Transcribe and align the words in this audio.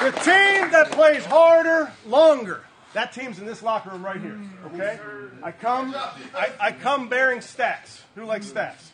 The 0.00 0.12
team 0.12 0.70
that 0.70 0.92
plays 0.92 1.24
harder, 1.24 1.90
longer. 2.06 2.62
That 2.94 3.12
team's 3.12 3.40
in 3.40 3.46
this 3.46 3.62
locker 3.64 3.90
room 3.90 4.04
right 4.04 4.20
here. 4.20 4.38
Mm. 4.38 4.74
Okay? 4.74 4.98
I 5.42 5.50
come 5.50 5.92
I, 6.34 6.50
I 6.60 6.72
come 6.72 7.08
bearing 7.08 7.40
stats. 7.40 8.02
Who 8.14 8.24
likes 8.24 8.46
stats? 8.46 8.90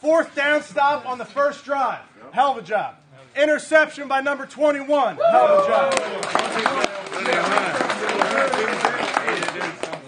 Fourth 0.00 0.36
down 0.36 0.62
stop 0.62 1.04
on 1.04 1.18
the 1.18 1.24
first 1.24 1.64
drive. 1.64 2.02
Hell 2.30 2.52
of 2.52 2.58
a 2.58 2.62
job. 2.62 2.94
Interception 3.34 4.06
by 4.06 4.20
number 4.20 4.46
21. 4.46 5.16
Hell 5.16 5.46
of 5.46 5.64
a 5.64 5.68
job. 5.68 5.92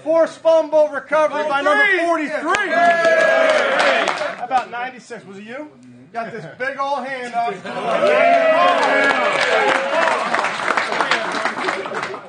Forced 0.05 0.39
fumble 0.39 0.89
recovery 0.89 1.49
by 1.49 1.63
number 1.63 1.99
43. 2.07 2.37
How 4.37 4.45
about 4.45 4.71
96? 4.71 5.25
Was 5.27 5.39
it 5.39 5.45
you? 5.45 5.71
Got 6.13 6.31
this 6.33 6.47
big 6.59 6.79
old 6.79 7.05
hand 7.05 7.35
up. 7.35 7.55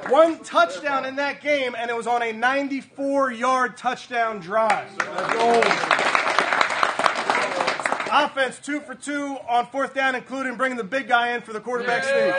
One 0.09 0.39
touchdown 0.43 1.05
in 1.05 1.15
that 1.17 1.39
game, 1.41 1.75
and 1.77 1.91
it 1.91 1.95
was 1.95 2.07
on 2.07 2.23
a 2.23 2.31
94 2.31 3.31
yard 3.31 3.77
touchdown 3.77 4.39
drive. 4.39 4.87
Offense 8.11 8.57
two 8.59 8.79
for 8.79 8.95
two 8.95 9.37
on 9.47 9.67
fourth 9.67 9.93
down, 9.93 10.15
including 10.15 10.55
bringing 10.55 10.77
the 10.77 10.83
big 10.83 11.07
guy 11.07 11.33
in 11.35 11.41
for 11.41 11.53
the 11.53 11.59
quarterback 11.59 12.03
sneak. 12.03 12.33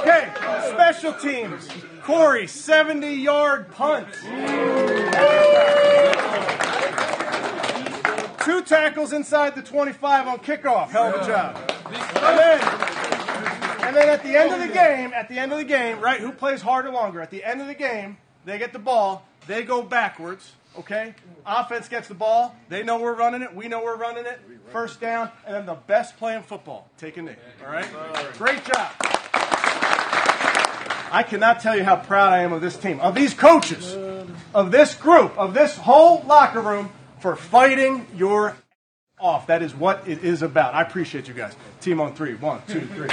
Okay, 0.00 0.32
special 0.70 1.12
teams. 1.12 1.68
Corey, 2.02 2.46
70 2.46 3.14
yard 3.14 3.70
punt. 3.70 4.08
Two 8.42 8.62
tackles 8.62 9.12
inside 9.12 9.54
the 9.54 9.62
25 9.62 10.28
on 10.28 10.38
kickoff. 10.38 10.88
Hell 10.88 11.14
of 11.14 11.22
a 11.22 11.26
job. 11.26 11.56
And 11.86 12.38
then, 12.38 12.93
and 13.86 13.96
then 13.96 14.08
at 14.08 14.22
the 14.22 14.36
end 14.36 14.52
of 14.52 14.60
the 14.60 14.72
game, 14.72 15.12
at 15.12 15.28
the 15.28 15.38
end 15.38 15.52
of 15.52 15.58
the 15.58 15.64
game, 15.64 16.00
right, 16.00 16.20
who 16.20 16.32
plays 16.32 16.62
harder 16.62 16.90
longer? 16.90 17.20
At 17.20 17.30
the 17.30 17.44
end 17.44 17.60
of 17.60 17.66
the 17.66 17.74
game, 17.74 18.16
they 18.44 18.58
get 18.58 18.72
the 18.72 18.78
ball, 18.78 19.26
they 19.46 19.62
go 19.62 19.82
backwards, 19.82 20.52
okay? 20.78 21.14
Offense 21.46 21.88
gets 21.88 22.08
the 22.08 22.14
ball, 22.14 22.54
they 22.68 22.82
know 22.82 22.98
we're 23.00 23.14
running 23.14 23.42
it, 23.42 23.54
we 23.54 23.68
know 23.68 23.82
we're 23.82 23.96
running 23.96 24.26
it, 24.26 24.40
first 24.70 25.00
down, 25.00 25.30
and 25.46 25.54
then 25.54 25.66
the 25.66 25.74
best 25.74 26.16
play 26.16 26.34
in 26.36 26.42
football, 26.42 26.88
take 26.98 27.16
a 27.16 27.22
knee, 27.22 27.36
all 27.64 27.72
right? 27.72 27.86
Great 28.38 28.64
job. 28.64 28.90
I 31.10 31.22
cannot 31.22 31.60
tell 31.60 31.76
you 31.76 31.84
how 31.84 31.96
proud 31.96 32.32
I 32.32 32.38
am 32.38 32.52
of 32.52 32.60
this 32.60 32.76
team, 32.76 32.98
of 32.98 33.14
these 33.14 33.34
coaches, 33.34 33.94
of 34.52 34.72
this 34.72 34.94
group, 34.96 35.38
of 35.38 35.54
this 35.54 35.76
whole 35.76 36.22
locker 36.22 36.60
room 36.60 36.90
for 37.20 37.36
fighting 37.36 38.06
your 38.16 38.56
off. 39.18 39.46
That 39.46 39.62
is 39.62 39.74
what 39.74 40.06
it 40.08 40.24
is 40.24 40.42
about. 40.42 40.74
I 40.74 40.82
appreciate 40.82 41.28
you 41.28 41.34
guys. 41.34 41.54
Team 41.80 42.00
on 42.00 42.14
three. 42.14 42.34
One, 42.34 42.62
two, 42.66 42.80
three. 42.80 43.08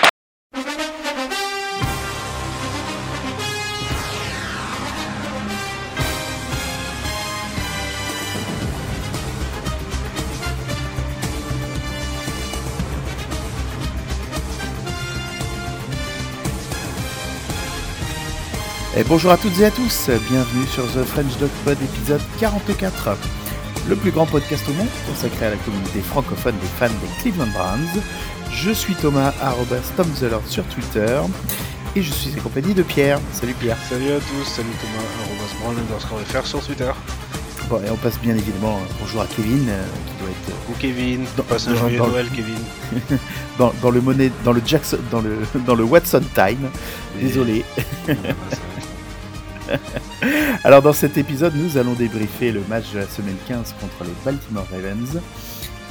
Et 19.02 19.04
bonjour 19.04 19.32
à 19.32 19.38
toutes 19.38 19.60
et 19.60 19.66
à 19.66 19.72
tous, 19.72 20.12
bienvenue 20.30 20.68
sur 20.68 20.86
The 20.86 21.04
French 21.04 21.36
Dog 21.40 21.50
Pod 21.66 21.76
épisode 21.82 22.22
44, 22.40 23.18
le 23.90 23.96
plus 23.96 24.12
grand 24.12 24.28
podcast 24.28 24.64
au 24.70 24.74
monde 24.74 24.90
consacré 25.08 25.48
à 25.48 25.50
la 25.50 25.56
communauté 25.56 26.02
francophone 26.02 26.54
des 26.62 26.68
fans 26.68 26.86
des 27.02 27.20
Cleveland 27.20 27.48
Browns. 27.52 28.04
Je 28.52 28.70
suis 28.70 28.94
Thomas, 28.94 29.34
arrobas 29.42 29.92
the 30.20 30.30
Lord 30.30 30.44
sur 30.46 30.64
Twitter, 30.66 31.20
et 31.96 32.04
je 32.04 32.12
suis 32.14 32.38
accompagné 32.38 32.76
de 32.76 32.84
Pierre. 32.84 33.20
Salut 33.34 33.56
Pierre. 33.56 33.78
Salut 33.90 34.12
à 34.12 34.20
tous, 34.20 34.46
salut 34.46 34.70
Thomas, 34.80 35.74
arrobas 35.74 36.46
sur 36.46 36.64
Twitter. 36.64 36.92
Bon, 37.72 37.82
et 37.84 37.90
on 37.90 37.96
passe 37.96 38.20
bien 38.20 38.36
évidemment 38.36 38.78
un 38.78 38.94
bonjour 39.02 39.22
à 39.22 39.26
Kevin, 39.26 39.68
euh, 39.68 39.84
qui 40.06 40.14
doit 40.22 40.30
être 40.30 40.70
Ou 40.70 40.74
Kevin, 40.78 41.26
Dans- 41.38 41.44
passe 41.44 41.68
un 41.68 41.74
joyeux 41.74 41.98
Noël 41.98 42.28
Kevin. 42.36 43.18
dans, 43.58 43.74
dans 43.82 43.90
le 43.90 44.02
monnaie, 44.02 44.32
dans 44.44 44.52
le 44.52 44.62
Jackson, 44.64 45.00
dans 45.10 45.22
le, 45.22 45.40
dans 45.66 45.74
le 45.74 45.86
Watson 45.86 46.22
Time. 46.36 46.70
Désolé. 47.20 47.66
Alors 50.64 50.82
dans 50.82 50.94
cet 50.94 51.18
épisode, 51.18 51.54
nous 51.56 51.78
allons 51.78 51.94
débriefer 51.94 52.52
le 52.52 52.62
match 52.70 52.92
de 52.94 53.00
la 53.00 53.08
semaine 53.08 53.38
15 53.48 53.74
contre 53.80 54.04
les 54.04 54.14
Baltimore 54.26 54.68
Ravens 54.72 55.20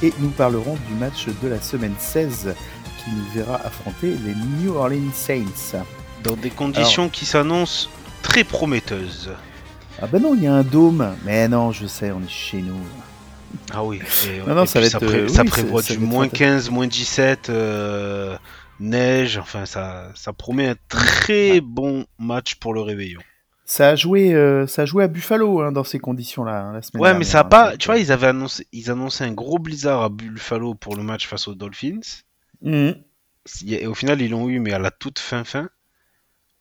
et 0.03 0.13
nous 0.19 0.29
parlerons 0.29 0.77
du 0.87 0.93
match 0.95 1.27
de 1.41 1.47
la 1.47 1.61
semaine 1.61 1.93
16 1.99 2.55
qui 3.03 3.09
nous 3.11 3.25
verra 3.33 3.55
affronter 3.65 4.15
les 4.25 4.35
New 4.63 4.75
Orleans 4.75 5.11
Saints. 5.13 5.83
Dans 6.23 6.35
des 6.35 6.49
conditions 6.51 7.09
qui 7.09 7.25
s'annoncent 7.25 7.89
très 8.21 8.43
prometteuses. 8.43 9.31
Ah 10.01 10.07
ben 10.07 10.21
non, 10.21 10.35
il 10.35 10.43
y 10.43 10.47
a 10.47 10.53
un 10.53 10.63
dôme. 10.63 11.15
Mais 11.25 11.47
non, 11.47 11.71
je 11.71 11.87
sais, 11.87 12.11
on 12.11 12.21
est 12.23 12.29
chez 12.29 12.61
nous. 12.61 12.77
Ah 13.73 13.83
oui, 13.83 13.99
et, 14.27 14.39
Non, 14.47 14.55
non, 14.55 14.63
et 14.63 14.67
ça 14.67 14.81
être, 14.81 14.99
pré- 14.99 15.17
euh, 15.21 15.27
ça 15.27 15.43
prévoit 15.43 15.81
ça- 15.81 15.93
du 15.93 15.99
moins 15.99 16.25
fantastique. 16.25 16.39
15, 16.47 16.69
moins 16.69 16.87
17, 16.87 17.49
euh, 17.49 18.37
neige, 18.79 19.37
enfin 19.37 19.65
ça, 19.65 20.09
ça 20.15 20.31
promet 20.33 20.69
un 20.69 20.75
très 20.87 21.59
bon 21.59 22.05
match 22.19 22.55
pour 22.55 22.73
le 22.73 22.81
réveillon. 22.81 23.19
Ça 23.71 23.87
a 23.87 23.95
joué, 23.95 24.33
euh, 24.33 24.67
ça 24.67 24.81
a 24.81 24.85
joué 24.85 25.05
à 25.05 25.07
Buffalo 25.07 25.61
hein, 25.61 25.71
dans 25.71 25.85
ces 25.85 25.97
conditions-là 25.97 26.61
hein, 26.61 26.73
la 26.73 26.81
semaine 26.81 27.01
Ouais, 27.01 27.13
mais 27.13 27.23
ça 27.23 27.39
a 27.39 27.45
hein, 27.45 27.47
pas. 27.47 27.77
Tu 27.77 27.85
vois, 27.85 27.99
ils 27.99 28.11
avaient 28.11 28.27
annoncé, 28.27 28.67
ils 28.73 28.91
annonçaient 28.91 29.23
un 29.23 29.31
gros 29.31 29.59
blizzard 29.59 30.01
à 30.01 30.09
Buffalo 30.09 30.75
pour 30.75 30.97
le 30.97 31.03
match 31.03 31.25
face 31.25 31.47
aux 31.47 31.55
Dolphins. 31.55 32.01
Mhm. 32.61 32.95
Et 33.67 33.87
au 33.87 33.93
final, 33.93 34.21
ils 34.21 34.31
l'ont 34.31 34.49
eu, 34.49 34.59
mais 34.59 34.73
à 34.73 34.77
la 34.77 34.91
toute 34.91 35.19
fin 35.19 35.45
fin. 35.45 35.69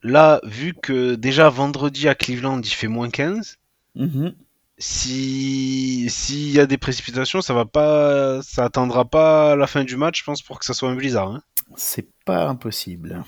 Là, 0.05 0.41
vu 0.45 0.73
que 0.73 1.17
déjà 1.17 1.49
vendredi 1.49 2.07
à 2.07 2.15
Cleveland, 2.15 2.61
il 2.61 2.71
fait 2.71 2.87
moins 2.87 3.11
15, 3.11 3.59
Mhm. 3.97 4.33
si 4.79 6.07
s'il 6.11 6.53
y 6.53 6.61
a 6.61 6.67
des 6.67 6.79
précipitations, 6.79 7.43
ça 7.43 7.55
va 7.55 7.65
pas, 7.65 8.41
ça 8.43 8.67
attendra 8.67 9.05
pas 9.05 9.57
la 9.57 9.67
fin 9.67 9.83
du 9.83 9.97
match, 9.97 10.21
je 10.21 10.25
pense, 10.25 10.43
pour 10.43 10.61
que 10.61 10.65
ça 10.65 10.75
soit 10.75 10.89
un 10.89 10.95
blizzard. 10.95 11.41
C'est 11.75 12.07
pas 12.25 12.47
impossible. 12.47 13.25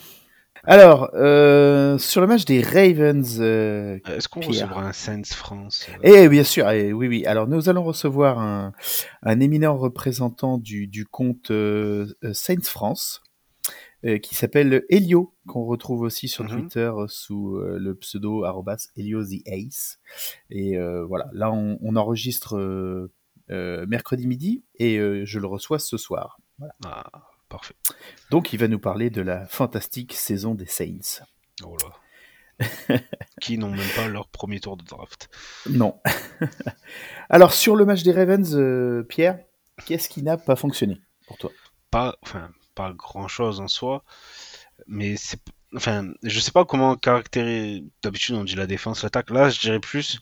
Alors, 0.64 1.10
euh, 1.14 1.98
sur 1.98 2.20
le 2.20 2.26
match 2.28 2.44
des 2.44 2.62
Ravens, 2.62 3.38
euh, 3.40 3.98
Est-ce 4.06 4.28
qu'on 4.28 4.40
recevra 4.40 4.86
un 4.86 4.92
Saints 4.92 5.22
France 5.34 5.86
euh, 5.90 5.98
Eh 6.24 6.28
bien 6.28 6.44
sûr, 6.44 6.70
eh, 6.70 6.92
oui, 6.92 7.08
oui. 7.08 7.26
Alors 7.26 7.48
nous 7.48 7.68
allons 7.68 7.82
recevoir 7.82 8.38
un, 8.38 8.72
un 9.22 9.40
éminent 9.40 9.76
représentant 9.76 10.58
du, 10.58 10.86
du 10.86 11.04
compte 11.04 11.50
euh, 11.50 12.06
euh, 12.22 12.32
Saints 12.32 12.62
France, 12.62 13.22
euh, 14.04 14.18
qui 14.18 14.36
s'appelle 14.36 14.84
Elio, 14.88 15.34
qu'on 15.48 15.64
retrouve 15.64 16.02
aussi 16.02 16.28
sur 16.28 16.44
Mhm. 16.44 16.50
Twitter 16.50 16.92
euh, 16.96 17.06
sous 17.08 17.56
euh, 17.56 17.76
le 17.80 17.96
pseudo 17.96 18.44
arrobas 18.44 18.88
Elio 18.96 19.24
the 19.24 19.42
Ace. 19.46 19.98
Et 20.48 20.78
euh, 20.78 21.04
voilà, 21.04 21.26
là 21.32 21.50
on, 21.52 21.76
on 21.82 21.96
enregistre 21.96 22.56
euh, 22.56 23.12
euh, 23.50 23.84
mercredi 23.88 24.28
midi 24.28 24.62
et 24.76 24.98
euh, 24.98 25.24
je 25.26 25.40
le 25.40 25.46
reçois 25.48 25.80
ce 25.80 25.96
soir. 25.96 26.38
Ah, 26.84 27.04
parfait. 27.52 27.74
Donc 28.30 28.52
il 28.52 28.58
va 28.58 28.66
nous 28.66 28.78
parler 28.78 29.10
de 29.10 29.20
la 29.20 29.46
fantastique 29.46 30.14
saison 30.14 30.54
des 30.54 30.66
Saints. 30.66 31.22
Oh 31.62 31.76
là. 31.82 32.98
Qui 33.40 33.58
n'ont 33.58 33.70
même 33.70 33.90
pas 33.94 34.08
leur 34.08 34.28
premier 34.28 34.58
tour 34.58 34.76
de 34.76 34.84
draft. 34.84 35.28
Non. 35.68 36.00
Alors 37.28 37.52
sur 37.52 37.76
le 37.76 37.84
match 37.84 38.02
des 38.02 38.12
Ravens, 38.12 38.56
euh, 38.56 39.04
Pierre, 39.06 39.38
qu'est-ce 39.84 40.08
qui 40.08 40.22
n'a 40.22 40.38
pas 40.38 40.56
fonctionné 40.56 41.00
pour 41.26 41.36
toi? 41.36 41.50
Pas, 41.90 42.16
enfin, 42.22 42.50
pas 42.74 42.92
grand 42.92 43.28
chose 43.28 43.60
en 43.60 43.68
soi, 43.68 44.02
mais 44.86 45.16
c'est, 45.16 45.40
enfin, 45.76 46.10
je 46.22 46.40
sais 46.40 46.52
pas 46.52 46.64
comment 46.64 46.96
caractériser. 46.96 47.84
D'habitude, 48.02 48.34
on 48.34 48.44
dit 48.44 48.54
la 48.54 48.66
défense, 48.66 49.02
l'attaque. 49.02 49.28
Là, 49.30 49.50
je 49.50 49.60
dirais 49.60 49.80
plus 49.80 50.20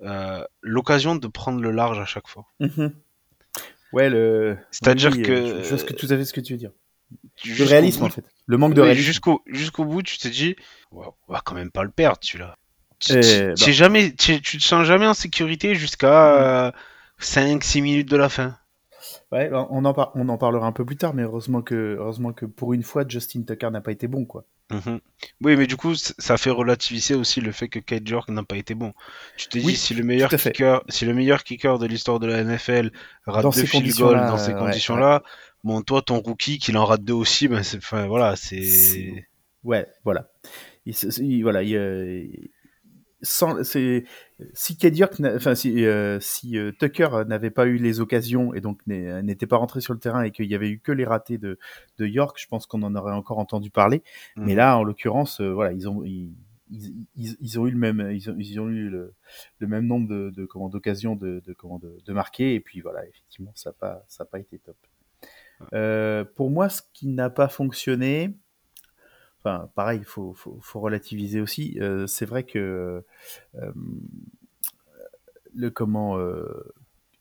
euh, 0.00 0.44
l'occasion 0.62 1.14
de 1.14 1.28
prendre 1.28 1.60
le 1.60 1.70
large 1.70 2.00
à 2.00 2.06
chaque 2.06 2.26
fois. 2.26 2.46
Mhm. 2.58 2.92
Ouais, 3.92 4.08
le. 4.10 4.56
C'est-à-dire 4.70 5.12
oui, 5.12 5.22
que- 5.22 5.32
euh, 5.32 5.62
Je, 5.64 5.74
vois 5.74 5.84
tout 5.84 6.06
à 6.10 6.16
fait 6.16 6.24
ce 6.24 6.32
que 6.32 6.40
tu 6.40 6.52
veux 6.52 6.58
dire. 6.58 6.72
Le 7.44 7.64
réalisme, 7.64 8.00
bout- 8.00 8.06
en 8.06 8.10
fait. 8.10 8.24
Le 8.46 8.56
manque 8.58 8.74
de 8.74 8.80
réalisme. 8.80 9.04
jusqu'au 9.06 9.42
jusqu'au 9.46 9.84
bout, 9.84 10.02
tu 10.02 10.18
te 10.18 10.28
dis, 10.28 10.56
on 10.92 11.02
va 11.28 11.40
quand 11.44 11.54
même 11.54 11.70
pas 11.70 11.84
le 11.84 11.90
perdre, 11.90 12.18
celui-là. 12.20 12.56
Tu, 12.98 13.12
Eh, 13.12 13.20
tu- 13.20 13.46
bah. 13.48 13.54
tu 13.54 13.72
jamais, 13.72 14.12
tu, 14.14 14.40
tu 14.40 14.58
te 14.58 14.62
sens 14.64 14.84
jamais 14.86 15.06
en 15.06 15.14
sécurité 15.14 15.74
jusqu'à 15.74 16.72
5-6 17.18 17.80
minutes 17.82 18.08
de 18.10 18.16
la 18.16 18.28
fin. 18.28 18.56
Ouais, 19.32 19.50
on 19.52 19.84
en, 19.84 19.92
par- 19.94 20.12
on 20.14 20.28
en 20.28 20.38
parlera 20.38 20.66
un 20.66 20.72
peu 20.72 20.84
plus 20.84 20.96
tard, 20.96 21.12
mais 21.14 21.22
heureusement 21.22 21.62
que, 21.62 21.96
heureusement 21.98 22.32
que 22.32 22.46
pour 22.46 22.72
une 22.72 22.82
fois, 22.82 23.04
Justin 23.06 23.42
Tucker 23.42 23.70
n'a 23.70 23.80
pas 23.80 23.92
été 23.92 24.08
bon, 24.08 24.24
quoi. 24.24 24.44
Mhm. 24.70 25.00
Oui, 25.42 25.56
mais 25.56 25.66
du 25.68 25.76
coup, 25.76 25.94
c- 25.94 26.12
ça 26.18 26.36
fait 26.36 26.50
relativiser 26.50 27.14
aussi 27.14 27.40
le 27.40 27.52
fait 27.52 27.68
que 27.68 27.78
Kate 27.78 28.08
York 28.08 28.28
n'a 28.30 28.42
pas 28.42 28.56
été 28.56 28.74
bon. 28.74 28.94
Tu 29.36 29.46
te 29.48 29.58
dis, 29.58 29.64
Oui, 29.64 29.76
si 29.76 29.94
le 29.94 30.02
meilleur 30.02 30.28
tout 30.30 30.34
à 30.34 30.38
fait. 30.38 30.50
kicker, 30.52 30.82
si 30.88 31.04
le 31.04 31.14
meilleur 31.14 31.44
kicker 31.44 31.78
de 31.78 31.86
l'histoire 31.86 32.18
de 32.18 32.26
la 32.26 32.38
NFL 32.42 32.90
rate 33.26 33.42
Dans 33.44 33.50
deux 33.50 33.60
ces 33.60 33.66
field 33.66 33.94
goals 33.96 34.16
conditions-là, 34.16 34.28
dans 34.28 34.38
ces 34.38 34.52
ouais, 34.52 34.58
conditions-là, 34.58 35.22
bon, 35.62 35.82
toi, 35.82 36.02
ton 36.02 36.18
rookie, 36.18 36.58
qu'il 36.58 36.76
en 36.76 36.84
rate 36.84 37.04
deux 37.04 37.12
aussi, 37.14 37.46
ben, 37.48 37.62
c'est, 37.62 37.76
enfin, 37.78 38.06
voilà, 38.08 38.34
c'est. 38.36 38.62
C'est- 38.62 39.26
Ouais, 39.62 39.86
voilà. 40.04 40.30
Il, 40.84 40.94
se- 40.96 41.20
il- 41.22 41.42
voilà, 41.42 41.62
il, 41.62 41.76
euh, 41.76 42.24
sans, 43.22 43.62
si 43.64 44.04
enfin 44.40 45.54
si, 45.54 45.84
si 46.20 46.58
Tucker 46.78 47.08
n'avait 47.26 47.50
pas 47.50 47.66
eu 47.66 47.76
les 47.76 48.00
occasions 48.00 48.52
et 48.54 48.60
donc 48.60 48.80
n'était 48.86 49.46
pas 49.46 49.56
rentré 49.56 49.80
sur 49.80 49.94
le 49.94 49.98
terrain 49.98 50.22
et 50.22 50.30
qu'il 50.30 50.46
y 50.46 50.54
avait 50.54 50.68
eu 50.68 50.80
que 50.80 50.92
les 50.92 51.04
ratés 51.04 51.38
de, 51.38 51.58
de 51.98 52.06
York, 52.06 52.36
je 52.38 52.46
pense 52.46 52.66
qu'on 52.66 52.82
en 52.82 52.94
aurait 52.94 53.14
encore 53.14 53.38
entendu 53.38 53.70
parler. 53.70 54.02
Mais 54.36 54.52
mhm. 54.52 54.58
là, 54.58 54.78
en 54.78 54.84
l'occurrence, 54.84 55.40
voilà, 55.40 55.72
ils 55.72 55.88
ont 55.88 56.02
ils, 56.70 57.06
ils, 57.14 57.60
ont 57.60 57.66
eu 57.66 57.70
le 57.70 57.78
même 57.78 58.10
ils 58.12 58.30
ont, 58.30 58.36
ils 58.38 58.60
ont 58.60 58.68
eu 58.68 58.88
le, 58.88 59.14
le, 59.58 59.66
même 59.66 59.86
nombre 59.86 60.08
de, 60.08 60.30
de 60.30 60.48
d'occasions 60.68 61.14
de, 61.14 61.42
de, 61.46 61.54
de, 61.54 62.02
de, 62.04 62.12
marquer 62.12 62.54
et 62.54 62.60
puis 62.60 62.80
voilà 62.80 63.06
effectivement 63.06 63.52
ça 63.54 63.70
n'a 63.70 63.74
pas 63.74 64.04
ça 64.08 64.24
a 64.24 64.26
pas 64.26 64.38
été 64.38 64.58
top 64.58 64.76
euh, 65.72 66.24
pour 66.24 66.50
moi 66.50 66.68
ce 66.68 66.82
qui 66.92 67.06
n'a 67.08 67.30
pas 67.30 67.48
fonctionné 67.48 68.36
enfin 69.46 69.70
pareil 69.74 70.00
il 70.00 70.04
faut, 70.04 70.32
faut, 70.34 70.58
faut, 70.60 70.80
relativiser 70.80 71.40
aussi. 71.40 71.78
Euh, 71.80 72.06
c'est 72.06 72.26
vrai 72.26 72.44
que 72.44 73.02
euh, 73.54 73.72
le 75.54 75.70
comment 75.70 76.18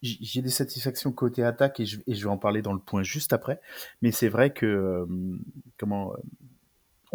j'ai 0.01 0.41
des 0.41 0.49
satisfactions 0.49 1.11
côté 1.11 1.43
attaque 1.43 1.79
et 1.79 1.85
je, 1.85 1.99
et 2.05 2.13
je, 2.13 2.23
vais 2.23 2.29
en 2.29 2.37
parler 2.37 2.61
dans 2.61 2.73
le 2.73 2.79
point 2.79 3.01
juste 3.03 3.33
après. 3.33 3.59
Mais 4.01 4.11
c'est 4.11 4.29
vrai 4.29 4.51
que 4.51 5.07
comment 5.77 6.13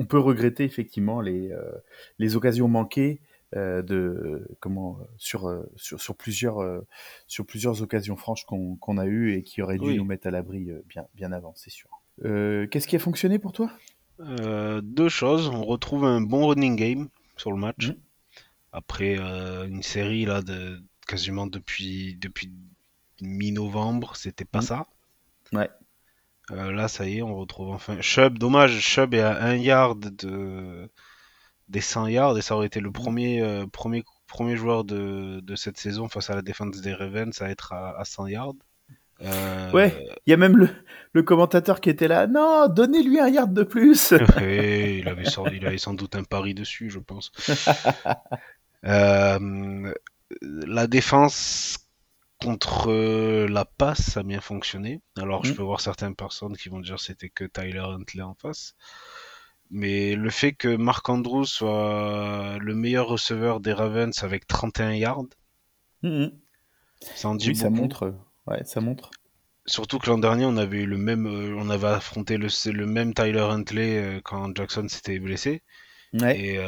on 0.01 0.07
peut 0.07 0.19
regretter 0.19 0.65
effectivement 0.65 1.21
les, 1.21 1.53
euh, 1.53 1.61
les 2.19 2.35
occasions 2.35 2.69
manquées 2.69 3.21
euh, 3.55 3.83
de 3.83 4.49
comment 4.61 4.99
sur, 5.19 5.47
euh, 5.47 5.71
sur, 5.77 6.01
sur 6.01 6.17
plusieurs 6.17 6.83
sur 7.27 7.45
plusieurs 7.45 7.83
occasions 7.83 8.17
franches 8.17 8.45
qu'on 8.47 8.99
a 8.99 9.07
eues 9.07 9.35
et 9.35 9.43
qui 9.43 9.61
auraient 9.61 9.79
dû 9.79 9.95
nous 9.97 10.05
mettre 10.05 10.27
à 10.27 10.31
l'abri 10.31 10.71
bien 10.87 11.07
bien 11.15 11.33
avant, 11.33 11.53
c'est 11.55 11.71
sûr. 11.71 11.91
Qu'est-ce 12.23 12.87
qui 12.87 12.97
a 12.97 12.99
fonctionné 12.99 13.39
pour 13.39 13.53
toi? 13.53 13.71
Deux 14.83 15.09
choses. 15.09 15.49
On 15.49 15.65
retrouve 15.65 16.05
un 16.05 16.21
bon 16.21 16.49
running 16.49 16.77
game 16.77 17.09
sur 17.37 17.53
le 17.53 17.59
match 17.59 17.89
mmh. 17.89 17.95
après 18.73 19.17
une 19.17 19.83
série 19.83 20.27
là 20.27 20.43
de 20.43 20.83
quasiment 21.07 21.47
depuis 21.47 22.17
depuis 22.21 22.53
mi-novembre, 23.23 24.17
c'était 24.17 24.45
pas 24.45 24.61
mmh. 24.61 24.63
ça. 24.63 24.87
Ouais. 25.53 25.69
Euh, 26.53 26.73
là, 26.73 26.89
ça 26.89 27.07
y 27.07 27.19
est, 27.19 27.23
on 27.23 27.37
retrouve 27.37 27.71
enfin 27.71 28.01
Chubb. 28.01 28.39
Dommage, 28.39 28.81
Chubb 28.81 29.15
est 29.15 29.21
à 29.21 29.43
1 29.45 29.57
yard 29.57 29.99
de... 29.99 30.91
des 31.69 31.81
100 31.81 32.09
yards 32.09 32.39
et 32.39 32.43
ça 32.43 32.57
aurait 32.57 32.67
été 32.67 32.81
le 32.81 32.91
premier, 32.91 33.41
euh, 33.43 33.67
premier, 33.67 34.05
premier 34.27 34.57
joueur 34.57 34.85
de... 34.85 35.41
de, 35.41 35.57
cette 35.57 35.79
saison 35.79 36.09
face 36.09 36.31
à 36.31 36.35
la 36.35 36.43
défense 36.43 36.81
des 36.81 36.95
Ravens 36.95 37.41
à 37.41 37.51
être 37.51 37.73
à, 37.73 38.05
100 38.05 38.27
yards. 38.29 38.55
Euh, 39.23 39.71
ouais, 39.73 40.09
il 40.27 40.31
y 40.31 40.33
a 40.33 40.37
même 40.37 40.57
le, 40.57 40.69
le, 41.13 41.23
commentateur 41.23 41.81
qui 41.81 41.91
était 41.91 42.09
là. 42.09 42.27
Non, 42.27 42.69
donnez-lui 42.69 43.21
un 43.21 43.29
yard 43.29 43.53
de 43.53 43.63
plus. 43.63 44.11
il, 44.41 45.09
avait 45.09 45.25
il 45.53 45.67
avait 45.67 45.79
sans 45.79 45.95
doute 45.95 46.17
un 46.17 46.25
pari 46.25 46.55
dessus, 46.55 46.91
je 46.91 46.99
pense. 46.99 47.31
la 48.83 50.87
défense 50.87 51.79
Contre 52.43 52.91
euh, 52.91 53.47
la 53.49 53.67
passe, 53.67 54.13
ça 54.13 54.21
a 54.21 54.23
bien 54.23 54.41
fonctionné. 54.41 55.03
Alors, 55.19 55.45
je 55.45 55.53
mm. 55.53 55.57
peux 55.57 55.63
voir 55.63 55.81
certaines 55.81 56.15
personnes 56.15 56.57
qui 56.57 56.71
vont 56.71 56.81
dire 56.81 56.99
c'était 56.99 57.29
que 57.29 57.45
Tyler 57.45 57.81
Huntley 57.81 58.23
en 58.23 58.35
face. 58.35 58.77
Mais 59.71 60.15
le 60.15 60.31
fait 60.31 60.53
que 60.53 60.75
Mark 60.75 61.07
Andrews 61.09 61.45
soit 61.45 62.57
le 62.59 62.75
meilleur 62.75 63.09
receveur 63.09 63.61
des 63.61 63.75
Ravens 63.75 64.25
avec 64.25 64.47
31 64.47 64.93
yards, 64.93 65.27
mm, 66.03 66.09
mm. 66.09 66.31
ça 67.15 67.29
en 67.29 67.35
dit 67.35 67.55
Ça 67.55 67.69
montre, 67.69 68.15
ouais, 68.51 68.65
ça 68.65 68.81
montre. 68.81 69.11
Surtout 69.67 69.99
que 69.99 70.09
l'an 70.11 70.19
dernier, 70.19 70.47
on 70.47 70.57
avait 70.57 70.79
eu 70.81 70.87
le 70.87 70.99
même, 70.99 71.27
euh, 71.27 71.55
on 71.59 71.71
avait 71.71 71.89
affronté 71.89 72.37
le, 72.39 72.49
le 72.73 72.87
même 72.87 73.15
Tyler 73.15 73.41
Huntley 73.41 73.99
euh, 73.99 74.21
quand 74.23 74.55
Jackson 74.57 74.89
s'était 74.89 75.19
blessé. 75.19 75.63
Et 76.15 76.59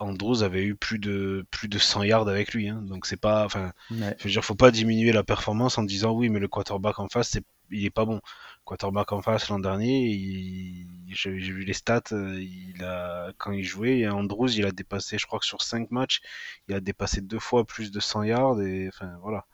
Andrews 0.00 0.42
avait 0.42 0.64
eu 0.64 0.76
plus 0.76 0.98
de 0.98 1.44
plus 1.50 1.68
de 1.68 1.78
100 1.78 2.04
yards 2.04 2.28
avec 2.28 2.54
lui, 2.54 2.68
hein. 2.68 2.80
donc 2.82 3.06
c'est 3.06 3.16
pas, 3.16 3.44
enfin, 3.44 3.72
je 3.90 4.24
veux 4.24 4.30
dire, 4.30 4.44
faut 4.44 4.54
pas 4.54 4.70
diminuer 4.70 5.12
la 5.12 5.24
performance 5.24 5.76
en 5.78 5.82
disant 5.82 6.12
oui, 6.12 6.28
mais 6.28 6.38
le 6.38 6.46
quarterback 6.48 7.00
en 7.00 7.08
face, 7.08 7.30
c'est, 7.30 7.44
il 7.70 7.84
est 7.84 7.90
pas 7.90 8.04
bon. 8.04 8.14
Le 8.16 8.20
quarterback 8.64 9.12
en 9.12 9.22
face 9.22 9.48
l'an 9.48 9.58
dernier, 9.58 10.86
j'ai 11.08 11.30
vu 11.32 11.64
les 11.64 11.72
stats, 11.72 12.02
euh, 12.12 12.40
il 12.40 12.84
a 12.84 13.32
quand 13.38 13.50
il 13.52 13.64
jouait, 13.64 14.06
Andrews, 14.08 14.50
il 14.50 14.66
a 14.66 14.72
dépassé, 14.72 15.18
je 15.18 15.26
crois 15.26 15.40
que 15.40 15.46
sur 15.46 15.62
5 15.62 15.90
matchs, 15.90 16.20
il 16.68 16.74
a 16.74 16.80
dépassé 16.80 17.20
deux 17.20 17.38
fois 17.40 17.66
plus 17.66 17.90
de 17.90 17.98
100 18.00 18.22
yards 18.24 18.60
et 18.62 18.88
enfin 18.88 19.18
voilà. 19.22 19.46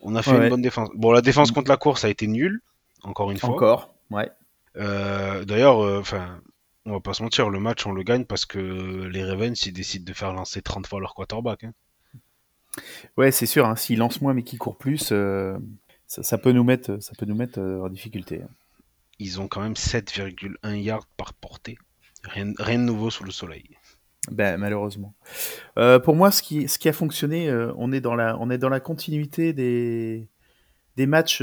On 0.00 0.14
a 0.14 0.22
fait 0.22 0.30
une 0.30 0.48
bonne 0.48 0.62
défense. 0.62 0.88
Bon, 0.94 1.12
la 1.12 1.22
défense 1.22 1.50
contre 1.52 1.70
la 1.70 1.76
course 1.76 2.04
a 2.04 2.08
été 2.08 2.26
nulle, 2.26 2.60
encore 3.02 3.30
une 3.30 3.38
fois. 3.38 3.50
Encore, 3.50 3.94
ouais. 4.10 4.30
Euh, 4.76 5.44
d'ailleurs, 5.44 5.80
euh, 5.80 6.00
enfin, 6.00 6.40
on 6.84 6.92
va 6.92 7.00
pas 7.00 7.14
se 7.14 7.22
mentir, 7.22 7.48
le 7.48 7.60
match 7.60 7.86
on 7.86 7.92
le 7.92 8.02
gagne 8.02 8.24
parce 8.24 8.44
que 8.44 8.58
les 9.06 9.24
Ravens 9.24 9.64
ils 9.64 9.72
décident 9.72 10.04
de 10.04 10.12
faire 10.12 10.32
lancer 10.32 10.62
30 10.62 10.86
fois 10.86 11.00
leur 11.00 11.14
quarterback. 11.14 11.64
Hein. 11.64 11.72
Ouais, 13.16 13.30
c'est 13.30 13.46
sûr. 13.46 13.66
Hein, 13.66 13.76
S'ils 13.76 13.98
lancent 13.98 14.20
moins 14.20 14.34
mais 14.34 14.42
qu'ils 14.42 14.58
courent 14.58 14.76
plus, 14.76 15.08
euh, 15.12 15.56
ça, 16.06 16.38
peut 16.38 16.52
nous 16.52 16.64
mettre, 16.64 17.00
ça 17.00 17.12
peut 17.18 17.26
nous 17.26 17.34
mettre 17.34 17.60
en 17.60 17.88
difficulté. 17.88 18.42
Hein. 18.42 18.50
Ils 19.18 19.40
ont 19.40 19.48
quand 19.48 19.62
même 19.62 19.72
7,1 19.72 20.74
yards 20.74 21.06
par 21.16 21.32
portée. 21.32 21.78
Rien, 22.24 22.52
rien, 22.58 22.78
de 22.78 22.84
nouveau 22.84 23.08
sous 23.08 23.24
le 23.24 23.30
soleil. 23.30 23.75
Ben, 24.30 24.56
malheureusement. 24.56 25.14
Euh, 25.78 25.98
pour 25.98 26.16
moi, 26.16 26.30
ce 26.30 26.42
qui, 26.42 26.68
ce 26.68 26.78
qui 26.78 26.88
a 26.88 26.92
fonctionné, 26.92 27.52
on, 27.76 27.92
est 27.92 28.00
dans 28.00 28.14
la, 28.14 28.36
on 28.40 28.50
est 28.50 28.58
dans 28.58 28.68
la 28.68 28.80
continuité 28.80 29.52
des, 29.52 30.28
des 30.96 31.06
matchs 31.06 31.42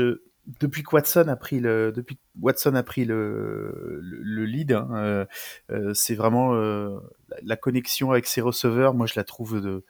depuis 0.59 0.83
que 0.83 0.95
Watson 0.95 1.27
a 1.27 1.35
pris 1.35 1.59
le, 1.59 1.91
depuis 1.91 2.18
Watson 2.41 2.75
a 2.75 2.83
pris 2.83 3.06
le, 3.06 4.00
le, 4.01 4.45
lead, 4.45 4.74
hein, 4.74 4.89
euh, 4.94 5.25
euh, 5.71 5.94
c'est 5.94 6.15
vraiment 6.15 6.53
euh, 6.56 7.00
la 7.44 7.56
connexion 7.56 8.12
avec 8.12 8.25
ses 8.25 8.41
receveurs. 8.41 8.94
Moi, 8.94 9.07
je 9.07 9.13
la 9.15 9.24
trouve 9.24 9.62
de, 9.62 9.86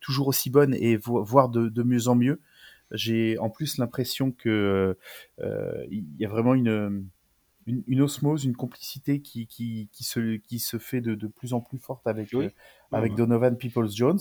toujours 0.00 0.28
aussi 0.28 0.50
bonne 0.50 0.74
et 0.74 0.96
voire 0.96 1.48
de, 1.48 1.68
de 1.68 1.82
mieux 1.82 2.08
en 2.08 2.14
mieux. 2.14 2.40
J'ai 2.92 3.38
en 3.38 3.50
plus 3.50 3.78
l'impression 3.78 4.32
que 4.32 4.96
il 5.38 6.04
y 6.18 6.24
a 6.24 6.28
vraiment 6.28 6.54
une, 6.54 7.06
une, 7.86 8.02
osmose, 8.02 8.44
une 8.44 8.56
complicité 8.56 9.20
qui, 9.20 9.46
qui, 9.46 9.88
qui, 9.92 10.04
se, 10.04 10.36
qui 10.36 10.58
se 10.58 10.78
fait 10.78 11.00
de, 11.00 11.14
de 11.14 11.26
plus 11.26 11.52
en 11.52 11.60
plus 11.60 11.78
forte 11.78 12.06
avec, 12.06 12.34
avec 12.92 13.14
Donovan 13.14 13.56
Peoples-Jones. 13.56 14.20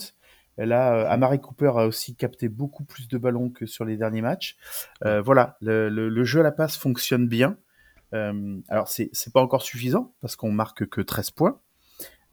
Là, 0.65 0.93
euh, 0.93 1.09
Amari 1.09 1.39
Cooper 1.39 1.71
a 1.75 1.87
aussi 1.87 2.15
capté 2.15 2.49
beaucoup 2.49 2.83
plus 2.83 3.07
de 3.07 3.17
ballons 3.17 3.49
que 3.49 3.65
sur 3.65 3.85
les 3.85 3.97
derniers 3.97 4.21
matchs. 4.21 4.57
Euh, 5.05 5.21
voilà, 5.21 5.57
le, 5.61 6.23
jeu 6.23 6.41
à 6.41 6.43
la 6.43 6.51
passe 6.51 6.77
fonctionne 6.77 7.27
bien. 7.27 7.57
Euh, 8.13 8.59
alors, 8.67 8.87
c'est 8.89 9.33
pas 9.33 9.41
encore 9.41 9.61
suffisant 9.61 10.13
parce 10.21 10.35
qu'on 10.35 10.51
marque 10.51 10.85
que 10.87 11.01
13 11.01 11.31
points, 11.31 11.61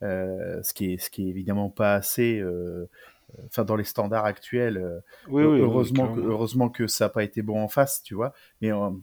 ce, 0.01 0.73
qui 0.75 0.93
est, 0.93 0.99
ce 0.99 1.11
qui 1.11 1.27
est 1.27 1.29
évidemment 1.29 1.71
pas 1.71 1.95
assez. 1.95 2.43
Enfin, 3.47 3.65
dans 3.65 3.77
les 3.77 3.85
standards 3.85 4.25
actuels, 4.25 5.03
heureusement, 5.29 6.15
que, 6.15 6.21
heureusement 6.21 6.69
que 6.69 6.87
ça 6.87 7.07
n'a 7.07 7.09
pas 7.09 7.25
été 7.25 7.43
bon 7.43 7.61
en 7.61 7.69
face, 7.69 8.03
tu 8.03 8.15
vois. 8.15 8.33
Mais 8.61 8.73
on, 8.73 9.03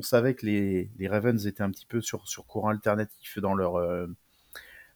savait 0.00 0.34
que 0.34 0.46
les, 0.46 0.90
les, 0.98 1.08
Ravens 1.08 1.46
étaient 1.46 1.62
un 1.62 1.70
petit 1.70 1.86
peu 1.86 2.00
sur, 2.00 2.28
sur 2.28 2.46
courant 2.46 2.68
alternatif 2.68 3.38
dans 3.38 3.54
leur, 3.54 3.76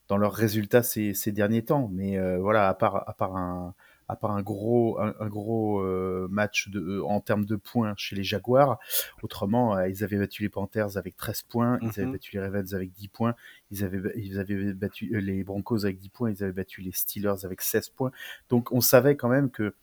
dans 0.09 0.17
leurs 0.17 0.33
résultats 0.33 0.83
ces, 0.83 1.15
ces 1.15 1.33
derniers 1.33 1.65
temps. 1.65 1.89
Mais 1.93 2.19
euh, 2.19 2.39
voilà, 2.39 2.69
à 2.69 2.75
part, 2.75 3.09
à 3.09 3.13
part 3.13 3.37
un 3.37 3.75
à 4.09 4.17
part 4.17 4.33
un 4.33 4.43
gros, 4.43 4.99
un, 4.99 5.29
gros 5.29 5.81
euh, 5.81 6.27
match 6.31 6.69
de, 6.69 6.81
euh, 6.81 7.05
en 7.05 7.21
termes 7.21 7.45
de 7.45 7.57
points 7.57 7.95
chez 7.97 8.17
les 8.17 8.25
Jaguars. 8.25 8.79
Autrement, 9.23 9.81
ils 9.81 10.03
avaient 10.03 10.19
battu 10.19 10.43
les 10.43 10.49
Panthers 10.49 10.97
avec 10.97 11.17
13 11.17 11.43
points, 11.43 11.79
ils 11.83 11.89
avaient 11.89 12.07
mhm. 12.07 12.13
battu 12.13 12.37
les 12.37 12.41
Ravens 12.41 12.75
avec 12.75 12.93
10 12.93 13.09
points, 13.09 13.35
ils 13.71 13.85
avaient, 13.85 14.01
ils 14.17 14.39
avaient 14.39 14.73
battu 14.73 15.21
les 15.21 15.45
Broncos 15.45 15.85
avec 15.85 15.99
10 15.99 16.09
points, 16.09 16.31
ils 16.31 16.43
avaient 16.43 16.53
battu 16.53 16.81
les 16.81 16.93
Steelers 16.93 17.45
avec 17.45 17.61
16 17.61 17.91
points. 17.91 18.11
Donc 18.49 18.73
on 18.73 18.81
savait 18.81 19.17
quand 19.17 19.29
même 19.29 19.51
que 19.51 19.75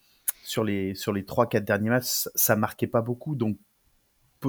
sur 0.43 0.63
les, 0.63 0.95
sur 0.95 1.13
les 1.13 1.23
3-4 1.23 1.63
derniers 1.63 1.89
matchs, 1.89 2.27
ça 2.35 2.55
marquait 2.55 2.87
pas 2.87 3.01
beaucoup. 3.01 3.35
Donc 3.35 3.57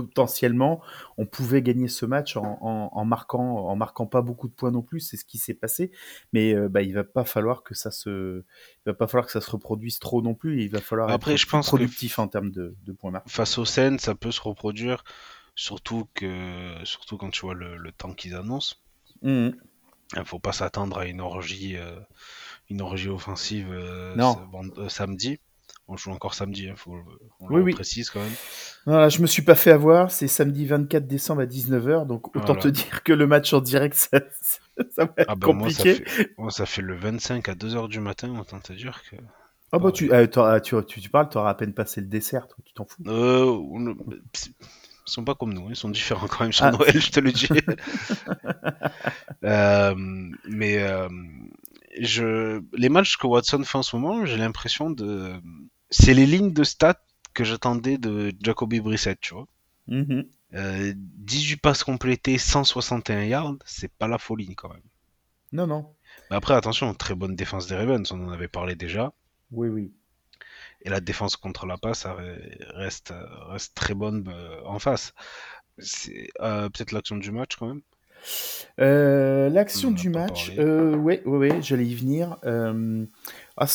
potentiellement, 0.04 0.82
on 1.16 1.24
pouvait 1.24 1.62
gagner 1.62 1.88
ce 1.88 2.04
match 2.04 2.36
en, 2.36 3.04
marquant, 3.04 3.68
en 3.68 3.76
marquant 3.76 4.06
pas 4.06 4.20
beaucoup 4.20 4.48
de 4.48 4.52
points 4.52 4.70
non 4.70 4.82
plus. 4.82 5.00
C'est 5.00 5.16
ce 5.16 5.24
qui 5.24 5.38
s'est 5.38 5.54
passé. 5.54 5.90
Mais 6.32 6.54
euh, 6.54 6.68
bah, 6.68 6.82
il 6.82 6.92
va 6.92 7.04
pas 7.04 7.24
falloir 7.24 7.62
que 7.62 7.74
ça 7.74 7.90
se, 7.90 8.40
il 8.40 8.82
va 8.86 8.94
pas 8.94 9.06
falloir 9.06 9.26
que 9.26 9.32
ça 9.32 9.40
se 9.40 9.50
reproduise 9.50 9.98
trop 9.98 10.20
non 10.20 10.34
plus. 10.34 10.62
Il 10.62 10.70
va 10.70 10.80
falloir 10.80 11.08
Après, 11.10 11.32
être 11.32 11.38
je 11.38 11.46
pense 11.46 11.68
productif 11.68 12.18
en 12.18 12.28
termes 12.28 12.50
de, 12.50 12.74
points 12.98 13.10
marqués. 13.10 13.30
Face 13.30 13.56
aux 13.58 13.64
scènes, 13.64 13.98
ça 13.98 14.14
peut 14.14 14.32
se 14.32 14.40
reproduire, 14.40 15.02
surtout 15.54 16.08
que, 16.14 16.74
surtout 16.84 17.16
quand 17.16 17.30
tu 17.30 17.42
vois 17.42 17.54
le, 17.54 17.90
temps 17.92 18.12
qu'ils 18.12 18.34
annoncent. 18.34 18.76
Mmh. 19.22 19.48
Il 20.12 20.18
ne 20.20 20.24
faut 20.24 20.38
pas 20.38 20.52
s'attendre 20.52 20.98
à 20.98 21.06
une 21.06 21.20
orgie, 21.20 21.76
euh, 21.76 21.98
une 22.68 22.80
orgie 22.80 23.08
offensive 23.08 23.68
euh, 23.70 24.88
samedi. 24.88 25.40
On 25.88 25.96
joue 25.96 26.10
encore 26.10 26.34
samedi, 26.34 26.68
hein, 26.68 26.74
faut, 26.76 26.96
on 27.38 27.48
oui, 27.48 27.72
précise 27.72 28.10
quand 28.10 28.20
même. 28.20 28.34
Voilà, 28.86 29.08
je 29.08 29.22
me 29.22 29.26
suis 29.26 29.42
pas 29.42 29.54
fait 29.54 29.70
avoir, 29.70 30.10
c'est 30.10 30.26
samedi 30.26 30.66
24 30.66 31.06
décembre 31.06 31.42
à 31.42 31.46
19h, 31.46 32.06
donc 32.06 32.34
autant 32.36 32.56
te 32.56 32.66
dire 32.66 33.04
que 33.04 33.12
le 33.12 33.26
match 33.28 33.52
en 33.52 33.60
direct, 33.60 33.94
ça, 34.10 34.18
va 34.18 35.12
être 35.16 35.26
ah 35.28 35.36
ben, 35.36 35.46
compliqué. 35.46 36.04
Moi 36.38 36.50
ça, 36.50 36.66
fait, 36.66 36.82
le 36.82 36.96
25 36.96 37.48
à 37.48 37.54
2h 37.54 37.88
du 37.88 38.00
matin, 38.00 38.36
autant 38.40 38.58
te 38.58 38.72
dire 38.72 39.00
que... 39.08 39.16
Ah 39.72 39.78
bah 39.78 39.92
tu, 39.92 40.12
euh, 40.12 40.26
tu, 40.60 40.74
tu, 40.86 41.00
tu, 41.00 41.08
parles, 41.08 41.28
tu 41.28 41.38
auras 41.38 41.50
à 41.50 41.54
peine 41.54 41.72
passé 41.72 42.00
le 42.00 42.06
dessert, 42.06 42.48
tu 42.64 42.72
t'en 42.72 42.84
fous. 42.84 43.02
Euh, 43.06 43.94
ils 45.06 45.12
sont 45.12 45.24
pas 45.24 45.34
comme 45.34 45.52
nous, 45.52 45.66
hein, 45.66 45.70
ils 45.70 45.76
sont 45.76 45.88
différents 45.88 46.26
quand 46.26 46.44
même 46.44 46.52
sur 46.52 46.66
ah. 46.66 46.72
Noël, 46.72 47.00
je 47.00 47.10
te 47.10 47.20
le 47.20 47.32
dis. 47.32 47.48
euh, 49.44 49.94
mais 50.48 50.78
euh, 50.78 51.08
je, 52.00 52.60
les 52.72 52.88
matchs 52.88 53.16
que 53.16 53.26
Watson 53.26 53.62
fait 53.62 53.78
en 53.78 53.82
ce 53.82 53.96
moment, 53.96 54.26
j'ai 54.26 54.36
l'impression 54.36 54.90
de, 54.90 55.34
c'est 55.90 56.14
les 56.14 56.26
lignes 56.26 56.52
de 56.52 56.64
stats 56.64 57.02
que 57.34 57.44
j'attendais 57.44 57.98
de 57.98 58.32
Jacoby 58.40 58.80
Brissett, 58.80 59.20
tu 59.20 59.34
vois. 59.34 59.46
18 59.88 59.94
mm-hmm. 60.54 61.60
passes 61.60 61.84
complétées, 61.84 62.38
161 62.38 63.24
yards, 63.24 63.56
c'est 63.64 63.92
pas 63.92 64.08
la 64.08 64.18
folie 64.18 64.54
quand 64.54 64.70
même. 64.70 64.82
Non, 65.52 65.66
non. 65.66 65.86
Mais 66.30 66.36
après, 66.36 66.54
attention, 66.54 66.92
très 66.94 67.14
bonne 67.14 67.36
défense 67.36 67.66
des 67.66 67.76
Ravens, 67.76 68.10
on 68.10 68.26
en 68.26 68.30
avait 68.30 68.48
parlé 68.48 68.74
déjà. 68.74 69.12
Oui, 69.52 69.68
oui. 69.68 69.92
Et 70.82 70.90
la 70.90 71.00
défense 71.00 71.36
contre 71.36 71.66
la 71.66 71.76
passe 71.76 72.06
reste, 72.74 73.12
reste 73.48 73.74
très 73.74 73.94
bonne 73.94 74.28
euh, 74.28 74.60
en 74.64 74.78
face. 74.78 75.14
C'est 75.78 76.28
euh, 76.40 76.68
peut-être 76.68 76.92
l'action 76.92 77.16
du 77.16 77.30
match 77.30 77.56
quand 77.56 77.68
même. 77.68 77.82
Euh, 78.80 79.48
l'action 79.50 79.90
du 79.90 80.08
match, 80.08 80.52
euh, 80.58 80.96
ouais, 80.96 81.22
ouais, 81.26 81.50
ouais 81.50 81.62
j'allais 81.62 81.86
y 81.86 81.94
venir. 81.94 82.38
ah, 82.44 83.66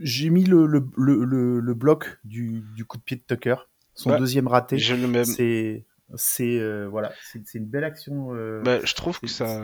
j'ai 0.00 0.30
mis 0.30 0.44
le, 0.44 0.66
le, 0.66 0.84
le, 0.96 1.60
le, 1.60 1.74
bloc 1.74 2.18
du, 2.24 2.64
du, 2.74 2.84
coup 2.84 2.96
de 2.98 3.02
pied 3.02 3.16
de 3.16 3.22
Tucker, 3.22 3.56
son 3.94 4.16
deuxième 4.18 4.48
raté. 4.48 4.78
Je 4.78 4.94
le 4.94 5.06
même. 5.06 5.24
C'est 5.24 5.84
c'est 6.16 6.84
voilà, 6.86 7.12
c'est 7.22 7.54
une 7.54 7.66
belle 7.66 7.84
action. 7.84 8.32
Bah, 8.64 8.84
je 8.84 8.94
trouve 8.94 9.20
que 9.20 9.28
ça, 9.28 9.60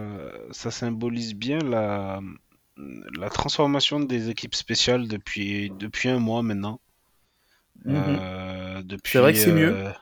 ça 0.52 0.70
symbolise 0.70 1.34
bien 1.34 1.58
la, 1.58 2.20
la 2.76 3.30
transformation 3.30 4.00
des 4.00 4.30
équipes 4.30 4.54
spéciales 4.54 5.08
depuis, 5.08 5.70
depuis 5.78 6.08
un 6.08 6.18
mois 6.18 6.42
maintenant. 6.42 6.80
Mhm. 7.84 7.94
Euh, 7.96 8.82
c'est 9.04 9.18
vrai 9.18 9.32
que 9.32 9.38
c'est 9.38 9.52
mieux. 9.52 9.74
Euh, 9.74 9.92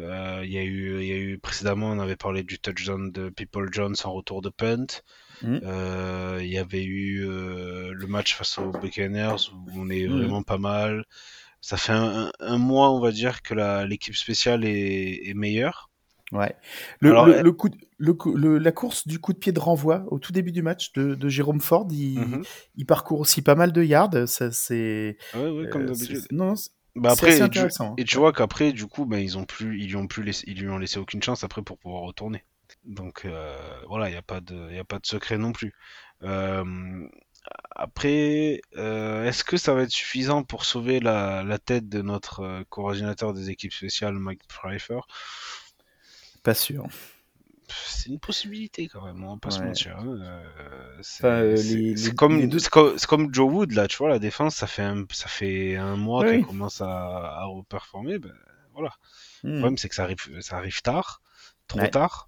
euh, 0.00 0.42
il 0.44 0.52
y, 0.52 0.58
a 0.58 0.62
eu, 0.62 1.02
y 1.04 1.12
a 1.12 1.16
eu 1.16 1.38
précédemment, 1.38 1.90
on 1.90 1.98
avait 1.98 2.16
parlé 2.16 2.42
du 2.42 2.58
touchdown 2.58 3.10
de 3.10 3.30
People 3.30 3.68
Jones 3.72 3.96
en 4.04 4.12
retour 4.12 4.42
de 4.42 4.48
punt. 4.48 4.86
Mhm. 5.42 5.60
Il 6.40 6.48
y 6.48 6.58
avait 6.58 6.84
eu 6.84 7.24
le 7.24 8.06
match 8.06 8.34
face 8.34 8.58
aux 8.58 8.70
Buccaneers 8.70 9.50
où 9.52 9.70
on 9.76 9.90
est 9.90 10.06
mhm. 10.06 10.18
vraiment 10.18 10.42
pas 10.42 10.58
mal. 10.58 11.04
Ça 11.60 11.76
fait 11.76 11.92
un, 11.92 12.58
mois, 12.58 12.92
on 12.92 13.00
va 13.00 13.10
dire, 13.10 13.42
que 13.42 13.84
l'équipe 13.84 14.14
spéciale 14.14 14.64
est, 14.64 15.28
est 15.28 15.34
meilleure. 15.34 15.90
Ouais. 16.32 16.54
Le, 17.00 17.10
le, 17.10 17.42
le, 17.42 17.52
coup, 17.52 18.34
le, 18.36 18.58
la 18.58 18.72
course 18.72 19.08
du 19.08 19.18
coup 19.18 19.32
de 19.32 19.38
pied 19.38 19.52
de 19.52 19.58
renvoi 19.58 20.04
au 20.08 20.18
tout 20.18 20.32
début 20.32 20.52
du 20.52 20.62
match 20.62 20.92
de, 20.92 21.14
de 21.14 21.28
Jérôme 21.28 21.60
Ford, 21.60 21.88
il, 21.90 22.20
mhm. 22.20 22.42
il, 22.76 22.86
parcourt 22.86 23.20
aussi 23.20 23.40
pas 23.40 23.54
mal 23.54 23.72
de 23.72 23.82
yards. 23.82 24.28
Ça, 24.28 24.50
c'est. 24.50 25.16
Ah 25.32 25.40
ouais, 25.40 25.50
ouais, 25.50 25.68
comme 25.70 25.82
euh, 25.82 25.86
d'habitude. 25.86 26.26
Non, 26.30 26.54
bah 26.96 27.12
après, 27.12 27.40
intéressant. 27.40 27.94
Et 27.96 28.04
tu 28.04 28.18
vois 28.18 28.32
qu'après, 28.32 28.72
du 28.72 28.86
coup, 28.86 29.06
bah, 29.06 29.20
ils 29.20 29.38
ont 29.38 29.44
plus, 29.44 29.80
ils 29.80 29.88
lui 29.88 29.96
ont 29.96 30.06
plus 30.06 30.22
laissé, 30.22 30.44
ils 30.46 30.60
lui 30.60 30.68
ont 30.68 30.78
laissé 30.78 30.98
aucune 30.98 31.22
chance 31.22 31.44
après 31.44 31.62
pour 31.62 31.78
pouvoir 31.78 32.02
retourner. 32.02 32.44
Donc 32.88 33.26
euh, 33.26 33.54
voilà, 33.86 34.08
il 34.08 34.12
n'y 34.12 34.18
a 34.18 34.22
pas 34.22 34.40
de, 34.40 34.68
il 34.72 34.78
a 34.78 34.84
pas 34.84 34.98
de 34.98 35.06
secret 35.06 35.36
non 35.36 35.52
plus. 35.52 35.74
Euh, 36.22 37.06
après, 37.70 38.62
euh, 38.76 39.24
est-ce 39.24 39.44
que 39.44 39.58
ça 39.58 39.74
va 39.74 39.82
être 39.82 39.90
suffisant 39.90 40.42
pour 40.42 40.64
sauver 40.64 40.98
la, 40.98 41.44
la 41.44 41.58
tête 41.58 41.88
de 41.88 42.02
notre 42.02 42.64
coordinateur 42.70 43.34
des 43.34 43.50
équipes 43.50 43.74
spéciales, 43.74 44.14
Mike 44.14 44.40
Pfeiffer? 44.48 45.00
Pas 46.42 46.54
sûr. 46.54 46.86
C'est 47.68 48.08
une 48.08 48.18
possibilité 48.18 48.88
quand 48.88 49.04
même, 49.04 49.22
on 49.22 49.34
va 49.34 49.38
pas 49.38 49.50
se 49.50 49.60
mentir. 49.60 49.98
C'est 51.02 52.14
comme, 52.16 52.48
comme, 53.06 53.34
Joe 53.34 53.52
Wood 53.52 53.72
là, 53.72 53.86
tu 53.86 53.98
vois, 53.98 54.08
la 54.08 54.18
défense, 54.18 54.56
ça 54.56 54.66
fait 54.66 54.82
un, 54.82 55.04
ça 55.12 55.28
fait 55.28 55.76
un 55.76 55.96
mois 55.96 56.24
qu'elle 56.24 56.46
commence 56.46 56.80
à, 56.80 56.88
à 56.88 57.44
reperformer. 57.44 58.18
Ben, 58.18 58.32
voilà. 58.72 58.94
Le 59.42 59.50
hmm. 59.50 59.58
problème, 59.58 59.76
c'est 59.76 59.90
que 59.90 59.94
ça 59.94 60.04
arrive, 60.04 60.40
ça 60.40 60.56
arrive 60.56 60.80
tard, 60.80 61.20
trop 61.66 61.86
tard. 61.88 62.27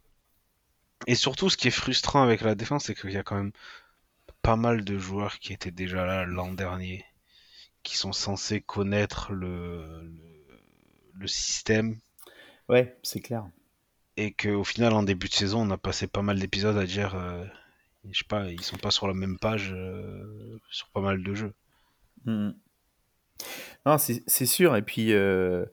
Et 1.07 1.15
surtout, 1.15 1.51
ce 1.51 1.57
qui 1.57 1.69
est 1.69 1.73
frustrant 1.73 2.23
avec 2.23 2.41
la 2.43 2.55
défense, 2.55 2.85
c'est 2.85 2.95
qu'il 2.95 3.13
y 3.13 3.17
a 3.17 3.23
quand 3.23 3.37
même 3.37 3.53
pas 4.43 4.57
mal 4.57 4.85
de 4.85 4.99
joueurs 4.99 5.39
qui 5.39 5.53
étaient 5.53 5.71
déjà 5.71 6.07
là 6.07 6.25
l'an 6.25 6.53
dernier, 6.53 7.05
qui 7.83 7.97
sont 7.97 8.13
censés 8.13 8.61
connaître 8.61 9.33
le, 9.33 10.03
le, 10.03 10.61
le 11.15 11.27
système. 11.29 11.99
Ouais, 12.69 12.99
c'est 13.03 13.21
clair 13.21 13.47
et 14.17 14.33
qu'au 14.33 14.65
final, 14.65 14.93
en 14.93 15.03
début 15.03 15.29
de 15.29 15.35
saison, 15.35 15.63
on 15.67 15.71
a 15.71 15.79
passé 15.79 16.07
pas 16.07 16.23
mal 16.23 16.39
d'épisodes 16.39 16.77
à 16.77 16.85
dire, 16.87 17.15
euh, 17.15 17.45
je 18.11 18.19
sais 18.19 18.25
pas, 18.29 18.51
ils 18.51 18.63
sont 18.63 18.77
pas 18.77 18.91
sur 18.91 19.09
la 19.09 19.15
même 19.15 19.39
page 19.39 19.73
euh, 19.73 20.59
sur 20.71 20.89
pas 20.91 21.01
mal 21.01 21.23
de 21.23 21.35
jeux. 21.35 21.55
Hmm. 22.27 22.51
Non, 23.87 23.97
c'est 23.99 24.47
sûr. 24.47 24.77
Et 24.77 24.83
puis, 24.83 25.13
euh, 25.13 25.65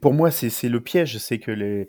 pour 0.00 0.14
moi, 0.14 0.30
c'est 0.30 0.68
le 0.68 0.80
piège. 0.80 1.18
C'est 1.18 1.38
que 1.38 1.50
les, 1.50 1.86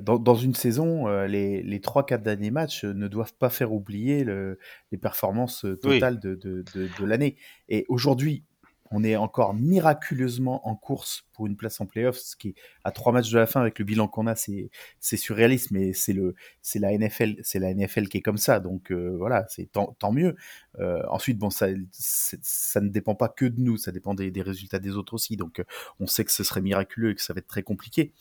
dans, 0.00 0.18
dans, 0.18 0.34
une 0.34 0.54
saison, 0.54 1.06
les, 1.24 1.62
les 1.62 1.78
3-4 1.78 2.22
derniers 2.22 2.50
matchs 2.50 2.84
ne 2.84 3.08
doivent 3.08 3.34
pas 3.34 3.48
faire 3.48 3.72
oublier 3.72 4.22
le, 4.24 4.58
les 4.90 4.98
performances 4.98 5.64
totales 5.80 6.20
de, 6.20 6.34
de, 6.34 6.64
de, 6.74 6.88
de 6.98 7.04
l'année. 7.06 7.36
Et 7.68 7.86
aujourd'hui, 7.88 8.44
on 8.92 9.02
est 9.02 9.16
encore 9.16 9.54
miraculeusement 9.54 10.68
en 10.68 10.76
course 10.76 11.24
une 11.46 11.56
place 11.56 11.80
en 11.80 11.86
playoffs, 11.86 12.18
ce 12.18 12.36
qui 12.36 12.48
est 12.48 12.54
à 12.84 12.92
trois 12.92 13.12
matchs 13.12 13.30
de 13.30 13.38
la 13.38 13.46
fin 13.46 13.60
avec 13.60 13.78
le 13.78 13.84
bilan 13.84 14.08
qu'on 14.08 14.26
a, 14.26 14.34
c'est 14.34 15.16
surréaliste, 15.16 15.70
mais 15.70 15.92
c'est 15.92 16.12
le 16.12 16.34
c'est 16.60 16.78
la 16.78 16.96
NFL, 16.96 17.36
c'est 17.42 17.58
la 17.58 17.74
NFL 17.74 18.08
qui 18.08 18.18
est 18.18 18.22
comme 18.22 18.36
ça, 18.36 18.60
donc 18.60 18.90
euh, 18.90 19.14
voilà, 19.16 19.46
c'est 19.48 19.70
tant, 19.70 19.96
tant, 19.98 20.12
mieux. 20.12 20.36
Euh, 20.78 21.02
ensuite, 21.08 21.38
bon, 21.38 21.50
ça 21.50 21.66
ça 21.92 22.80
ne 22.80 22.88
dépend 22.88 23.14
pas 23.14 23.28
que 23.28 23.44
de 23.44 23.60
nous, 23.60 23.76
ça 23.76 23.92
dépend 23.92 24.14
des, 24.14 24.30
des 24.30 24.42
résultats 24.42 24.78
des 24.78 24.96
autres 24.96 25.14
aussi, 25.14 25.36
donc 25.36 25.60
euh, 25.60 25.64
on 26.00 26.06
sait 26.06 26.24
que 26.24 26.32
ce 26.32 26.44
serait 26.44 26.60
miraculeux 26.60 27.10
et 27.10 27.14
que 27.14 27.22
ça 27.22 27.32
va 27.32 27.38
être 27.38 27.46
très 27.46 27.62
compliqué. 27.62 28.12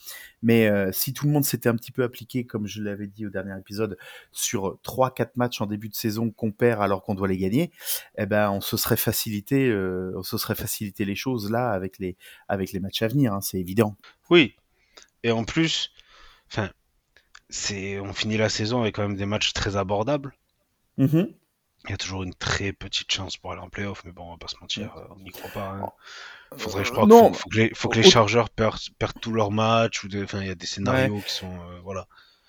Mais 0.41 0.69
si 0.91 1.13
tout 1.13 1.25
le 1.27 1.31
monde 1.31 1.45
s'était 1.45 1.69
un 1.69 1.75
petit 1.75 1.91
peu 1.91 2.03
appliqué, 2.03 2.45
comme 2.45 2.65
je 2.65 2.81
l'avais 2.81 3.07
dit 3.07 3.25
au 3.25 3.29
dernier 3.29 3.57
épisode, 3.59 3.97
sur 4.31 4.79
trois 4.81 5.13
quatre 5.13 5.37
matchs 5.37 5.61
en 5.61 5.67
début 5.67 5.89
de 5.89 5.95
saison 5.95 6.31
qu'on 6.31 6.51
perd 6.51 6.81
alors 6.81 7.03
qu'on 7.03 7.15
doit 7.15 7.27
les 7.27 7.37
gagner, 7.37 7.71
eh 8.17 8.25
ben 8.25 8.49
on 8.49 8.61
se 8.61 8.75
serait 8.77 8.97
facilité, 8.97 9.71
on 10.15 10.23
se 10.23 10.37
serait 10.37 10.55
facilité 10.55 11.05
les 11.05 11.15
choses 11.15 11.51
là 11.51 11.71
avec 11.71 11.99
les 11.99 12.17
avec 12.47 12.71
les 12.71 12.79
matchs 12.79 13.03
à 13.03 13.07
hein, 13.27 13.41
c'est 13.41 13.59
évident. 13.59 13.95
Oui, 14.29 14.55
et 15.23 15.31
en 15.31 15.43
plus, 15.43 15.91
enfin, 16.51 16.69
c'est, 17.49 17.99
on 17.99 18.13
finit 18.13 18.37
la 18.37 18.49
saison 18.49 18.81
avec 18.81 18.95
quand 18.95 19.03
même 19.03 19.17
des 19.17 19.25
matchs 19.25 19.53
très 19.53 19.75
abordables. 19.75 20.33
Mm-hmm. 20.97 21.33
Il 21.85 21.89
y 21.89 21.93
a 21.93 21.97
toujours 21.97 22.23
une 22.23 22.35
très 22.35 22.73
petite 22.73 23.11
chance 23.11 23.37
pour 23.37 23.51
aller 23.51 23.61
en 23.61 23.69
playoff, 23.69 24.03
mais 24.05 24.11
bon, 24.11 24.27
on 24.27 24.31
va 24.31 24.37
pas 24.37 24.47
se 24.47 24.57
mentir, 24.61 24.95
euh, 24.97 25.15
on 25.15 25.19
n'y 25.19 25.31
croit 25.31 25.49
pas. 25.49 25.69
Hein. 25.69 25.89
Faudrait, 26.57 26.85
je 26.85 26.91
crois, 26.91 27.07
non. 27.07 27.33
faut, 27.33 27.49
que 27.49 27.57
les, 27.57 27.71
faut 27.73 27.89
que 27.89 27.97
les 27.97 28.07
Chargeurs 28.07 28.49
perdent, 28.49 28.77
perdent 28.99 29.19
tous 29.19 29.31
leurs 29.31 29.51
matchs, 29.51 30.03
ou 30.03 30.09
enfin, 30.21 30.41
il 30.41 30.47
y 30.47 30.51
a 30.51 30.55
des 30.55 30.67
scénarios 30.67 31.21
qui 31.21 31.33
sont, 31.33 31.51
euh, 31.51 31.79
voilà. 31.83 32.07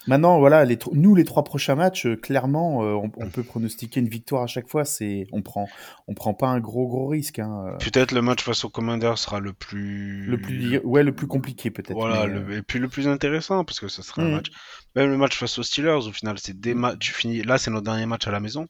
Maintenant, 0.09 0.41
voilà, 0.41 0.65
les 0.65 0.79
nous, 0.93 1.15
les 1.15 1.25
trois 1.25 1.45
prochains 1.45 1.77
matchs, 1.77 2.07
euh, 2.07 2.17
clairement, 2.17 2.83
euh, 2.83 3.09
on, 3.17 3.29
peut 3.31 3.45
pronostiquer 3.45 4.01
une 4.01 4.09
victoire 4.09 4.43
à 4.43 4.47
chaque 4.47 4.69
fois. 4.69 4.85
C'est, 4.85 5.27
on 5.33 5.43
prend, 5.43 5.69
on 6.09 6.15
prend 6.15 6.35
pas 6.35 6.49
un 6.49 6.59
gros 6.59 6.89
gros 6.89 7.07
risque. 7.07 7.39
Hein. 7.39 7.67
Euh. 7.69 7.77
Peut-être 7.79 8.13
le 8.13 8.21
match 8.21 8.43
face 8.43 8.65
au 8.65 8.69
Commander 8.69 9.13
sera 9.17 9.39
le 9.39 9.53
plus, 9.53 10.27
le 10.27 10.41
plus, 10.41 10.79
ouais, 10.79 11.05
le 11.05 11.15
plus 11.15 11.29
compliqué 11.29 11.71
peut-être. 11.71 11.95
Voilà, 11.95 12.27
et 12.53 12.63
puis 12.63 12.81
le 12.81 12.89
plus 12.89 13.07
intéressant 13.07 13.65
parce 13.65 13.79
que 13.79 13.89
ce 13.89 14.03
sera 14.03 14.23
un 14.23 14.29
mmh. 14.29 14.33
match. 14.33 14.51
Même 14.97 15.11
le 15.11 15.17
match 15.17 15.37
face 15.37 15.59
aux 15.59 15.63
Steelers, 15.63 16.07
au 16.07 16.13
final, 16.13 16.37
c'est 16.39 16.59
des 16.59 16.75
matchs. 16.75 16.99
Tu 16.99 17.13
finis. 17.13 17.43
Là, 17.43 17.59
c'est 17.59 17.71
notre 17.71 17.85
dernier 17.85 18.07
match 18.07 18.27
à 18.27 18.33
la 18.33 18.41
maison. 18.41 18.67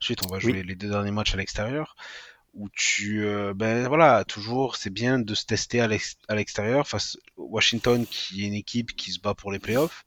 Ensuite, 0.00 0.26
on 0.26 0.32
va 0.32 0.40
jouer 0.40 0.62
les 0.62 0.74
deux 0.74 0.90
derniers 0.90 1.12
matchs 1.12 1.34
à 1.34 1.36
l'extérieur 1.36 1.96
où 2.54 2.70
tu 2.72 3.22
ben 3.54 3.86
voilà 3.86 4.24
toujours 4.24 4.76
c'est 4.76 4.88
bien 4.88 5.18
de 5.18 5.34
se 5.34 5.44
tester 5.44 5.82
à 5.82 6.34
l'extérieur 6.34 6.88
face 6.88 7.18
Washington 7.36 8.06
qui 8.06 8.44
est 8.44 8.46
une 8.46 8.54
équipe 8.54 8.96
qui 8.96 9.12
se 9.12 9.20
bat 9.20 9.34
pour 9.34 9.52
les 9.52 9.58
playoffs 9.58 10.06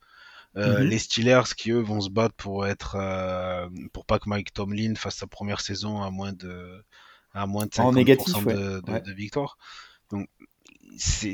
euh, 0.58 0.80
mhm. 0.80 0.88
Les 0.88 1.00
Steelers 1.00 1.56
qui 1.56 1.72
eux 1.72 1.80
vont 1.80 2.02
se 2.02 2.10
battre 2.10 2.36
pour 2.36 2.66
être 2.66 2.96
euh, 2.96 3.68
pour 3.94 4.06
pas 4.06 4.20
que 4.20 4.28
Mike 4.28 4.54
Tomlin 4.54 4.96
fasse 4.96 5.18
sa 5.18 5.28
première 5.28 5.62
saison 5.62 6.02
à 6.02 6.10
moins 6.10 6.34
de 6.34 6.84
à 7.34 7.46
moins 7.46 7.66
de 7.66 7.72
50% 7.72 8.46
de, 8.46 9.00
de, 9.00 9.14
victoire. 9.14 9.58
Donc 10.10 10.28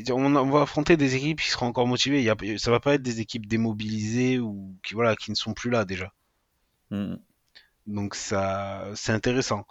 on, 0.10 0.36
on, 0.36 0.50
va 0.50 0.64
affronter 0.64 0.98
des 0.98 1.16
équipes 1.16 1.40
qui 1.40 1.50
seront 1.50 1.68
encore 1.68 1.88
motivées. 1.88 2.20
Il 2.20 2.26
y 2.26 2.30
a, 2.30 2.36
ça 2.58 2.72
va 2.72 2.82
pas 2.82 2.96
être 2.96 3.02
des 3.02 3.22
équipes 3.22 3.46
démobilisées 3.46 4.40
ou 4.40 4.76
qui 4.84 4.94
voilà 4.94 5.16
qui 5.16 5.32
ne 5.32 5.36
sont 5.36 5.54
plus 5.54 5.70
là 5.70 5.86
déjà. 5.86 6.12
Mhm. 6.92 7.18
Donc 7.88 8.16
ça 8.16 8.86
c'est 8.96 9.14
intéressant. 9.14 9.66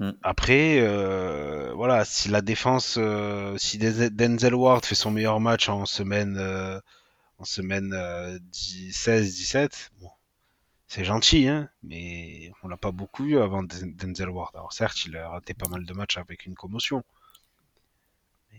Mhm. 0.00 0.16
Après, 0.22 0.78
euh, 0.80 1.72
voilà, 1.74 2.04
si 2.06 2.30
la 2.30 2.40
défense, 2.40 2.96
euh, 2.98 3.56
si 3.58 3.78
Denzel 3.78 4.54
Ward 4.54 4.84
fait 4.84 4.94
son 4.94 5.10
meilleur 5.10 5.40
match 5.40 5.68
en 5.68 5.84
semaine 5.84 6.36
euh, 6.38 6.80
en 7.40 7.44
semaine 7.44 7.90
16-17. 8.52 9.56
Euh, 9.58 9.68
bon, 10.00 10.10
c'est 10.86 11.04
gentil, 11.04 11.48
hein, 11.48 11.68
mais 11.82 12.52
on 12.62 12.68
l'a 12.68 12.76
pas 12.76 12.92
beaucoup 12.92 13.24
vu 13.24 13.38
avant 13.38 13.62
Denzel 13.62 14.28
Ward. 14.28 14.50
Alors 14.54 14.72
certes, 14.72 15.04
il 15.06 15.16
a 15.16 15.28
raté 15.28 15.54
pas 15.54 15.68
mal 15.68 15.84
de 15.84 15.92
matchs 15.94 16.18
avec 16.18 16.46
une 16.46 16.54
commotion. 16.54 17.02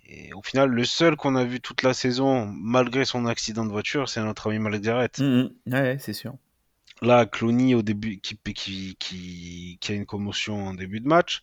Et 0.05 0.33
au 0.33 0.41
final, 0.41 0.69
le 0.69 0.83
seul 0.83 1.15
qu'on 1.15 1.35
a 1.35 1.45
vu 1.45 1.61
toute 1.61 1.83
la 1.83 1.93
saison, 1.93 2.45
malgré 2.45 3.05
son 3.05 3.25
accident 3.25 3.65
de 3.65 3.71
voiture, 3.71 4.09
c'est 4.09 4.21
notre 4.21 4.49
ami 4.49 4.59
Malek 4.59 5.19
mmh, 5.19 5.23
mmh. 5.23 5.73
ouais, 5.73 5.97
c'est 5.99 6.13
sûr. 6.13 6.35
Là, 7.01 7.25
Clooney 7.25 7.73
au 7.73 7.81
début, 7.81 8.19
qui, 8.19 8.37
qui, 8.37 8.95
qui, 8.99 9.77
qui 9.81 9.91
a 9.91 9.95
une 9.95 10.05
commotion 10.05 10.67
en 10.67 10.73
début 10.75 10.99
de 10.99 11.07
match. 11.07 11.41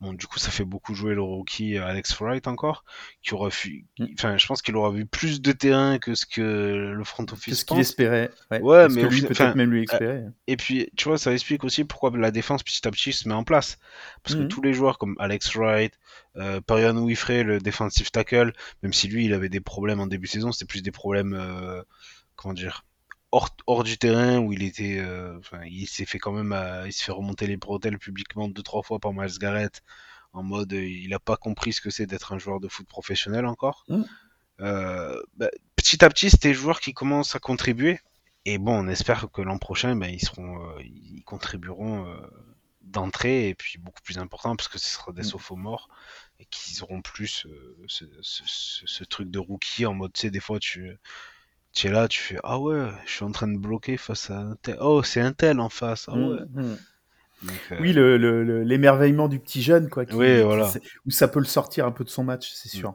Bon, 0.00 0.12
du 0.12 0.26
coup, 0.26 0.38
ça 0.38 0.50
fait 0.50 0.64
beaucoup 0.64 0.94
jouer 0.94 1.14
le 1.14 1.22
rookie 1.22 1.78
Alex 1.78 2.18
Wright 2.20 2.46
encore, 2.48 2.84
qui 3.22 3.32
aurait 3.32 3.50
fu... 3.50 3.86
Mm. 3.98 4.06
enfin, 4.14 4.36
je 4.36 4.46
pense 4.46 4.60
qu'il 4.60 4.76
aura 4.76 4.90
vu 4.90 5.06
plus 5.06 5.40
de 5.40 5.52
terrain 5.52 5.98
que 5.98 6.14
ce 6.14 6.26
que 6.26 6.92
le 6.94 7.04
front 7.04 7.24
office 7.32 7.60
ce 7.60 7.64
qu'il 7.64 7.78
espérait. 7.78 8.30
Ouais, 8.50 8.60
Ouais, 8.60 8.88
mais 8.88 9.04
lui, 9.04 9.22
peut-être 9.22 9.54
même 9.54 9.70
lui 9.70 9.84
espérait. 9.84 10.26
Et 10.48 10.56
puis, 10.56 10.90
tu 10.96 11.08
vois, 11.08 11.18
ça 11.18 11.32
explique 11.32 11.64
aussi 11.64 11.84
pourquoi 11.84 12.10
la 12.16 12.30
défense 12.30 12.62
petit 12.62 12.86
à 12.86 12.90
petit 12.90 13.12
se 13.12 13.28
met 13.28 13.34
en 13.34 13.44
place. 13.44 13.78
Parce 14.22 14.34
que 14.34 14.42
tous 14.42 14.60
les 14.60 14.74
joueurs 14.74 14.98
comme 14.98 15.14
Alex 15.18 15.54
Wright, 15.54 15.98
euh, 16.36 16.60
Perion 16.60 16.96
Wifrey, 16.96 17.42
le 17.44 17.58
defensive 17.60 18.10
tackle, 18.10 18.52
même 18.82 18.92
si 18.92 19.08
lui, 19.08 19.24
il 19.24 19.32
avait 19.32 19.48
des 19.48 19.60
problèmes 19.60 20.00
en 20.00 20.06
début 20.06 20.26
de 20.26 20.32
saison, 20.32 20.52
c'était 20.52 20.66
plus 20.66 20.82
des 20.82 20.90
problèmes, 20.90 21.32
euh, 21.32 21.82
comment 22.34 22.54
dire, 22.54 22.84
hors, 23.32 23.50
hors 23.66 23.84
du 23.84 23.98
terrain 23.98 24.38
où 24.38 24.52
il 24.52 24.62
était, 24.62 24.98
euh, 24.98 25.38
enfin, 25.38 25.60
il 25.66 25.86
s'est 25.86 26.06
fait 26.06 26.18
quand 26.18 26.32
même, 26.32 26.52
euh, 26.52 26.86
il 26.86 26.92
se 26.92 27.04
fait 27.04 27.12
remonter 27.12 27.46
les 27.46 27.56
bretelles 27.56 27.98
publiquement 27.98 28.48
deux 28.48 28.62
trois 28.62 28.82
fois 28.82 28.98
par 29.00 29.12
Miles 29.12 29.38
Garrett, 29.38 29.82
en 30.32 30.42
mode, 30.42 30.72
euh, 30.72 30.84
il 30.86 31.12
a 31.14 31.18
pas 31.18 31.36
compris 31.36 31.72
ce 31.72 31.80
que 31.80 31.90
c'est 31.90 32.06
d'être 32.06 32.32
un 32.32 32.38
joueur 32.38 32.60
de 32.60 32.68
foot 32.68 32.86
professionnel 32.88 33.46
encore. 33.46 33.84
Euh, 34.60 35.20
bah, 35.36 35.50
petit 35.76 36.04
à 36.04 36.08
petit, 36.08 36.30
c'est 36.30 36.42
des 36.42 36.54
joueurs 36.54 36.80
qui 36.80 36.94
commencent 36.94 37.34
à 37.36 37.38
contribuer. 37.38 38.00
Et 38.44 38.58
bon, 38.58 38.84
on 38.84 38.88
espère 38.88 39.30
que 39.32 39.42
l'an 39.42 39.58
prochain, 39.58 39.96
ben, 39.96 40.08
ils 40.08 40.20
seront, 40.24 40.62
euh, 40.70 40.82
ils 40.82 41.22
contribueront 41.24 42.06
d'entrée 42.82 43.48
et 43.48 43.54
puis 43.54 43.78
beaucoup 43.78 44.00
plus 44.02 44.18
important 44.18 44.54
parce 44.56 44.68
que 44.68 44.78
ce 44.78 44.88
sera 44.88 45.12
des 45.12 45.22
Mm. 45.22 45.24
sophomores 45.24 45.88
et 46.38 46.44
qu'ils 46.46 46.82
auront 46.84 47.02
plus 47.02 47.26
ce, 47.26 47.48
ce- 47.88 48.04
ce- 48.22 48.86
ce 48.86 49.04
truc 49.04 49.30
de 49.30 49.38
rookie 49.40 49.84
en 49.86 49.94
mode, 49.94 50.12
tu 50.12 50.20
sais, 50.22 50.30
des 50.30 50.38
fois 50.40 50.60
tu, 50.60 50.96
tu 51.76 51.86
es 51.88 51.90
là, 51.90 52.08
tu 52.08 52.20
fais 52.20 52.38
ah 52.42 52.58
ouais, 52.58 52.88
je 53.04 53.12
suis 53.12 53.24
en 53.24 53.30
train 53.32 53.48
de 53.48 53.58
bloquer 53.58 53.96
face 53.98 54.30
à 54.30 54.38
un 54.38 54.56
tel, 54.62 54.76
oh 54.80 55.02
c'est 55.02 55.20
un 55.20 55.32
tel 55.32 55.60
en 55.60 55.68
face, 55.68 56.06
ah 56.08 56.14
ouais. 56.16 56.40
Mm, 56.54 56.62
mm. 56.62 56.78
Donc, 57.42 57.56
euh, 57.72 57.76
Oui, 57.80 57.92
le- 57.92 58.16
le- 58.16 58.42
le- 58.42 58.62
l'émerveillement 58.62 59.28
du 59.28 59.38
petit 59.38 59.60
jeune, 59.62 59.90
quoi. 59.90 60.06
qui- 60.06 60.14
Oui, 60.14 60.40
voilà. 60.42 60.72
où 61.04 61.10
ça 61.10 61.28
peut 61.28 61.38
le 61.38 61.44
sortir 61.44 61.84
un 61.84 61.92
peu 61.92 62.02
de 62.02 62.08
son 62.08 62.24
match, 62.24 62.50
c'est 62.54 62.70
sûr. 62.70 62.94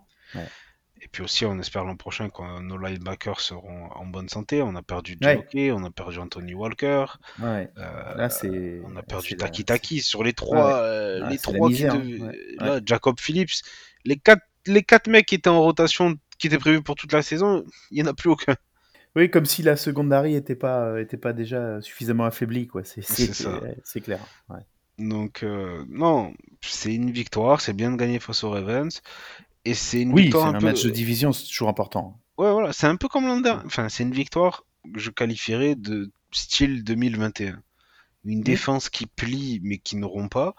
Et 1.03 1.07
puis 1.11 1.23
aussi, 1.23 1.45
on 1.45 1.57
espère 1.59 1.83
l'an 1.83 1.95
prochain 1.95 2.29
que 2.29 2.59
nos 2.61 2.77
linebackers 2.77 3.39
seront 3.39 3.89
en 3.91 4.05
bonne 4.05 4.29
santé. 4.29 4.61
On 4.61 4.75
a 4.75 4.83
perdu 4.83 5.17
Ouais. 5.21 5.33
Jockey, 5.35 5.71
on 5.71 5.83
a 5.83 5.89
perdu 5.89 6.19
Anthony 6.19 6.53
Walker. 6.53 7.05
Ouais. 7.39 7.69
euh, 7.79 8.15
Là, 8.15 8.29
c'est. 8.29 8.81
On 8.85 8.95
a 8.95 9.01
perdu 9.01 9.35
Taki 9.35 9.65
Taki 9.65 10.01
sur 10.01 10.23
les 10.23 10.33
trois, 10.33 10.77
euh, 10.83 11.21
Ah, 11.23 11.29
les 11.31 11.37
trois 11.39 11.69
misère, 11.69 11.93
qui 11.93 12.19
hein. 12.21 12.27
Ouais. 12.27 12.37
là, 12.59 12.79
Jacob 12.85 13.19
Phillips, 13.19 13.63
les 14.05 14.17
quatre, 14.17 14.43
les 14.67 14.83
quatre 14.83 15.07
mecs 15.07 15.25
qui 15.25 15.33
étaient 15.35 15.49
en 15.49 15.61
rotation, 15.61 16.15
qui 16.37 16.47
étaient 16.47 16.59
prévus 16.59 16.83
pour 16.83 16.95
toute 16.95 17.13
la 17.13 17.23
saison, 17.23 17.63
il 17.89 17.97
y 17.97 18.03
en 18.03 18.07
a 18.07 18.13
plus 18.13 18.29
aucun. 18.29 18.55
Oui, 19.15 19.29
comme 19.29 19.45
si 19.45 19.61
la 19.63 19.75
secondary 19.75 20.35
était 20.35 20.55
pas, 20.55 20.85
euh, 20.85 21.01
était 21.01 21.17
pas 21.17 21.33
déjà 21.33 21.81
suffisamment 21.81 22.25
affaiblie, 22.25 22.67
quoi. 22.67 22.83
C'est 22.83 23.01
C'est 23.01 23.33
c'est 23.83 24.01
clair. 24.01 24.25
Ouais. 24.49 24.59
Donc 24.99 25.43
euh, 25.43 25.85
non, 25.89 26.33
c'est 26.61 26.93
une 26.95 27.11
victoire, 27.11 27.59
c'est 27.61 27.73
bien 27.73 27.91
de 27.91 27.97
gagner 27.97 28.19
face 28.19 28.43
aux 28.45 28.51
Ravens, 28.51 29.01
et 29.65 29.73
c'est 29.75 30.01
une 30.01 30.13
Oui, 30.13 30.15
victoire 30.15 30.47
un 30.47 30.53
un 30.53 30.55
peu. 30.55 30.59
match 30.61 30.83
de 30.83 30.91
division, 30.91 31.33
c'est 31.33 31.47
toujours 31.47 31.69
important. 31.69 32.21
Ouais, 32.37 32.51
voilà, 32.51 32.73
c'est 32.73 32.87
un 32.87 32.95
peu 32.97 33.07
comme 33.07 33.25
l'an 33.25 33.39
dernier. 33.39 33.63
Enfin, 33.65 33.87
c'est 33.89 34.03
une 34.03 34.11
victoire 34.13 34.65
que 34.93 34.99
je 34.99 35.11
qualifierais 35.11 35.75
de 35.75 36.11
style 36.31 36.83
2021. 36.83 37.63
Une 38.25 38.41
défense 38.43 38.89
qui 38.89 39.07
plie 39.07 39.59
mais 39.63 39.77
qui 39.77 39.95
ne 39.95 40.05
rompt 40.05 40.29
pas. 40.31 40.55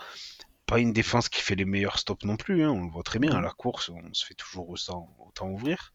Pas 0.66 0.80
une 0.80 0.92
défense 0.92 1.28
qui 1.28 1.42
fait 1.42 1.56
les 1.56 1.64
meilleurs 1.66 1.98
stops 1.98 2.24
non 2.26 2.36
plus. 2.36 2.64
hein, 2.64 2.70
On 2.70 2.84
le 2.84 2.90
voit 2.90 3.02
très 3.04 3.18
bien. 3.20 3.32
À 3.34 3.40
la 3.42 3.50
course, 3.52 3.90
on 3.90 4.14
se 4.14 4.26
fait 4.26 4.34
toujours 4.34 4.68
autant, 4.70 5.14
autant 5.26 5.48
ouvrir. 5.50 5.91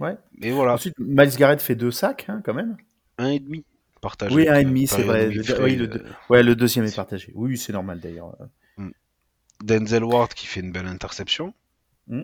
Ouais. 0.00 0.16
Mais 0.40 0.50
voilà, 0.50 0.74
Ensuite, 0.74 0.94
Miles 0.98 1.36
Garrett 1.36 1.60
fait 1.60 1.74
deux 1.74 1.90
sacs, 1.90 2.26
hein, 2.28 2.40
quand 2.44 2.54
même. 2.54 2.76
un 3.18 3.30
et 3.30 3.38
demi 3.40 3.64
partagé. 4.00 4.34
Oui, 4.34 4.48
un 4.48 4.56
et 4.60 4.64
demi, 4.64 4.84
euh, 4.84 4.86
c'est 4.88 5.02
vrai. 5.02 5.24
Le- 5.26 5.30
Winfrey, 5.40 5.62
oui, 5.64 5.76
le 5.76 5.84
euh, 5.84 5.88
deux- 5.88 6.04
Ouais, 6.30 6.42
le 6.42 6.54
deuxième 6.54 6.84
est 6.84 6.94
partagé. 6.94 7.32
Oui, 7.34 7.56
c'est 7.58 7.72
normal 7.72 7.98
d'ailleurs. 8.00 8.36
Denzel 9.62 10.04
Ward 10.04 10.32
qui 10.34 10.46
fait 10.46 10.60
une 10.60 10.70
belle 10.70 10.86
interception. 10.86 11.52
Mm. 12.06 12.20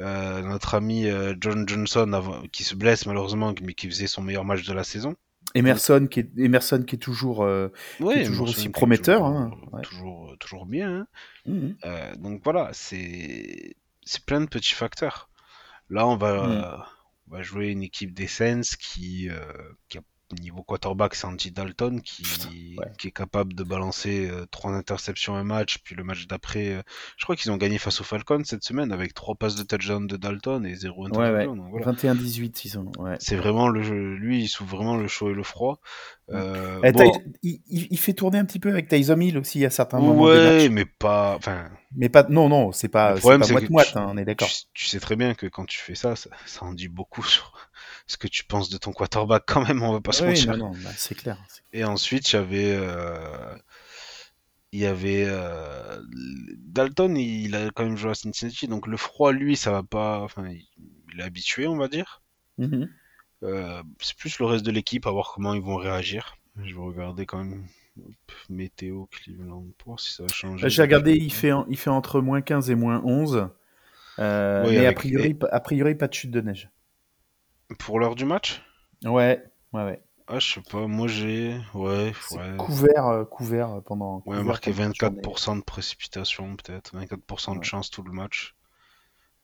Euh, 0.00 0.42
notre 0.42 0.74
ami 0.74 1.06
euh, 1.06 1.34
John 1.40 1.66
Johnson 1.66 2.12
avant- 2.12 2.42
qui 2.52 2.62
se 2.62 2.74
blesse 2.74 3.06
malheureusement, 3.06 3.54
mais 3.62 3.72
qui 3.72 3.86
faisait 3.88 4.06
son 4.06 4.20
meilleur 4.22 4.44
match 4.44 4.64
de 4.66 4.72
la 4.74 4.84
saison. 4.84 5.14
Emerson 5.54 6.06
qui 6.10 6.20
est, 6.20 6.30
Emerson 6.36 6.82
qui 6.86 6.96
est 6.96 6.98
toujours. 6.98 7.42
euh, 7.42 7.68
Ouais, 8.00 8.22
toujours 8.24 8.48
aussi 8.50 8.68
prometteur, 8.68 9.22
toujours, 9.22 9.36
hein, 9.38 9.50
ouais. 9.72 9.80
toujours, 9.82 10.36
toujours 10.38 10.66
bien. 10.66 11.06
hein. 11.48 11.70
Euh, 11.86 12.14
donc 12.16 12.42
voilà, 12.44 12.68
c'est 12.74 13.74
plein 14.26 14.42
de 14.42 14.46
petits 14.46 14.74
facteurs. 14.74 15.30
Là, 15.88 16.06
on 16.06 16.16
va, 16.18 16.46
Mm. 16.46 16.82
On 17.30 17.36
va 17.36 17.42
jouer 17.42 17.68
une 17.68 17.82
équipe 17.82 18.14
des 18.14 18.26
Saints 18.26 18.76
qui, 18.80 19.28
euh, 19.30 19.52
qui 19.88 19.98
a 19.98 20.02
niveau 20.42 20.62
quarterback, 20.62 21.14
c'est 21.14 21.26
Andy 21.26 21.50
Dalton 21.50 22.00
qui, 22.02 22.76
Ouais. 22.78 22.86
qui 22.98 23.08
est 23.08 23.12
capable 23.12 23.54
de 23.54 23.62
balancer 23.64 24.28
euh, 24.30 24.46
trois 24.50 24.72
interceptions 24.72 25.34
un 25.36 25.44
match, 25.44 25.78
puis 25.84 25.94
le 25.94 26.04
match 26.04 26.26
d'après, 26.26 26.68
euh, 26.74 26.82
je 27.16 27.24
crois 27.24 27.34
qu'ils 27.36 27.50
ont 27.50 27.56
gagné 27.56 27.78
face 27.78 28.00
aux 28.00 28.04
Falcons 28.04 28.42
cette 28.44 28.62
semaine 28.64 28.92
avec 28.92 29.14
trois 29.14 29.34
passes 29.34 29.54
de 29.56 29.62
touchdown 29.62 30.06
de 30.06 30.16
Dalton 30.16 30.64
et 30.66 30.74
zéro 30.74 31.04
Ouais, 31.04 31.08
interception. 31.22 31.50
ouais. 31.52 31.56
donc 31.58 31.70
voilà. 31.70 31.86
21-18, 31.92 32.64
ils 32.64 32.78
ont. 32.78 32.92
C'est 33.18 33.36
vraiment 33.36 33.68
le 33.68 33.82
jeu, 33.82 34.14
lui, 34.14 34.42
il 34.42 34.48
souffre 34.48 34.76
vraiment 34.76 34.96
le 34.96 35.08
chaud 35.08 35.30
et 35.30 35.34
le 35.34 35.42
froid. 35.42 35.80
Euh, 36.30 36.80
Eh, 36.84 36.92
bon, 36.92 37.10
il, 37.42 37.98
fait 37.98 38.12
tourner 38.12 38.38
un 38.38 38.44
petit 38.44 38.58
peu 38.58 38.68
avec 38.70 38.86
Tyson 38.88 39.18
Hill 39.18 39.38
aussi 39.38 39.64
à 39.64 39.70
certains 39.70 39.98
moments 39.98 40.24
ouais, 40.24 40.68
mais 40.68 40.84
pas, 40.84 41.34
enfin, 41.36 41.70
Mais 41.96 42.10
pas. 42.10 42.24
Non, 42.28 42.50
non, 42.50 42.70
c'est 42.72 42.88
pas. 42.88 43.14
Le 43.14 43.20
problème, 43.20 43.42
c'est 43.42 43.48
que 43.54 43.60
moite-moite, 43.60 43.92
tu- 43.92 43.98
hein, 43.98 44.06
on 44.10 44.18
est 44.18 44.26
d'accord. 44.26 44.46
Tu, 44.48 44.64
tu 44.74 44.86
sais 44.86 45.00
très 45.00 45.16
bien 45.16 45.32
que 45.34 45.46
quand 45.46 45.64
tu 45.64 45.78
fais 45.78 45.94
ça, 45.94 46.16
ça, 46.16 46.28
ça 46.44 46.66
en 46.66 46.74
dit 46.74 46.88
beaucoup 46.88 47.22
sur 47.24 47.52
ce 48.08 48.16
que 48.16 48.26
tu 48.26 48.42
penses 48.44 48.70
de 48.70 48.78
ton 48.78 48.92
quarterback 48.92 49.44
quand 49.46 49.64
même, 49.66 49.82
on 49.82 49.92
va 49.92 50.00
pas 50.00 50.12
se 50.12 50.22
Oui, 50.24 50.30
mentir. 50.30 50.56
non, 50.56 50.70
non, 50.70 50.72
bah, 50.82 50.90
c'est 50.96 51.14
clair. 51.14 51.38
Et 51.72 51.84
ensuite, 51.84 52.32
il 52.32 52.36
y 52.36 52.38
avait, 52.38 52.72
euh, 52.76 53.56
il 54.72 54.80
y 54.80 54.86
avait 54.86 55.24
euh, 55.26 56.02
Dalton, 56.56 57.16
il 57.16 57.54
a 57.54 57.70
quand 57.70 57.84
même 57.84 57.96
joué 57.96 58.10
à 58.10 58.14
Cincinnati, 58.14 58.66
donc 58.66 58.86
le 58.86 58.96
froid, 58.96 59.32
lui, 59.32 59.56
ça 59.56 59.70
va 59.70 59.82
pas, 59.82 60.20
enfin, 60.20 60.48
il, 60.48 61.20
est 61.20 61.22
habitué, 61.22 61.66
on 61.66 61.76
va 61.76 61.88
dire. 61.88 62.22
Mhm. 62.58 62.88
Euh, 63.44 63.82
c'est 64.00 64.16
plus 64.16 64.38
le 64.40 64.46
reste 64.46 64.64
de 64.64 64.72
l'équipe 64.72 65.06
à 65.06 65.10
voir 65.10 65.30
comment 65.34 65.54
ils 65.54 65.62
vont 65.62 65.76
réagir. 65.76 66.36
Je 66.56 66.74
vais 66.74 66.80
regarder 66.80 67.24
quand 67.24 67.38
même 67.38 67.66
météo 68.48 69.06
Cleveland 69.06 69.64
pour 69.78 69.88
voir 69.92 70.00
si 70.00 70.12
ça 70.12 70.22
va 70.24 70.28
changer. 70.32 70.68
J'ai 70.68 70.82
regardé, 70.82 71.14
il 71.14 71.32
fait, 71.32 71.52
en- 71.52 71.66
il 71.68 71.76
fait 71.76 71.90
entre 71.90 72.20
moins 72.20 72.40
15 72.40 72.70
et 72.70 72.74
moins 72.74 73.00
11. 73.04 73.48
Euh, 74.18 74.64
Oui, 74.66 74.76
mais 74.76 74.86
a 74.86 74.92
priori, 74.92 75.36
a 75.52 75.60
priori, 75.60 75.94
pas 75.94 76.08
de 76.08 76.14
chute 76.14 76.30
de 76.30 76.40
neige. 76.40 76.70
Pour 77.78 78.00
l'heure 78.00 78.14
du 78.14 78.24
match? 78.24 78.62
Ouais, 79.04 79.42
ouais, 79.72 79.84
ouais. 79.84 80.02
Ah, 80.26 80.38
je 80.38 80.54
sais 80.54 80.60
pas, 80.60 80.86
moi 80.86 81.08
j'ai. 81.08 81.58
Ouais, 81.74 82.12
ouais. 82.32 82.56
couvert, 82.58 83.06
euh, 83.06 83.24
couvert 83.24 83.80
pendant. 83.86 84.16
Ouais, 84.16 84.22
couvert 84.24 84.44
marqué 84.44 84.72
pendant 84.72 84.88
la 84.88 84.94
journée. 84.94 85.22
24% 85.22 85.56
de 85.56 85.62
précipitation, 85.62 86.56
peut-être. 86.56 86.94
24% 86.94 87.58
de 87.58 87.64
chance 87.64 87.90
tout 87.90 88.02
le 88.02 88.12
match. 88.12 88.54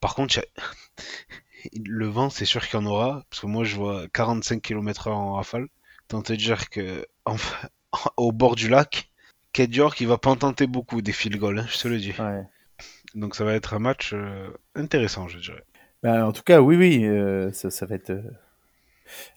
Par 0.01 0.15
contre, 0.15 0.45
le 1.75 2.07
vent, 2.07 2.29
c'est 2.29 2.45
sûr 2.45 2.67
qu'il 2.67 2.79
y 2.79 2.83
en 2.83 2.87
aura. 2.87 3.25
Parce 3.31 3.41
que 3.41 3.47
moi, 3.47 3.65
je 3.65 3.77
vois 3.77 4.07
45 4.09 4.61
km/h 4.61 5.11
en 5.11 5.35
rafale. 5.35 5.69
Tant 6.09 6.21
te 6.21 6.35
dire 6.35 6.69
que, 6.69 7.07
au 8.19 8.33
bord 8.33 8.57
du 8.57 8.69
lac, 8.69 9.11
Ked 9.55 9.75
York, 9.75 10.01
il 10.01 10.09
va 10.09 10.19
pas 10.19 10.31
en 10.31 10.37
tenter 10.37 10.67
beaucoup 10.67 11.01
des 11.01 11.13
field 11.13 11.39
goals, 11.39 11.61
hein, 11.61 11.67
je 11.71 11.79
te 11.79 11.89
le 11.89 11.99
dis. 11.99 12.13
Ouais. 12.19 12.43
Donc 13.15 13.37
ça 13.37 13.45
va 13.45 13.55
être 13.55 13.73
un 13.73 13.79
match 13.79 14.13
euh, 14.13 14.51
intéressant, 14.75 15.29
je 15.29 15.39
dirais. 15.39 15.65
Bah, 16.05 16.25
en 16.27 16.31
tout 16.33 16.43
cas, 16.45 16.61
oui, 16.61 16.77
oui, 16.77 17.05
euh, 17.05 17.51
ça, 17.53 17.71
ça 17.71 17.87
va 17.87 17.97
être. 17.97 18.11
euh, 18.11 18.23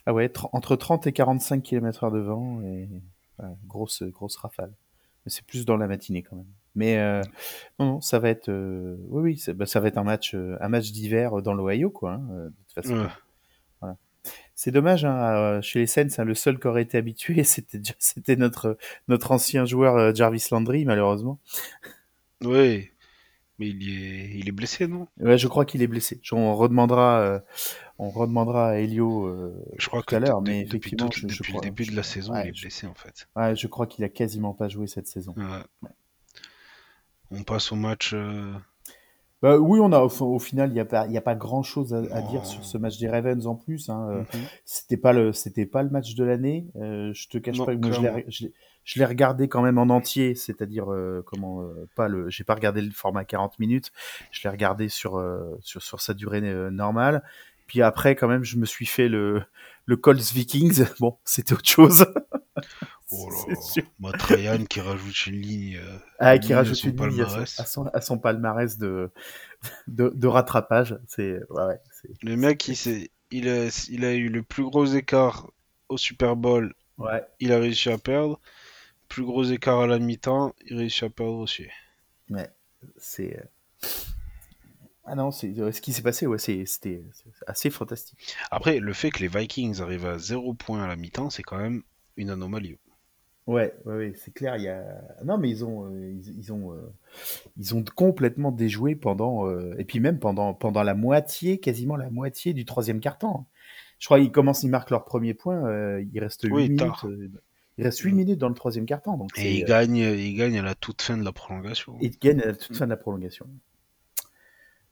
Ah 0.06 0.13
ouais, 0.13 0.27
tr- 0.27 0.49
entre 0.53 0.75
30 0.75 1.08
et 1.08 1.12
45 1.13 1.63
km/h 1.63 2.12
de 2.12 2.19
vent 2.19 2.62
et 2.62 2.88
grosse, 3.67 4.03
grosse 4.03 4.38
rafale. 4.38 4.71
Mais 5.25 5.32
c'est 5.32 5.45
plus 5.45 5.65
dans 5.65 5.77
la 5.77 5.88
matinée 5.88 6.23
quand 6.23 6.36
même. 6.36 6.45
Mais 6.75 6.97
euh, 6.99 7.21
non, 7.80 7.86
non, 7.93 8.01
ça 8.01 8.19
va 8.19 8.30
être. 8.30 8.49
Oui, 9.10 9.21
oui, 9.23 9.38
ça, 9.38 9.53
bah, 9.53 9.65
ça 9.65 9.80
va 9.80 9.88
être 9.88 9.97
un 9.97 10.03
match, 10.03 10.36
un 10.36 10.67
match 10.69 10.91
d'hiver 10.91 11.41
dans 11.41 11.53
l'Ohio, 11.53 11.89
quoi. 11.89 12.13
hein, 12.13 12.27
de 12.30 12.53
toute 12.73 12.73
façon. 12.84 13.08
Ouais. 13.82 13.91
C'est 14.56 14.71
dommage, 14.71 15.06
hein, 15.06 15.62
chez 15.62 15.80
les 15.80 15.88
Saints, 15.88 16.08
hein, 16.17 16.25
le 16.25 16.36
seul 16.36 16.60
qui 16.60 16.67
aurait 16.67 16.82
été 16.84 16.97
habitué, 16.97 17.43
c'était 17.45 17.80
c'était 17.99 18.36
notre, 18.36 18.77
notre 19.08 19.32
ancien 19.32 19.65
joueur 19.65 20.13
Jarvis 20.15 20.47
Landry, 20.51 20.86
malheureusement. 20.86 21.39
Oui, 22.43 22.89
mais 23.60 23.70
il 23.70 23.89
est, 23.89 24.30
il 24.39 24.48
est 24.48 24.52
blessé, 24.52 24.88
non? 24.88 25.08
Ouais, 25.20 25.38
je 25.38 25.48
crois 25.48 25.65
qu'il 25.65 25.82
est 25.82 25.88
blessé. 25.88 26.20
On 26.32 26.56
redemandera, 26.56 27.20
euh, 27.22 27.39
on 28.00 28.10
redemandera 28.10 28.70
à 28.70 28.76
Elio 28.76 29.26
euh, 29.28 29.54
Je 29.78 29.88
crois 29.88 30.02
tout 30.02 30.06
que 30.08 30.15
à 30.15 30.20
l'heure, 30.20 30.41
mais 30.41 30.63
depuis, 30.63 30.78
effectivement, 30.78 31.10
tout- 31.10 31.20
je- 31.22 31.28
je 31.28 31.38
depuis 31.39 31.54
crois- 31.54 31.63
le 31.65 31.70
début 31.70 31.86
de 31.89 31.96
la 31.96 32.04
saison, 32.04 32.34
ouais, 32.34 32.46
il 32.46 32.50
est 32.50 32.62
blessé 32.62 32.86
en 32.88 32.93
fait. 32.93 33.28
ouais, 33.36 33.56
je 33.56 33.67
crois 33.67 33.88
qu'il 33.88 34.04
a 34.04 34.10
quasiment 34.10 34.54
pas 34.54 34.67
joué 34.70 34.88
cette 34.88 35.08
saison. 35.08 35.34
On 37.32 37.43
passe 37.43 37.72
au 37.72 37.76
match. 37.76 38.12
euh, 38.13 38.54
Bah, 39.41 39.58
oui, 39.60 39.80
on 39.82 39.91
a 39.91 40.00
au, 40.00 40.10
au 40.10 40.39
final, 40.39 40.70
il 40.72 40.74
n'y 40.74 40.80
a 40.80 40.86
pas, 40.86 41.06
y 41.08 41.17
a 41.17 41.22
pas 41.22 41.36
grand 41.36 41.62
chose 41.62 41.93
à, 41.93 42.22
dire 42.22 42.46
sur 42.46 42.65
ce 42.65 42.78
match 42.78 42.98
des 42.98 43.08
Ravens 43.10 43.46
en 43.46 43.56
plus. 43.56 43.89
Hein. 43.89 44.26
Mhm. 44.34 44.41
C'était 44.65 44.98
pas 44.98 45.13
le, 45.13 45.32
c'était 45.34 45.65
pas 45.67 45.84
le 45.84 45.89
match 45.89 46.15
de 46.15 46.24
l'année. 46.24 46.65
Euh, 46.78 47.12
je 47.13 47.28
te 47.28 47.38
cache 47.38 47.58
Non, 47.58 47.65
pas 47.65 47.76
que 47.76 47.88
moi, 47.88 48.22
je. 48.28 48.48
Je 48.88 49.00
l'ai- 49.00 49.06
regardé 49.06 49.50
quand 49.50 49.62
même 49.63 49.78
en 49.78 49.89
entier, 49.89 50.36
c'est-à-dire 50.36 50.91
euh, 50.93 51.23
comment 51.28 51.63
euh, 51.63 51.88
pas 51.95 52.08
le, 52.08 52.30
j'ai 52.30 52.45
pas 52.45 52.56
regardé 52.56 52.82
le 52.82 52.91
format 52.91 53.26
40 53.26 53.60
minutes. 53.60 53.91
Je 54.32 54.41
l'ai 54.43 54.50
regardé 54.50 54.89
sur 54.89 55.17
euh, 55.19 55.58
sur 55.62 55.84
sur 55.84 56.02
sa 56.02 56.15
durée 56.15 56.41
euh, 56.43 56.71
normale. 56.71 57.23
Puis 57.67 57.82
après, 57.84 58.15
quand 58.15 58.30
même, 58.30 58.43
je 58.45 58.58
me 58.58 58.65
suis 58.65 58.86
fait 58.88 59.10
le 59.10 59.43
le 59.88 59.97
Colts 59.97 60.32
Vikings. 60.34 60.86
Bon, 61.02 61.17
c'était 61.26 61.54
autre 61.54 61.69
chose. 61.69 62.08
Oh 63.12 63.30
là 64.02 64.12
Trajan 64.17 64.65
qui 64.65 64.82
rajoute 64.82 65.28
une 65.28 65.41
ligne. 65.41 65.80
Ah, 66.19 66.38
qui 66.39 66.54
ligne 66.54 66.56
rajoute 66.56 66.76
son 66.76 66.89
une 66.89 66.97
ligne 66.97 67.21
à 67.21 67.28
son, 67.30 67.45
palmarès. 67.45 67.60
à 67.60 67.65
son, 67.65 67.86
à 67.88 68.02
son 68.02 68.17
palmarès 68.19 68.78
de, 68.78 69.12
de, 69.88 70.10
de 70.15 70.28
rattrapage. 70.28 70.97
C'est, 71.08 71.39
ouais, 71.50 71.63
ouais, 71.65 71.80
c'est, 71.91 72.10
Le 72.21 72.36
mec, 72.36 72.67
il, 72.67 72.76
s'est- 72.76 73.12
il, 73.32 73.50
a, 73.50 73.67
il 73.89 74.06
a 74.06 74.13
eu 74.13 74.30
le 74.30 74.43
plus 74.43 74.63
gros 74.63 74.86
écart 74.86 75.50
au 75.89 75.97
Super 75.97 76.36
Bowl, 76.36 76.73
ouais. 76.97 77.23
il 77.39 77.52
a 77.52 77.60
réussi 77.60 77.89
à 77.89 77.97
perdre. 77.97 78.39
Plus 79.10 79.26
gros 79.26 79.43
écart 79.43 79.82
à 79.82 79.88
la 79.88 80.00
mi-temps, 80.00 80.56
il 80.65 80.78
réussit 80.78 81.04
à 81.04 81.10
perdre 81.10 81.39
aussi. 81.39 81.67
Ouais, 82.30 82.50
c'est. 82.98 83.36
euh, 83.38 83.43
Ah 85.06 85.15
non, 85.15 85.32
c'est 85.32 85.58
euh, 85.60 85.72
ce 85.72 85.82
qui 85.82 85.93
s'est 85.93 86.02
passé, 86.02 86.28
ouais, 86.28 86.38
c'était 86.38 87.04
assez 87.48 87.70
fantastique. 87.70 88.38
Après, 88.52 88.82
le 88.82 88.91
fait 88.91 89.10
que 89.10 89.20
les 89.20 89.30
Vikings 89.30 89.80
arrivent 89.80 90.06
à 90.06 90.17
0 90.17 90.54
points 90.54 90.84
à 90.84 90.88
la 90.88 90.98
mi-temps, 90.98 91.30
c'est 91.30 91.43
quand 91.43 91.58
même 91.58 91.84
une 92.17 92.30
anomalie. 92.30 92.76
Ouais, 93.48 93.74
ouais, 93.86 93.96
ouais, 93.96 94.13
c'est 94.17 94.34
clair. 94.34 94.58
Il 94.58 94.63
y 94.63 94.67
a 94.67 94.84
non, 95.24 95.38
mais 95.38 95.50
ils 95.50 95.63
ont, 95.63 95.86
euh, 95.86 96.12
ils, 96.12 96.38
ils 96.38 96.52
ont, 96.52 96.74
euh, 96.74 96.93
ils 97.58 97.76
ont 97.76 97.84
complètement 97.96 98.52
déjoué 98.52 98.96
pendant, 98.96 99.48
euh, 99.48 99.74
et 99.78 99.86
puis 99.86 100.02
même 100.02 100.20
pendant, 100.20 100.54
pendant 100.54 100.84
la 100.84 100.96
moitié, 100.96 101.58
quasiment 101.60 101.96
la 101.96 102.10
moitié 102.10 102.54
du 102.54 102.65
troisième 102.65 103.00
quart-temps. 103.00 103.48
Je 104.00 104.08
crois 104.08 104.20
qu'ils 104.20 104.32
commencent, 104.34 104.63
ils 104.63 104.70
marquent 104.70 104.91
leur 104.91 105.06
premier 105.06 105.34
point. 105.34 106.00
il 106.02 106.20
reste 106.20 106.43
8 106.43 106.52
Oui, 106.54 106.67
minutes. 106.67 107.06
Il 107.77 107.83
reste 107.83 107.99
8 107.99 108.13
minutes 108.13 108.39
dans 108.39 108.49
le 108.49 108.55
troisième 108.55 108.85
quart-temps, 108.85 109.17
donc 109.17 109.29
Et 109.37 109.57
ils 109.59 109.63
euh, 109.63 109.67
gagnent, 109.67 109.95
ils 109.97 110.35
gagnent 110.35 110.59
à 110.59 110.63
la 110.63 110.75
toute 110.75 111.01
fin 111.01 111.17
de 111.17 111.23
la 111.23 111.31
prolongation. 111.31 111.95
ils 112.01 112.17
gagnent 112.17 112.41
à 112.41 112.47
la 112.47 112.55
toute 112.55 112.75
fin 112.75 112.85
de 112.85 112.89
la 112.91 112.97
prolongation. 112.97 113.47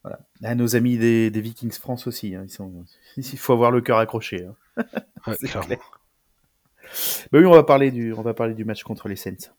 Voilà. 0.02 0.20
Ah, 0.44 0.54
nos 0.54 0.76
amis 0.76 0.98
des, 0.98 1.30
des 1.30 1.40
Vikings 1.40 1.72
France 1.72 2.06
aussi, 2.06 2.34
hein, 2.36 2.42
ils 2.46 2.50
sont, 2.50 2.84
il 3.16 3.24
faut 3.38 3.52
avoir 3.52 3.70
le 3.72 3.80
cœur 3.80 3.98
accroché. 3.98 4.46
hein. 4.46 4.84
Ouais, 5.26 5.36
clairement. 5.42 5.66
clair. 5.66 6.00
Bah 7.32 7.38
oui, 7.40 7.44
on 7.46 7.50
va 7.52 7.64
parler 7.64 7.90
du, 7.90 8.12
on 8.12 8.22
va 8.22 8.32
parler 8.34 8.54
du 8.54 8.64
match 8.64 8.84
contre 8.84 9.08
les 9.08 9.16
Saints. 9.16 9.50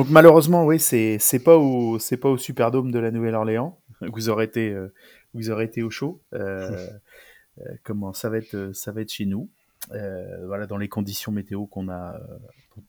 Donc 0.00 0.08
malheureusement, 0.08 0.64
oui, 0.64 0.80
c'est 0.80 1.18
c'est 1.18 1.40
pas 1.40 1.58
au 1.58 1.98
c'est 1.98 2.16
pas 2.16 2.30
au 2.30 2.38
Superdome 2.38 2.90
de 2.90 2.98
la 2.98 3.10
Nouvelle-Orléans. 3.10 3.78
Vous 4.00 4.30
aurez 4.30 4.44
été 4.44 4.70
euh, 4.70 4.94
vous 5.34 5.50
aurez 5.50 5.64
été 5.64 5.82
au 5.82 5.90
chaud. 5.90 6.22
Euh, 6.32 6.88
euh, 7.60 7.64
comment 7.82 8.14
ça 8.14 8.30
va 8.30 8.38
être 8.38 8.54
euh, 8.56 8.72
ça 8.72 8.92
va 8.92 9.02
être 9.02 9.12
chez 9.12 9.26
nous. 9.26 9.50
Euh, 9.92 10.46
voilà 10.46 10.66
dans 10.66 10.78
les 10.78 10.88
conditions 10.88 11.32
météo 11.32 11.66
qu'on 11.66 11.90
a 11.90 12.14
euh, 12.14 12.38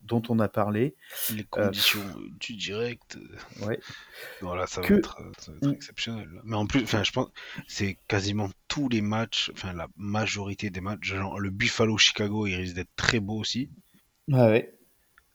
dont 0.04 0.22
on 0.30 0.40
a 0.40 0.48
parlé. 0.48 0.96
Les 1.36 1.44
conditions 1.44 2.00
du 2.40 2.56
direct, 2.56 3.18
euh, 3.18 3.66
Ouais. 3.68 3.78
voilà, 4.40 4.66
ça 4.66 4.80
va 4.80 4.88
être, 4.96 5.20
euh, 5.20 5.32
ça 5.38 5.52
va 5.52 5.58
être 5.58 5.76
exceptionnel. 5.76 6.30
Mais 6.46 6.56
en 6.56 6.66
plus, 6.66 6.84
enfin, 6.84 7.04
je 7.04 7.12
pense, 7.12 7.28
c'est 7.68 7.98
quasiment 8.08 8.50
tous 8.70 8.88
les 8.88 9.02
matchs, 9.02 9.52
enfin, 9.54 9.74
la 9.74 9.90
majorité 9.98 10.70
des 10.70 10.80
matchs, 10.80 11.14
genre 11.14 11.42
le 11.42 11.50
Buffalo-Chicago, 11.50 12.48
il 12.48 12.56
risque 12.56 12.76
d'être 12.76 12.96
très 12.96 13.20
beau 13.20 13.38
aussi. 13.38 13.70
Ah 14.32 14.48
ouais. 14.48 14.74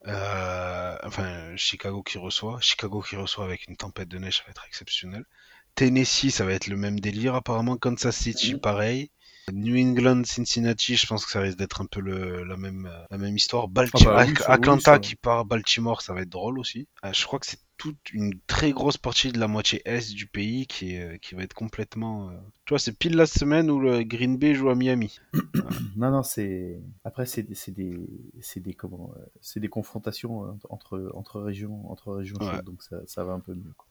Euh, 0.06 0.96
enfin, 1.02 1.56
Chicago 1.56 2.02
qui 2.02 2.18
reçoit, 2.18 2.58
Chicago 2.60 3.00
qui 3.02 3.16
reçoit 3.16 3.44
avec 3.44 3.66
une 3.68 3.76
tempête 3.76 4.08
de 4.08 4.18
neige, 4.18 4.38
ça 4.38 4.44
va 4.44 4.50
être 4.50 4.64
exceptionnel. 4.66 5.24
Tennessee, 5.74 6.30
ça 6.30 6.44
va 6.44 6.52
être 6.52 6.68
le 6.68 6.76
même 6.76 7.00
délire 7.00 7.34
apparemment. 7.34 7.76
Kansas 7.76 8.16
City, 8.16 8.54
Mhm. 8.54 8.60
pareil. 8.60 9.10
New 9.52 9.76
England, 9.76 10.24
Cincinnati, 10.24 10.96
je 10.96 11.06
pense 11.06 11.24
que 11.24 11.30
ça 11.30 11.40
risque 11.40 11.58
d'être 11.58 11.80
un 11.80 11.86
peu 11.86 12.00
le, 12.00 12.42
la 12.44 12.56
même 12.56 12.86
euh, 12.86 13.04
la 13.10 13.18
même 13.18 13.36
histoire. 13.36 13.68
Baltimore, 13.68 14.14
Ah 14.18 14.24
bah 14.24 14.26
oui, 14.26 14.34
oui, 14.36 14.44
Atlanta 14.48 14.98
qui 14.98 15.14
part, 15.14 15.44
Baltimore, 15.44 16.02
ça 16.02 16.14
va 16.14 16.22
être 16.22 16.28
drôle 16.28 16.58
aussi. 16.58 16.88
Euh, 17.04 17.12
je 17.12 17.24
crois 17.24 17.38
que 17.38 17.46
c'est 17.46 17.60
toute 17.78 18.12
une 18.12 18.32
très 18.46 18.72
grosse 18.72 18.96
partie 18.96 19.32
de 19.32 19.38
la 19.38 19.48
moitié 19.48 19.82
est 19.84 20.14
du 20.14 20.26
pays 20.26 20.66
qui 20.66 20.94
est, 20.94 21.02
euh, 21.14 21.16
qui 21.18 21.34
va 21.34 21.42
être 21.42 21.54
complètement. 21.54 22.30
euh, 22.30 22.34
Tu 22.64 22.70
vois, 22.70 22.78
c'est 22.78 22.96
pile 22.96 23.16
la 23.16 23.26
semaine 23.26 23.70
où 23.70 23.78
le 23.80 24.02
Green 24.02 24.36
Bay 24.38 24.54
joue 24.54 24.70
à 24.70 24.74
Miami. 24.74 25.18
Non 25.96 26.10
non 26.10 26.22
c'est 26.22 26.78
après 27.04 27.24
c'est 27.26 27.42
des 27.42 27.54
c'est 27.54 27.72
des 27.74 27.98
des 28.56 28.74
comment 28.74 29.12
euh, 29.16 29.22
c'est 29.40 29.60
des 29.60 29.68
confrontations 29.68 30.58
entre 30.68 31.10
entre 31.14 31.40
régions 31.40 31.90
entre 31.90 32.12
régions 32.14 32.36
Ouais. 32.40 32.50
chaudes, 32.56 32.64
donc 32.64 32.82
ça 32.82 33.00
ça 33.06 33.24
va 33.24 33.32
un 33.32 33.40
peu 33.40 33.54
mieux. 33.54 33.72
Quoi. 33.76 33.86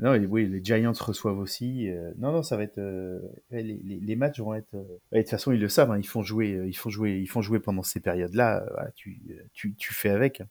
Non, 0.00 0.14
et 0.14 0.24
oui, 0.26 0.46
les 0.46 0.62
Giants 0.64 0.92
reçoivent 1.00 1.38
aussi. 1.38 1.88
euh, 1.90 2.12
non, 2.18 2.30
non, 2.32 2.42
ça 2.42 2.56
va 2.56 2.62
être. 2.62 2.78
euh, 2.78 3.18
les, 3.50 3.62
les, 3.62 3.98
les 4.00 4.16
matchs 4.16 4.38
vont 4.40 4.54
être. 4.54 4.74
euh, 4.74 4.84
de 5.12 5.18
toute 5.20 5.30
façon, 5.30 5.50
ils 5.52 5.58
le 5.60 5.68
savent. 5.68 5.90
hein, 5.90 5.98
ils 5.98 6.06
font 6.06 6.22
jouer. 6.22 6.60
Ils 6.66 6.76
font 6.76 6.88
jouer. 6.90 7.18
Ils 7.18 7.26
font 7.26 7.42
jouer 7.42 7.58
pendant 7.58 7.82
ces 7.82 7.98
périodes-là. 7.98 8.64
voilà, 8.70 8.90
tu, 8.92 9.20
tu, 9.54 9.74
tu 9.74 9.92
fais 9.94 10.10
avec. 10.10 10.42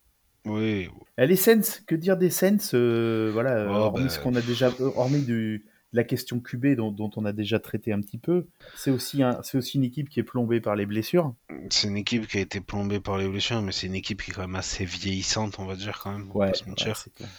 Oui, 0.48 0.90
Euh, 1.20 1.26
les 1.26 1.36
Saints, 1.36 1.82
que 1.88 1.96
dire 1.96 2.18
des 2.18 2.30
Saints 2.30 2.74
euh, 2.74 3.30
Voilà, 3.34 3.52
euh, 3.56 3.68
Oh, 3.70 3.74
hormis 3.76 4.04
bah, 4.04 4.10
ce 4.10 4.20
qu'on 4.20 4.36
a 4.36 4.42
déjà, 4.42 4.68
euh, 4.80 4.92
hormis 4.96 5.22
du, 5.22 5.66
de 5.94 5.98
la 5.98 6.04
question 6.04 6.40
QB 6.40 6.76
dont, 6.76 6.92
dont 6.92 7.10
on 7.16 7.26
a 7.26 7.32
déjà 7.34 7.60
traité 7.60 7.92
un 7.94 8.02
petit 8.02 8.18
peu. 8.18 8.48
C'est 8.76 8.92
aussi 8.92 9.24
un, 9.24 9.40
c'est 9.44 9.58
aussi 9.58 9.78
une 9.78 9.84
équipe 9.84 10.10
qui 10.10 10.20
est 10.20 10.24
plombée 10.24 10.60
par 10.62 10.76
les 10.76 10.86
blessures. 10.86 11.34
c'est 11.70 11.88
une 11.88 11.98
équipe 11.98 12.28
qui 12.28 12.38
a 12.38 12.42
été 12.42 12.60
plombée 12.62 13.00
par 13.00 13.18
les 13.18 13.28
blessures, 13.28 13.62
mais 13.62 13.72
c'est 13.72 13.88
une 13.88 13.96
équipe 13.96 14.22
qui 14.22 14.32
est 14.32 14.34
quand 14.34 14.42
même 14.42 14.56
assez 14.56 14.86
vieillissante, 14.86 15.58
on 15.60 15.66
va 15.66 15.76
dire 15.76 16.00
quand 16.04 16.12
même. 16.12 16.30
Ouais. 16.34 16.52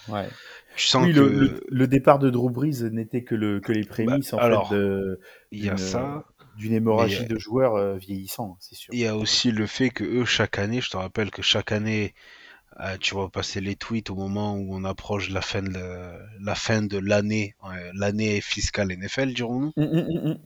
Ouais. 0.08 0.28
Tu 0.76 0.86
sens 0.86 1.06
Oui, 1.06 1.12
que 1.12 1.20
le, 1.20 1.28
le, 1.28 1.60
le 1.68 1.86
départ 1.88 2.18
de 2.18 2.30
Drew 2.30 2.50
Brees 2.50 2.82
n'était 2.90 3.22
que 3.24 3.34
le 3.34 3.60
que 3.60 3.72
les 3.72 3.84
prémices 3.84 4.32
en 4.32 4.38
alors, 4.38 4.68
fait 4.70 4.76
de 4.76 5.20
il 5.50 5.64
y 5.64 5.68
a 5.70 5.76
ça. 5.76 6.24
d'une 6.56 6.72
hémorragie 6.72 7.24
euh, 7.24 7.28
de 7.28 7.38
joueurs 7.38 7.74
euh, 7.74 7.96
vieillissants, 7.96 8.56
c'est 8.60 8.74
sûr. 8.76 8.92
Il 8.94 9.00
y 9.00 9.06
a 9.06 9.16
aussi 9.16 9.50
le 9.52 9.66
fait 9.66 9.90
que 9.90 10.04
eux, 10.04 10.24
chaque 10.24 10.58
année, 10.58 10.80
je 10.80 10.90
te 10.90 10.96
rappelle 10.96 11.30
que 11.30 11.42
chaque 11.42 11.72
année, 11.72 12.14
euh, 12.80 12.96
tu 13.00 13.14
vois 13.14 13.30
passer 13.30 13.60
les 13.60 13.76
tweets 13.76 14.10
au 14.10 14.14
moment 14.14 14.54
où 14.54 14.74
on 14.74 14.84
approche 14.84 15.30
la 15.30 15.40
fin 15.40 15.62
de 15.62 15.78
la, 16.40 16.54
fin 16.54 16.82
de 16.82 16.98
l'année, 16.98 17.54
euh, 17.64 17.90
l'année 17.94 18.40
fiscale 18.40 18.88
NFL, 18.92 19.32
dirons-nous. 19.32 19.72
Hum, 19.76 19.88
hum, 19.92 20.26
hum. 20.26 20.38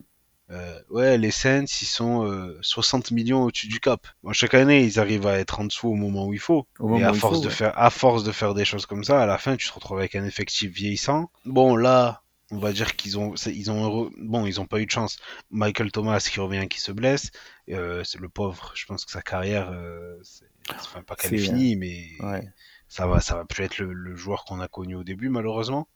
Euh, 0.51 0.79
ouais, 0.91 1.17
les 1.17 1.31
Saints, 1.31 1.65
ils 1.65 1.87
sont 1.87 2.27
euh, 2.27 2.59
60 2.61 3.11
millions 3.11 3.45
au-dessus 3.45 3.69
du 3.69 3.81
cap. 3.81 4.07
Bon, 4.23 4.33
chaque 4.33 4.53
année, 4.55 4.85
ils 4.85 5.01
arrivent 5.01 5.27
à 5.27 5.39
être 5.39 5.61
en 5.61 5.65
dessous 5.65 5.89
au 5.89 5.95
moment 5.95 6.27
où 6.27 6.35
il 6.35 6.41
faut. 6.41 6.67
Au 6.79 6.95
Et 6.99 7.05
à 7.05 7.15
force 7.15 7.37
faut, 7.37 7.43
de 7.43 7.49
ouais. 7.49 7.55
faire, 7.55 7.79
à 7.79 7.89
force 7.89 8.23
de 8.23 8.33
faire 8.33 8.53
des 8.53 8.67
choses 8.67 8.85
comme 8.85 9.03
ça, 9.03 9.23
à 9.23 9.27
la 9.27 9.39
fin, 9.39 9.57
tu 9.57 9.67
te 9.69 9.73
retrouves 9.73 9.99
avec 9.99 10.15
un 10.15 10.25
effectif 10.27 10.71
vieillissant. 10.71 11.31
Bon, 11.47 11.75
là, 11.75 12.22
on 12.53 12.59
va 12.59 12.73
dire 12.73 12.97
qu'ils 12.97 13.19
ont, 13.19 13.35
ils 13.47 13.71
ont, 13.71 13.83
heureux- 13.85 14.11
bon, 14.19 14.47
ils 14.47 14.61
ont 14.61 14.67
pas 14.67 14.81
eu 14.81 14.87
de 14.87 14.91
chance. 14.91 15.19
Michael 15.51 15.91
Thomas 15.93 16.21
qui 16.21 16.39
revient, 16.41 16.69
qui 16.69 16.81
se 16.81 16.93
blesse, 16.93 17.31
euh, 17.71 18.05
c'est 18.05 18.21
le 18.21 18.29
pauvre. 18.29 18.73
Je 18.75 18.87
pense 18.87 19.05
que 19.05 19.11
sa 19.13 19.23
carrière, 19.23 19.71
euh, 19.73 20.19
c'est, 20.23 20.47
enfin, 20.75 21.03
pas 21.03 21.17
qu'elle 21.17 21.35
est 21.35 21.39
finie, 21.39 21.77
mais 21.77 22.07
Ouais. 22.21 22.47
ça 22.89 23.07
va, 23.07 23.21
ça 23.21 23.37
va 23.37 23.45
plus 23.45 23.65
être 23.65 23.79
le, 23.79 23.93
le 23.93 24.15
joueur 24.17 24.45
qu'on 24.45 24.61
a 24.61 24.69
connu 24.69 24.95
au 24.95 25.05
début, 25.05 25.31
malheureusement. 25.31 25.89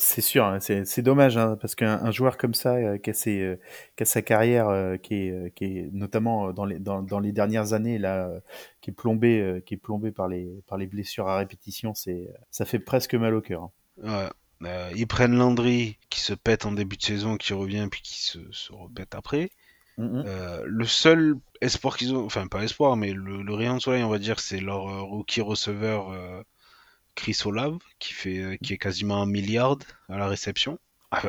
C'est 0.00 0.20
sûr, 0.20 0.44
hein, 0.44 0.60
c'est 0.60 1.02
dommage 1.02 1.36
hein, 1.36 1.56
parce 1.60 1.74
qu'un 1.74 1.98
un 2.04 2.12
joueur 2.12 2.36
comme 2.38 2.54
ça 2.54 2.74
euh, 2.76 2.98
qui, 2.98 3.10
a 3.10 3.14
ses, 3.14 3.40
euh, 3.40 3.58
qui 3.96 4.04
a 4.04 4.06
sa 4.06 4.22
carrière 4.22 4.68
euh, 4.68 4.96
qui, 4.96 5.14
est, 5.26 5.30
euh, 5.32 5.48
qui 5.50 5.64
est 5.64 5.88
notamment 5.92 6.48
euh, 6.50 6.52
dans 6.52 6.64
les, 6.66 6.78
dans, 6.78 7.02
dans 7.02 7.18
les 7.18 7.32
dernières 7.32 7.72
années 7.72 7.98
là, 7.98 8.28
euh, 8.28 8.40
qui 8.80 8.90
est 8.90 8.92
plombé, 8.92 9.40
euh, 9.40 9.60
qui 9.60 9.74
est 9.74 9.76
plombé 9.78 10.12
par 10.12 10.28
les, 10.28 10.62
par 10.68 10.78
les 10.78 10.86
blessures 10.86 11.26
à 11.28 11.36
répétition, 11.38 11.94
c'est 11.94 12.28
ça 12.52 12.64
fait 12.64 12.78
presque 12.78 13.14
mal 13.16 13.34
au 13.34 13.40
cœur. 13.40 13.62
hein. 13.64 13.70
Ouais. 14.04 14.28
Euh, 14.64 14.90
ils 14.96 15.06
prennent 15.06 15.36
Landry 15.36 15.98
qui 16.10 16.20
se 16.20 16.32
pète 16.34 16.66
en 16.66 16.72
début 16.72 16.96
de 16.96 17.02
saison, 17.02 17.36
qui 17.36 17.52
revient 17.52 17.88
puis 17.90 18.00
qui 18.02 18.20
se, 18.20 18.38
se 18.50 18.72
repète 18.72 19.14
après. 19.14 19.50
Hum. 19.98 20.22
Euh, 20.26 20.62
le 20.66 20.84
seul 20.86 21.36
espoir 21.60 21.96
qu'ils 21.96 22.14
ont, 22.14 22.24
enfin 22.24 22.46
pas 22.46 22.62
espoir, 22.64 22.96
mais 22.96 23.12
le, 23.12 23.42
le 23.42 23.54
rayon 23.54 23.76
de 23.76 23.82
soleil, 23.82 24.02
on 24.02 24.08
va 24.08 24.18
dire, 24.18 24.40
c'est 24.40 24.60
leur 24.60 24.88
euh, 24.88 25.02
rookie 25.02 25.40
receveur 25.40 26.10
euh, 26.12 26.42
Chris 27.14 27.38
Olave, 27.44 27.78
qui 27.98 28.12
fait, 28.12 28.58
qui 28.62 28.74
est 28.74 28.78
quasiment 28.78 29.22
un 29.22 29.26
milliard 29.26 29.76
à 30.08 30.18
la 30.18 30.28
réception, 30.28 30.78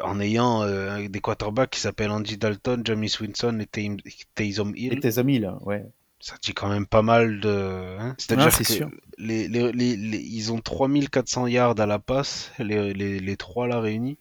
en 0.03 0.19
ayant 0.19 0.65
des 1.07 1.21
quarterbacks 1.21 1.71
qui 1.71 1.79
s'appellent 1.79 2.11
Andy 2.11 2.37
Dalton, 2.37 2.81
James 2.85 3.07
Winston 3.21 3.59
et 3.59 3.65
Tay- 3.65 3.97
Taysom 4.35 4.73
Et 4.89 4.95
Hill. 4.95 4.99
tes 4.99 5.17
amis 5.17 5.39
là, 5.39 5.57
ouais. 5.61 5.85
Ça 6.21 6.35
dit 6.41 6.53
quand 6.53 6.67
même 6.69 6.85
pas 6.85 7.01
mal 7.01 7.39
de. 7.39 7.49
hein. 7.99 8.09
Ah, 8.11 8.15
C'est-à-dire 8.17 8.51
c'est 8.51 8.63
que 8.65 8.73
sûr. 8.73 8.91
les, 9.17 9.47
les, 9.47 9.71
les, 9.71 9.95
les- 9.95 10.17
ils 10.19 10.51
ont 10.51 10.59
3400 10.59 11.47
yards 11.47 11.79
à 11.79 11.85
la 11.85 11.97
passe, 11.99 12.51
les, 12.59 13.37
trois 13.37 13.67
là 13.67 13.79
réunis. 13.79 14.17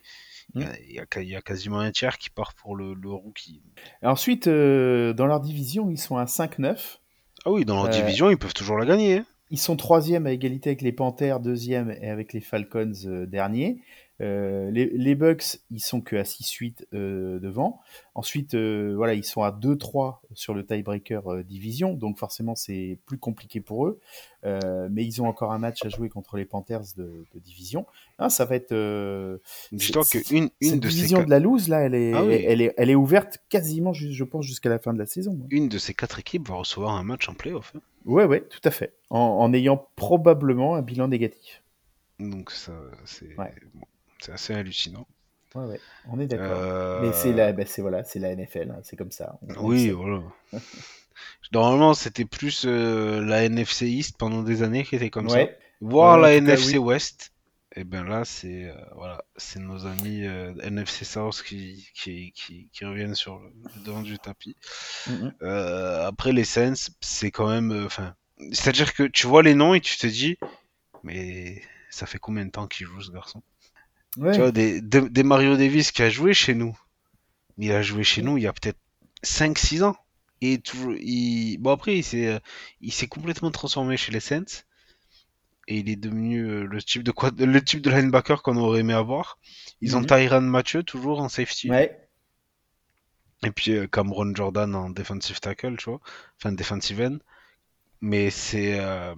Y, 0.55 0.63
a, 0.65 1.21
il 1.21 1.29
y 1.29 1.37
a 1.37 1.43
quasiment 1.43 1.79
un 1.81 1.91
tiers 1.91 2.17
qui 2.17 2.31
part 2.31 2.55
pour 2.55 2.75
le, 2.75 2.95
le 2.95 3.11
rookie. 3.11 3.61
Et 4.03 4.07
ensuite, 4.07 4.47
euh, 4.47 5.13
dans 5.13 5.27
leur 5.27 5.41
division, 5.41 5.91
ils 5.91 5.99
sont 5.99 6.17
à 6.17 6.25
5-9. 6.25 7.01
Ah 7.45 7.51
oui, 7.51 7.65
dans 7.67 7.75
leur 7.77 7.87
Euh, 7.87 7.89
division, 7.89 8.31
ils 8.31 8.39
peuvent 8.39 8.55
toujours 8.55 8.79
la 8.79 8.87
gagner. 8.87 9.19
hein. 9.19 9.27
Ils 9.51 9.59
sont 9.59 9.77
troisième 9.77 10.27
à 10.27 10.33
égalité 10.33 10.71
avec 10.71 10.83
les 10.83 10.93
Panthers, 10.93 11.41
deuxième 11.41 11.91
et 11.91 12.09
avec 12.09 12.33
les 12.33 12.41
Falcons 12.41 12.93
euh, 13.07 13.27
dernier. 13.27 13.81
Euh, 14.21 14.71
les, 14.73 14.87
les 14.87 15.15
Bucks, 15.15 15.61
ils 15.71 15.81
sont 15.81 16.01
que 16.01 16.17
à 16.17 16.23
6-8 16.25 16.87
euh, 16.93 17.39
devant. 17.39 17.81
Ensuite, 18.15 18.55
euh, 18.55 18.95
voilà, 18.97 19.15
ils 19.15 19.25
sont 19.25 19.43
à 19.43 19.53
2-3 19.53 20.19
sur 20.35 20.55
le 20.55 20.67
tiebreaker 20.67 21.45
division, 21.45 21.95
donc 21.95 22.19
forcément 22.19 22.57
c'est 22.57 22.99
plus 23.07 23.19
compliqué 23.19 23.61
pour 23.61 23.87
eux. 23.87 24.01
Mais 24.45 25.05
ils 25.05 25.21
ont 25.23 25.27
encore 25.27 25.53
un 25.53 25.59
match 25.59 25.85
à 25.85 25.89
jouer 25.89 26.09
contre 26.09 26.37
les 26.37 26.45
Panthers 26.47 26.83
de, 26.97 27.27
de 27.33 27.39
division. 27.39 27.87
Ah, 28.19 28.29
ça 28.31 28.45
va 28.45 28.57
être. 28.57 28.71
que 28.71 30.35
une, 30.35 30.49
une 30.61 30.71
cette 30.71 30.81
de 30.81 30.89
division 30.89 31.23
de 31.23 31.31
la 31.31 31.39
loose 31.39 31.69
là, 31.69 31.81
elle 31.81 31.95
est, 31.95 32.13
Ah 32.15 32.25
oui. 32.25 32.35
elle 32.47 32.61
est, 32.63 32.75
elle 32.77 32.91
est 32.91 32.95
ouverte 32.95 33.39
quasiment, 33.49 33.93
je 33.93 34.25
pense, 34.25 34.45
jusqu'à 34.45 34.69
la 34.69 34.79
fin 34.79 34.93
de 34.95 34.99
la 34.99 35.07
saison. 35.07 35.39
hein. 35.41 35.47
une 35.51 35.69
de 35.69 35.79
ces 35.79 35.95
quatre 35.95 36.19
équipes 36.19 36.49
va 36.49 36.55
recevoir 36.57 36.93
un 36.97 37.03
match 37.05 37.29
en 37.29 37.35
playoff. 37.35 37.73
hein. 37.77 37.81
Ouais, 38.05 38.25
ouais, 38.25 38.41
tout 38.41 38.61
à 38.65 38.71
fait. 38.71 38.95
En, 39.11 39.19
en 39.19 39.53
ayant 39.53 39.87
probablement 39.97 40.75
un 40.77 40.83
bilan 40.83 41.09
négatif. 41.09 41.63
Donc 42.19 42.51
ça, 42.51 42.73
c'est 43.05 43.37
Ouais. 43.39 43.53
bon, 43.75 43.85
c'est 44.21 44.33
assez 44.33 44.55
hallucinant. 44.55 45.07
Ouais, 45.55 45.65
ouais, 45.65 45.81
on 46.05 46.21
est 46.21 46.27
d'accord. 46.27 46.69
Euh, 46.71 46.99
Mais 46.99 47.13
c'est 47.13 47.33
la, 47.33 47.53
c'est 47.67 47.83
voilà, 47.83 48.05
c'est 48.05 48.19
la 48.19 48.31
NFL, 48.33 48.71
hein, 48.71 48.81
c'est 48.83 48.97
comme 48.97 49.11
ça. 49.13 49.39
on- 49.43 49.55
Oui, 49.57 49.91
voilà. 49.91 50.23
Normalement, 51.53 51.95
c'était 51.95 52.25
plus 52.25 52.65
euh, 52.67 53.23
la 53.25 53.45
NFC 53.45 53.87
East 53.89 54.17
pendant 54.19 54.43
des 54.43 54.63
années 54.63 54.85
qui 54.85 54.97
était 54.97 55.11
comme 55.11 55.29
ça. 55.29 55.49
Voir 55.81 56.19
la 56.19 56.35
cas, 56.43 56.57
NFC 56.57 56.79
oui. 56.79 56.79
West, 56.79 57.33
et 57.77 57.85
ben 57.85 58.05
là, 58.05 58.25
c'est 58.25 58.65
euh, 58.65 58.75
voilà, 58.97 59.23
c'est 59.37 59.61
nos 59.61 59.87
amis 59.87 60.23
NFC 60.63 61.05
South 61.05 61.43
qui, 61.43 61.89
qui, 61.95 62.33
qui, 62.33 62.69
qui 62.73 62.85
reviennent 62.85 63.15
sur 63.15 63.39
le 63.39 63.53
devant 63.85 64.03
du 64.03 64.19
tapis. 64.19 64.57
Après 65.43 66.33
les 66.33 66.45
Saints, 66.45 66.91
c'est 67.01 67.31
quand 67.31 67.49
même, 67.49 67.85
enfin, 67.85 68.15
c'est-à-dire 68.53 68.95
que 68.95 69.05
tu 69.05 69.27
vois 69.27 69.43
les 69.43 69.55
noms 69.55 69.75
et 69.75 69.81
tu 69.81 69.97
te 69.97 70.07
dis, 70.07 70.37
mais 71.05 71.63
ça 71.91 72.07
fait 72.07 72.19
combien 72.19 72.47
de 72.47 72.51
temps 72.51 72.69
qu'il 72.69 72.87
joue 72.87 73.01
ce 73.03 73.11
garçon? 73.13 73.43
Ouais. 74.17 74.33
Tu 74.33 74.39
vois, 74.39 74.53
des, 74.53 74.81
des, 74.81 75.09
des 75.09 75.23
Mario 75.23 75.57
Davis 75.57 75.93
qui 75.93 76.03
a 76.03 76.11
joué 76.11 76.35
chez 76.35 76.55
nous. 76.55 76.77
Il 77.59 77.73
a 77.73 77.83
joué 77.83 78.05
chez 78.05 78.23
nous 78.23 78.37
il 78.39 78.45
y 78.45 78.47
a 78.47 78.53
peut-être 78.53 78.79
5-6 79.25 79.83
ans. 79.85 79.97
Et 80.41 80.59
toujours, 80.61 80.95
il... 80.99 81.59
Bon, 81.59 81.71
après, 81.73 81.97
il 81.99 82.05
s'est, 82.05 82.41
il 82.81 82.93
s'est 82.93 83.09
complètement 83.09 83.51
transformé 83.51 83.97
chez 83.97 84.13
les 84.13 84.21
Saints. 84.21 84.65
Et 85.69 85.79
il 85.79 85.89
est 85.91 85.97
devenu 85.97 86.41
euh, 86.41 86.65
le 86.65 86.83
type 86.83 87.03
de 87.05 87.11
quoi... 87.13 87.31
le 87.37 87.63
type 87.63 87.83
de 87.83 87.91
linebacker 87.91 88.43
qu'on 88.43 88.57
aurait 88.57 88.81
aimé 88.81 88.95
avoir. 88.95 89.39
Ils 89.81 89.97
ont 89.97 90.01
Mhm. 90.01 90.07
Tyran 90.07 90.41
Mathieu 90.41 90.83
toujours 90.83 91.21
en 91.21 91.29
safety. 91.29 91.71
Ouais. 91.71 92.09
Et 93.45 93.51
puis 93.51 93.73
euh, 93.73 93.87
Cameron 93.87 94.35
Jordan 94.35 94.75
en 94.75 94.91
defensive 94.91 95.41
tackle, 95.41 95.77
tu 95.77 95.91
vois. 95.91 96.01
Enfin, 96.39 96.53
defensive 96.53 97.01
end. 97.01 97.19
Mais 98.01 98.31
c'est 98.31 98.81
euh, 98.81 99.15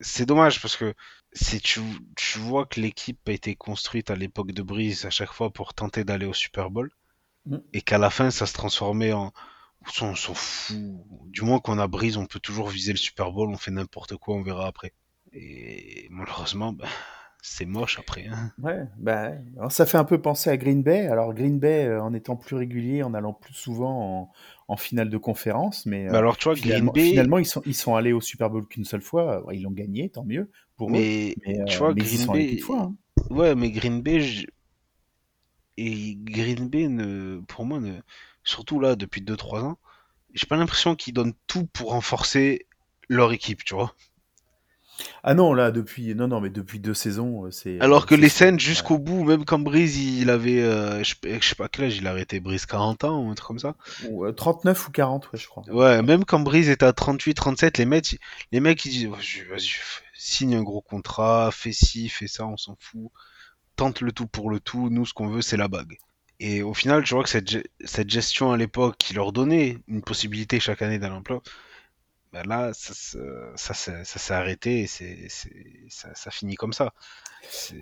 c'est 0.00 0.26
dommage 0.26 0.60
parce 0.62 0.76
que 0.76 0.94
c'est 1.32 1.60
tu, 1.60 1.80
tu 2.16 2.38
vois 2.38 2.66
que 2.66 2.80
l'équipe 2.80 3.20
a 3.28 3.32
été 3.32 3.54
construite 3.54 4.10
à 4.10 4.16
l'époque 4.16 4.52
de 4.52 4.62
Breeze 4.62 5.04
à 5.04 5.10
chaque 5.10 5.32
fois 5.32 5.50
pour 5.50 5.74
tenter 5.74 6.04
d'aller 6.04 6.26
au 6.26 6.32
Super 6.32 6.70
Bowl. 6.70 6.90
Mm. 7.46 7.56
Et 7.72 7.82
qu'à 7.82 7.98
la 7.98 8.10
fin, 8.10 8.30
ça 8.30 8.46
se 8.46 8.52
transformait 8.54 9.12
en. 9.12 9.32
On 10.02 10.16
s'en 10.16 10.34
fout. 10.34 10.76
Du 11.26 11.42
moins 11.42 11.60
qu'on 11.60 11.78
a 11.78 11.86
Breeze, 11.86 12.16
on 12.16 12.26
peut 12.26 12.40
toujours 12.40 12.68
viser 12.68 12.92
le 12.92 12.98
Super 12.98 13.30
Bowl, 13.30 13.50
on 13.50 13.56
fait 13.56 13.70
n'importe 13.70 14.16
quoi, 14.16 14.34
on 14.34 14.42
verra 14.42 14.66
après. 14.66 14.92
Et 15.32 16.08
malheureusement, 16.10 16.72
ben, 16.72 16.88
c'est 17.40 17.66
moche 17.66 17.98
après. 18.00 18.26
hein. 18.26 18.50
Ouais, 18.60 18.82
bah. 18.98 19.30
Alors, 19.58 19.70
ça 19.70 19.86
fait 19.86 19.98
un 19.98 20.04
peu 20.04 20.20
penser 20.20 20.50
à 20.50 20.56
Green 20.56 20.82
Bay. 20.82 21.06
Alors 21.06 21.32
Green 21.34 21.60
Bay, 21.60 21.84
euh, 21.86 22.02
en 22.02 22.14
étant 22.14 22.34
plus 22.34 22.56
régulier, 22.56 23.04
en 23.04 23.14
allant 23.14 23.32
plus 23.32 23.54
souvent 23.54 24.22
en, 24.22 24.32
en 24.66 24.76
finale 24.76 25.08
de 25.08 25.18
conférence, 25.18 25.86
mais, 25.86 26.08
euh, 26.08 26.10
Mais 26.10 26.18
alors, 26.18 26.36
tu 26.36 26.44
vois, 26.44 26.56
finalement, 26.56 26.90
Green 26.90 27.04
Bay. 27.04 27.10
finalement, 27.10 27.38
ils 27.38 27.46
sont 27.46 27.62
ils 27.64 27.74
sont 27.74 27.94
allés 27.94 28.12
au 28.12 28.20
Super 28.20 28.50
Bowl 28.50 28.66
qu'une 28.66 28.84
seule 28.84 29.02
fois. 29.02 29.44
Ils 29.52 29.62
l'ont 29.62 29.70
gagné, 29.70 30.08
tant 30.08 30.24
mieux 30.24 30.50
pour 30.76 30.98
eux. 31.00 31.02
Mais, 31.02 31.36
Mais, 31.46 31.60
tu 31.66 31.78
euh, 31.78 31.78
vois, 31.78 31.94
mais 31.94 32.04
Green 32.04 32.26
Bay. 32.28 32.58
fois. 32.58 32.80
hein. 32.82 32.96
Ouais, 33.30 33.54
mais 33.54 33.70
Green 33.70 34.02
Bay, 34.02 34.20
je- 34.20 34.46
et 35.78 36.16
Green 36.16 36.68
Bay, 36.68 36.88
ne... 36.88 37.40
pour 37.48 37.64
moi, 37.64 37.80
ne... 37.80 38.00
surtout 38.44 38.80
là, 38.80 38.96
depuis 38.96 39.20
2-3 39.22 39.62
ans, 39.62 39.78
j'ai 40.34 40.46
pas 40.46 40.56
l'impression 40.56 40.96
qu'ils 40.96 41.14
donnent 41.14 41.34
tout 41.46 41.66
pour 41.66 41.90
renforcer 41.92 42.66
leur 43.08 43.32
équipe, 43.32 43.64
tu 43.64 43.74
vois. 43.74 43.94
Ah 45.22 45.34
non, 45.34 45.52
là 45.52 45.70
depuis 45.70 46.14
non 46.14 46.28
non, 46.28 46.40
mais 46.40 46.50
depuis 46.50 46.80
deux 46.80 46.94
saisons, 46.94 47.44
euh, 47.46 47.50
c'est. 47.50 47.78
Alors 47.80 48.06
que 48.06 48.14
les 48.14 48.28
Saints, 48.30 48.58
jusqu'au 48.58 48.98
bout, 48.98 49.24
même 49.24 49.44
quand 49.44 49.58
Breeze, 49.58 49.98
il 49.98 50.30
avait, 50.30 50.62
euh, 50.62 51.02
je 51.04 51.14
sais 51.22 51.40
je 51.40 51.48
sais 51.48 51.54
pas 51.54 51.68
quel 51.68 51.86
âge, 51.86 51.96
il 51.98 52.06
a 52.06 52.10
arrêté 52.10 52.40
Breeze 52.40 52.64
40 52.64 53.04
ans 53.04 53.22
ou 53.22 53.30
un 53.30 53.34
truc 53.34 53.46
comme 53.48 53.58
ça. 53.58 53.74
Ou, 54.08 54.24
euh, 54.24 54.32
39 54.32 54.88
ou 54.88 54.92
40, 54.92 55.30
ouais, 55.32 55.38
je 55.38 55.46
crois. 55.46 55.62
Ouais, 55.68 56.00
même 56.02 56.24
quand 56.24 56.40
Breeze 56.40 56.70
était 56.70 56.86
à 56.86 56.92
38, 56.94 57.34
37, 57.34 57.76
les 57.78 57.84
mecs, 57.84 58.18
les 58.52 58.60
mecs, 58.60 58.82
ils 58.86 58.90
disent, 58.90 59.06
vas-y, 59.08 59.44
vas-y, 59.48 59.66
f- 59.68 60.00
signe 60.18 60.56
un 60.56 60.62
gros 60.62 60.82
contrat, 60.82 61.50
fais 61.52 61.72
ci, 61.72 62.08
fais 62.08 62.28
ça, 62.28 62.46
on 62.46 62.56
s'en 62.56 62.76
fout. 62.80 63.10
Tente 63.76 64.00
le 64.02 64.12
tout 64.12 64.26
pour 64.28 64.50
le 64.50 64.60
tout, 64.60 64.90
nous, 64.90 65.06
ce 65.06 65.14
qu'on 65.14 65.28
veut, 65.28 65.42
c'est 65.42 65.56
la 65.58 65.68
bague. 65.68 65.96
Et 66.40 66.62
au 66.62 66.74
final, 66.74 67.06
je 67.06 67.14
vois 67.14 67.24
que 67.24 67.30
cette, 67.30 67.56
cette 67.84 68.10
gestion 68.10 68.52
à 68.52 68.56
l'époque 68.58 68.96
qui 68.98 69.14
leur 69.14 69.32
donnait 69.32 69.78
une 69.88 70.02
possibilité 70.02 70.60
chaque 70.60 70.82
année 70.82 70.98
d'un 70.98 71.12
emploi, 71.14 71.42
ben 72.32 72.44
là, 72.46 72.72
ça, 72.74 72.94
se- 72.94 73.52
ça, 73.56 73.74
s'est- 73.74 74.04
ça 74.04 74.18
s'est 74.18 74.34
arrêté 74.34 74.80
et 74.82 74.86
c'est, 74.86 75.28
ça, 75.90 76.30
finit 76.30 76.56
comme 76.56 76.72
ça. 76.72 76.92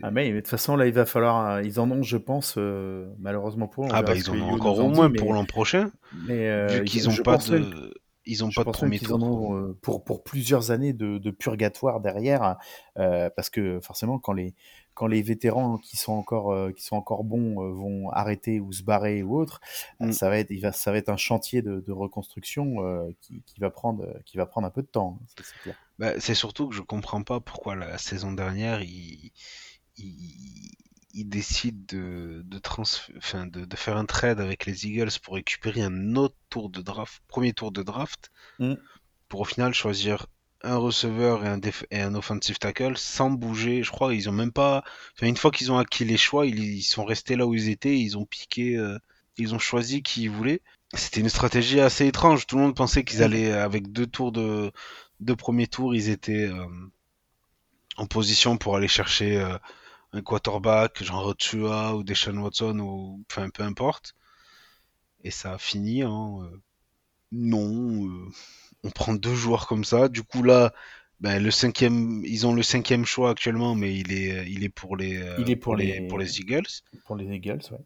Ah 0.03 0.11
mais, 0.11 0.29
mais 0.31 0.35
de 0.37 0.41
toute 0.41 0.49
façon 0.49 0.77
là, 0.77 0.87
il 0.87 0.93
va 0.93 1.07
falloir. 1.07 1.47
euh, 1.57 1.63
ils 1.63 1.81
en 1.81 1.91
ont, 1.91 2.03
je 2.03 2.17
pense, 2.17 2.57
euh, 2.59 3.09
malheureusement 3.19 3.69
pour 3.69 3.85
on 3.85 3.95
Ah 3.95 4.03
bah 4.03 4.15
ils 4.15 4.29
en 4.31 4.41
ont 4.41 4.51
encore 4.53 4.79
au 4.81 4.89
moins 4.91 5.11
pour 5.11 5.33
l'an 5.33 5.47
prochain, 5.47 5.91
Mais 6.13 6.49
euh, 6.49 6.83
vu 6.83 6.85
qu'ils 6.85 7.09
ont 7.11 7.17
je 7.17 7.23
pas 7.23 7.37
de, 7.39 7.95
ils 8.27 8.45
ont 8.45 8.51
Je 8.51 8.57
pas 8.57 8.65
de 8.65 8.71
premier 8.71 8.99
qu'ils 8.99 9.09
tour. 9.09 9.23
ont 9.23 9.57
euh, 9.57 9.79
pour, 9.83 10.05
pour 10.05 10.23
plusieurs 10.25 10.71
années 10.71 10.93
de, 10.93 11.19
de 11.19 11.31
purgatoire 11.31 12.01
derrière, 12.01 12.57
euh, 12.99 13.31
parce 13.37 13.51
que 13.51 13.81
forcément, 13.81 14.19
quand 14.19 14.33
les, 14.33 14.55
quand 14.95 15.07
les 15.07 15.23
vétérans 15.23 15.79
qui 15.79 15.97
sont 15.97 16.13
encore, 16.13 16.53
euh, 16.53 16.73
qui 16.73 16.83
sont 16.85 16.97
encore 16.97 17.25
bons 17.25 17.63
euh, 17.63 17.73
vont 17.73 18.11
arrêter 18.11 18.61
ou 18.61 18.73
se 18.73 18.83
barrer 18.83 19.23
ou 19.23 19.37
autre, 19.39 19.61
euh, 20.01 20.07
Mm. 20.07 20.13
ça, 20.13 20.29
va 20.29 20.39
être, 20.39 20.51
il 20.51 20.61
va, 20.61 20.73
ça 20.73 20.91
va 20.93 20.99
être 20.99 21.09
un 21.09 21.17
chantier 21.17 21.63
de, 21.63 21.81
de 21.81 21.93
reconstruction 21.93 22.83
euh, 22.85 23.09
qui, 23.21 23.43
qui, 23.45 23.61
va 23.61 23.71
prendre, 23.71 24.07
qui 24.25 24.37
va 24.37 24.47
prendre 24.47 24.67
un 24.67 24.71
peu 24.71 24.83
de 24.83 24.87
temps, 24.89 25.19
hein, 25.21 25.27
c'est. 25.37 25.75
Bah, 25.99 26.19
c'est 26.19 26.35
surtout 26.35 26.69
que 26.69 26.75
je 26.75 26.83
comprends 26.83 27.23
pas 27.23 27.41
pourquoi 27.41 27.77
la 27.77 27.99
saison 27.99 28.33
dernière, 28.33 28.83
il, 28.83 29.31
il, 29.97 30.71
il 31.15 31.29
décide 31.29 31.87
de, 31.87 32.43
de, 32.45 32.59
transf- 32.59 33.11
enfin, 33.17 33.47
de, 33.47 33.65
de 33.65 33.77
faire 33.77 33.97
un 33.97 34.05
trade 34.05 34.41
avec 34.41 34.67
les 34.67 34.87
Eagles 34.87 35.11
pour 35.23 35.35
récupérer 35.35 35.83
un 35.83 36.17
autre 36.17 36.37
tour 36.51 36.69
de 36.71 36.83
draft, 36.83 37.23
premier 37.29 37.53
tour 37.53 37.71
de 37.73 37.83
draft, 37.83 38.31
Mm. 38.59 38.75
pour 39.29 39.41
au 39.41 39.45
final 39.45 39.73
choisir 39.75 40.27
un 40.63 40.77
receveur 40.77 41.45
et 41.45 41.49
un, 41.49 41.59
déf- 41.59 41.85
et 41.91 42.01
un 42.01 42.15
offensive 42.15 42.59
tackle 42.59 42.97
sans 42.97 43.31
bouger. 43.31 43.83
Je 43.83 43.91
crois 43.91 44.15
ils 44.15 44.29
ont 44.29 44.33
même 44.33 44.53
pas. 44.53 44.83
Enfin, 45.17 45.27
une 45.27 45.37
fois 45.37 45.51
qu'ils 45.51 45.71
ont 45.73 45.79
acquis 45.79 46.05
les 46.05 46.17
choix, 46.17 46.47
ils, 46.47 46.59
ils 46.59 46.83
sont 46.83 47.05
restés 47.05 47.37
là 47.37 47.47
où 47.47 47.55
ils 47.55 47.69
étaient. 47.69 47.99
Ils 47.99 48.17
ont 48.19 48.25
piqué. 48.25 48.77
euh, 48.77 48.99
ils 49.37 49.55
ont 49.55 49.59
choisi 49.59 50.03
qui 50.03 50.23
ils 50.23 50.31
voulaient. 50.31 50.63
C'était 50.95 51.21
une 51.21 51.29
stratégie 51.29 51.81
assez 51.81 52.07
étrange. 52.07 52.47
Tout 52.47 52.57
le 52.57 52.63
monde 52.63 52.77
pensait 52.77 53.03
qu'ils 53.05 53.23
allaient 53.23 53.53
avec 53.53 53.91
deux 53.93 54.07
tours 54.07 54.31
de 54.33 54.71
deux 55.21 55.37
premiers 55.37 55.67
tours, 55.67 55.95
ils 55.95 56.09
étaient 56.09 56.47
euh, 56.47 56.67
en 57.97 58.07
position 58.07 58.57
pour 58.57 58.77
aller 58.77 58.89
chercher 58.89 59.37
euh, 59.37 59.57
un 60.15 60.23
quarterback, 60.23 61.05
genre 61.05 61.37
Tua 61.37 61.95
ou 61.97 62.05
Deshaun 62.05 62.39
Watson 62.39 62.79
ou 62.81 63.23
enfin 63.31 63.51
peu 63.51 63.63
importe. 63.65 64.15
Et 65.25 65.31
ça 65.33 65.55
a 65.55 65.59
fini 65.59 66.05
en 66.05 66.45
euh, 66.45 66.61
non. 67.33 68.09
euh, 68.09 68.27
on 68.85 68.91
prend 68.91 69.15
deux 69.15 69.35
joueurs 69.35 69.67
comme 69.69 69.85
ça. 69.85 70.09
Du 70.09 70.23
coup 70.25 70.43
là, 70.45 70.73
ben, 71.21 71.43
le 71.43 71.51
cinquième, 71.53 72.25
ils 72.27 72.47
ont 72.47 72.55
le 72.55 72.63
cinquième 72.65 73.07
choix 73.07 73.31
actuellement, 73.31 73.75
mais 73.77 73.97
il 73.99 74.13
est, 74.13 74.51
il 74.51 74.65
est 74.65 74.71
pour 74.71 74.97
les, 74.97 75.19
euh, 75.19 75.37
Il 75.37 75.49
est 75.49 75.55
pour 75.57 75.77
les, 75.77 76.01
les- 76.01 76.01
pour 76.03 76.19
les 76.19 76.41
Eagles. 76.41 76.67
Pour 77.05 77.17
les 77.17 77.27
Eagles, 77.35 77.63
ouais. 77.71 77.79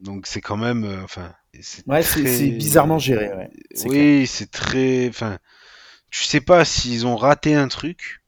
Donc 0.00 0.26
c'est 0.26 0.40
quand 0.40 0.56
même, 0.56 0.84
enfin, 1.04 1.34
c'est 1.60 1.84
Ouais, 1.86 2.02
c'est 2.02 2.26
très- 2.26 2.26
c'est 2.26 2.50
bizarrement 2.50 2.98
géré, 2.98 3.34
ouais. 3.34 3.50
Oui, 3.74 4.26
c'est 4.26 4.50
très, 4.50 5.08
enfin, 5.08 5.38
tu 6.10 6.24
sais 6.24 6.40
pas 6.42 6.64
s'ils 6.64 7.06
ont 7.06 7.16
raté 7.16 7.54
un 7.54 7.68
truc 7.68 8.19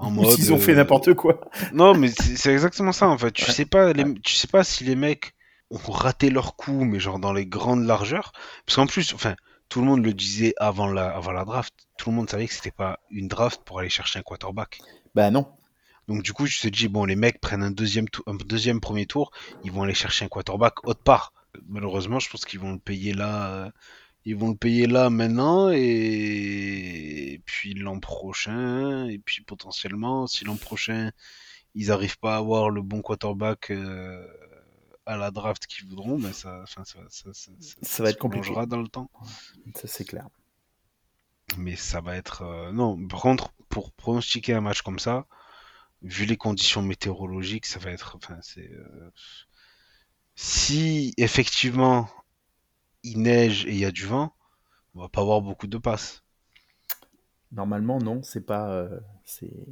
en 0.00 0.10
Ou 0.16 0.24
mode. 0.24 0.26
s'ils 0.26 0.52
ont 0.52 0.58
fait 0.58 0.74
euh, 0.74 0.76
n'importe 0.76 1.14
quoi. 1.14 1.40
Non, 1.72 1.94
mais 1.94 2.08
c'est 2.08 2.52
exactement 2.52 2.92
ça 2.92 3.08
en 3.08 3.18
fait. 3.18 3.32
Tu 3.32 3.46
Ouais. 3.46 3.52
sais 3.52 3.66
pas, 3.66 3.92
les, 3.92 4.04
tu 4.22 4.34
sais 4.34 4.48
pas 4.48 4.64
si 4.64 4.84
les 4.84 4.96
mecs 4.96 5.34
ont 5.70 5.92
raté 5.92 6.30
leur 6.30 6.56
coup, 6.56 6.84
mais 6.84 7.00
genre 7.00 7.18
dans 7.20 7.32
les 7.32 7.46
grandes 7.46 7.84
largeurs. 7.86 8.32
Parce 8.66 8.76
qu'en 8.76 8.86
plus, 8.86 9.14
enfin, 9.14 9.36
tout 9.68 9.80
le 9.80 9.86
monde 9.86 10.04
le 10.04 10.12
disait 10.14 10.54
avant 10.58 10.88
la, 10.88 11.08
avant 11.10 11.32
la 11.32 11.44
draft. 11.44 11.74
Tout 11.98 12.10
le 12.10 12.16
monde 12.16 12.30
savait 12.30 12.48
que 12.48 12.54
c'était 12.54 12.70
pas 12.72 13.00
une 13.10 13.28
draft 13.28 13.62
pour 13.64 13.78
aller 13.80 13.88
chercher 13.90 14.18
un 14.18 14.22
quarterback. 14.22 14.82
Bah 15.14 15.30
non. 15.30 15.46
Donc 16.08 16.22
du 16.22 16.32
coup, 16.32 16.46
je 16.46 16.60
te 16.60 16.68
dis 16.68 16.88
bon, 16.88 17.04
les 17.04 17.16
mecs 17.16 17.40
prennent 17.40 17.62
un 17.62 17.70
deuxième, 17.70 18.06
un 18.26 18.34
deuxième 18.34 18.80
premier 18.80 19.06
tour, 19.06 19.30
ils 19.64 19.70
vont 19.72 19.82
aller 19.84 19.94
chercher 19.94 20.24
un 20.24 20.28
quarterback 20.28 20.84
autre 20.86 21.02
part. 21.02 21.32
Malheureusement, 21.68 22.18
je 22.20 22.30
pense 22.30 22.44
qu'ils 22.44 22.60
vont 22.60 22.72
le 22.72 22.78
payer 22.78 23.12
là. 23.12 23.70
Ils 24.24 24.36
vont 24.36 24.50
le 24.50 24.56
payer 24.56 24.86
là 24.86 25.10
maintenant 25.10 25.70
et, 25.70 27.32
et 27.34 27.38
puis 27.44 27.74
l'an 27.74 28.00
prochain 28.00 29.06
et 29.08 29.18
puis 29.18 29.42
potentiellement 29.42 30.26
si 30.26 30.44
l'an 30.44 30.56
prochain 30.56 31.10
ils 31.74 31.90
arrivent 31.92 32.18
pas 32.18 32.34
à 32.34 32.38
avoir 32.38 32.70
le 32.70 32.82
bon 32.82 33.02
quarterback 33.02 33.70
euh, 33.70 34.26
à 35.06 35.16
la 35.16 35.30
draft 35.30 35.66
qu'ils 35.66 35.86
voudront, 35.88 36.18
ben 36.18 36.32
ça, 36.32 36.64
ça, 36.66 36.84
ça, 36.84 37.00
ça, 37.08 37.32
Ça 37.82 38.02
va 38.02 38.10
être 38.10 38.18
compliqué. 38.18 38.52
dans 38.66 38.80
le 38.80 38.88
temps. 38.88 39.10
Ça, 39.76 39.88
c'est 39.88 40.04
clair. 40.04 40.28
Mais 41.56 41.76
ça 41.76 42.00
va 42.00 42.16
être 42.16 42.42
euh, 42.42 42.72
non. 42.72 42.96
Par 43.08 43.20
contre, 43.20 43.52
pour 43.68 43.92
pronostiquer 43.92 44.54
un 44.54 44.60
match 44.60 44.82
comme 44.82 44.98
ça, 44.98 45.26
vu 46.02 46.26
les 46.26 46.36
conditions 46.36 46.82
météorologiques, 46.82 47.66
ça 47.66 47.78
va 47.80 47.90
être. 47.90 48.16
Enfin, 48.16 48.38
c'est. 48.42 48.70
euh, 48.72 49.10
Si 50.34 51.14
effectivement 51.18 52.08
il 53.02 53.22
neige 53.22 53.66
et 53.66 53.70
il 53.70 53.78
y 53.78 53.84
a 53.84 53.90
du 53.92 54.06
vent, 54.06 54.34
on 54.94 55.00
va 55.02 55.08
pas 55.08 55.20
avoir 55.20 55.40
beaucoup 55.42 55.66
de 55.66 55.78
passes. 55.78 56.22
Normalement, 57.52 57.98
non, 57.98 58.22
c'est 58.22 58.46
pas. 58.46 58.70
euh. 58.70 59.00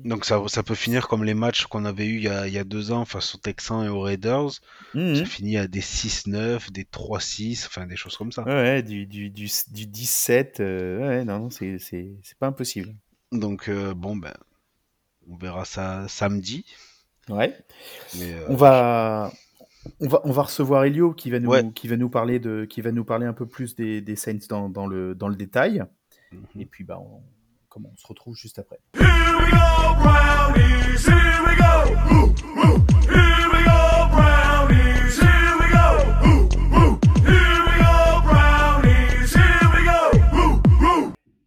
Donc 0.04 0.24
ça, 0.24 0.40
ça 0.48 0.62
peut 0.64 0.74
finir 0.74 1.06
comme 1.06 1.22
les 1.24 1.34
matchs 1.34 1.66
qu'on 1.66 1.84
avait 1.84 2.06
eu 2.06 2.16
il 2.16 2.22
y 2.24 2.28
a, 2.28 2.48
il 2.48 2.52
y 2.52 2.58
a 2.58 2.64
deux 2.64 2.90
ans 2.90 3.04
face 3.04 3.34
aux 3.36 3.38
Texans 3.38 3.84
et 3.84 3.88
aux 3.88 4.00
Raiders. 4.00 4.50
Mhm. 4.94 5.14
Ça 5.16 5.24
finit 5.24 5.56
à 5.56 5.68
des 5.68 5.80
6-9, 5.80 6.72
des 6.72 6.84
3-6, 6.84 7.66
enfin 7.66 7.86
des 7.86 7.94
choses 7.96 8.16
comme 8.16 8.32
ça. 8.32 8.42
Ouais, 8.42 8.82
du, 8.82 9.06
du, 9.06 9.30
du, 9.30 9.48
du 9.70 9.86
17. 9.86 10.58
euh, 10.60 10.98
ouais, 10.98 11.24
non, 11.24 11.38
non, 11.38 11.50
c'est, 11.50 11.78
pas 12.40 12.48
impossible. 12.48 12.94
Donc 13.30 13.68
euh, 13.68 13.94
bon 13.94 14.16
ben, 14.16 14.34
on 15.28 15.36
verra 15.36 15.64
ça 15.64 16.06
samedi. 16.08 16.64
Ouais. 17.28 17.56
Mais, 18.16 18.32
euh, 18.32 18.46
On 18.48 18.56
va, 18.56 19.32
on 20.00 20.08
va, 20.08 20.20
on 20.24 20.32
va 20.32 20.42
recevoir 20.42 20.84
Elio 20.84 21.12
qui 21.12 21.30
va 21.30 21.38
nous, 21.40 21.50
Ouais. 21.50 21.70
qui 21.72 21.88
va 21.88 21.96
nous 21.96 22.08
parler 22.10 22.38
de, 22.38 22.64
qui 22.64 22.80
va 22.80 22.92
nous 22.92 23.04
parler 23.04 23.26
un 23.26 23.32
peu 23.32 23.46
plus 23.46 23.74
des, 23.76 24.00
des 24.00 24.16
Saints 24.16 24.46
dans, 24.48 24.68
dans 24.68 24.86
le, 24.86 25.14
dans 25.14 25.28
le 25.28 25.36
détail. 25.36 25.84
Mhm. 26.32 26.60
Et 26.60 26.66
puis 26.66 26.84
bah, 26.84 26.98
on, 27.00 27.22
comment 27.68 27.90
on 27.92 27.96
se 27.96 28.06
retrouve 28.06 28.36
juste 28.36 28.58
après. 28.58 28.78
Here 28.94 29.04
we 29.38 29.50
go, 29.50 30.02
brownies. 30.02 31.06
Here 31.06 31.42
we 31.46 31.56
go. 31.56 32.17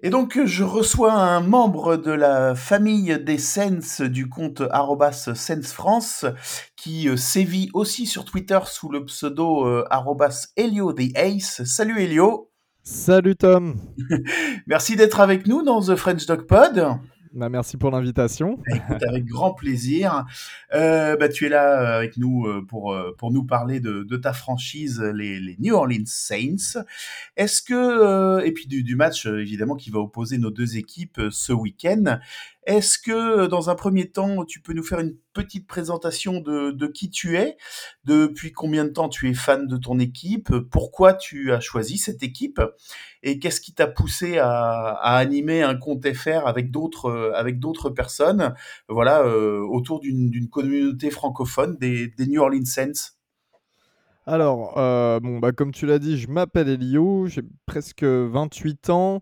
Et 0.04 0.10
donc, 0.10 0.40
je 0.46 0.64
reçois 0.64 1.14
un 1.14 1.42
membre 1.42 1.96
de 1.96 2.12
la 2.12 2.56
famille 2.56 3.20
des 3.24 3.38
Sens 3.38 4.02
du 4.02 4.28
compte 4.28 4.64
arrobas 4.72 5.30
Sens 5.36 5.72
France 5.72 6.26
qui 6.76 7.08
euh, 7.08 7.16
sévit 7.16 7.70
aussi 7.76 8.08
sur 8.08 8.26
Twitter 8.26 8.58
sous 8.66 8.90
le 8.90 9.06
pseudo 9.06 9.68
euh, 9.68 9.86
arrobas 9.92 10.48
Elio 10.56 10.92
the 10.92 11.16
Ace. 11.16 11.62
Salut 11.66 12.02
Elio. 12.02 12.50
Salut 12.82 13.36
Tom. 13.36 13.76
Merci 14.66 14.96
d'être 14.96 15.20
avec 15.20 15.46
nous 15.46 15.62
dans 15.62 15.82
The 15.84 15.96
French 15.96 16.26
Dog 16.26 16.48
Pod. 16.48 16.98
Bah, 17.34 17.48
merci 17.48 17.78
pour 17.78 17.92
l'invitation. 17.92 18.60
Écoute, 18.68 19.04
avec 19.08 19.26
grand 19.26 19.54
plaisir. 19.54 20.26
Euh, 20.74 21.16
bah, 21.16 21.30
tu 21.30 21.46
es 21.46 21.50
là 21.50 21.82
euh, 21.82 21.98
avec 21.98 22.18
nous 22.18 22.46
euh, 22.46 22.62
pour, 22.62 22.98
pour 23.18 23.32
nous 23.32 23.46
parler 23.46 23.80
de, 23.80 24.04
ta 24.18 24.34
franchise, 24.34 25.02
les, 25.02 25.56
New 25.60 25.74
Orleans 25.74 26.04
Saints. 26.06 26.84
Est-ce 27.38 27.62
que, 27.62 28.46
et 28.46 28.52
puis 28.52 28.68
du, 28.68 28.84
du 28.84 28.96
match 28.96 29.26
évidemment 29.26 29.76
qui 29.76 29.92
va 29.92 30.00
opposer 30.00 30.38
nos 30.38 30.52
deux 30.52 30.78
équipes 30.78 31.22
ce 31.30 31.54
week-end, 31.54 32.20
est-ce 32.78 32.98
que 33.00 33.12
euh, 33.12 33.48
dans 33.48 33.70
un 33.70 33.76
premier 33.76 34.10
temps, 34.10 34.46
tu 34.46 34.62
peux 34.62 34.74
nous 34.74 34.84
faire 34.84 35.00
une 35.00 35.16
petite 35.34 35.68
présentation 35.68 36.42
de, 36.42 36.88
qui 36.88 37.10
tu 37.10 37.38
es, 37.38 37.58
depuis 38.04 38.52
combien 38.52 38.86
de 38.86 38.90
temps 38.90 39.10
tu 39.10 39.30
es 39.30 39.34
fan 39.34 39.68
de 39.68 39.78
ton 39.78 40.00
équipe, 40.00 40.54
pourquoi 40.70 41.14
tu 41.14 41.52
as 41.52 41.60
choisi 41.60 41.98
cette 41.98 42.24
équipe? 42.24 42.62
Et 43.24 43.40
qu'est-ce 43.40 43.62
qui 43.62 43.74
t'a 43.74 43.88
poussé 43.88 44.40
à, 44.40 44.92
animer 45.02 45.62
un 45.62 45.76
compte 45.76 46.12
FR 46.12 46.48
avec 46.48 46.72
d'autres 46.72 47.10
euh, 47.10 47.32
avec 47.36 47.60
d'autres 47.60 47.90
personnes, 47.90 48.54
voilà, 48.90 49.22
euh, 49.22 49.60
autour 49.60 50.00
d'une 50.00 50.50
communauté 50.50 51.10
francophone 51.10 51.78
des, 51.78 52.12
New 52.20 52.42
Orleans 52.42 52.66
Saints. 52.66 53.16
Alors, 54.28 54.76
bah, 54.76 55.52
comme 55.52 55.72
tu 55.72 55.86
l'as 55.86 56.00
dit, 56.00 56.18
je 56.18 56.30
m'appelle 56.30 56.70
Elio, 56.70 57.28
j'ai 57.28 57.42
presque 57.66 58.04
28 58.04 58.90
ans. 58.92 59.22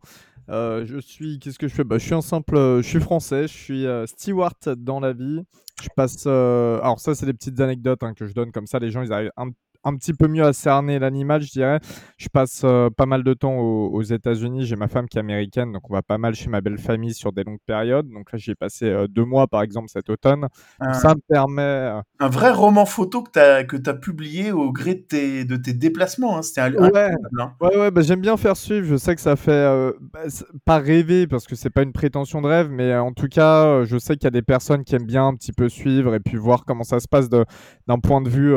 Euh, 0.49 0.85
je 0.85 0.97
suis, 0.97 1.39
qu'est-ce 1.39 1.59
que 1.59 1.67
je 1.67 1.75
fais? 1.75 1.83
Bah, 1.83 1.97
Je 1.97 2.05
suis 2.05 2.15
un 2.15 2.21
simple, 2.21 2.55
je 2.57 2.87
suis 2.87 2.99
français, 2.99 3.43
je 3.43 3.53
suis 3.53 3.85
euh, 3.85 4.07
steward 4.07 4.75
dans 4.77 4.99
la 4.99 5.13
vie. 5.13 5.43
Je 5.81 5.89
passe, 5.95 6.23
euh, 6.27 6.79
alors 6.81 6.99
ça 6.99 7.15
c'est 7.15 7.25
des 7.25 7.33
petites 7.33 7.59
anecdotes 7.61 8.03
hein, 8.03 8.13
que 8.13 8.27
je 8.27 8.33
donne 8.33 8.51
comme 8.51 8.67
ça, 8.67 8.79
les 8.79 8.91
gens 8.91 9.01
ils 9.01 9.13
arrivent 9.13 9.31
un, 9.37 9.51
un 9.83 9.95
petit 9.95 10.13
peu 10.13 10.27
mieux 10.27 10.43
à 10.43 10.53
cerner 10.53 10.99
l'animal, 10.99 11.41
je 11.41 11.51
dirais. 11.51 11.79
Je 12.17 12.27
passe 12.29 12.61
euh, 12.65 12.89
pas 12.89 13.05
mal 13.05 13.23
de 13.23 13.33
temps 13.33 13.55
aux, 13.57 13.89
aux 13.93 14.01
États-Unis, 14.01 14.65
j'ai 14.65 14.75
ma 14.75 14.87
femme 14.87 15.07
qui 15.07 15.17
est 15.17 15.21
américaine, 15.21 15.71
donc 15.71 15.89
on 15.89 15.93
va 15.93 16.01
pas 16.01 16.17
mal 16.17 16.35
chez 16.35 16.49
ma 16.49 16.61
belle 16.61 16.77
famille 16.77 17.13
sur 17.13 17.31
des 17.31 17.43
longues 17.43 17.59
périodes. 17.65 18.07
Donc 18.09 18.31
là 18.31 18.37
j'y 18.37 18.51
ai 18.51 18.55
passé 18.55 18.85
euh, 18.85 19.07
deux 19.07 19.25
mois 19.25 19.47
par 19.47 19.61
exemple 19.61 19.87
cet 19.89 20.09
automne. 20.09 20.47
Un, 20.81 20.93
ça 20.93 21.15
me 21.15 21.21
permet, 21.27 21.61
euh, 21.61 22.01
un 22.19 22.29
vrai 22.29 22.51
roman 22.51 22.85
photo 22.85 23.23
que 23.23 23.31
tu 23.31 23.39
as 23.39 23.63
que 23.63 23.77
t'as 23.77 23.93
publié 23.93 24.51
au 24.51 24.71
gré 24.71 24.95
de 24.95 25.01
tes, 25.01 25.45
de 25.45 25.55
tes 25.55 25.73
déplacements. 25.73 26.37
hein. 26.37 26.41
C'était 26.41 26.61
un, 26.61 26.73
Ouais. 26.73 27.11
hein. 27.39 27.53
Ouais, 27.61 27.77
ouais, 27.77 27.91
bah, 27.91 28.01
j'aime 28.01 28.21
bien 28.21 28.35
faire 28.37 28.57
suivre. 28.57 28.85
Je 28.85 28.95
sais 28.97 29.15
que 29.15 29.21
ça 29.21 29.35
fait 29.35 29.51
euh, 29.51 29.93
bah, 30.01 30.19
pas 30.65 30.79
rêver 30.79 31.25
parce 31.27 31.47
que 31.47 31.55
c'est 31.55 31.69
pas 31.69 31.83
une 31.83 31.93
prétention 31.93 32.41
de 32.41 32.47
rêve, 32.47 32.69
mais 32.69 32.95
en 32.95 33.13
tout 33.13 33.27
cas, 33.27 33.83
je 33.85 33.97
sais 33.97 34.15
qu'il 34.15 34.25
y 34.25 34.27
a 34.27 34.31
des 34.31 34.41
personnes 34.41 34.83
qui 34.83 34.95
aiment 34.95 35.05
bien 35.05 35.27
un 35.27 35.35
petit 35.35 35.53
peu 35.53 35.69
suivre 35.69 36.15
et 36.15 36.19
puis 36.19 36.37
voir 36.37 36.65
comment 36.65 36.83
ça 36.83 36.99
se 36.99 37.07
passe 37.07 37.29
d'un 37.29 37.99
point 38.01 38.21
de 38.21 38.29
vue 38.29 38.53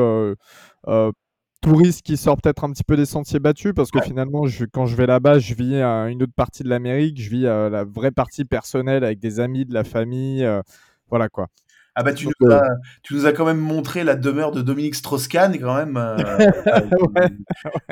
touriste 1.63 2.03
qui 2.03 2.17
sort 2.17 2.37
peut-être 2.37 2.65
un 2.65 2.73
petit 2.73 2.85
peu 2.85 2.97
des 2.97 3.07
sentiers 3.07 3.39
battus 3.39 3.73
parce 3.75 3.91
que 3.91 3.99
Ouais. 3.99 4.05
finalement, 4.05 4.47
je, 4.47 4.65
quand 4.67 4.87
je 4.87 4.97
vais 4.97 5.07
là-bas, 5.07 5.39
je 5.39 5.55
vis 5.55 5.77
euh, 5.77 6.09
une 6.09 6.23
autre 6.23 6.33
partie 6.35 6.65
de 6.65 6.69
l'Amérique, 6.69 7.21
je 7.21 7.31
vis 7.31 7.47
euh, 7.47 7.71
la 7.71 7.85
vraie 7.85 8.11
partie 8.11 8.45
personnelle 8.45 9.05
avec 9.05 9.21
des 9.21 9.39
amis, 9.41 9.65
de 9.65 9.73
la 9.73 9.85
famille, 9.85 10.45
euh, 10.45 10.61
voilà 11.09 11.29
quoi. 11.29 11.47
Ah 11.95 12.03
bah 12.03 12.15
tu 12.15 12.25
Donc, 12.25 12.35
nous, 12.41 12.51
euh, 12.51 12.59
as, 12.61 12.77
tu 13.03 13.15
nous 13.15 13.27
as 13.27 13.33
quand 13.33 13.45
même 13.45 13.59
montré 13.59 14.03
la 14.05 14.15
demeure 14.17 14.51
de 14.53 14.63
Dominique 14.63 14.95
Strauss-Kahn 14.95 15.59
quand 15.61 15.75
même. 15.77 15.97
euh, 15.99 16.17
Ouais. 17.17 17.29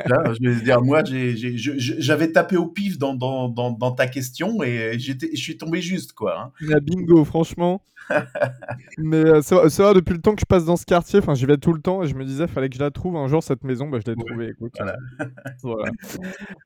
Là, 0.07 0.23
je 0.41 0.49
vais 0.49 0.61
dire, 0.63 0.81
moi, 0.81 1.03
j'avais 1.05 2.31
tapé 2.31 2.57
au 2.57 2.65
pif 2.67 2.97
dans, 2.97 3.13
dans, 3.15 3.47
dans, 3.49 3.71
dans 3.71 3.91
ta 3.91 4.07
question 4.07 4.63
et 4.63 4.97
j'étais, 4.97 5.29
je 5.33 5.39
suis 5.41 5.57
tombé 5.57 5.81
juste, 5.81 6.13
quoi. 6.13 6.39
hein. 6.41 6.51
La 6.61 6.79
bingo, 6.79 7.23
franchement. 7.25 7.83
Mais 8.97 9.17
euh, 9.25 9.41
c'est 9.41 9.55
vrai, 9.55 9.69
c'est 9.69 9.83
vrai, 9.83 9.93
depuis 9.93 10.13
le 10.13 10.21
temps 10.21 10.33
que 10.33 10.41
je 10.41 10.45
passe 10.45 10.65
dans 10.65 10.75
ce 10.75 10.85
quartier, 10.85 11.19
enfin 11.19 11.33
j'y 11.35 11.45
vais 11.45 11.57
tout 11.57 11.71
le 11.71 11.79
temps 11.81 12.03
et 12.03 12.07
je 12.07 12.15
me 12.15 12.25
disais 12.25 12.47
fallait 12.47 12.67
que 12.67 12.75
je 12.75 12.81
la 12.81 12.91
trouve 12.91 13.15
un 13.15 13.27
jour 13.27 13.41
cette 13.43 13.63
maison, 13.63 13.87
bah, 13.87 13.99
je 14.05 14.11
l'ai 14.11 14.17
Ouais, 14.17 14.25
trouvée. 14.25 14.49
Écoute, 14.49 14.73
voilà. 14.77 14.95
Voilà. 15.63 15.91